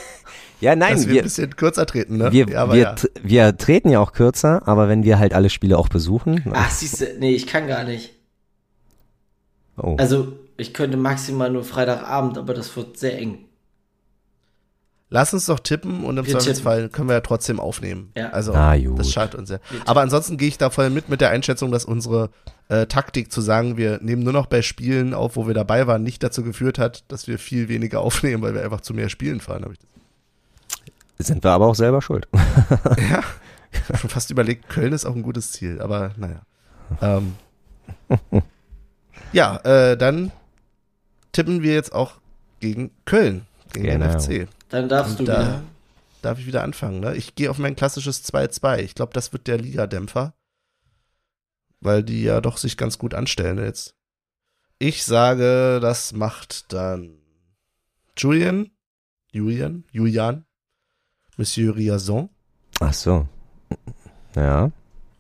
ja, 0.62 0.76
nein, 0.76 0.96
Dass 0.96 1.06
wir, 1.06 1.14
wir, 1.14 1.22
ein 1.22 1.26
bisschen 1.26 1.56
kürzer 1.56 1.86
treten, 1.86 2.18
ne? 2.18 2.32
wir, 2.32 2.48
ja, 2.50 2.64
aber 2.64 2.74
wir, 2.74 2.82
ja. 2.82 2.96
wir 3.22 3.58
treten 3.58 3.90
ja 3.90 4.00
auch 4.00 4.14
kürzer, 4.14 4.68
aber 4.68 4.90
wenn 4.90 5.04
wir 5.04 5.20
halt 5.20 5.34
alle 5.34 5.50
Spiele 5.50 5.78
auch 5.78 5.90
besuchen, 5.90 6.44
ach, 6.54 6.72
siehst 6.72 7.02
du, 7.02 7.06
nee, 7.20 7.36
ich 7.36 7.46
kann 7.46 7.68
gar 7.68 7.84
nicht. 7.84 8.14
oh, 9.78 9.96
Also, 10.00 10.34
ich 10.58 10.74
könnte 10.74 10.98
maximal 10.98 11.52
nur 11.52 11.64
Freitagabend, 11.64 12.38
aber 12.38 12.54
das 12.54 12.76
wird 12.78 12.98
sehr 12.98 13.20
eng. 13.20 13.45
Lass 15.10 15.34
uns 15.34 15.46
doch 15.46 15.60
tippen 15.60 16.04
und 16.04 16.18
im 16.18 16.26
Wir 16.26 16.34
Zweifelsfall 16.38 16.90
können 16.90 17.08
wir 17.10 17.14
ja 17.14 17.22
trotzdem 17.22 17.60
aufnehmen. 17.60 18.12
Ja. 18.18 18.30
Also, 18.30 18.54
Na 18.54 18.76
gut. 18.78 18.98
das 18.98 19.12
schadet 19.12 19.36
uns 19.36 19.50
ja. 19.50 19.60
Aber 19.86 20.02
ansonsten 20.02 20.38
gehe 20.38 20.48
ich 20.48 20.58
da 20.58 20.70
voll 20.72 20.90
mit 20.90 21.10
mit 21.10 21.22
der 21.22 21.30
Einschätzung, 21.30 21.72
dass 21.72 21.86
unsere 21.86 22.32
äh, 22.70 22.88
Taktik 22.88 23.32
zu 23.32 23.42
sagen, 23.42 23.78
wir 23.78 24.00
nehmen 24.02 24.24
nur 24.24 24.34
noch 24.34 24.48
bei 24.48 24.64
Spielen 24.64 25.14
auf, 25.14 25.36
wo 25.36 25.46
wir 25.46 25.54
dabei 25.54 25.86
waren, 25.86 26.02
nicht 26.02 26.24
dazu 26.24 26.44
geführt 26.44 26.80
hat, 26.80 27.04
dass 27.08 27.28
wir 27.28 27.38
viel 27.38 27.70
weniger 27.70 28.02
aufnehmen, 28.02 28.42
weil 28.42 28.56
wir 28.56 28.64
einfach 28.64 28.82
zu 28.82 28.94
mehr 28.94 29.10
Spielen 29.10 29.42
fahren. 29.42 29.64
Hab 29.64 29.72
ich 29.72 29.80
das 31.18 31.28
sind 31.28 31.44
wir 31.44 31.52
aber 31.52 31.68
auch 31.68 31.76
selber 31.76 32.02
schuld. 32.02 32.28
schon 34.00 34.10
fast 34.10 34.32
überlegt, 34.32 34.70
Köln 34.70 34.92
ist 34.92 35.06
auch 35.06 35.16
ein 35.16 35.24
gutes 35.24 35.52
Ziel, 35.52 35.82
aber 35.82 36.12
naja. 36.18 36.42
Ähm, 37.02 37.36
ja, 39.32 39.58
äh, 39.64 39.98
dann 39.98 40.32
tippen 41.32 41.62
wir 41.62 41.74
jetzt 41.74 41.94
auch 41.94 42.14
gegen 42.60 42.92
Köln, 43.06 43.46
gegen 43.74 43.86
Genau. 43.88 44.08
den 44.08 44.20
FC. 44.20 44.48
Dann 44.76 44.90
darfst 44.90 45.22
Und 45.22 45.28
du 45.30 45.32
da 45.32 45.40
wieder. 45.40 45.64
darf 46.22 46.38
ich 46.38 46.48
wieder 46.48 46.62
anfangen. 46.62 47.00
Ne? 47.00 47.16
Ich 47.16 47.36
gehe 47.36 47.50
auf 47.50 47.58
mein 47.60 47.78
klassisches 47.78 48.26
2-2. 48.26 48.80
Ich 48.80 48.94
glaube, 48.94 49.14
das 49.14 49.32
wird 49.32 49.48
der 49.48 49.58
Ligadämpfer. 49.58 50.34
Weil 51.80 52.04
die 52.04 52.24
ja 52.24 52.42
doch 52.42 52.58
sich 52.58 52.76
ganz 52.76 52.98
gut 52.98 53.14
anstellen 53.14 53.58
jetzt. 53.58 53.96
Ich 54.78 55.06
sage, 55.06 55.80
das 55.82 56.12
macht 56.12 56.74
dann 56.74 57.20
Julian, 58.18 58.70
Julian, 59.32 59.86
Julian, 59.94 60.46
Monsieur 61.38 61.74
Riazon. 61.74 62.28
Ach 62.82 62.94
so. 62.94 63.30
Ja. 64.36 64.72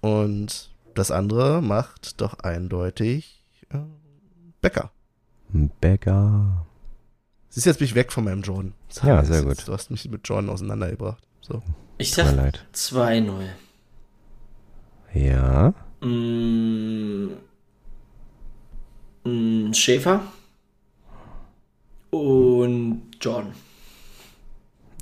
Und 0.02 0.76
das 0.96 1.12
andere 1.12 1.62
macht 1.62 2.20
doch 2.20 2.40
eindeutig 2.40 3.46
äh, 3.70 3.78
Becker. 4.60 4.92
Bäcker. 5.80 6.66
Siehst 7.48 7.66
du, 7.66 7.70
jetzt 7.70 7.78
bin 7.80 7.86
ich 7.86 7.96
weg 7.96 8.12
von 8.12 8.26
meinem 8.26 8.42
Jordan. 8.42 8.74
Ja, 9.04 9.18
Das 9.18 9.28
sehr 9.28 9.42
gut. 9.42 9.58
Jetzt, 9.58 9.68
du 9.68 9.74
hast 9.74 9.92
mich 9.92 10.10
mit 10.10 10.28
Jordan 10.28 10.50
auseinandergebracht. 10.50 11.24
So. 11.42 11.62
Ich 11.98 12.12
sag 12.14 12.36
leid. 12.36 12.66
2-0. 12.74 13.32
Ja. 15.14 15.74
Mm, 16.02 17.30
mm, 19.24 19.74
Schäfer 19.74 20.22
und 22.12 23.02
John. 23.22 23.54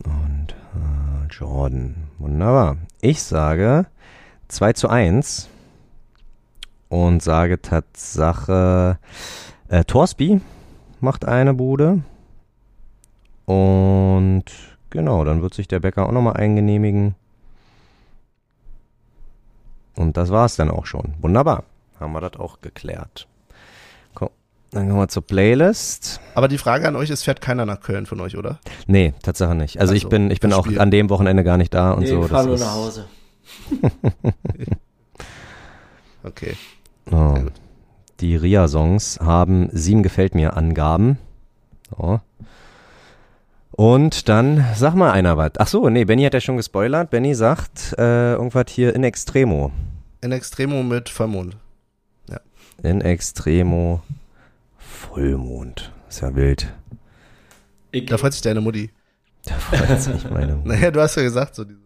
Und 0.05 0.47
äh, 0.51 1.27
Jordan. 1.31 1.95
Wunderbar. 2.19 2.77
Ich 3.01 3.23
sage 3.23 3.87
2 4.49 4.73
zu 4.73 4.87
1 4.87 5.49
und 6.89 7.23
sage 7.23 7.61
Tatsache, 7.61 8.99
äh, 9.67 9.83
Torsby 9.83 10.41
macht 10.99 11.25
eine 11.25 11.53
Bude. 11.53 12.03
Und 13.45 14.45
genau, 14.89 15.23
dann 15.25 15.41
wird 15.41 15.53
sich 15.53 15.67
der 15.67 15.79
Bäcker 15.79 16.07
auch 16.07 16.11
nochmal 16.11 16.37
eingenehmigen. 16.37 17.15
Und 19.95 20.17
das 20.17 20.29
war's 20.31 20.55
dann 20.55 20.71
auch 20.71 20.85
schon. 20.85 21.13
Wunderbar. 21.21 21.63
Haben 21.99 22.13
wir 22.13 22.21
das 22.21 22.39
auch 22.39 22.61
geklärt. 22.61 23.27
Komm, 24.15 24.29
dann 24.71 24.87
kommen 24.87 25.01
wir 25.01 25.07
zur 25.07 25.25
Playlist. 25.25 26.19
Aber 26.35 26.47
die 26.47 26.57
Frage 26.57 26.87
an 26.87 26.95
euch 26.95 27.09
ist, 27.11 27.23
fährt 27.23 27.41
keiner 27.41 27.65
nach 27.65 27.79
Köln 27.81 28.05
von 28.05 28.19
euch, 28.21 28.35
oder? 28.37 28.59
Nee, 28.87 29.13
Tatsache 29.21 29.53
nicht. 29.55 29.79
Also, 29.79 29.93
ich 29.93 30.05
Also, 30.05 30.09
bin, 30.09 30.31
ich 30.31 30.39
bin 30.39 30.51
auch 30.53 30.65
Spiel. 30.65 30.79
an 30.81 30.89
dem 30.89 31.09
Wochenende 31.09 31.43
gar 31.43 31.57
nicht 31.57 31.73
da 31.73 31.91
und 31.91 32.01
Nee, 32.01 32.07
so. 32.07 32.23
ich 32.23 32.29
fahr 32.29 32.37
das 32.39 32.45
nur 32.47 32.55
ist- 32.55 32.61
nach 32.61 32.73
Hause. 32.73 33.05
Okay. 36.25 36.55
Oh. 37.11 37.33
Sehr 37.35 37.43
gut. 37.43 37.53
Die 38.21 38.35
RIA-Songs 38.37 39.19
haben 39.21 39.67
sieben 39.73 40.03
gefällt 40.03 40.35
mir 40.35 40.55
Angaben. 40.55 41.17
So. 41.89 42.21
Und 43.75 44.29
dann 44.29 44.65
sag 44.75 44.93
mal 44.93 45.11
einer 45.11 45.35
was. 45.35 45.51
Ach 45.57 45.67
so, 45.67 45.89
nee, 45.89 46.05
Benny 46.05 46.23
hat 46.23 46.33
ja 46.33 46.41
schon 46.41 46.57
gespoilert. 46.57 47.09
Benny 47.09 47.33
sagt 47.33 47.95
äh, 47.97 48.33
irgendwas 48.33 48.65
hier 48.69 48.95
in 48.95 49.03
Extremo. 49.03 49.71
In 50.21 50.31
Extremo 50.31 50.83
mit 50.83 51.09
Vollmond. 51.09 51.57
In 52.81 53.01
Extremo 53.01 54.01
Vollmond. 54.77 55.91
Ist 56.09 56.21
ja 56.21 56.35
wild. 56.35 56.71
Ich, 57.91 58.05
Da 58.05 58.17
freut 58.17 58.33
sich 58.33 58.41
deine 58.41 58.61
Mutti. 58.61 58.91
Da 59.45 59.55
freut 59.55 60.01
sich 60.01 60.29
meine. 60.29 60.61
Naja, 60.63 60.91
du 60.91 61.01
hast 61.01 61.15
ja 61.15 61.23
gesagt, 61.23 61.55
so 61.55 61.63
diese. 61.63 61.79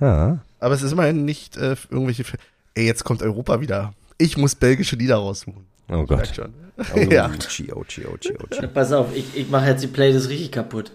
Ja. 0.00 0.38
Aber 0.58 0.74
es 0.74 0.82
ist 0.82 0.92
immerhin 0.92 1.24
nicht 1.24 1.56
äh, 1.56 1.76
irgendwelche. 1.90 2.22
F 2.22 2.36
Ey, 2.74 2.86
jetzt 2.86 3.04
kommt 3.04 3.22
Europa 3.22 3.60
wieder. 3.60 3.92
Ich 4.18 4.36
muss 4.36 4.54
belgische 4.54 4.96
Lieder 4.96 5.16
raussuchen. 5.16 5.66
Oh 5.88 6.04
Gott. 6.04 6.34
schon. 6.34 6.52
Oh, 6.94 6.98
ja. 7.10 7.26
Ouchi, 7.26 7.72
ouchi, 7.72 8.06
ouchi, 8.06 8.36
ouchi. 8.38 8.66
pass 8.68 8.92
auf, 8.92 9.14
ich, 9.14 9.36
ich 9.36 9.50
mache 9.50 9.66
jetzt 9.66 9.82
die 9.82 9.88
Playlist 9.88 10.28
richtig 10.28 10.52
kaputt. 10.52 10.92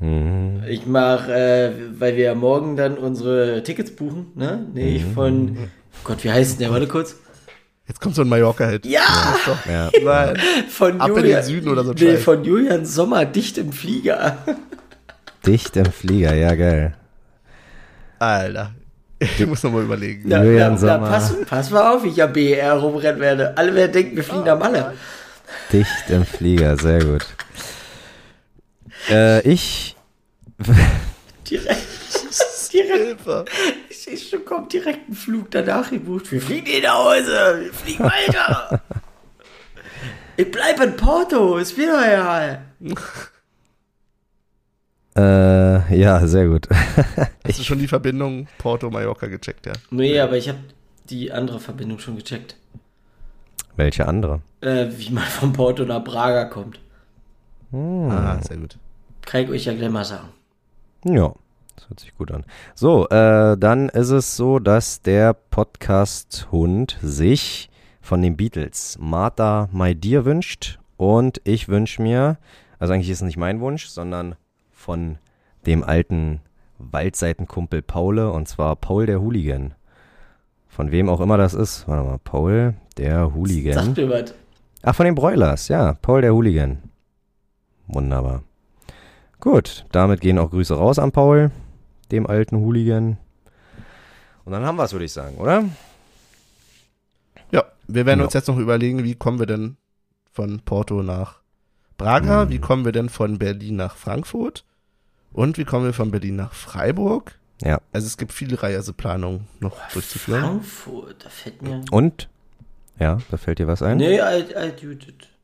Mhm. 0.00 0.62
Ich 0.68 0.86
mache, 0.86 1.32
äh, 1.32 1.72
weil 1.98 2.16
wir 2.16 2.24
ja 2.24 2.34
morgen 2.34 2.76
dann 2.76 2.98
unsere 2.98 3.62
Tickets 3.62 3.90
buchen, 3.94 4.32
ne? 4.34 4.66
Nee, 4.74 4.96
ich 4.96 5.04
von, 5.04 5.56
Gott, 6.04 6.22
wie 6.24 6.30
heißt 6.30 6.52
denn 6.52 6.58
der? 6.66 6.70
Warte 6.70 6.86
kurz. 6.86 7.16
Jetzt 7.88 8.00
kommt 8.00 8.14
so 8.16 8.22
ein 8.22 8.28
Mallorca-Hit. 8.28 8.84
Ja! 8.84 9.00
Ja. 9.70 9.90
Nein. 10.04 10.36
Von 10.68 11.00
Ab 11.00 11.10
in 11.10 11.16
Julian, 11.16 11.40
den 11.40 11.44
Süden 11.46 11.68
oder 11.68 11.84
so 11.84 11.92
Nee, 11.92 11.98
Scheiß. 12.16 12.24
von 12.24 12.44
Julian 12.44 12.84
Sommer, 12.84 13.24
dicht 13.24 13.58
im 13.58 13.72
Flieger. 13.72 14.38
Dicht 15.46 15.76
im 15.76 15.86
Flieger, 15.86 16.34
ja 16.34 16.54
geil. 16.56 16.94
Alter. 18.18 18.72
Ich 19.18 19.46
muss 19.46 19.62
nochmal 19.62 19.84
überlegen. 19.84 20.28
Da, 20.28 20.42
Julian 20.42 20.74
da, 20.78 20.86
da, 20.86 20.94
Sommer. 20.94 21.08
pass, 21.08 21.34
pass 21.48 21.70
mal 21.70 21.94
auf, 21.94 22.02
wie 22.04 22.08
ich 22.08 22.22
am 22.22 22.32
BER 22.32 22.72
rumrennen 22.74 23.20
werde. 23.20 23.56
Alle 23.56 23.74
werden 23.74 23.92
denken, 23.92 24.16
wir 24.16 24.24
fliegen 24.24 24.44
nach 24.44 24.58
Malle. 24.58 24.92
Dicht 25.72 26.10
im 26.10 26.24
Flieger, 26.26 26.76
sehr 26.76 27.02
gut. 27.04 27.24
Äh, 29.08 29.40
ich. 29.48 29.96
Direkt, 31.48 32.72
direkt, 32.72 32.96
Hilfe. 32.96 33.44
ich 33.88 34.02
sehe 34.02 34.18
schon, 34.18 34.44
kommt 34.44 34.72
direkt 34.72 35.08
ein 35.08 35.14
Flug 35.14 35.48
danach 35.52 35.90
gebucht. 35.90 36.32
Wir 36.32 36.42
fliegen 36.42 36.66
nicht 36.66 36.82
nach 36.82 36.98
Hause, 36.98 37.60
wir 37.60 37.72
fliegen 37.72 38.02
weiter. 38.02 38.82
ich 40.36 40.50
bleib 40.50 40.80
in 40.80 40.96
Porto, 40.96 41.56
ist 41.58 41.78
mir 41.78 41.92
doch 41.92 42.02
egal. 42.02 42.62
Äh, 45.16 45.96
ja, 45.96 46.26
sehr 46.26 46.48
gut. 46.48 46.68
Hast 47.46 47.58
du 47.60 47.62
schon 47.62 47.78
die 47.78 47.86
Verbindung 47.86 48.48
Porto-Mallorca 48.58 49.28
gecheckt, 49.28 49.66
ja? 49.66 49.72
Nee, 49.90 50.18
aber 50.18 50.36
ich 50.36 50.48
habe 50.48 50.58
die 51.08 51.30
andere 51.30 51.60
Verbindung 51.60 52.00
schon 52.00 52.16
gecheckt. 52.16 52.56
Welche 53.76 54.08
andere? 54.08 54.40
Äh, 54.62 54.86
wie 54.96 55.10
man 55.10 55.24
von 55.24 55.52
Porto 55.52 55.84
nach 55.84 56.02
Braga 56.02 56.46
kommt. 56.46 56.80
Hm. 57.70 58.10
Ah, 58.10 58.40
sehr 58.42 58.56
gut. 58.56 58.76
Kann 59.26 59.42
ich 59.42 59.50
euch 59.50 59.64
ja 59.64 59.74
gleich 59.74 59.90
mal 59.90 60.04
sagen. 60.04 60.28
Ja, 61.04 61.34
das 61.74 61.88
hört 61.88 62.00
sich 62.00 62.14
gut 62.16 62.30
an. 62.30 62.44
So, 62.76 63.08
äh, 63.08 63.58
dann 63.58 63.88
ist 63.88 64.10
es 64.10 64.36
so, 64.36 64.60
dass 64.60 65.02
der 65.02 65.34
Podcast-Hund 65.34 66.96
sich 67.02 67.68
von 68.00 68.22
den 68.22 68.36
Beatles 68.36 68.96
Martha 69.00 69.68
My 69.72 69.96
Dear 69.96 70.24
wünscht 70.24 70.78
und 70.96 71.40
ich 71.42 71.68
wünsche 71.68 72.00
mir, 72.00 72.38
also 72.78 72.94
eigentlich 72.94 73.10
ist 73.10 73.18
es 73.18 73.26
nicht 73.26 73.36
mein 73.36 73.60
Wunsch, 73.60 73.86
sondern 73.86 74.36
von 74.70 75.18
dem 75.66 75.82
alten 75.82 76.40
Waldseitenkumpel 76.78 77.82
Paule 77.82 78.30
und 78.30 78.46
zwar 78.46 78.76
Paul 78.76 79.06
der 79.06 79.20
Hooligan. 79.20 79.74
Von 80.68 80.92
wem 80.92 81.08
auch 81.08 81.20
immer 81.20 81.36
das 81.36 81.52
ist. 81.52 81.88
Warte 81.88 82.08
mal, 82.08 82.18
Paul 82.18 82.74
der 82.96 83.34
Hooligan. 83.34 83.74
Sagt 83.74 83.96
mir 83.96 84.08
was. 84.08 84.34
Ach, 84.82 84.94
von 84.94 85.06
den 85.06 85.16
Broilers, 85.16 85.66
ja. 85.66 85.94
Paul 85.94 86.20
der 86.20 86.32
Hooligan. 86.32 86.78
Wunderbar. 87.88 88.44
Gut, 89.46 89.84
damit 89.92 90.20
gehen 90.22 90.40
auch 90.40 90.50
Grüße 90.50 90.74
raus 90.74 90.98
an 90.98 91.12
Paul, 91.12 91.52
dem 92.10 92.26
alten 92.26 92.56
Hooligan. 92.58 93.16
Und 94.44 94.50
dann 94.52 94.64
haben 94.64 94.74
wir 94.76 94.82
es, 94.82 94.90
würde 94.92 95.04
ich 95.04 95.12
sagen, 95.12 95.36
oder? 95.36 95.62
Ja, 97.52 97.62
wir 97.86 98.06
werden 98.06 98.18
Ja. 98.18 98.24
uns 98.24 98.34
jetzt 98.34 98.48
noch 98.48 98.58
überlegen, 98.58 99.04
wie 99.04 99.14
kommen 99.14 99.38
wir 99.38 99.46
denn 99.46 99.76
von 100.32 100.58
Porto 100.64 101.00
nach 101.04 101.42
Braga, 101.96 102.46
Mhm. 102.46 102.50
wie 102.50 102.58
kommen 102.58 102.84
wir 102.84 102.90
denn 102.90 103.08
von 103.08 103.38
Berlin 103.38 103.76
nach 103.76 103.94
Frankfurt 103.94 104.64
und 105.32 105.58
wie 105.58 105.64
kommen 105.64 105.84
wir 105.84 105.92
von 105.92 106.10
Berlin 106.10 106.34
nach 106.34 106.52
Freiburg. 106.52 107.38
Ja. 107.62 107.80
Also 107.92 108.08
es 108.08 108.16
gibt 108.16 108.32
viele 108.32 108.60
Reiseplanungen 108.60 109.46
noch 109.60 109.76
durchzuführen. 109.92 110.42
Frankfurt, 110.42 111.24
da 111.24 111.28
fällt 111.28 111.62
mir. 111.62 111.84
Und? 111.92 112.28
Ja, 112.98 113.18
da 113.30 113.36
fällt 113.36 113.60
dir 113.60 113.68
was 113.68 113.80
ein? 113.80 113.98
Nee, 113.98 114.20
alt, 114.20 114.56
alt, 114.56 114.80
Judith. 114.82 115.06
Fällt 115.06 115.35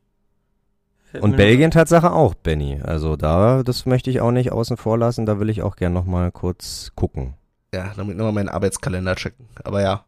Und 1.21 1.37
Belgien 1.37 1.71
Tatsache 1.71 2.11
auch, 2.11 2.33
Benny. 2.33 2.81
Also 2.81 3.15
da, 3.15 3.63
das 3.63 3.85
möchte 3.85 4.09
ich 4.09 4.21
auch 4.21 4.31
nicht 4.31 4.51
außen 4.51 4.77
vor 4.77 4.97
lassen. 4.97 5.25
Da 5.25 5.39
will 5.39 5.49
ich 5.49 5.61
auch 5.61 5.75
gern 5.75 5.93
nochmal 5.93 6.31
kurz 6.31 6.91
gucken. 6.95 7.35
Ja, 7.73 7.93
damit 7.95 8.17
nochmal 8.17 8.33
meinen 8.33 8.49
Arbeitskalender 8.49 9.15
checken. 9.15 9.47
Aber 9.63 9.81
ja, 9.81 10.05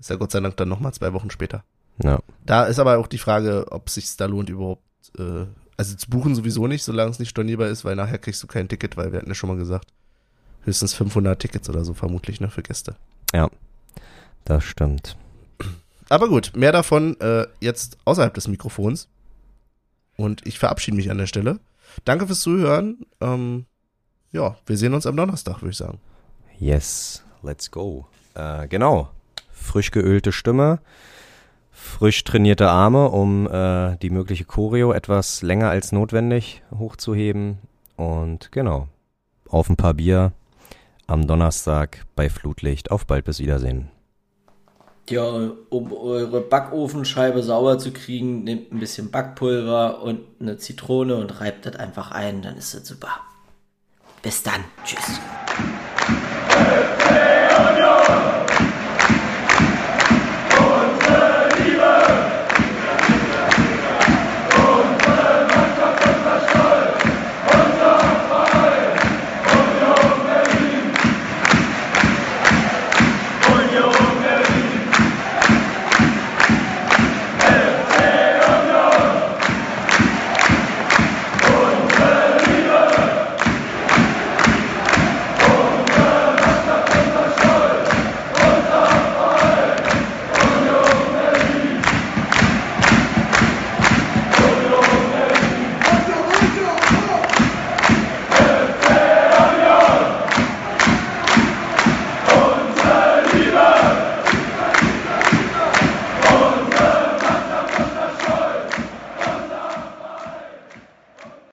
ist 0.00 0.10
ja 0.10 0.16
Gott 0.16 0.32
sei 0.32 0.40
Dank 0.40 0.56
dann 0.56 0.68
nochmal 0.68 0.92
zwei 0.92 1.12
Wochen 1.12 1.30
später. 1.30 1.64
Ja. 2.02 2.18
Da 2.44 2.64
ist 2.64 2.78
aber 2.78 2.98
auch 2.98 3.06
die 3.06 3.18
Frage, 3.18 3.66
ob 3.70 3.90
sich 3.90 4.16
da 4.16 4.26
lohnt 4.26 4.50
überhaupt, 4.50 4.82
äh, 5.18 5.46
also 5.76 5.96
zu 5.96 6.10
buchen 6.10 6.34
sowieso 6.34 6.66
nicht, 6.66 6.82
solange 6.82 7.10
es 7.10 7.18
nicht 7.18 7.30
stornierbar 7.30 7.68
ist, 7.68 7.84
weil 7.84 7.96
nachher 7.96 8.18
kriegst 8.18 8.42
du 8.42 8.46
kein 8.46 8.68
Ticket, 8.68 8.96
weil 8.96 9.12
wir 9.12 9.18
hatten 9.18 9.28
ja 9.28 9.34
schon 9.34 9.48
mal 9.48 9.56
gesagt, 9.56 9.92
höchstens 10.64 10.94
500 10.94 11.38
Tickets 11.38 11.68
oder 11.68 11.84
so 11.84 11.94
vermutlich, 11.94 12.40
ne, 12.40 12.50
für 12.50 12.62
Gäste. 12.62 12.96
Das 14.44 14.64
stimmt. 14.64 15.16
Aber 16.08 16.28
gut, 16.28 16.52
mehr 16.54 16.72
davon 16.72 17.18
äh, 17.20 17.46
jetzt 17.60 17.96
außerhalb 18.04 18.34
des 18.34 18.48
Mikrofons. 18.48 19.08
Und 20.16 20.46
ich 20.46 20.58
verabschiede 20.58 20.96
mich 20.96 21.10
an 21.10 21.18
der 21.18 21.26
Stelle. 21.26 21.60
Danke 22.04 22.26
fürs 22.26 22.40
Zuhören. 22.40 23.06
Ähm, 23.20 23.66
ja, 24.30 24.56
wir 24.66 24.76
sehen 24.76 24.94
uns 24.94 25.06
am 25.06 25.16
Donnerstag, 25.16 25.60
würde 25.60 25.70
ich 25.70 25.76
sagen. 25.76 26.00
Yes, 26.58 27.22
let's 27.42 27.70
go. 27.70 28.06
Äh, 28.34 28.68
genau. 28.68 29.10
Frisch 29.50 29.90
geölte 29.90 30.32
Stimme, 30.32 30.80
frisch 31.70 32.24
trainierte 32.24 32.68
Arme, 32.68 33.08
um 33.08 33.46
äh, 33.46 33.96
die 33.98 34.10
mögliche 34.10 34.44
Choreo 34.44 34.92
etwas 34.92 35.42
länger 35.42 35.70
als 35.70 35.92
notwendig 35.92 36.62
hochzuheben. 36.76 37.58
Und 37.96 38.50
genau, 38.50 38.88
auf 39.48 39.68
ein 39.68 39.76
paar 39.76 39.94
Bier 39.94 40.32
am 41.06 41.26
Donnerstag 41.26 42.04
bei 42.16 42.28
Flutlicht. 42.28 42.90
Auf 42.90 43.06
bald, 43.06 43.24
bis 43.24 43.38
Wiedersehen. 43.38 43.90
Ja, 45.10 45.50
um 45.68 45.92
eure 45.92 46.40
Backofenscheibe 46.40 47.42
sauber 47.42 47.78
zu 47.78 47.92
kriegen, 47.92 48.44
nehmt 48.44 48.72
ein 48.72 48.78
bisschen 48.78 49.10
Backpulver 49.10 50.02
und 50.02 50.20
eine 50.40 50.58
Zitrone 50.58 51.16
und 51.16 51.40
reibt 51.40 51.66
das 51.66 51.76
einfach 51.76 52.12
ein, 52.12 52.42
dann 52.42 52.56
ist 52.56 52.74
das 52.74 52.86
super. 52.86 53.20
Bis 54.22 54.42
dann. 54.42 54.62
Tschüss. 54.84 55.20